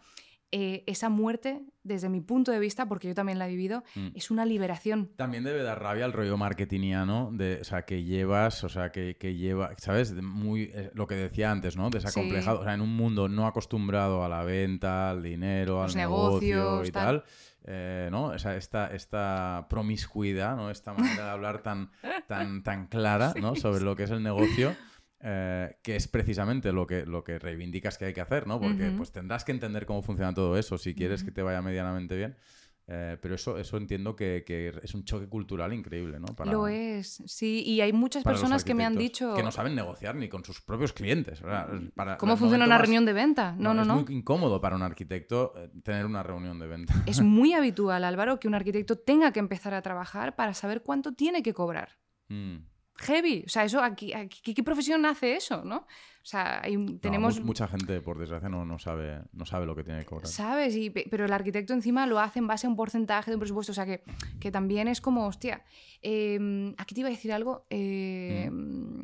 eh, 0.51 0.83
esa 0.85 1.09
muerte, 1.09 1.61
desde 1.83 2.09
mi 2.09 2.19
punto 2.19 2.51
de 2.51 2.59
vista, 2.59 2.87
porque 2.87 3.07
yo 3.07 3.13
también 3.13 3.39
la 3.39 3.47
he 3.47 3.49
vivido, 3.49 3.83
mm. 3.95 4.09
es 4.15 4.31
una 4.31 4.45
liberación. 4.45 5.09
También 5.15 5.43
debe 5.43 5.63
dar 5.63 5.81
rabia 5.81 6.05
el 6.05 6.11
rollo 6.11 6.37
marketingiano, 6.37 7.29
de, 7.31 7.59
o 7.61 7.63
sea, 7.63 7.83
que 7.83 8.03
llevas, 8.03 8.63
o 8.63 8.69
sea, 8.69 8.91
que, 8.91 9.15
que 9.15 9.35
lleva, 9.35 9.73
¿sabes? 9.77 10.13
Muy, 10.13 10.71
eh, 10.73 10.91
lo 10.93 11.07
que 11.07 11.15
decía 11.15 11.51
antes, 11.51 11.77
¿no? 11.77 11.89
Desacomplejado, 11.89 12.59
o 12.59 12.63
sea, 12.63 12.73
en 12.73 12.81
un 12.81 12.95
mundo 12.95 13.29
no 13.29 13.47
acostumbrado 13.47 14.23
a 14.25 14.29
la 14.29 14.43
venta, 14.43 15.09
al 15.11 15.23
dinero, 15.23 15.83
al 15.83 15.95
negocio 15.95 16.83
y 16.83 16.91
tal. 16.91 17.23
Eh, 17.63 18.09
¿no? 18.11 18.33
esta, 18.33 18.87
esta 18.87 19.67
promiscuidad, 19.69 20.55
¿no? 20.55 20.71
Esta 20.71 20.93
manera 20.93 21.25
de 21.25 21.29
hablar 21.29 21.61
tan, 21.61 21.91
tan, 22.27 22.63
tan 22.63 22.87
clara, 22.87 23.33
¿no? 23.39 23.55
Sobre 23.55 23.81
lo 23.81 23.95
que 23.95 24.03
es 24.03 24.11
el 24.11 24.23
negocio. 24.23 24.75
Eh, 25.23 25.77
que 25.83 25.95
es 25.95 26.07
precisamente 26.07 26.71
lo 26.71 26.87
que, 26.87 27.05
lo 27.05 27.23
que 27.23 27.37
reivindicas 27.37 27.97
que 27.97 28.05
hay 28.05 28.13
que 28.13 28.21
hacer, 28.21 28.47
¿no? 28.47 28.59
Porque 28.59 28.91
pues 28.97 29.11
tendrás 29.11 29.43
que 29.43 29.51
entender 29.51 29.85
cómo 29.85 30.01
funciona 30.01 30.33
todo 30.33 30.57
eso 30.57 30.79
si 30.79 30.95
quieres 30.95 31.23
que 31.23 31.31
te 31.31 31.43
vaya 31.43 31.61
medianamente 31.61 32.15
bien. 32.15 32.35
Eh, 32.87 33.17
pero 33.21 33.35
eso, 33.35 33.57
eso 33.57 33.77
entiendo 33.77 34.15
que, 34.15 34.43
que, 34.45 34.73
es 34.81 34.95
un 34.95 35.05
choque 35.05 35.27
cultural 35.27 35.71
increíble, 35.73 36.19
¿no? 36.19 36.25
Lo 36.45 36.67
es, 36.67 37.23
sí. 37.25 37.63
Y 37.65 37.81
hay 37.81 37.93
muchas 37.93 38.23
personas 38.23 38.65
que 38.65 38.73
me 38.73 38.83
han 38.83 38.97
dicho... 38.97 39.33
Que 39.35 39.43
no 39.43 39.51
saben 39.51 39.75
negociar 39.75 40.15
ni 40.15 40.27
con 40.27 40.43
sus 40.43 40.59
propios 40.59 40.91
clientes. 40.91 41.41
Para, 41.95 42.17
¿Cómo 42.17 42.35
funciona 42.35 42.65
una 42.65 42.79
reunión 42.79 43.05
de 43.05 43.13
venta? 43.13 43.55
No, 43.57 43.73
no, 43.73 43.85
no. 43.85 43.99
Es 43.99 44.09
muy 44.09 44.17
incómodo 44.17 44.59
para 44.59 44.75
un 44.75 44.81
arquitecto 44.81 45.53
eh, 45.55 45.69
tener 45.83 46.05
una 46.05 46.23
reunión 46.23 46.59
de 46.59 46.67
venta. 46.67 46.95
Es 47.05 47.21
muy 47.21 47.53
habitual, 47.53 48.03
Álvaro, 48.03 48.39
que 48.39 48.47
un 48.47 48.55
arquitecto 48.55 48.97
tenga 48.97 49.31
que 49.31 49.39
empezar 49.39 49.73
a 49.73 49.81
trabajar 49.83 50.35
para 50.35 50.53
saber 50.53 50.81
cuánto 50.81 51.13
tiene 51.13 51.43
que 51.43 51.53
cobrar. 51.53 51.99
Mm 52.27 52.70
heavy. 53.01 53.43
O 53.45 53.49
sea, 53.49 53.65
eso 53.65 53.81
aquí, 53.81 54.13
¿qué 54.43 54.63
profesión 54.63 55.05
hace 55.05 55.35
eso, 55.35 55.63
no? 55.63 55.77
O 56.23 56.25
sea, 56.25 56.61
tenemos... 57.01 57.39
mucha 57.41 57.67
gente, 57.67 57.99
por 57.99 58.19
desgracia, 58.19 58.47
no, 58.47 58.63
no, 58.63 58.77
sabe, 58.77 59.23
no 59.33 59.45
sabe 59.45 59.65
lo 59.65 59.75
que 59.75 59.83
tiene 59.83 60.01
que 60.01 60.05
cobrar. 60.05 60.27
Sabes, 60.27 60.75
pero 61.09 61.25
el 61.25 61.33
arquitecto 61.33 61.73
encima 61.73 62.05
lo 62.05 62.19
hace 62.19 62.39
en 62.39 62.47
base 62.47 62.67
a 62.67 62.69
un 62.69 62.75
porcentaje 62.75 63.31
de 63.31 63.35
un 63.35 63.39
presupuesto. 63.39 63.71
O 63.71 63.75
sea, 63.75 63.87
que, 63.87 64.03
que 64.39 64.51
también 64.51 64.87
es 64.87 65.01
como, 65.01 65.25
hostia, 65.25 65.63
em, 66.01 66.75
aquí 66.77 66.93
te 66.93 67.01
iba 67.01 67.09
a 67.09 67.11
decir 67.11 67.33
algo. 67.33 67.65
Em, 67.69 69.01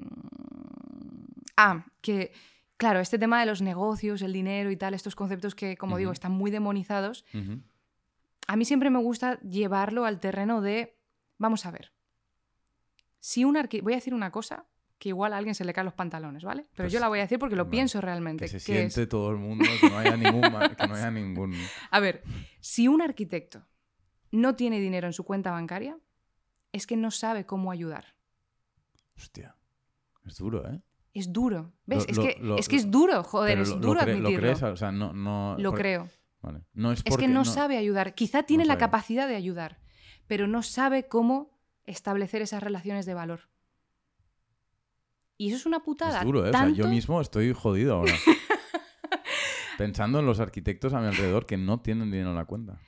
ah, 1.55 1.85
que... 2.01 2.31
Claro, 2.77 2.99
este 2.99 3.17
tema 3.17 3.39
de 3.39 3.47
los 3.47 3.63
negocios, 3.63 4.21
el 4.21 4.33
dinero 4.33 4.69
y 4.69 4.77
tal, 4.77 4.93
estos 4.93 5.15
conceptos 5.15 5.55
que, 5.55 5.77
como 5.77 5.97
digo, 5.97 6.11
están 6.11 6.31
muy 6.31 6.51
demonizados, 6.51 7.25
a 8.47 8.55
mí 8.55 8.65
siempre 8.65 8.91
me 8.91 8.99
gusta 8.99 9.39
llevarlo 9.39 10.05
al 10.05 10.19
terreno 10.19 10.61
de, 10.61 10.95
vamos 11.39 11.65
a 11.65 11.71
ver, 11.71 11.91
si 13.27 13.43
un 13.43 13.57
Voy 13.83 13.91
a 13.91 13.97
decir 13.97 14.13
una 14.13 14.31
cosa 14.31 14.65
que 14.97 15.09
igual 15.09 15.33
a 15.33 15.37
alguien 15.37 15.53
se 15.53 15.65
le 15.65 15.73
caen 15.73 15.83
los 15.83 15.93
pantalones, 15.93 16.45
¿vale? 16.45 16.65
Pero 16.73 16.85
pues 16.85 16.93
yo 16.93 17.01
la 17.01 17.09
voy 17.09 17.19
a 17.19 17.23
decir 17.23 17.37
porque 17.37 17.57
lo 17.57 17.69
pienso 17.69 17.99
realmente. 17.99 18.45
Que 18.45 18.47
se 18.47 18.61
siente 18.61 19.05
todo 19.05 19.31
el 19.31 19.35
mundo, 19.35 19.65
que 19.81 19.89
no, 19.89 19.97
haya 19.97 20.15
ningún, 20.15 20.43
que 20.43 20.87
no 20.87 20.95
haya 20.95 21.11
ningún... 21.11 21.53
A 21.91 21.99
ver, 21.99 22.23
si 22.61 22.87
un 22.87 23.01
arquitecto 23.01 23.67
no 24.31 24.55
tiene 24.55 24.79
dinero 24.79 25.07
en 25.07 25.13
su 25.13 25.25
cuenta 25.25 25.51
bancaria, 25.51 25.97
es 26.71 26.87
que 26.87 26.95
no 26.95 27.11
sabe 27.11 27.45
cómo 27.45 27.69
ayudar. 27.69 28.15
Hostia, 29.17 29.57
es 30.25 30.37
duro, 30.37 30.65
¿eh? 30.71 30.79
Es 31.13 31.33
duro. 31.33 31.73
¿Ves? 31.85 32.05
es, 32.07 32.17
que, 32.17 32.39
es, 32.57 32.69
que, 32.69 32.77
es 32.77 32.89
duro, 32.89 33.25
joder, 33.25 33.59
es 33.59 33.77
duro 33.81 33.99
admitirlo. 33.99 34.29
¿Lo 34.29 34.37
crees? 34.37 34.63
O 34.63 34.77
sea, 34.77 34.93
no... 34.93 35.11
no 35.11 35.57
lo 35.59 35.73
creo. 35.73 36.07
Vale. 36.41 36.61
No 36.73 36.93
es, 36.93 37.01
es 37.03 37.17
que 37.17 37.27
no, 37.27 37.43
sabe 37.43 37.75
ayudar. 37.75 38.15
Quizá 38.15 38.43
tiene 38.43 38.63
la 38.63 38.77
capacidad 38.77 39.27
de 39.27 39.35
ayudar, 39.35 39.81
pero 40.27 40.47
no 40.47 40.63
sabe 40.63 41.09
cómo 41.09 41.56
establecer 41.87 42.43
esas 42.43 42.61
relaciones 42.61 43.05
de 43.07 43.15
valor. 43.15 43.49
Y 45.37 45.47
eso 45.47 45.57
es 45.57 45.65
una 45.65 45.81
putada. 45.81 46.19
Es 46.19 46.25
duro, 46.25 46.47
¿eh? 46.47 46.51
yo 46.73 46.87
mismo 46.87 47.21
estoy 47.21 47.53
jodido 47.53 47.95
ahora. 47.95 48.13
Pensando 49.77 50.19
en 50.19 50.25
los 50.25 50.39
arquitectos 50.39 50.93
a 50.93 50.99
mi 50.99 51.07
alrededor 51.07 51.45
que 51.45 51.57
no 51.57 51.79
tienen 51.79 52.11
dinero 52.11 52.31
en 52.31 52.35
la 52.35 52.45
cuenta. 52.45 52.79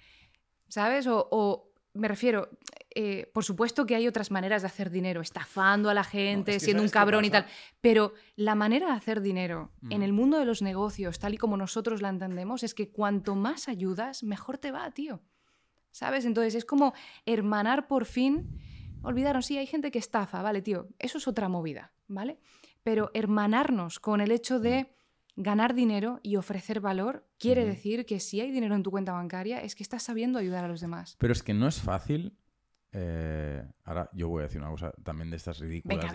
¿Sabes? 0.67 1.05
O, 1.07 1.71
me 1.93 2.07
refiero, 2.07 2.49
eh, 2.95 3.29
por 3.33 3.43
supuesto 3.43 3.85
que 3.85 3.95
hay 3.95 4.07
otras 4.07 4.31
maneras 4.31 4.63
de 4.63 4.67
hacer 4.67 4.89
dinero, 4.89 5.21
estafando 5.21 5.91
a 5.91 5.93
la 5.93 6.03
gente, 6.03 6.59
siendo 6.59 6.81
un 6.81 6.89
cabrón 6.89 7.25
y 7.25 7.29
tal. 7.29 7.45
Pero 7.81 8.13
la 8.35 8.55
manera 8.55 8.87
de 8.87 8.93
hacer 8.93 9.21
dinero 9.21 9.71
en 9.91 10.01
el 10.01 10.11
mundo 10.11 10.39
de 10.39 10.45
los 10.45 10.63
negocios, 10.63 11.19
tal 11.19 11.35
y 11.35 11.37
como 11.37 11.57
nosotros 11.57 12.01
la 12.01 12.09
entendemos, 12.09 12.63
es 12.63 12.73
que 12.73 12.89
cuanto 12.89 13.35
más 13.35 13.69
ayudas, 13.69 14.23
mejor 14.23 14.57
te 14.57 14.71
va, 14.71 14.89
tío. 14.91 15.21
¿Sabes? 15.91 16.25
Entonces 16.25 16.55
es 16.55 16.65
como 16.65 16.93
hermanar 17.25 17.87
por 17.87 18.05
fin 18.05 18.59
olvidaron, 19.01 19.43
sí, 19.43 19.57
hay 19.57 19.67
gente 19.67 19.91
que 19.91 19.99
estafa, 19.99 20.41
vale, 20.41 20.61
tío, 20.61 20.87
eso 20.99 21.17
es 21.17 21.27
otra 21.27 21.49
movida, 21.49 21.91
¿vale? 22.07 22.39
Pero 22.83 23.11
hermanarnos 23.13 23.99
con 23.99 24.21
el 24.21 24.31
hecho 24.31 24.59
de 24.59 24.89
ganar 25.35 25.73
dinero 25.73 26.19
y 26.21 26.35
ofrecer 26.35 26.81
valor 26.81 27.25
quiere 27.37 27.65
decir 27.65 28.05
que 28.05 28.19
si 28.19 28.41
hay 28.41 28.51
dinero 28.51 28.75
en 28.75 28.83
tu 28.83 28.91
cuenta 28.91 29.13
bancaria 29.13 29.61
es 29.61 29.73
que 29.73 29.83
estás 29.83 30.03
sabiendo 30.03 30.37
ayudar 30.37 30.65
a 30.65 30.67
los 30.67 30.81
demás. 30.81 31.15
Pero 31.17 31.31
es 31.33 31.41
que 31.41 31.53
no 31.53 31.67
es 31.67 31.81
fácil. 31.81 32.37
Eh, 32.91 33.63
ahora 33.85 34.09
yo 34.13 34.27
voy 34.27 34.41
a 34.41 34.47
decir 34.47 34.59
una 34.59 34.71
cosa 34.71 34.91
también 35.03 35.29
de 35.29 35.37
estas 35.37 35.59
ridículas 35.59 36.11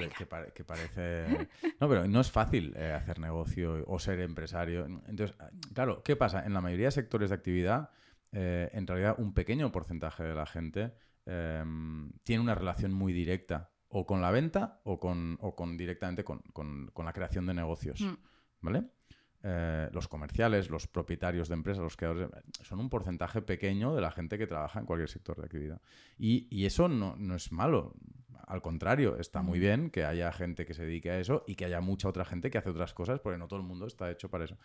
Que, 0.53 0.65
parece... 0.65 1.49
No, 1.81 1.89
pero 1.89 2.07
no 2.07 2.21
es 2.21 2.31
fácil 2.31 2.75
eh, 2.77 2.93
hacer 2.93 3.19
negocio 3.19 3.85
o 3.87 3.99
ser 3.99 4.21
empresario. 4.21 4.85
Entonces, 5.07 5.37
claro, 5.73 6.03
¿qué 6.03 6.17
pasa? 6.17 6.45
En 6.45 6.53
la 6.53 6.61
mayoría 6.61 6.87
de 6.87 6.93
sectores 6.93 7.31
de 7.31 7.37
actividad, 7.37 7.91
eh, 8.33 8.69
en 8.73 8.87
realidad 8.87 9.15
un 9.19 9.33
pequeño 9.33 9.73
porcentaje 9.73 10.25
de 10.25 10.35
la 10.35 10.47
gente 10.47 10.93
Em, 11.27 12.13
tiene 12.23 12.43
una 12.43 12.55
relación 12.55 12.93
muy 12.93 13.13
directa 13.13 13.71
o 13.89 14.07
con 14.07 14.21
la 14.21 14.31
venta 14.31 14.81
o 14.85 15.01
con, 15.01 15.39
o 15.41 15.55
con 15.55 15.77
directamente 15.77 16.23
con, 16.25 16.43
la 16.97 17.13
creación 17.13 17.47
de 17.47 17.55
negocios. 17.55 18.01
Mm. 18.01 18.15
¿Vale? 18.61 18.85
Eh, 19.43 19.89
los 19.93 20.09
comerciales, 20.09 20.71
los 20.71 20.87
propietarios 20.87 21.49
de 21.49 21.55
empresas, 21.55 21.83
los 21.83 21.97
creadores, 21.97 22.29
son 22.63 22.81
un 22.81 22.91
porcentaje 22.91 23.43
pequeño 23.43 23.95
de 23.95 24.01
la 24.01 24.11
gente 24.11 24.39
que 24.39 24.47
trabaja 24.47 24.81
en 24.81 24.87
cualquier 24.87 25.09
sector 25.09 25.37
de 25.37 25.45
actividad. 25.45 25.81
Y, 26.19 26.65
eso 26.65 26.89
no, 26.89 27.17
es 27.35 27.53
malo. 27.53 27.95
Al 28.47 28.61
contrario, 28.61 29.19
está 29.19 29.43
muy 29.43 29.59
mm. 29.59 29.63
bien 29.63 29.91
que 29.91 30.05
haya 30.05 30.33
gente 30.33 30.67
que 30.67 30.75
se 30.75 30.85
dedique 30.85 31.11
a 31.11 31.19
eso 31.19 31.45
y 31.47 31.55
que 31.55 31.65
haya 31.65 31.81
mucha 31.81 32.09
otra 32.09 32.25
gente 32.25 32.51
que 32.51 32.59
hace 32.59 32.71
otras 32.71 32.93
cosas, 32.93 33.21
porque 33.21 33.39
no 33.39 33.49
todo 33.49 33.61
el 33.61 33.67
mundo 33.67 33.87
está 33.87 34.11
hecho 34.11 34.31
para 34.31 34.45
eso. 34.45 34.59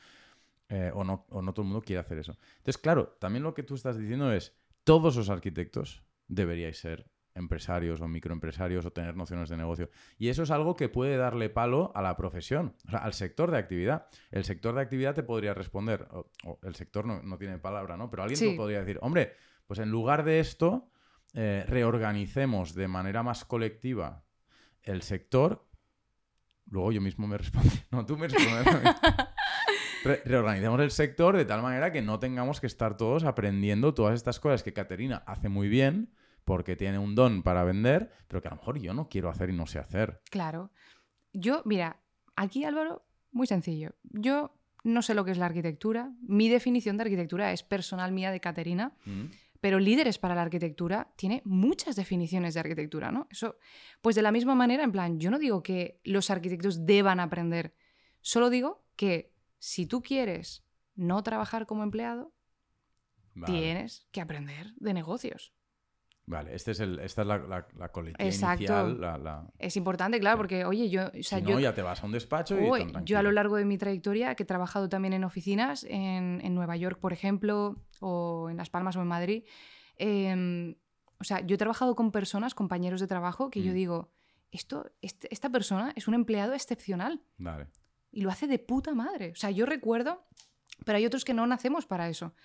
Eh, 0.69 0.91
o, 0.93 1.03
no, 1.03 1.25
o 1.29 1.41
no 1.41 1.53
todo 1.53 1.63
el 1.63 1.69
mundo 1.69 1.83
quiere 1.85 1.99
hacer 1.99 2.17
eso. 2.19 2.37
Entonces, 2.57 2.77
claro, 2.77 3.15
también 3.19 3.43
lo 3.43 3.53
que 3.53 3.63
tú 3.63 3.75
estás 3.75 3.97
diciendo 3.97 4.31
es, 4.31 4.55
todos 4.83 5.15
los 5.15 5.29
arquitectos 5.29 6.03
deberíais 6.29 6.79
ser 6.79 7.09
empresarios 7.35 8.01
o 8.01 8.07
microempresarios 8.07 8.85
o 8.85 8.91
tener 8.91 9.15
nociones 9.15 9.49
de 9.49 9.57
negocio. 9.57 9.89
Y 10.17 10.29
eso 10.29 10.43
es 10.43 10.51
algo 10.51 10.75
que 10.75 10.89
puede 10.89 11.17
darle 11.17 11.49
palo 11.49 11.91
a 11.95 12.01
la 12.01 12.15
profesión, 12.15 12.75
o 12.87 12.91
sea, 12.91 12.99
al 12.99 13.13
sector 13.13 13.51
de 13.51 13.57
actividad. 13.57 14.07
El 14.31 14.43
sector 14.45 14.75
de 14.75 14.81
actividad 14.81 15.15
te 15.15 15.23
podría 15.23 15.53
responder, 15.53 16.07
o, 16.11 16.29
el 16.63 16.75
sector 16.75 17.05
no, 17.05 17.37
tiene 17.37 17.57
palabra, 17.57 17.97
¿no? 17.97 18.09
Pero 18.09 18.23
alguien 18.23 18.39
te 18.39 18.55
podría 18.55 18.79
decir, 18.79 18.99
hombre, 19.01 19.33
pues 19.67 19.79
en 19.79 19.89
lugar 19.89 20.23
de 20.23 20.39
esto, 20.39 20.91
eh, 21.33 21.65
reorganicemos 21.67 22.73
de 22.75 22.87
manera 22.87 23.23
más 23.23 23.45
colectiva 23.45 24.23
el 24.83 25.01
sector. 25.01 25.65
Luego 26.67 26.91
yo 26.91 27.01
mismo 27.01 27.27
me 27.27 27.37
respondo. 27.37 27.69
No, 27.91 28.05
tú 28.05 28.17
me 28.17 28.27
respondes. 28.27 28.95
reorganicemos 30.25 30.79
el 30.79 30.91
sector 30.91 31.35
de 31.35 31.43
tal 31.43 31.61
manera 31.61 31.91
que 31.91 32.01
no 32.01 32.19
tengamos 32.19 32.61
que 32.61 32.67
estar 32.67 32.95
todos 32.95 33.25
aprendiendo 33.25 33.93
todas 33.93 34.15
estas 34.15 34.39
cosas 34.39 34.63
que 34.63 34.71
Caterina 34.71 35.23
hace 35.25 35.49
muy 35.49 35.67
bien 35.67 36.13
porque 36.49 36.75
tiene 36.75 36.97
un 36.97 37.13
don 37.13 37.43
para 37.43 37.63
vender, 37.63 38.11
pero 38.27 38.41
que 38.41 38.47
a 38.47 38.51
lo 38.51 38.57
mejor 38.57 38.79
yo 38.79 38.91
no 38.91 39.07
quiero 39.07 39.29
hacer 39.29 39.51
y 39.51 39.53
no 39.53 39.67
sé 39.67 39.77
hacer. 39.77 40.19
Claro. 40.31 40.71
Yo, 41.31 41.61
mira, 41.63 42.01
aquí 42.35 42.63
Álvaro, 42.63 43.05
muy 43.31 43.45
sencillo. 43.45 43.93
Yo 44.01 44.57
no 44.83 45.03
sé 45.03 45.13
lo 45.13 45.23
que 45.23 45.29
es 45.29 45.37
la 45.37 45.45
arquitectura. 45.45 46.11
Mi 46.23 46.49
definición 46.49 46.97
de 46.97 47.03
arquitectura 47.03 47.53
es 47.53 47.61
personal 47.61 48.11
mía 48.13 48.31
de 48.31 48.39
Caterina. 48.39 48.95
Mm. 49.05 49.25
Pero 49.61 49.77
líderes 49.77 50.17
para 50.17 50.33
la 50.33 50.41
arquitectura 50.41 51.13
tiene 51.15 51.43
muchas 51.45 51.95
definiciones 51.95 52.55
de 52.55 52.61
arquitectura, 52.61 53.11
¿no? 53.11 53.27
Eso, 53.29 53.57
pues 54.01 54.15
de 54.15 54.23
la 54.23 54.31
misma 54.31 54.55
manera, 54.55 54.83
en 54.83 54.91
plan, 54.91 55.19
yo 55.19 55.29
no 55.29 55.37
digo 55.37 55.61
que 55.61 55.99
los 56.03 56.31
arquitectos 56.31 56.83
deban 56.87 57.19
aprender, 57.19 57.75
solo 58.21 58.49
digo 58.49 58.87
que 58.95 59.35
si 59.59 59.85
tú 59.85 60.01
quieres 60.01 60.63
no 60.95 61.21
trabajar 61.21 61.67
como 61.67 61.83
empleado, 61.83 62.33
tienes 63.45 64.07
que 64.11 64.21
aprender 64.21 64.73
de 64.77 64.95
negocios. 64.95 65.53
Vale, 66.29 66.53
este 66.53 66.71
es 66.71 66.79
el, 66.79 66.99
esta 66.99 67.23
es 67.23 67.27
la, 67.27 67.39
la, 67.39 67.67
la 67.75 67.91
inicial. 68.21 69.51
Es 69.57 69.75
importante, 69.75 70.19
claro, 70.19 70.37
porque, 70.37 70.63
oye, 70.63 70.87
yo... 70.87 71.07
O 71.07 71.23
sea, 71.23 71.41
no, 71.41 71.59
ya 71.59 71.73
te 71.73 71.81
vas 71.81 72.03
a 72.03 72.05
un 72.05 72.11
despacho 72.11 72.55
y... 72.59 72.69
yo 73.03 73.17
a 73.17 73.23
lo 73.23 73.31
largo 73.31 73.55
de 73.55 73.65
mi 73.65 73.79
trayectoria, 73.79 74.35
que 74.35 74.43
he 74.43 74.45
trabajado 74.45 74.87
también 74.89 75.13
en 75.13 75.23
oficinas, 75.23 75.83
en, 75.89 76.39
en 76.43 76.53
Nueva 76.53 76.77
York, 76.77 76.99
por 76.99 77.13
ejemplo, 77.13 77.81
o 77.99 78.47
en 78.51 78.57
Las 78.57 78.69
Palmas 78.69 78.95
o 78.95 79.01
en 79.01 79.07
Madrid, 79.07 79.43
em, 79.97 80.75
o 81.19 81.23
sea, 81.23 81.39
yo 81.39 81.55
he 81.55 81.57
trabajado 81.57 81.95
con 81.95 82.11
personas, 82.11 82.53
compañeros 82.53 83.01
de 83.01 83.07
trabajo, 83.07 83.49
que 83.49 83.63
yo 83.63 83.71
mm. 83.71 83.75
digo, 83.75 84.11
esto, 84.51 84.91
este, 85.01 85.33
esta 85.33 85.49
persona 85.49 85.93
es 85.95 86.07
un 86.07 86.13
empleado 86.13 86.53
excepcional. 86.53 87.23
Vale. 87.39 87.69
Y 88.11 88.21
lo 88.21 88.29
hace 88.29 88.45
de 88.45 88.59
puta 88.59 88.93
madre. 88.93 89.31
O 89.31 89.35
sea, 89.35 89.49
yo 89.49 89.65
recuerdo, 89.65 90.27
pero 90.85 90.99
hay 90.99 91.07
otros 91.07 91.25
que 91.25 91.33
no 91.33 91.47
nacemos 91.47 91.87
para 91.87 92.07
eso. 92.07 92.35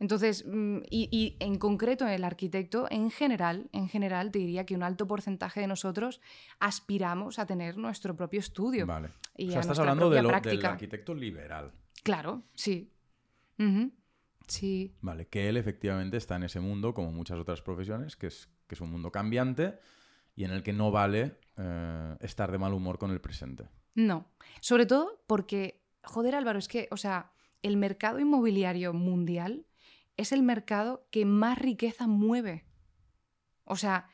Entonces, 0.00 0.46
mm, 0.46 0.78
y, 0.90 1.36
en 1.40 1.58
concreto 1.58 2.06
el 2.08 2.24
arquitecto, 2.24 2.86
en 2.90 3.10
general, 3.10 3.68
en 3.72 3.88
general, 3.88 4.32
te 4.32 4.38
diría 4.38 4.64
que 4.64 4.74
un 4.74 4.82
alto 4.82 5.06
porcentaje 5.06 5.60
de 5.60 5.66
nosotros 5.66 6.20
aspiramos 6.58 7.38
a 7.38 7.46
tener 7.46 7.76
nuestro 7.76 8.16
propio 8.16 8.40
estudio. 8.40 8.86
Vale. 8.86 9.10
Y 9.36 9.50
o 9.50 9.52
sea, 9.52 9.60
estás 9.60 9.78
hablando 9.78 10.08
de 10.08 10.22
lo, 10.22 10.30
del 10.40 10.64
arquitecto 10.64 11.14
liberal. 11.14 11.72
Claro, 12.02 12.42
sí. 12.54 12.90
Sí. 14.46 14.96
Vale, 15.02 15.28
que 15.28 15.50
él 15.50 15.58
efectivamente 15.58 16.16
está 16.16 16.36
en 16.36 16.44
ese 16.44 16.60
mundo, 16.60 16.94
como 16.94 17.12
muchas 17.12 17.38
otras 17.38 17.60
profesiones, 17.60 18.16
que 18.16 18.28
es, 18.28 18.48
que 18.66 18.74
es 18.74 18.80
un 18.80 18.90
mundo 18.90 19.12
cambiante 19.12 19.78
y 20.34 20.44
en 20.44 20.50
el 20.50 20.62
que 20.62 20.72
no 20.72 20.90
vale 20.90 21.36
eh, 21.58 22.16
estar 22.20 22.50
de 22.50 22.56
mal 22.56 22.72
humor 22.72 22.98
con 22.98 23.10
el 23.10 23.20
presente. 23.20 23.68
No. 23.94 24.30
Sobre 24.60 24.86
todo 24.86 25.22
porque, 25.26 25.84
joder 26.02 26.34
Álvaro, 26.34 26.58
es 26.58 26.68
que, 26.68 26.88
o 26.90 26.96
sea, 26.96 27.32
el 27.62 27.76
mercado 27.76 28.18
inmobiliario 28.18 28.94
mundial 28.94 29.66
es 30.20 30.32
el 30.32 30.42
mercado 30.42 31.06
que 31.10 31.24
más 31.24 31.58
riqueza 31.58 32.06
mueve. 32.06 32.66
O 33.64 33.76
sea, 33.76 34.08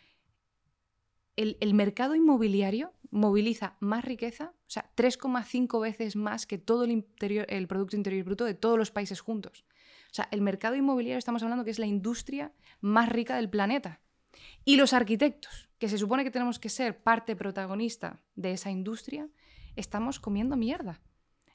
el, 1.34 1.74
mercado 1.74 2.14
inmobiliario 2.14 2.92
moviliza 3.10 3.76
más 3.80 4.04
riqueza, 4.04 4.54
o 4.54 4.70
sea, 4.70 4.90
3,5 4.96 5.80
veces 5.80 6.14
más 6.14 6.46
que 6.46 6.58
todo 6.58 6.84
el, 6.84 6.92
interior, 6.92 7.44
el 7.48 7.66
Producto 7.66 7.96
Interior 7.96 8.24
Bruto 8.24 8.44
de 8.44 8.54
todos 8.54 8.78
los 8.78 8.90
países 8.90 9.20
juntos. 9.20 9.64
O 10.10 10.14
sea, 10.14 10.28
el 10.30 10.40
mercado 10.40 10.76
inmobiliario 10.76 11.18
estamos 11.18 11.42
hablando 11.42 11.64
que 11.64 11.72
es 11.72 11.78
la 11.78 11.86
industria 11.86 12.52
más 12.80 13.08
rica 13.08 13.36
del 13.36 13.50
planeta. 13.50 14.00
Y 14.64 14.76
los 14.76 14.92
arquitectos, 14.92 15.68
que 15.78 15.88
se 15.88 15.98
supone 15.98 16.22
que 16.22 16.30
tenemos 16.30 16.58
que 16.58 16.68
ser 16.68 17.02
parte 17.02 17.34
protagonista 17.34 18.22
de 18.34 18.52
esa 18.52 18.70
industria, 18.70 19.28
estamos 19.74 20.20
comiendo 20.20 20.56
mierda. 20.56 21.00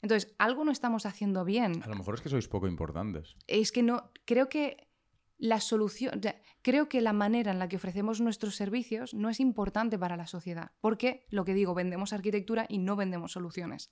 Entonces, 0.01 0.33
algo 0.39 0.63
no 0.65 0.71
estamos 0.71 1.05
haciendo 1.05 1.45
bien. 1.45 1.83
A 1.83 1.87
lo 1.87 1.95
mejor 1.95 2.15
es 2.15 2.21
que 2.21 2.29
sois 2.29 2.47
poco 2.47 2.67
importantes. 2.67 3.35
Es 3.47 3.71
que 3.71 3.83
no, 3.83 4.11
creo 4.25 4.49
que 4.49 4.89
la 5.37 5.59
solución, 5.59 6.21
creo 6.61 6.87
que 6.87 7.01
la 7.01 7.13
manera 7.13 7.51
en 7.51 7.59
la 7.59 7.67
que 7.67 7.75
ofrecemos 7.75 8.21
nuestros 8.21 8.55
servicios 8.55 9.13
no 9.13 9.29
es 9.29 9.39
importante 9.39 9.97
para 9.97 10.15
la 10.15 10.27
sociedad, 10.27 10.71
porque 10.81 11.25
lo 11.29 11.45
que 11.45 11.53
digo, 11.53 11.73
vendemos 11.73 12.13
arquitectura 12.13 12.65
y 12.69 12.77
no 12.77 12.95
vendemos 12.95 13.31
soluciones. 13.31 13.91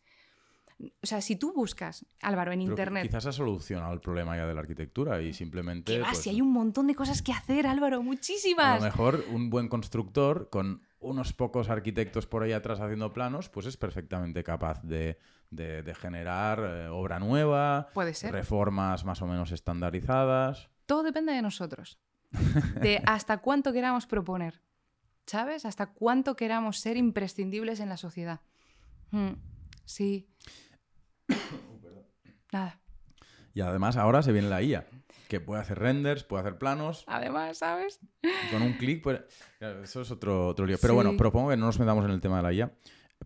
O 0.79 1.07
sea, 1.07 1.19
si 1.21 1.35
tú 1.35 1.51
buscas, 1.53 2.05
Álvaro, 2.21 2.53
en 2.53 2.61
Internet... 2.61 3.07
Quizás 3.07 3.25
ha 3.25 3.31
solucionado 3.33 3.91
el 3.93 3.99
problema 3.99 4.37
ya 4.37 4.45
de 4.45 4.53
la 4.53 4.61
arquitectura 4.61 5.21
y 5.21 5.33
simplemente... 5.33 5.97
¿Qué 5.97 6.03
pues, 6.03 6.19
si 6.19 6.29
hay 6.29 6.39
un 6.41 6.53
montón 6.53 6.87
de 6.87 6.95
cosas 6.95 7.21
que 7.21 7.33
hacer, 7.33 7.67
Álvaro, 7.67 8.01
muchísimas. 8.01 8.81
A 8.81 8.85
lo 8.85 8.91
mejor 8.91 9.25
un 9.29 9.49
buen 9.49 9.67
constructor 9.67 10.49
con 10.49 10.83
unos 10.99 11.33
pocos 11.33 11.69
arquitectos 11.69 12.27
por 12.27 12.43
ahí 12.43 12.51
atrás 12.51 12.79
haciendo 12.79 13.13
planos, 13.13 13.49
pues 13.49 13.65
es 13.65 13.77
perfectamente 13.77 14.43
capaz 14.43 14.81
de, 14.83 15.17
generar 15.99 16.59
eh, 16.59 16.87
obra 16.87 17.19
nueva, 17.19 17.89
Puede 17.93 18.13
ser. 18.13 18.31
reformas 18.31 19.05
más 19.05 19.21
o 19.21 19.27
menos 19.27 19.51
estandarizadas. 19.51 20.69
Todo 20.85 21.03
depende 21.03 21.33
de 21.33 21.41
nosotros, 21.41 21.99
de 22.81 23.01
hasta 23.05 23.37
cuánto 23.37 23.71
queramos 23.73 24.07
proponer, 24.07 24.61
¿sabes? 25.25 25.65
Hasta 25.65 25.93
cuánto 25.93 26.35
queramos 26.35 26.79
ser 26.79 26.97
imprescindibles 26.97 27.79
en 27.79 27.89
la 27.89 27.97
sociedad. 27.97 28.41
Mm, 29.11 29.33
sí. 29.85 30.27
Nada. 32.51 32.79
Y 33.53 33.61
además 33.61 33.97
ahora 33.97 34.21
se 34.21 34.31
viene 34.31 34.49
la 34.49 34.61
IA 34.61 34.87
que 35.29 35.39
puede 35.39 35.61
hacer 35.61 35.77
renders, 35.77 36.23
puede 36.23 36.41
hacer 36.41 36.57
planos. 36.57 37.03
Además, 37.05 37.59
¿sabes? 37.59 37.99
Con 38.51 38.63
un 38.63 38.73
clic, 38.73 39.03
pues. 39.03 39.21
Eso 39.59 40.01
es 40.01 40.11
otro, 40.11 40.47
otro 40.47 40.65
lío. 40.65 40.77
Pero 40.81 40.95
bueno, 40.95 41.15
propongo 41.15 41.51
que 41.51 41.57
no 41.57 41.67
nos 41.67 41.79
metamos 41.79 42.03
en 42.03 42.11
el 42.11 42.19
tema 42.19 42.37
de 42.37 42.43
la 42.43 42.51
IA. 42.51 42.71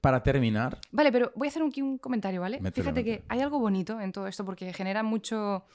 Para 0.01 0.21
terminar. 0.21 0.79
Vale, 0.91 1.11
pero 1.11 1.31
voy 1.35 1.47
a 1.47 1.49
hacer 1.49 1.63
aquí 1.63 1.81
un 1.81 1.97
comentario, 1.97 2.41
¿vale? 2.41 2.59
Fíjate 2.73 3.05
que 3.05 3.23
hay 3.29 3.39
algo 3.39 3.57
bonito 3.57 4.01
en 4.01 4.11
todo 4.11 4.27
esto 4.27 4.43
porque 4.43 4.73
genera 4.73 5.01
mucho. 5.01 5.65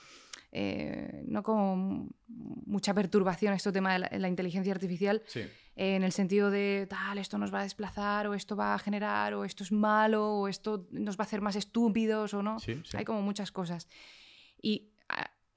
Eh, 0.52 1.24
no 1.26 1.42
como 1.42 2.09
mucha 2.26 2.94
perturbación 2.94 3.52
este 3.52 3.70
tema 3.70 3.98
de 3.98 4.18
la, 4.18 4.28
inteligencia 4.28 4.72
artificial. 4.72 5.22
Sí. 5.26 5.42
en 5.76 6.02
el 6.02 6.12
sentido 6.12 6.50
de 6.50 6.86
tal, 6.88 7.18
esto 7.18 7.38
nos 7.38 7.52
va 7.52 7.60
a 7.60 7.62
desplazar, 7.62 8.26
o 8.26 8.34
esto 8.34 8.55
va 8.55 8.74
a 8.74 8.78
generar, 8.78 9.32
o 9.32 9.44
esto 9.44 9.62
es 9.62 9.72
malo, 9.72 10.40
o 10.40 10.48
esto 10.48 10.88
nos 10.90 11.16
va 11.16 11.22
a 11.22 11.26
hacer 11.26 11.40
más 11.40 11.56
estúpidos, 11.56 12.34
o 12.34 12.42
no. 12.42 12.59
Sí, 12.59 12.82
Hay 12.94 13.05
como 13.06 13.22
muchas 13.22 13.50
cosas. 13.50 13.88
Y 14.60 14.90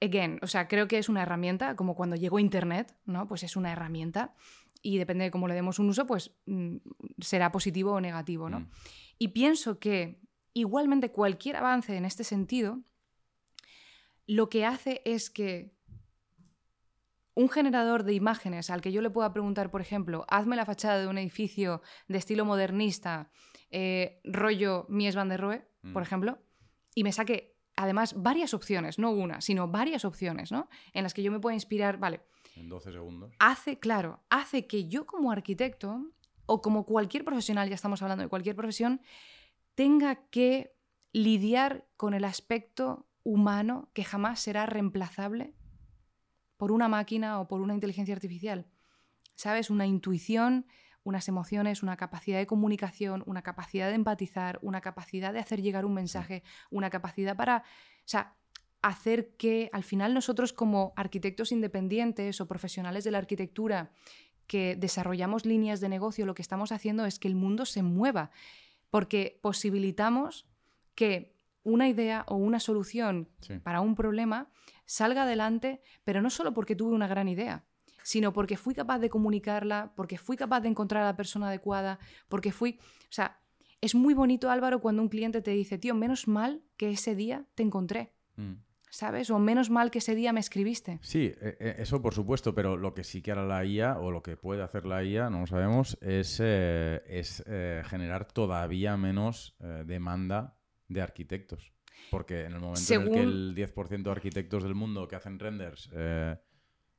again, 0.02 0.38
o 0.42 0.46
sea, 0.46 0.68
creo 0.68 0.88
que 0.88 0.98
es 0.98 1.08
una 1.08 1.22
herramienta, 1.22 1.76
como 1.76 1.94
cuando 1.94 2.16
llegó 2.16 2.38
Internet, 2.38 2.96
¿no? 3.04 3.28
Pues 3.28 3.42
es 3.42 3.56
una 3.56 3.72
herramienta 3.72 4.34
y 4.82 4.98
depende 4.98 5.24
de 5.24 5.30
cómo 5.30 5.48
le 5.48 5.54
demos 5.54 5.78
un 5.78 5.88
uso, 5.88 6.06
pues 6.06 6.32
mm, 6.46 6.76
será 7.20 7.52
positivo 7.52 7.92
o 7.92 8.00
negativo, 8.00 8.50
¿no? 8.50 8.60
Mm. 8.60 8.70
Y 9.18 9.28
pienso 9.28 9.78
que 9.78 10.20
igualmente 10.52 11.12
cualquier 11.12 11.56
avance 11.56 11.96
en 11.96 12.04
este 12.04 12.24
sentido 12.24 12.82
lo 14.26 14.48
que 14.48 14.64
hace 14.64 15.02
es 15.04 15.30
que 15.30 15.74
un 17.34 17.48
generador 17.48 18.04
de 18.04 18.12
imágenes 18.12 18.70
al 18.70 18.82
que 18.82 18.92
yo 18.92 19.00
le 19.00 19.10
pueda 19.10 19.32
preguntar, 19.32 19.70
por 19.70 19.80
ejemplo, 19.80 20.26
hazme 20.28 20.56
la 20.56 20.66
fachada 20.66 21.00
de 21.00 21.06
un 21.06 21.18
edificio 21.18 21.80
de 22.08 22.18
estilo 22.18 22.44
modernista, 22.44 23.30
eh, 23.70 24.20
rollo 24.24 24.86
Mies 24.88 25.14
van 25.14 25.28
der 25.28 25.40
Rohe, 25.40 25.66
por 25.92 26.02
mm. 26.02 26.06
ejemplo, 26.06 26.38
y 26.94 27.04
me 27.04 27.12
saque 27.12 27.51
además 27.82 28.14
varias 28.22 28.54
opciones, 28.54 28.98
no 28.98 29.10
una, 29.10 29.40
sino 29.40 29.68
varias 29.68 30.04
opciones, 30.04 30.52
¿no? 30.52 30.68
En 30.92 31.02
las 31.02 31.14
que 31.14 31.22
yo 31.22 31.32
me 31.32 31.40
pueda 31.40 31.54
inspirar, 31.54 31.98
vale. 31.98 32.20
En 32.56 32.68
12 32.68 32.92
segundos. 32.92 33.32
Hace, 33.38 33.78
claro, 33.78 34.20
hace 34.30 34.66
que 34.66 34.88
yo 34.88 35.06
como 35.06 35.32
arquitecto, 35.32 36.10
o 36.46 36.62
como 36.62 36.84
cualquier 36.84 37.24
profesional, 37.24 37.68
ya 37.68 37.74
estamos 37.74 38.02
hablando 38.02 38.22
de 38.22 38.28
cualquier 38.28 38.56
profesión, 38.56 39.00
tenga 39.74 40.16
que 40.30 40.74
lidiar 41.12 41.86
con 41.96 42.14
el 42.14 42.24
aspecto 42.24 43.06
humano 43.24 43.90
que 43.94 44.04
jamás 44.04 44.40
será 44.40 44.66
reemplazable 44.66 45.54
por 46.56 46.72
una 46.72 46.88
máquina 46.88 47.40
o 47.40 47.48
por 47.48 47.60
una 47.60 47.74
inteligencia 47.74 48.14
artificial. 48.14 48.66
¿Sabes? 49.34 49.70
Una 49.70 49.86
intuición, 49.86 50.66
unas 51.04 51.28
emociones, 51.28 51.82
una 51.82 51.96
capacidad 51.96 52.38
de 52.38 52.46
comunicación, 52.46 53.22
una 53.26 53.42
capacidad 53.42 53.88
de 53.88 53.94
empatizar, 53.94 54.58
una 54.62 54.80
capacidad 54.80 55.32
de 55.32 55.40
hacer 55.40 55.62
llegar 55.62 55.84
un 55.84 55.94
mensaje, 55.94 56.42
una 56.70 56.90
capacidad 56.90 57.36
para, 57.36 57.58
o 57.58 58.08
sea, 58.08 58.36
hacer 58.82 59.36
que 59.36 59.70
al 59.72 59.84
final 59.84 60.12
nosotros 60.12 60.52
como 60.52 60.92
arquitectos 60.96 61.52
independientes 61.52 62.40
o 62.40 62.48
profesionales 62.48 63.04
de 63.04 63.12
la 63.12 63.18
arquitectura 63.18 63.92
que 64.46 64.76
desarrollamos 64.76 65.46
líneas 65.46 65.80
de 65.80 65.88
negocio, 65.88 66.26
lo 66.26 66.34
que 66.34 66.42
estamos 66.42 66.72
haciendo 66.72 67.06
es 67.06 67.18
que 67.18 67.28
el 67.28 67.36
mundo 67.36 67.64
se 67.64 67.82
mueva, 67.82 68.30
porque 68.90 69.38
posibilitamos 69.40 70.46
que 70.94 71.34
una 71.62 71.88
idea 71.88 72.24
o 72.28 72.36
una 72.36 72.60
solución 72.60 73.28
para 73.62 73.80
un 73.80 73.94
problema 73.94 74.50
salga 74.84 75.22
adelante, 75.22 75.80
pero 76.04 76.20
no 76.20 76.28
solo 76.28 76.52
porque 76.52 76.74
tuve 76.74 76.92
una 76.92 77.06
gran 77.06 77.28
idea, 77.28 77.64
sino 78.02 78.32
porque 78.32 78.56
fui 78.56 78.74
capaz 78.74 78.98
de 78.98 79.10
comunicarla, 79.10 79.92
porque 79.96 80.18
fui 80.18 80.36
capaz 80.36 80.60
de 80.60 80.68
encontrar 80.68 81.02
a 81.02 81.06
la 81.06 81.16
persona 81.16 81.48
adecuada, 81.48 81.98
porque 82.28 82.52
fui, 82.52 82.78
o 82.80 83.12
sea, 83.12 83.40
es 83.80 83.94
muy 83.94 84.14
bonito 84.14 84.50
Álvaro 84.50 84.80
cuando 84.80 85.02
un 85.02 85.08
cliente 85.08 85.42
te 85.42 85.50
dice, 85.50 85.78
tío, 85.78 85.94
menos 85.94 86.28
mal 86.28 86.62
que 86.76 86.90
ese 86.90 87.14
día 87.14 87.46
te 87.54 87.62
encontré. 87.62 88.14
Mm. 88.36 88.54
¿sabes? 88.92 89.30
O 89.30 89.38
menos 89.38 89.70
mal 89.70 89.90
que 89.90 89.98
ese 89.98 90.14
día 90.14 90.32
me 90.34 90.40
escribiste. 90.40 90.98
Sí, 91.00 91.32
e, 91.40 91.56
e, 91.58 91.82
eso 91.82 92.02
por 92.02 92.14
supuesto, 92.14 92.54
pero 92.54 92.76
lo 92.76 92.92
que 92.92 93.04
sí 93.04 93.22
que 93.22 93.32
hará 93.32 93.44
la 93.44 93.64
IA, 93.64 93.98
o 93.98 94.10
lo 94.10 94.22
que 94.22 94.36
puede 94.36 94.62
hacer 94.62 94.84
la 94.84 95.02
IA, 95.02 95.30
no 95.30 95.40
lo 95.40 95.46
sabemos, 95.46 95.96
es, 96.02 96.38
eh, 96.42 97.02
es 97.06 97.42
eh, 97.46 97.82
generar 97.86 98.26
todavía 98.26 98.96
menos 98.98 99.56
eh, 99.60 99.84
demanda 99.86 100.58
de 100.88 101.00
arquitectos. 101.00 101.72
Porque 102.10 102.44
en 102.44 102.52
el 102.52 102.60
momento 102.60 102.94
en 102.94 103.02
el 103.02 103.10
que 103.12 103.20
el 103.20 103.54
10% 103.54 104.02
de 104.02 104.10
arquitectos 104.10 104.62
del 104.62 104.74
mundo 104.74 105.08
que 105.08 105.16
hacen 105.16 105.38
renders 105.38 105.88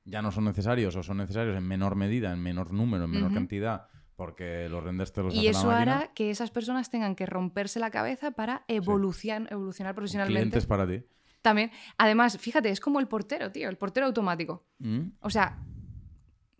ya 0.05 0.21
no 0.21 0.31
son 0.31 0.45
necesarios 0.45 0.95
o 0.95 1.03
son 1.03 1.17
necesarios 1.17 1.57
en 1.57 1.67
menor 1.67 1.95
medida, 1.95 2.31
en 2.31 2.41
menor 2.41 2.73
número, 2.73 3.05
en 3.05 3.11
menor 3.11 3.33
cantidad, 3.33 3.87
porque 4.15 4.67
los 4.69 4.83
renders 4.83 5.13
te 5.13 5.23
los 5.23 5.33
Y 5.33 5.47
eso 5.47 5.71
hará 5.71 6.11
que 6.13 6.29
esas 6.29 6.51
personas 6.51 6.89
tengan 6.89 7.15
que 7.15 7.25
romperse 7.25 7.79
la 7.79 7.89
cabeza 7.89 8.31
para 8.31 8.63
evolucionar, 8.67 9.51
evolucionar 9.51 9.95
profesionalmente. 9.95 10.39
Clientes 10.39 10.65
para 10.65 10.87
ti. 10.87 11.03
También, 11.41 11.71
además, 11.97 12.37
fíjate, 12.37 12.69
es 12.69 12.79
como 12.79 12.99
el 12.99 13.07
portero, 13.07 13.51
tío, 13.51 13.69
el 13.69 13.77
portero 13.77 14.05
automático. 14.05 14.65
Mm. 14.79 15.09
O 15.19 15.29
sea, 15.29 15.59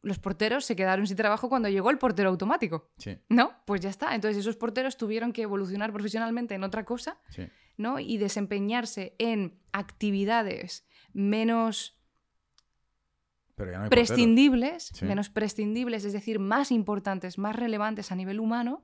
los 0.02 0.20
porteros 0.20 0.65
se 0.65 0.76
quedaron 0.76 1.07
sin 1.07 1.15
trabajo 1.15 1.48
cuando 1.48 1.70
llegó 1.70 1.90
el 1.90 1.98
portero 1.98 2.30
automático. 2.30 2.91
Sí. 2.98 3.18
¿No? 3.30 3.53
Pues 3.65 3.80
ya 3.80 3.90
está. 3.90 4.14
Entonces 4.14 4.40
esos 4.40 4.57
porteros 4.57 4.98
tuvieron 4.98 5.32
que 5.32 5.44
evolucionar 5.44 5.94
profesionalmente 5.94 6.53
en 6.56 6.64
otra 6.64 6.84
cosa, 6.84 7.18
¿no? 7.78 7.99
Y 7.99 8.18
desempeñarse 8.18 9.15
en 9.18 9.57
actividades 9.72 10.86
menos 11.14 12.03
prescindibles, 13.90 14.92
menos 15.02 15.30
prescindibles, 15.30 16.06
es 16.06 16.14
decir, 16.14 16.40
más 16.40 16.72
importantes, 16.72 17.38
más 17.38 17.56
relevantes 17.56 18.12
a 18.12 18.16
nivel 18.16 18.40
humano, 18.40 18.84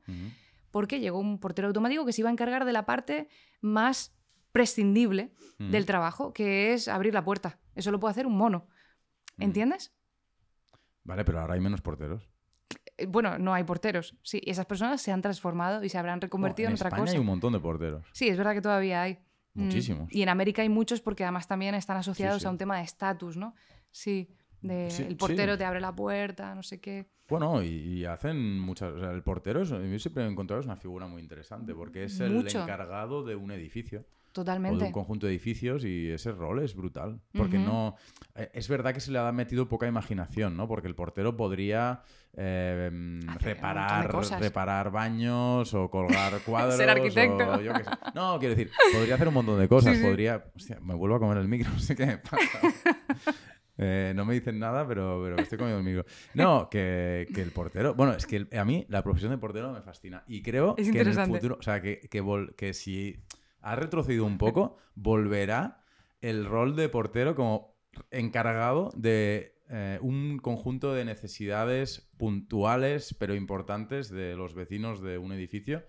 porque 0.72 1.00
llegó 1.00 1.20
un 1.20 1.40
portero 1.40 1.68
automático 1.68 2.06
que 2.06 2.14
se 2.14 2.22
iba 2.22 2.30
a 2.30 2.34
encargar 2.34 2.66
de 2.66 2.74
la 2.74 2.86
parte 2.86 3.28
más 3.62 4.16
prescindible 4.52 5.32
del 5.58 5.86
trabajo, 5.86 6.34
que 6.34 6.74
es 6.74 6.88
abrir 6.88 7.14
la 7.14 7.24
puerta. 7.24 7.60
Eso 7.76 7.92
lo 7.92 8.00
puede 8.00 8.12
hacer 8.12 8.28
un 8.28 8.38
mono. 8.38 8.68
¿Entiendes? 9.38 9.94
Vale, 11.04 11.24
pero 11.26 11.40
ahora 11.40 11.54
hay 11.54 11.60
menos 11.60 11.82
porteros. 11.82 12.30
Eh, 12.98 13.06
bueno, 13.06 13.38
no 13.38 13.54
hay 13.54 13.64
porteros. 13.64 14.16
Sí, 14.22 14.42
esas 14.46 14.66
personas 14.66 15.02
se 15.02 15.12
han 15.12 15.22
transformado 15.22 15.84
y 15.84 15.90
se 15.90 15.98
habrán 15.98 16.22
reconvertido 16.22 16.70
en, 16.70 16.76
otra 16.76 16.92
cosa. 16.92 17.14
hay 17.14 17.18
un 17.18 17.26
montón 17.26 17.54
de 17.54 17.60
porteros. 17.60 18.06
Sí, 18.12 18.28
es 18.28 18.38
verdad 18.38 18.54
que 18.54 18.62
todavía 18.62 19.02
hay. 19.02 19.20
Mm, 19.54 19.64
Muchísimos. 19.64 20.14
Y 20.14 20.22
en 20.22 20.30
América 20.30 20.62
hay 20.62 20.70
muchos 20.70 21.02
porque 21.02 21.24
además 21.24 21.48
también 21.48 21.74
están 21.76 21.98
asociados 21.98 22.46
a 22.46 22.50
un 22.50 22.58
tema 22.58 22.78
de 22.78 22.84
estatus, 22.84 23.38
¿no? 23.38 23.56
Sí, 23.92 24.30
de 24.62 24.88
el 24.88 25.16
portero 25.16 25.58
te 25.58 25.66
abre 25.66 25.80
la 25.80 25.94
puerta, 25.94 26.54
no 26.56 26.64
sé 26.64 26.80
qué. 26.80 27.08
Bueno, 27.30 27.64
y, 27.64 28.06
hacen 28.06 28.60
muchas. 28.60 28.92
O 28.94 29.00
sea, 29.00 29.12
el 29.12 29.22
portero, 29.22 29.64
yo 29.64 30.00
siempre 30.00 30.24
he 30.24 30.28
encontrado 30.28 30.60
es 30.62 30.66
una 30.66 30.78
figura 30.78 31.08
muy 31.08 31.22
interesante 31.22 31.76
porque 31.76 32.06
es 32.06 32.20
el 32.20 32.48
encargado 32.48 33.24
de 33.24 33.36
un 33.36 33.52
edificio. 33.52 34.00
Totalmente. 34.32 34.78
O 34.78 34.80
de 34.80 34.86
un 34.86 34.92
conjunto 34.92 35.26
de 35.26 35.34
edificios 35.34 35.84
y 35.84 36.10
ese 36.10 36.32
rol 36.32 36.64
es 36.64 36.76
brutal. 36.76 37.20
Porque 37.34 37.58
no. 37.58 37.96
Eh, 38.36 38.50
es 38.54 38.68
verdad 38.68 38.94
que 38.94 39.00
se 39.00 39.12
le 39.12 39.20
ha 39.20 39.32
metido 39.32 39.68
poca 39.68 39.88
imaginación, 39.88 40.56
¿no? 40.56 40.68
Porque 40.68 40.88
el 40.88 40.96
portero 40.96 41.36
podría 41.36 42.04
eh, 42.36 43.20
reparar, 43.40 44.12
reparar 44.40 44.92
baños 44.92 45.74
o 45.74 45.90
colgar 45.90 46.40
cuadros. 46.46 46.78
Ser 46.78 46.90
arquitecto. 46.90 47.52
O 47.52 47.62
yo 47.62 47.74
qué 47.74 47.84
sé. 47.84 47.90
No, 48.14 48.38
quiero 48.40 48.56
decir, 48.56 48.72
podría 48.94 49.16
hacer 49.16 49.28
un 49.28 49.34
montón 49.34 49.60
de 49.60 49.68
cosas. 49.68 49.98
Podría. 49.98 50.46
Hostia, 50.56 50.80
me 50.80 50.94
vuelvo 50.94 51.16
a 51.16 51.20
comer 51.20 51.38
el 51.38 51.48
micro, 51.48 51.70
no 51.74 51.80
sé 51.80 51.96
qué 51.96 52.06
me 52.06 52.18
pasa. 52.18 52.60
Eh, 53.82 54.12
no 54.14 54.26
me 54.26 54.34
dicen 54.34 54.60
nada, 54.60 54.86
pero, 54.86 55.22
pero 55.24 55.38
estoy 55.38 55.58
comiendo 55.58 55.80
el 55.80 55.86
micro. 55.86 56.06
No, 56.34 56.70
que, 56.70 57.28
que 57.34 57.42
el 57.42 57.52
portero. 57.52 57.96
Bueno, 57.96 58.14
es 58.14 58.26
que 58.26 58.46
a 58.52 58.66
mí 58.66 58.86
la 58.90 59.02
profesión 59.04 59.32
de 59.32 59.38
portero 59.38 59.72
me 59.72 59.82
fascina. 59.82 60.24
Y 60.28 60.42
creo 60.42 60.76
que 60.76 60.82
en 60.84 61.08
el 61.08 61.14
futuro. 61.14 61.58
O 61.58 61.64
sea, 61.64 61.82
que, 61.82 62.02
que, 62.02 62.48
que 62.58 62.74
si 62.74 63.16
ha 63.62 63.76
retrocedido 63.78 64.26
un 64.26 64.38
poco, 64.38 64.76
volverá 64.96 65.82
el 66.22 66.46
rol 66.46 66.76
de 66.76 66.90
portero 66.90 67.36
como 67.36 67.80
encargado 68.12 68.92
de 68.96 69.56
eh, 69.70 69.98
un 70.02 70.40
conjunto 70.40 70.94
de 70.94 71.06
necesidades 71.06 72.10
puntuales 72.18 73.16
pero 73.18 73.36
importantes 73.36 74.10
de 74.10 74.36
los 74.36 74.56
vecinos 74.56 75.02
de 75.02 75.18
un 75.18 75.32
edificio. 75.32 75.86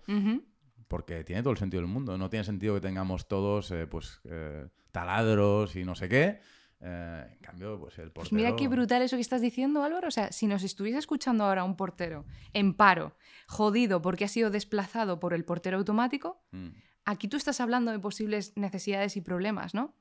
Porque 0.87 1.23
tiene 1.23 1.41
todo 1.41 1.51
el 1.51 1.57
sentido 1.59 1.81
del 1.81 1.91
mundo. 1.91 2.17
No 2.17 2.29
tiene 2.29 2.43
sentido 2.45 2.75
que 2.75 2.81
tengamos 2.81 3.27
todos 3.27 3.71
eh, 3.71 3.87
pues, 3.87 4.21
eh, 4.25 4.67
taladros 4.91 5.75
y 5.75 5.83
no 5.83 5.95
sé 5.95 6.07
qué. 6.07 6.39
En 6.81 7.37
cambio, 7.41 7.79
pues 7.79 7.97
el 7.99 8.11
portero. 8.11 8.29
Pues 8.29 8.33
mira 8.33 8.55
qué 8.55 8.67
brutal 8.67 9.01
eso 9.01 9.15
que 9.15 9.21
estás 9.21 9.41
diciendo, 9.41 9.83
Álvaro. 9.83 10.07
O 10.07 10.11
sea, 10.11 10.31
si 10.31 10.47
nos 10.47 10.63
estuviese 10.63 10.97
escuchando 10.97 11.43
ahora 11.43 11.63
un 11.63 11.75
portero 11.75 12.25
en 12.53 12.73
paro, 12.73 13.15
jodido 13.47 14.01
porque 14.01 14.25
ha 14.25 14.27
sido 14.27 14.49
desplazado 14.49 15.19
por 15.19 15.33
el 15.33 15.45
portero 15.45 15.77
automático, 15.77 16.41
mm 16.51 16.69
aquí 17.05 17.27
tú 17.27 17.37
estás 17.37 17.59
hablando 17.61 17.91
de 17.91 17.99
posibles 17.99 18.55
necesidades 18.55 19.17
y 19.17 19.21
problemas, 19.21 19.73
¿no? 19.73 19.95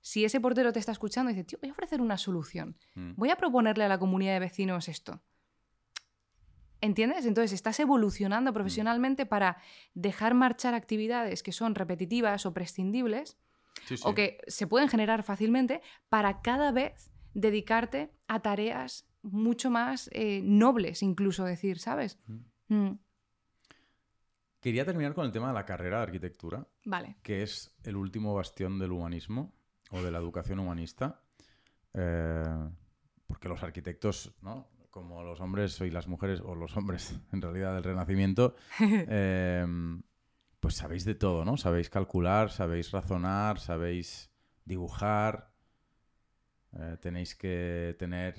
Si 0.00 0.24
ese 0.24 0.40
portero 0.40 0.72
te 0.72 0.80
está 0.80 0.92
escuchando 0.92 1.30
y 1.30 1.34
dice, 1.34 1.44
tío, 1.44 1.58
voy 1.60 1.70
a 1.70 1.72
ofrecer 1.72 2.00
una 2.00 2.18
solución, 2.18 2.76
mm. 2.94 3.12
voy 3.16 3.30
a 3.30 3.36
proponerle 3.36 3.84
a 3.84 3.88
la 3.88 3.98
comunidad 3.98 4.32
de 4.32 4.40
vecinos 4.40 4.88
esto. 4.88 5.22
¿Entiendes? 6.80 7.26
Entonces 7.26 7.52
estás 7.52 7.78
evolucionando 7.78 8.50
mm. 8.50 8.54
profesionalmente 8.54 9.26
para 9.26 9.58
dejar 9.94 10.34
marchar 10.34 10.74
actividades 10.74 11.44
que 11.44 11.52
son 11.52 11.76
repetitivas 11.76 12.46
o 12.46 12.52
prescindibles 12.52 13.38
o 14.04 14.14
que 14.14 14.38
se 14.46 14.66
pueden 14.66 14.88
generar 14.88 15.22
fácilmente 15.22 15.82
para 16.08 16.42
cada 16.42 16.72
vez 16.72 17.10
dedicarte 17.34 18.10
a 18.28 18.40
tareas 18.40 19.06
mucho 19.22 19.70
más 19.70 20.10
eh, 20.12 20.40
nobles, 20.42 21.02
incluso 21.02 21.44
decir, 21.44 21.78
¿sabes? 21.78 22.18
Mm. 22.68 22.92
Quería 24.60 24.84
terminar 24.84 25.14
con 25.14 25.26
el 25.26 25.32
tema 25.32 25.48
de 25.48 25.54
la 25.54 25.64
carrera 25.64 25.98
de 25.98 26.02
arquitectura, 26.04 26.66
vale. 26.84 27.16
que 27.22 27.42
es 27.42 27.74
el 27.84 27.96
último 27.96 28.34
bastión 28.34 28.78
del 28.78 28.92
humanismo 28.92 29.52
o 29.90 30.02
de 30.02 30.10
la 30.10 30.18
educación 30.18 30.58
humanista. 30.60 31.20
Eh, 31.94 32.70
porque 33.26 33.48
los 33.48 33.62
arquitectos, 33.62 34.34
¿no? 34.40 34.68
como 34.90 35.22
los 35.24 35.40
hombres 35.40 35.80
y 35.80 35.90
las 35.90 36.06
mujeres, 36.06 36.40
o 36.44 36.54
los 36.54 36.76
hombres 36.76 37.18
en 37.32 37.42
realidad 37.42 37.74
del 37.74 37.82
Renacimiento, 37.82 38.54
eh, 38.80 39.66
pues 40.62 40.76
sabéis 40.76 41.04
de 41.04 41.16
todo, 41.16 41.44
¿no? 41.44 41.56
Sabéis 41.56 41.90
calcular, 41.90 42.52
sabéis 42.52 42.92
razonar, 42.92 43.58
sabéis 43.58 44.30
dibujar, 44.64 45.52
eh, 46.78 46.96
tenéis 47.00 47.34
que 47.34 47.96
tener 47.98 48.36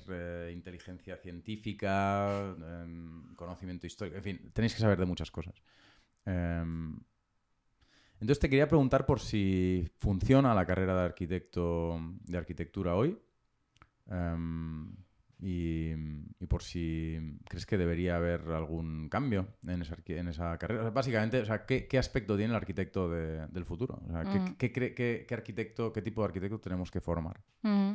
inteligencia 0.50 1.18
científica, 1.18 2.56
em, 2.82 3.34
conocimiento 3.36 3.86
histórico, 3.86 4.16
en 4.16 4.22
fin, 4.22 4.50
tenéis 4.54 4.72
que 4.72 4.80
saber 4.80 4.98
de 4.98 5.04
muchas 5.04 5.30
cosas. 5.30 5.62
Em, 6.24 6.98
entonces 8.20 8.38
te 8.40 8.48
quería 8.48 8.68
preguntar 8.68 9.04
por 9.04 9.20
si 9.20 9.86
funciona 9.98 10.54
la 10.54 10.64
carrera 10.64 10.96
de 10.96 11.04
arquitecto 11.04 12.00
de 12.24 12.38
arquitectura 12.38 12.94
hoy 12.94 13.18
em, 14.06 14.96
y, 15.46 15.94
por 16.48 16.62
si 16.62 17.18
crees 17.46 17.66
que 17.66 17.76
debería 17.76 18.16
haber 18.16 18.48
algún 18.48 19.10
cambio 19.10 19.48
en 19.66 19.82
esa, 19.82 19.94
en 20.06 20.28
esa 20.28 20.56
carrera. 20.56 20.88
básicamente, 20.88 21.38
o 21.40 21.44
sea, 21.44 21.66
¿qué, 21.66 21.98
aspecto 21.98 22.34
tiene 22.34 22.52
el 22.52 22.56
arquitecto 22.56 23.10
del 23.10 23.64
futuro? 23.66 24.00
Mm. 24.06 24.54
¿qué, 24.56 25.26
arquitecto, 25.30 25.92
qué 25.92 26.00
tipo 26.00 26.22
de 26.22 26.26
arquitecto 26.28 26.58
tenemos 26.60 26.90
que 26.90 27.02
formar? 27.02 27.42
Mm. 27.60 27.92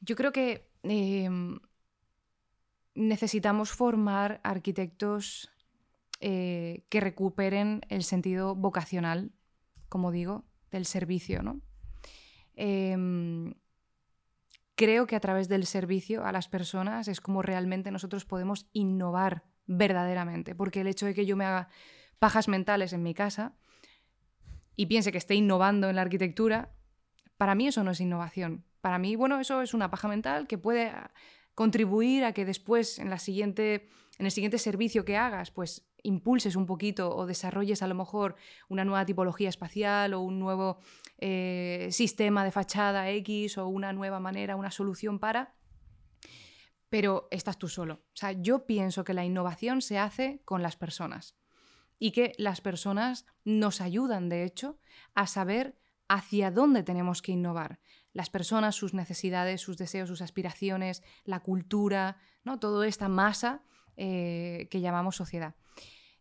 Yo 0.00 0.16
creo 0.16 0.32
que 0.32 0.72
em, 0.82 1.56
necesitamos 2.96 3.70
formar 3.70 4.40
arquitectos 4.42 5.52
eh, 6.20 6.84
que 6.88 6.98
recuperen 6.98 7.82
el 7.90 8.02
sentido 8.02 8.56
vocacional, 8.56 9.30
como 9.88 10.10
digo, 10.10 10.44
del 10.72 10.84
servicio. 10.84 11.44
¿no? 11.44 11.60
Em, 12.54 13.54
creo 14.80 15.06
que 15.06 15.14
a 15.14 15.20
través 15.20 15.46
del 15.50 15.66
servicio 15.66 16.24
a 16.24 16.32
las 16.32 16.48
personas 16.48 17.06
es 17.06 17.20
como 17.20 17.42
realmente 17.42 17.90
nosotros 17.90 18.24
podemos 18.24 18.66
innovar 18.72 19.44
verdaderamente, 19.66 20.54
porque 20.54 20.80
el 20.80 20.86
hecho 20.86 21.04
de 21.04 21.12
que 21.12 21.26
yo 21.26 21.36
me 21.36 21.44
haga 21.44 21.68
pajas 22.18 22.48
mentales 22.48 22.94
en 22.94 23.02
mi 23.02 23.12
casa 23.12 23.52
y 24.76 24.86
piense 24.86 25.12
que 25.12 25.18
esté 25.18 25.34
innovando 25.34 25.90
en 25.90 25.96
la 25.96 26.02
arquitectura, 26.02 26.72
para 27.36 27.54
mí 27.54 27.68
eso 27.68 27.84
no 27.84 27.90
es 27.90 28.00
innovación. 28.00 28.64
Para 28.80 28.98
mí, 28.98 29.16
bueno, 29.16 29.38
eso 29.38 29.60
es 29.60 29.74
una 29.74 29.90
paja 29.90 30.08
mental 30.08 30.46
que 30.46 30.56
puede 30.56 30.90
contribuir 31.54 32.24
a 32.24 32.32
que 32.32 32.46
después 32.46 32.98
en, 32.98 33.10
la 33.10 33.18
siguiente, 33.18 33.90
en 34.18 34.24
el 34.24 34.32
siguiente 34.32 34.56
servicio 34.56 35.04
que 35.04 35.18
hagas, 35.18 35.50
pues 35.50 35.89
impulses 36.02 36.56
un 36.56 36.66
poquito 36.66 37.14
o 37.14 37.26
desarrolles 37.26 37.82
a 37.82 37.86
lo 37.86 37.94
mejor 37.94 38.36
una 38.68 38.84
nueva 38.84 39.04
tipología 39.04 39.48
espacial 39.48 40.14
o 40.14 40.20
un 40.20 40.38
nuevo 40.38 40.78
eh, 41.18 41.88
sistema 41.90 42.44
de 42.44 42.50
fachada 42.50 43.10
X 43.10 43.58
o 43.58 43.68
una 43.68 43.92
nueva 43.92 44.20
manera, 44.20 44.56
una 44.56 44.70
solución 44.70 45.18
para, 45.18 45.54
pero 46.88 47.28
estás 47.30 47.58
tú 47.58 47.68
solo. 47.68 47.94
O 47.94 48.16
sea, 48.16 48.32
yo 48.32 48.66
pienso 48.66 49.04
que 49.04 49.14
la 49.14 49.24
innovación 49.24 49.82
se 49.82 49.98
hace 49.98 50.42
con 50.44 50.62
las 50.62 50.76
personas 50.76 51.36
y 51.98 52.12
que 52.12 52.32
las 52.38 52.60
personas 52.60 53.26
nos 53.44 53.80
ayudan, 53.80 54.28
de 54.28 54.44
hecho, 54.44 54.78
a 55.14 55.26
saber 55.26 55.78
hacia 56.08 56.50
dónde 56.50 56.82
tenemos 56.82 57.22
que 57.22 57.32
innovar. 57.32 57.78
Las 58.12 58.30
personas, 58.30 58.74
sus 58.74 58.94
necesidades, 58.94 59.60
sus 59.60 59.76
deseos, 59.76 60.08
sus 60.08 60.22
aspiraciones, 60.22 61.02
la 61.24 61.40
cultura, 61.40 62.16
¿no? 62.42 62.58
toda 62.58 62.86
esta 62.88 63.08
masa 63.08 63.62
eh, 63.96 64.66
que 64.70 64.80
llamamos 64.80 65.14
sociedad. 65.14 65.54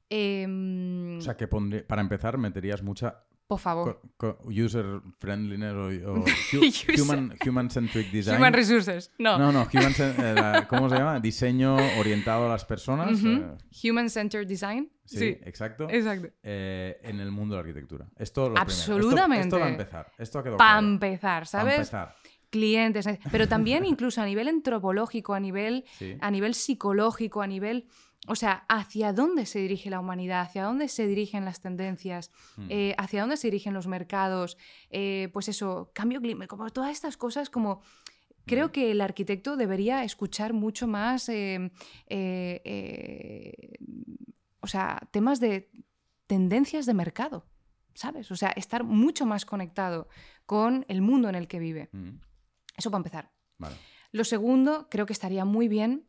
Em, 0.09 1.17
o 1.17 1.21
sea, 1.21 1.37
que 1.37 1.47
para 1.47 2.01
empezar 2.01 2.37
meterías 2.37 2.81
mucha 2.81 3.23
por 3.49 3.57
favor. 3.57 3.99
user 4.45 5.01
friendliness 5.17 5.73
o, 5.73 6.23
human, 7.47 7.69
centric 7.71 8.07
design. 8.11 8.37
Human 8.37 8.53
resources. 8.53 9.11
No. 9.17 9.39
No, 9.39 9.51
no. 9.51 9.67
Eh, 9.73 10.35
¿Cómo 10.69 10.87
se 10.87 10.95
llama? 10.95 11.19
Diseño 11.19 11.75
orientado 11.97 12.45
a 12.45 12.49
las 12.49 12.63
personas. 12.63 13.19
Eh. 13.25 13.89
Human 13.89 14.07
centered 14.11 14.47
design. 14.47 14.91
Sí, 15.03 15.35
exacto. 15.43 15.89
Exacto. 15.89 16.29
Eh, 16.43 16.99
en 17.01 17.19
el 17.19 17.31
mundo 17.31 17.55
de 17.55 17.63
la 17.63 17.67
arquitectura. 17.67 18.07
Esto 18.17 18.49
lo 18.49 18.57
Absolutamente. 18.59 19.47
Esto, 19.47 19.59
va 19.59 19.65
a 19.65 19.69
empezar. 19.69 20.11
Esto 20.19 20.39
ha 20.39 20.57
Para 20.57 20.77
empezar, 20.77 21.47
¿sabes? 21.47 21.89
Para 21.89 22.03
empezar 22.03 22.15
clientes, 22.51 23.05
pero 23.31 23.47
también 23.47 23.85
incluso 23.85 24.21
a 24.21 24.25
nivel 24.25 24.47
antropológico, 24.47 25.35
a 25.35 25.39
nivel, 25.39 25.85
a 26.19 26.31
nivel 26.31 26.55
psicológico, 26.55 27.43
a 27.43 27.47
nivel 27.47 27.87
o 28.27 28.35
sea, 28.35 28.65
¿hacia 28.67 29.13
dónde 29.13 29.45
se 29.45 29.59
dirige 29.59 29.89
la 29.89 29.99
humanidad? 29.99 30.41
¿Hacia 30.41 30.63
dónde 30.65 30.87
se 30.87 31.07
dirigen 31.07 31.45
las 31.45 31.61
tendencias? 31.61 32.31
Hmm. 32.57 32.67
Eh, 32.69 32.95
¿Hacia 32.97 33.21
dónde 33.21 33.37
se 33.37 33.47
dirigen 33.47 33.73
los 33.73 33.87
mercados? 33.87 34.57
Eh, 34.89 35.29
pues 35.33 35.47
eso, 35.47 35.91
cambio 35.93 36.21
climático, 36.21 36.57
como 36.57 36.69
todas 36.69 36.91
estas 36.91 37.17
cosas 37.17 37.49
como... 37.49 37.81
Creo 38.45 38.67
hmm. 38.67 38.71
que 38.71 38.91
el 38.91 39.01
arquitecto 39.01 39.57
debería 39.57 40.03
escuchar 40.03 40.53
mucho 40.53 40.87
más, 40.87 41.29
eh, 41.29 41.71
o 44.59 44.67
sea, 44.67 45.07
temas 45.11 45.39
de 45.39 45.69
tendencias 46.25 46.85
de 46.85 46.93
mercado, 46.93 47.45
¿sabes? 47.93 48.31
O 48.31 48.35
sea, 48.35 48.49
estar 48.49 48.83
mucho 48.83 49.25
más 49.25 49.45
conectado 49.45 50.07
con 50.45 50.85
el 50.87 51.01
mundo 51.01 51.29
en 51.29 51.35
el 51.35 51.47
que 51.47 51.59
vive. 51.59 51.89
Hmm. 51.91 52.19
Eso 52.75 52.89
para 52.89 52.99
empezar. 52.99 53.31
Lo 54.11 54.23
segundo, 54.23 54.87
creo 54.89 55.05
que 55.05 55.13
estaría 55.13 55.45
muy 55.45 55.67
bien 55.67 56.08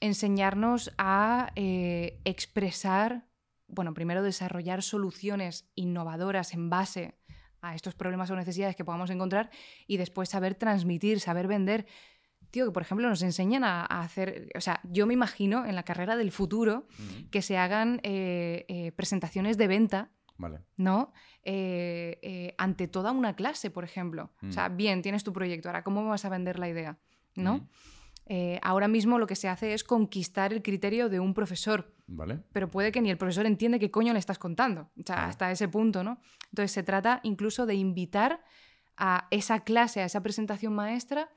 enseñarnos 0.00 0.92
a 0.98 1.52
eh, 1.56 2.20
expresar, 2.24 3.26
bueno, 3.66 3.94
primero 3.94 4.22
desarrollar 4.22 4.82
soluciones 4.82 5.68
innovadoras 5.74 6.54
en 6.54 6.70
base 6.70 7.14
a 7.60 7.74
estos 7.74 7.94
problemas 7.94 8.30
o 8.30 8.36
necesidades 8.36 8.76
que 8.76 8.84
podamos 8.84 9.10
encontrar 9.10 9.50
y 9.86 9.96
después 9.96 10.28
saber 10.28 10.54
transmitir, 10.54 11.20
saber 11.20 11.48
vender. 11.48 11.86
Tío, 12.50 12.64
que 12.64 12.70
por 12.70 12.82
ejemplo 12.82 13.08
nos 13.08 13.22
enseñan 13.22 13.64
a, 13.64 13.84
hacer, 13.84 14.48
o 14.54 14.60
sea, 14.60 14.80
yo 14.84 15.06
me 15.06 15.12
imagino 15.12 15.66
en 15.66 15.74
la 15.74 15.82
carrera 15.82 16.16
del 16.16 16.32
futuro 16.32 16.86
que 17.30 17.42
se 17.42 17.58
hagan 17.58 18.00
eh, 18.04 18.64
eh, 18.68 18.92
presentaciones 18.92 19.58
de 19.58 19.66
venta 19.66 20.10
¿No? 20.76 21.12
ante 22.58 22.86
toda 22.86 23.10
una 23.10 23.34
clase, 23.34 23.70
por 23.70 23.82
ejemplo. 23.82 24.30
O 24.48 24.52
sea, 24.52 24.68
mm. 24.68 24.76
bien, 24.76 25.02
tienes 25.02 25.24
tu 25.24 25.32
proyecto, 25.32 25.68
ahora, 25.68 25.82
¿cómo 25.82 26.06
vas 26.06 26.24
a 26.24 26.28
vender 26.28 26.60
la 26.60 26.68
idea? 26.68 26.96
¿No? 27.34 27.68
Eh, 28.30 28.60
ahora 28.62 28.88
mismo 28.88 29.18
lo 29.18 29.26
que 29.26 29.36
se 29.36 29.48
hace 29.48 29.72
es 29.72 29.84
conquistar 29.84 30.52
el 30.52 30.62
criterio 30.62 31.08
de 31.08 31.18
un 31.18 31.32
profesor. 31.32 31.94
Vale. 32.06 32.40
Pero 32.52 32.70
puede 32.70 32.92
que 32.92 33.00
ni 33.00 33.10
el 33.10 33.16
profesor 33.16 33.46
entiende 33.46 33.78
qué 33.78 33.90
coño 33.90 34.12
le 34.12 34.18
estás 34.18 34.38
contando. 34.38 34.90
O 35.00 35.02
sea, 35.04 35.26
hasta 35.26 35.50
ese 35.50 35.68
punto, 35.68 36.04
¿no? 36.04 36.20
Entonces 36.50 36.72
se 36.72 36.82
trata 36.82 37.20
incluso 37.22 37.64
de 37.64 37.74
invitar 37.74 38.42
a 38.98 39.28
esa 39.30 39.60
clase, 39.60 40.02
a 40.02 40.04
esa 40.04 40.22
presentación 40.22 40.74
maestra, 40.74 41.30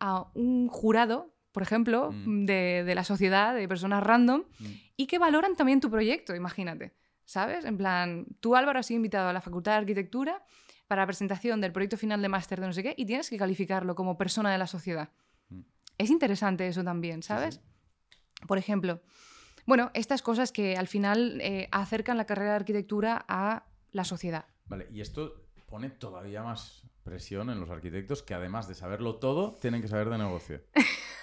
a 0.00 0.30
un 0.34 0.68
jurado, 0.68 1.34
por 1.52 1.62
ejemplo, 1.62 2.12
mm. 2.12 2.46
de, 2.46 2.92
la 2.94 3.04
sociedad, 3.04 3.54
de 3.54 3.68
personas 3.68 4.02
random, 4.02 4.44
mm. 4.58 4.66
y 4.96 5.06
que 5.06 5.18
valoran 5.18 5.54
también 5.54 5.80
tu 5.80 5.90
proyecto, 5.90 6.34
imagínate. 6.34 6.94
¿Sabes? 7.26 7.66
En 7.66 7.76
plan, 7.76 8.24
tú 8.40 8.56
Álvaro 8.56 8.78
has 8.78 8.86
sido 8.86 8.96
invitado 8.96 9.28
a 9.28 9.34
la 9.34 9.42
Facultad 9.42 9.72
de 9.72 9.78
Arquitectura 9.78 10.42
para 10.86 11.02
la 11.02 11.06
presentación 11.06 11.60
del 11.60 11.72
proyecto 11.72 11.98
final 11.98 12.22
de 12.22 12.28
máster 12.30 12.58
de 12.58 12.66
no 12.66 12.72
sé 12.72 12.82
qué 12.82 12.94
y 12.96 13.04
tienes 13.04 13.28
que 13.28 13.36
calificarlo 13.36 13.94
como 13.94 14.16
persona 14.16 14.50
de 14.50 14.56
la 14.56 14.66
sociedad. 14.66 15.10
Es 15.98 16.10
interesante 16.10 16.66
eso 16.66 16.84
también, 16.84 17.22
¿sabes? 17.22 17.60
Por 18.46 18.56
ejemplo, 18.56 19.02
bueno, 19.66 19.90
estas 19.94 20.22
cosas 20.22 20.52
que 20.52 20.76
al 20.76 20.86
final 20.86 21.40
eh, 21.42 21.68
acercan 21.72 22.16
la 22.16 22.24
carrera 22.24 22.50
de 22.50 22.56
arquitectura 22.56 23.24
a 23.28 23.66
la 23.90 24.04
sociedad. 24.04 24.46
Vale, 24.66 24.86
y 24.90 25.00
esto 25.00 25.48
pone 25.66 25.90
todavía 25.90 26.42
más 26.42 26.88
presión 27.02 27.50
en 27.50 27.60
los 27.60 27.70
arquitectos 27.70 28.22
que 28.22 28.34
además 28.34 28.68
de 28.68 28.74
saberlo 28.74 29.16
todo, 29.16 29.54
tienen 29.60 29.82
que 29.82 29.88
saber 29.88 30.08
de 30.08 30.18
negocio. 30.18 30.62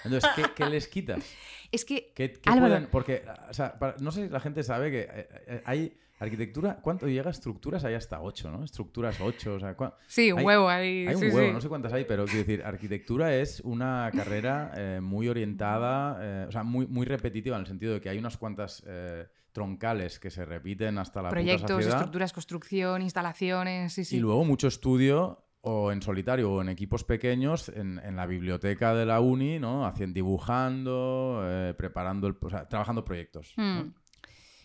Entonces, 0.03 0.29
¿qué, 0.55 0.65
les 0.65 0.87
quitas? 0.87 1.23
Es 1.71 1.83
que... 1.83 2.13
¿Qué, 2.13 2.29
pueden? 2.29 2.87
Porque, 2.91 3.25
o 3.49 3.53
sea, 3.53 3.77
no 3.99 4.11
sé 4.11 4.25
si 4.25 4.29
la 4.29 4.39
gente 4.39 4.63
sabe 4.63 4.91
que 4.91 4.99
eh, 5.01 5.27
eh, 5.47 5.63
hay 5.65 5.97
Arquitectura, 6.25 6.79
¿cuánto 6.81 7.07
llega? 7.07 7.29
Estructuras 7.29 7.83
hay 7.85 7.93
hasta 7.93 8.21
ocho, 8.21 8.51
¿no? 8.51 8.63
Estructuras 8.63 9.19
ocho, 9.21 9.55
o 9.55 9.59
sea, 9.59 9.75
Sí, 10.07 10.31
un 10.31 10.43
huevo 10.43 10.67
ahí. 10.67 11.07
Hay 11.07 11.15
un 11.15 11.33
huevo, 11.33 11.53
no 11.53 11.61
sé 11.61 11.69
cuántas 11.69 11.93
hay, 11.93 12.05
pero 12.05 12.25
quiero 12.25 12.39
decir, 12.39 12.63
arquitectura 12.63 13.35
es 13.35 13.59
una 13.61 14.09
carrera 14.13 14.71
eh, 14.75 14.99
muy 15.01 15.27
orientada, 15.27 16.17
eh, 16.21 16.45
o 16.47 16.51
sea, 16.51 16.63
muy, 16.63 16.87
muy 16.87 17.05
repetitiva 17.05 17.55
en 17.55 17.61
el 17.61 17.67
sentido 17.67 17.93
de 17.93 18.01
que 18.01 18.09
hay 18.09 18.17
unas 18.17 18.37
cuantas 18.37 18.83
eh, 18.87 19.27
troncales 19.51 20.19
que 20.19 20.29
se 20.29 20.45
repiten 20.45 20.97
hasta 20.97 21.21
la 21.21 21.29
Proyectos, 21.29 21.85
estructuras, 21.85 22.33
construcción, 22.33 23.01
instalaciones, 23.01 23.93
sí, 23.93 24.03
sí. 24.03 24.17
Y 24.17 24.19
luego 24.19 24.43
mucho 24.43 24.67
estudio 24.67 25.43
o 25.61 25.91
en 25.91 26.01
solitario 26.01 26.51
o 26.51 26.61
en 26.61 26.69
equipos 26.69 27.03
pequeños 27.03 27.69
en, 27.69 28.15
la 28.15 28.25
biblioteca 28.25 28.93
de 28.93 29.05
la 29.05 29.19
uni, 29.19 29.59
¿no? 29.59 29.85
Haciendo, 29.85 30.13
dibujando, 30.13 31.43
preparando, 31.77 32.27
el, 32.27 32.35
o 32.39 32.49
sea, 32.49 32.67
trabajando 32.67 33.03
proyectos. 33.03 33.53
Hmm. 33.57 33.93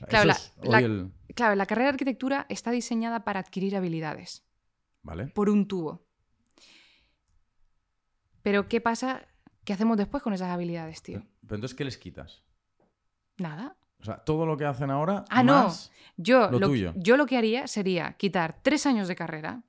Claro 0.09 0.33
la, 0.63 1.55
la, 1.55 1.67
carrera 1.67 1.87
de 1.87 1.93
arquitectura 1.95 2.47
está 2.49 2.71
diseñada 2.71 3.25
para 3.25 3.41
adquirir 3.41 3.77
habilidades. 3.77 4.45
Vale. 5.03 5.29
Por 5.29 5.49
un 5.49 5.67
tubo. 5.67 6.07
Pero 8.43 8.69
¿qué 8.69 8.81
pasa? 8.81 9.27
¿Qué 9.65 9.73
hacemos 9.73 9.97
después 9.97 10.23
con 10.23 10.33
esas 10.33 10.49
habilidades, 10.49 11.03
tío? 11.03 11.23
Pero 11.43 11.57
entonces, 11.57 11.75
¿qué 11.77 11.85
les 11.85 11.99
quitas? 11.99 12.43
Nada. 13.39 13.77
O 14.01 14.05
sea, 14.05 14.19
todo 14.19 14.47
lo 14.47 14.57
que 14.57 14.65
hacen 14.65 14.91
ahora. 14.91 15.25
Ah, 15.29 15.43
no. 15.43 15.71
Yo 16.17 16.51
lo, 16.51 16.61
tuyo. 16.61 16.93
yo 16.97 17.17
lo 17.17 17.27
que 17.27 17.37
haría 17.37 17.67
sería 17.67 18.15
quitar 18.15 18.61
tres 18.63 18.87
años 18.87 19.09
de 19.09 19.17
carrera. 19.17 19.63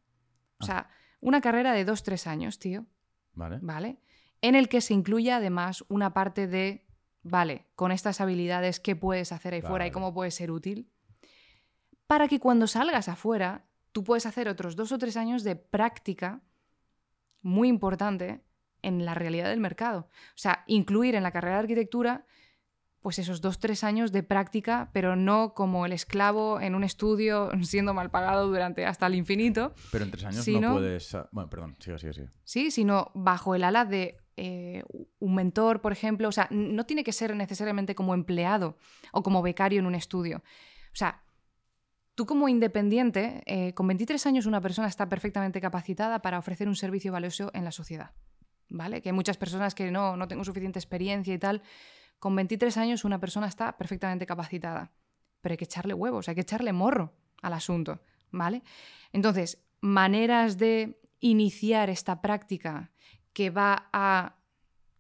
O 0.60 0.64
ah. 0.64 0.66
sea, 0.66 0.90
una 1.20 1.42
carrera 1.42 1.74
de 1.74 1.84
dos, 1.84 2.04
tres 2.04 2.28
años, 2.28 2.60
tío. 2.60 2.86
Vale. 3.34 3.60
Vale. 3.62 4.00
En 4.42 4.56
el 4.56 4.70
que 4.70 4.82
se 4.82 4.94
incluya 4.94 5.38
además 5.38 5.84
una 5.90 6.14
parte 6.14 6.48
de 6.48 6.86
vale, 7.24 7.68
con 7.76 7.92
estas 7.92 8.22
habilidades, 8.22 8.80
¿qué 8.80 8.96
puedes 8.96 9.32
hacer 9.32 9.54
ahí 9.54 9.62
fuera 9.62 9.88
y 9.88 9.92
cómo 9.92 10.14
puedes 10.14 10.36
ser 10.36 10.52
útil? 10.52 10.90
Para 12.08 12.28
que 12.28 12.40
cuando 12.40 12.68
salgas 12.68 13.08
afuera, 13.08 13.66
tú 13.92 14.04
puedes 14.04 14.26
hacer 14.26 14.48
otros 14.48 14.76
dos 14.76 14.92
o 14.92 14.98
tres 14.98 15.18
años 15.18 15.44
de 15.44 15.56
práctica 15.56 16.42
muy 17.42 17.68
importante 17.68 18.44
en 18.82 19.06
la 19.06 19.14
realidad 19.14 19.50
del 19.50 19.60
mercado. 19.60 20.10
O 20.30 20.38
sea, 20.38 20.64
incluir 20.68 21.16
en 21.16 21.24
la 21.24 21.32
carrera 21.32 21.56
de 21.56 21.62
arquitectura 21.62 22.26
pues 23.02 23.18
esos 23.18 23.42
dos, 23.42 23.60
tres 23.60 23.84
años 23.84 24.12
de 24.12 24.22
práctica, 24.22 24.92
pero 24.94 25.16
no 25.16 25.56
como 25.56 25.86
el 25.86 25.92
esclavo 25.92 26.62
en 26.62 26.76
un 26.76 26.84
estudio 26.84 27.50
siendo 27.64 27.94
mal 27.94 28.12
pagado 28.12 28.48
durante 28.48 28.86
hasta 28.86 29.08
el 29.08 29.16
infinito. 29.16 29.74
Pero 29.92 30.06
en 30.06 30.12
tres 30.12 30.26
años 30.26 30.48
no 30.48 30.74
puedes... 30.74 31.16
Ah, 31.16 31.28
bueno, 31.32 31.50
perdón, 31.50 31.76
sigue, 31.80 31.98
sigue, 31.98 32.14
sigue. 32.14 32.30
Sí, 32.44 32.72
sino 32.72 33.12
bajo 33.16 33.56
el 33.56 33.64
ala 33.64 33.86
de 33.86 34.21
eh, 34.38 34.84
un 35.20 35.36
mentor, 35.36 35.82
por 35.82 35.92
ejemplo. 35.92 36.28
O 36.28 36.32
sea, 36.32 36.48
no 36.52 36.86
tiene 36.86 37.04
que 37.04 37.14
ser 37.14 37.36
necesariamente 37.36 37.96
como 37.96 38.14
empleado 38.14 38.78
o 39.12 39.24
como 39.24 39.42
becario 39.42 39.80
en 39.80 39.86
un 39.86 39.96
estudio. 39.96 40.38
O 40.38 40.96
sea, 40.96 41.24
tú 42.16 42.26
como 42.26 42.48
independiente, 42.50 43.44
eh, 43.46 43.74
con 43.74 43.88
23 43.88 44.26
años 44.28 44.46
una 44.46 44.62
persona 44.62 44.88
está 44.88 45.10
perfectamente 45.10 45.62
capacitada 45.62 46.22
para 46.22 46.40
ofrecer 46.40 46.68
un 46.68 46.76
servicio 46.76 47.12
valioso 47.12 47.52
en 47.54 47.64
la 47.64 47.72
sociedad. 47.72 48.12
¿Vale? 48.70 49.02
Que 49.02 49.10
hay 49.10 49.14
muchas 49.14 49.38
personas 49.38 49.76
que 49.76 49.92
no, 49.92 50.16
no 50.16 50.28
tengo 50.28 50.46
suficiente 50.46 50.80
experiencia 50.80 51.34
y 51.34 51.40
tal. 51.40 51.62
Con 52.20 52.36
23 52.36 52.78
años 52.78 53.04
una 53.04 53.20
persona 53.20 53.48
está 53.48 53.78
perfectamente 53.78 54.26
capacitada. 54.26 54.92
Pero 55.42 55.54
hay 55.54 55.58
que 55.58 55.66
echarle 55.66 55.94
huevos, 55.94 56.30
hay 56.30 56.36
que 56.36 56.42
echarle 56.42 56.72
morro 56.72 57.14
al 57.42 57.54
asunto. 57.54 58.02
¿Vale? 58.32 58.64
Entonces, 59.12 59.62
maneras 59.82 60.58
de 60.58 61.02
iniciar 61.20 61.90
esta 61.90 62.22
práctica 62.22 62.92
que 63.34 63.50
va 63.50 63.90
a 63.94 64.36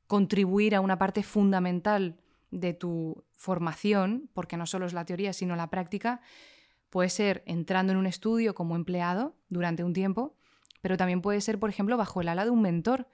contribuir 0.07 0.75
a 0.75 0.81
una 0.81 0.97
parte 0.97 1.23
fundamental 1.23 2.17
de 2.51 2.73
tu 2.73 3.23
formación, 3.31 4.29
porque 4.33 4.57
no 4.57 4.65
solo 4.65 4.85
es 4.85 4.93
la 4.93 5.05
teoría, 5.05 5.33
sino 5.33 5.55
la 5.55 5.69
práctica, 5.69 6.21
puede 6.89 7.09
ser 7.09 7.43
entrando 7.45 7.93
en 7.93 7.97
un 7.97 8.05
estudio 8.05 8.53
como 8.53 8.75
empleado 8.75 9.35
durante 9.49 9.83
un 9.83 9.93
tiempo, 9.93 10.35
pero 10.81 10.97
también 10.97 11.21
puede 11.21 11.41
ser, 11.41 11.59
por 11.59 11.69
ejemplo, 11.69 11.95
bajo 11.97 12.21
el 12.21 12.27
ala 12.27 12.43
de 12.43 12.51
un 12.51 12.61
mentor, 12.61 13.07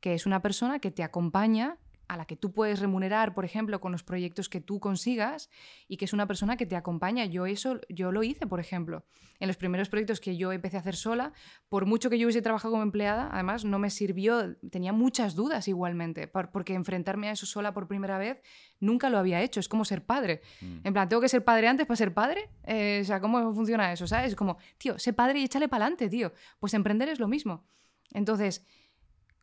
que 0.00 0.14
es 0.14 0.26
una 0.26 0.42
persona 0.42 0.78
que 0.78 0.90
te 0.90 1.02
acompaña 1.02 1.78
a 2.12 2.16
la 2.18 2.26
que 2.26 2.36
tú 2.36 2.52
puedes 2.52 2.78
remunerar, 2.78 3.32
por 3.32 3.46
ejemplo, 3.46 3.80
con 3.80 3.90
los 3.90 4.02
proyectos 4.02 4.50
que 4.50 4.60
tú 4.60 4.80
consigas 4.80 5.48
y 5.88 5.96
que 5.96 6.04
es 6.04 6.12
una 6.12 6.26
persona 6.26 6.58
que 6.58 6.66
te 6.66 6.76
acompaña. 6.76 7.24
Yo 7.24 7.46
eso 7.46 7.80
yo 7.88 8.12
lo 8.12 8.22
hice, 8.22 8.46
por 8.46 8.60
ejemplo. 8.60 9.06
En 9.40 9.48
los 9.48 9.56
primeros 9.56 9.88
proyectos 9.88 10.20
que 10.20 10.36
yo 10.36 10.52
empecé 10.52 10.76
a 10.76 10.80
hacer 10.80 10.94
sola, 10.94 11.32
por 11.70 11.86
mucho 11.86 12.10
que 12.10 12.18
yo 12.18 12.26
hubiese 12.26 12.42
trabajado 12.42 12.72
como 12.72 12.82
empleada, 12.82 13.30
además 13.32 13.64
no 13.64 13.78
me 13.78 13.88
sirvió, 13.88 14.56
tenía 14.70 14.92
muchas 14.92 15.34
dudas 15.34 15.68
igualmente, 15.68 16.28
porque 16.28 16.74
enfrentarme 16.74 17.28
a 17.28 17.32
eso 17.32 17.46
sola 17.46 17.72
por 17.72 17.88
primera 17.88 18.18
vez 18.18 18.42
nunca 18.78 19.08
lo 19.08 19.16
había 19.16 19.40
hecho, 19.40 19.58
es 19.58 19.68
como 19.68 19.86
ser 19.86 20.04
padre. 20.04 20.42
Mm. 20.60 20.78
En 20.84 20.92
plan, 20.92 21.08
¿tengo 21.08 21.22
que 21.22 21.30
ser 21.30 21.42
padre 21.44 21.68
antes 21.68 21.86
para 21.86 21.96
ser 21.96 22.12
padre? 22.12 22.50
Eh, 22.64 23.00
o 23.00 23.04
sea, 23.06 23.20
¿cómo 23.22 23.54
funciona 23.54 23.90
eso? 23.90 24.06
¿Sabes? 24.06 24.36
Como, 24.36 24.58
tío, 24.76 24.98
sé 24.98 25.14
padre 25.14 25.38
y 25.38 25.44
échale 25.44 25.66
para 25.66 25.86
adelante, 25.86 26.10
tío. 26.10 26.34
Pues 26.60 26.74
emprender 26.74 27.08
es 27.08 27.20
lo 27.20 27.26
mismo. 27.26 27.64
Entonces, 28.12 28.66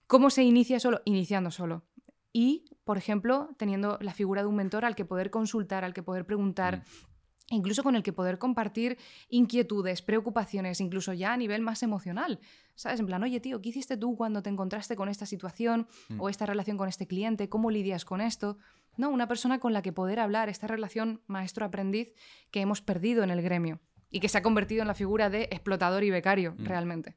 ¿cómo 0.05 0.29
se 0.29 0.43
inicia 0.43 0.79
solo? 0.79 1.01
Iniciando 1.05 1.49
solo. 1.49 1.88
Y, 2.31 2.65
por 2.83 2.97
ejemplo, 2.97 3.49
teniendo 3.57 3.97
la 4.01 4.13
figura 4.13 4.41
de 4.41 4.47
un 4.47 4.55
mentor 4.55 4.85
al 4.85 4.95
que 4.95 5.05
poder 5.05 5.29
consultar, 5.29 5.83
al 5.83 5.93
que 5.93 6.03
poder 6.03 6.25
preguntar. 6.25 6.79
Mm. 6.79 7.55
incluso 7.55 7.81
con 7.81 7.95
el 7.95 8.03
que 8.03 8.13
poder 8.13 8.37
compartir 8.37 8.99
inquietudes, 9.27 10.03
preocupaciones, 10.03 10.79
incluso 10.81 11.13
ya 11.13 11.33
a 11.33 11.37
nivel 11.37 11.63
más 11.63 11.81
emocional. 11.81 12.39
¿Sabes? 12.75 12.99
En 12.99 13.07
plan, 13.07 13.23
oye, 13.23 13.39
tío, 13.39 13.59
¿qué 13.59 13.69
hiciste 13.69 13.97
tú 13.97 14.15
cuando 14.15 14.43
te 14.43 14.51
encontraste 14.51 14.95
con 14.95 15.09
esta 15.09 15.25
situación 15.25 15.87
mm. 16.09 16.21
o 16.21 16.29
esta 16.29 16.45
relación 16.45 16.77
con 16.77 16.87
este 16.87 17.07
cliente? 17.07 17.49
¿Cómo 17.49 17.71
lidias 17.71 18.05
con 18.05 18.21
esto? 18.21 18.59
No, 18.97 19.09
una 19.09 19.27
persona 19.27 19.59
con 19.59 19.73
la 19.73 19.81
que 19.81 19.91
poder 19.91 20.19
hablar, 20.19 20.47
esta 20.47 20.67
relación 20.67 21.21
maestro-aprendiz 21.25 22.13
que 22.51 22.61
hemos 22.61 22.81
perdido 22.81 23.23
en 23.23 23.31
el 23.31 23.41
gremio 23.41 23.79
y 24.11 24.19
que 24.19 24.29
se 24.29 24.37
ha 24.37 24.41
convertido 24.41 24.81
en 24.81 24.87
la 24.87 24.93
figura 24.93 25.29
de 25.29 25.43
explotador 25.43 26.03
y 26.03 26.09
becario, 26.09 26.53
mm. 26.57 26.65
realmente. 26.65 27.15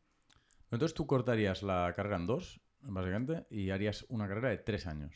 Entonces 0.70 0.94
tú 0.94 1.06
cortarías 1.06 1.62
la 1.62 1.92
carrera 1.94 2.16
en 2.16 2.26
dos, 2.26 2.60
básicamente, 2.82 3.46
y 3.50 3.70
harías 3.70 4.04
una 4.08 4.28
carrera 4.28 4.50
de 4.50 4.58
tres 4.58 4.86
años. 4.86 5.14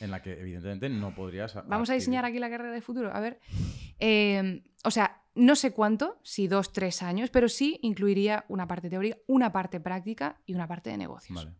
En 0.00 0.10
la 0.10 0.22
que, 0.22 0.32
evidentemente, 0.38 0.88
no 0.88 1.14
podrías. 1.14 1.54
Vamos 1.66 1.90
a 1.90 1.94
diseñar 1.94 2.24
aquí 2.24 2.38
la 2.38 2.50
carrera 2.50 2.72
de 2.72 2.80
futuro. 2.80 3.14
A 3.14 3.20
ver. 3.20 3.40
Eh, 3.98 4.62
o 4.84 4.90
sea, 4.90 5.22
no 5.34 5.54
sé 5.54 5.72
cuánto, 5.72 6.18
si 6.22 6.48
dos, 6.48 6.72
tres 6.72 7.02
años, 7.02 7.30
pero 7.30 7.48
sí 7.48 7.78
incluiría 7.82 8.44
una 8.48 8.66
parte 8.66 8.90
teórica, 8.90 9.18
una 9.26 9.52
parte 9.52 9.80
práctica 9.80 10.40
y 10.46 10.54
una 10.54 10.66
parte 10.66 10.90
de 10.90 10.96
negocios. 10.96 11.36
Vale. 11.36 11.54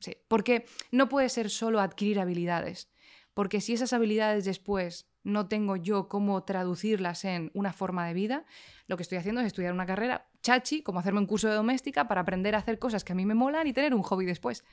Sí, 0.00 0.16
porque 0.28 0.66
no 0.90 1.08
puede 1.08 1.28
ser 1.28 1.48
solo 1.48 1.80
adquirir 1.80 2.18
habilidades. 2.18 2.90
Porque 3.34 3.60
si 3.60 3.72
esas 3.72 3.92
habilidades 3.92 4.44
después 4.44 5.11
no 5.24 5.46
tengo 5.48 5.76
yo 5.76 6.08
cómo 6.08 6.42
traducirlas 6.44 7.24
en 7.24 7.50
una 7.54 7.72
forma 7.72 8.06
de 8.06 8.14
vida, 8.14 8.44
lo 8.86 8.96
que 8.96 9.02
estoy 9.02 9.18
haciendo 9.18 9.40
es 9.40 9.46
estudiar 9.46 9.72
una 9.72 9.86
carrera 9.86 10.28
chachi, 10.42 10.82
como 10.82 10.98
hacerme 10.98 11.20
un 11.20 11.26
curso 11.26 11.48
de 11.48 11.54
doméstica 11.54 12.08
para 12.08 12.22
aprender 12.22 12.54
a 12.54 12.58
hacer 12.58 12.78
cosas 12.78 13.04
que 13.04 13.12
a 13.12 13.16
mí 13.16 13.24
me 13.24 13.34
molan 13.34 13.66
y 13.66 13.72
tener 13.72 13.94
un 13.94 14.02
hobby 14.02 14.26
después. 14.26 14.64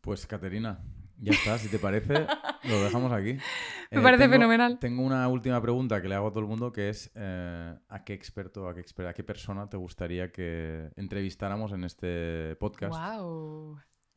Pues 0.00 0.26
Caterina, 0.26 0.80
ya 1.20 1.32
está, 1.32 1.58
si 1.58 1.68
te 1.68 1.78
parece, 1.78 2.26
lo 2.64 2.82
dejamos 2.82 3.12
aquí. 3.12 3.36
Me 3.90 4.00
parece 4.00 4.24
eh, 4.24 4.28
fenomenal. 4.28 4.78
Tengo 4.78 5.02
una 5.02 5.26
última 5.28 5.60
pregunta 5.60 6.00
que 6.00 6.08
le 6.08 6.14
hago 6.14 6.28
a 6.28 6.30
todo 6.30 6.40
el 6.40 6.46
mundo, 6.46 6.72
que 6.72 6.90
es 6.90 7.10
eh, 7.14 7.74
¿a 7.88 8.04
qué 8.04 8.12
experto, 8.12 8.68
a 8.68 8.74
qué, 8.74 8.84
a 9.04 9.12
qué 9.12 9.24
persona 9.24 9.68
te 9.68 9.76
gustaría 9.76 10.30
que 10.30 10.90
entrevistáramos 10.96 11.72
en 11.72 11.84
este 11.84 12.54
podcast 12.56 12.94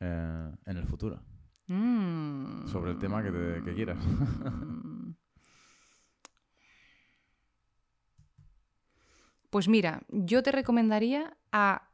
eh, 0.00 0.52
en 0.66 0.76
el 0.76 0.86
futuro? 0.86 1.22
Mm. 1.66 2.66
Sobre 2.68 2.92
el 2.92 2.98
tema 2.98 3.22
que, 3.22 3.62
que 3.64 3.74
quieras. 3.74 3.98
Pues 9.52 9.68
mira, 9.68 10.00
yo 10.08 10.42
te 10.42 10.50
recomendaría 10.50 11.36
a... 11.52 11.90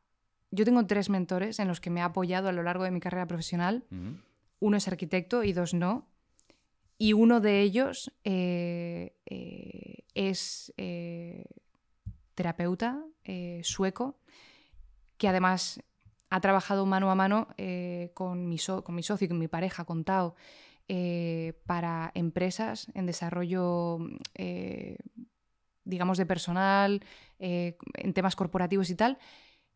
Yo 0.53 0.65
tengo 0.65 0.87
tres 0.87 1.11
mentores 1.11 1.59
en 1.59 1.67
los 1.67 1.81
que 1.81 1.91
me 1.91 1.99
he 1.99 2.03
apoyado 2.05 2.49
a 2.49 2.53
lo 2.53 2.63
largo 2.63 2.85
de 2.85 2.93
mi 2.93 3.01
carrera 3.01 3.27
profesional. 3.27 3.85
Uno 4.61 4.77
es 4.77 4.87
arquitecto 4.87 5.43
y 5.43 5.53
dos 5.53 5.75
no. 5.75 6.07
Y 6.99 7.15
uno 7.15 7.41
de 7.41 7.63
ellos 7.63 8.13
eh, 8.23 9.17
eh, 9.27 10.05
es 10.15 10.73
eh, 10.77 11.47
terapeuta 12.37 13.05
sueco, 13.65 14.21
que 15.17 15.27
además 15.27 15.83
ha 16.31 16.41
trabajado 16.41 16.87
mano 16.87 17.11
a 17.11 17.17
mano 17.17 17.49
con 18.15 18.49
mi, 18.49 18.59
con, 18.59 18.95
mi 18.95 19.03
socio 19.03 19.25
y 19.25 19.29
con 19.29 19.39
mi 19.41 19.49
pareja, 19.49 19.85
con 19.85 20.05
Tao, 20.05 20.37
para 21.67 22.13
empresas 22.15 22.87
en 22.95 23.07
desarrollo 23.07 23.99
digamos, 25.89 26.19
de 26.19 26.27
personal, 26.27 27.01
eh, 27.39 27.77
en 27.95 28.13
temas 28.13 28.37
corporativos 28.37 28.91
y 28.91 28.95
tal, 28.95 29.19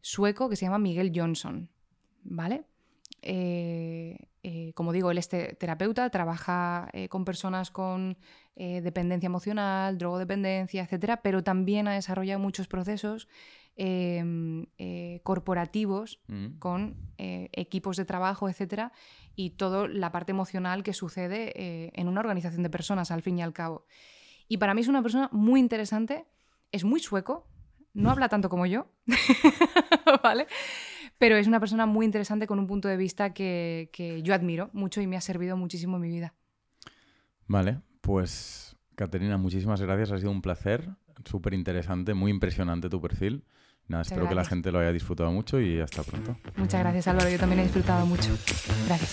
sueco 0.01 0.49
que 0.49 0.57
se 0.57 0.67
llama 0.67 0.79
Miguel 0.79 1.11
Johnson, 1.15 1.71
¿vale? 2.23 2.65
Eh, 3.23 4.19
eh, 4.43 4.73
como 4.75 4.93
digo, 4.93 5.11
él 5.11 5.19
es 5.19 5.29
terapeuta, 5.29 6.11
trabaja 6.11 6.91
con 7.09 7.25
personas 7.25 7.71
con 7.71 8.19
dependencia 8.55 9.27
emocional, 9.27 9.97
drogodependencia, 9.97 10.83
etcétera, 10.83 11.23
pero 11.23 11.43
también 11.43 11.89
ha 11.89 11.95
desarrollado 11.95 12.39
muchos 12.41 12.69
procesos 12.69 13.29
em, 13.77 14.67
corporativos 15.23 16.21
mm. 16.27 16.59
con 16.59 16.97
equipos 17.17 17.97
de 17.97 18.05
trabajo, 18.05 18.49
etcétera, 18.49 18.93
y 19.37 19.51
toda 19.51 19.89
la 19.89 20.11
parte 20.11 20.33
emocional 20.33 20.83
que 20.83 20.93
sucede 20.93 21.53
en 21.99 22.09
una 22.09 22.21
organización 22.21 22.65
de 22.65 22.71
personas, 22.71 23.11
al 23.13 23.23
fin 23.23 23.39
y 23.39 23.43
al 23.43 23.53
cabo. 23.53 23.87
Y 24.49 24.59
para 24.59 24.75
mí 24.75 24.81
es 24.81 24.89
una 24.89 25.03
persona 25.03 25.29
muy 25.33 25.61
interesante, 25.61 26.27
es 26.71 26.85
muy 26.85 27.01
sueco, 27.01 27.47
no 27.95 28.11
habla 28.11 28.29
tanto 28.29 28.49
como 28.49 28.67
yo, 28.67 28.87
¿vale? 30.23 30.47
Pero 31.19 31.37
es 31.37 31.47
una 31.47 31.61
persona 31.61 31.87
muy 31.87 32.05
interesante 32.07 32.47
con 32.47 32.59
un 32.59 32.67
punto 32.67 32.89
de 32.89 32.97
vista 32.97 33.33
que, 33.33 34.21
yo 34.25 34.35
admiro 34.35 34.71
mucho 34.73 35.01
y 35.01 35.07
me 35.07 35.17
ha 35.17 35.21
servido 35.21 35.57
muchísimo 35.57 35.97
en 35.97 36.03
mi 36.03 36.09
vida. 36.09 36.35
Vale, 37.47 37.81
pues 38.01 38.77
Caterina, 38.95 39.37
muchísimas 39.37 39.81
gracias, 39.81 40.11
ha 40.13 40.19
sido 40.19 40.31
un 40.31 40.43
placer, 40.43 40.89
súper 41.25 41.55
interesante, 41.55 42.15
muy 42.15 42.31
impresionante 42.31 42.89
tu 42.89 43.01
perfil. 43.01 43.45
Nada, 43.89 44.03
espero 44.03 44.29
que 44.29 44.35
la 44.35 44.45
gente 44.45 44.71
lo 44.71 44.79
haya 44.79 44.93
disfrutado 44.93 45.33
mucho 45.33 45.61
y 45.61 45.81
hasta 45.81 46.03
pronto. 46.03 46.37
Muchas 46.57 46.81
gracias 46.81 47.09
Álvaro, 47.09 47.29
yo 47.29 47.39
también 47.39 47.61
he 47.61 47.65
disfrutado 47.65 48.07
mucho. 48.07 48.31
Gracias. 48.87 49.13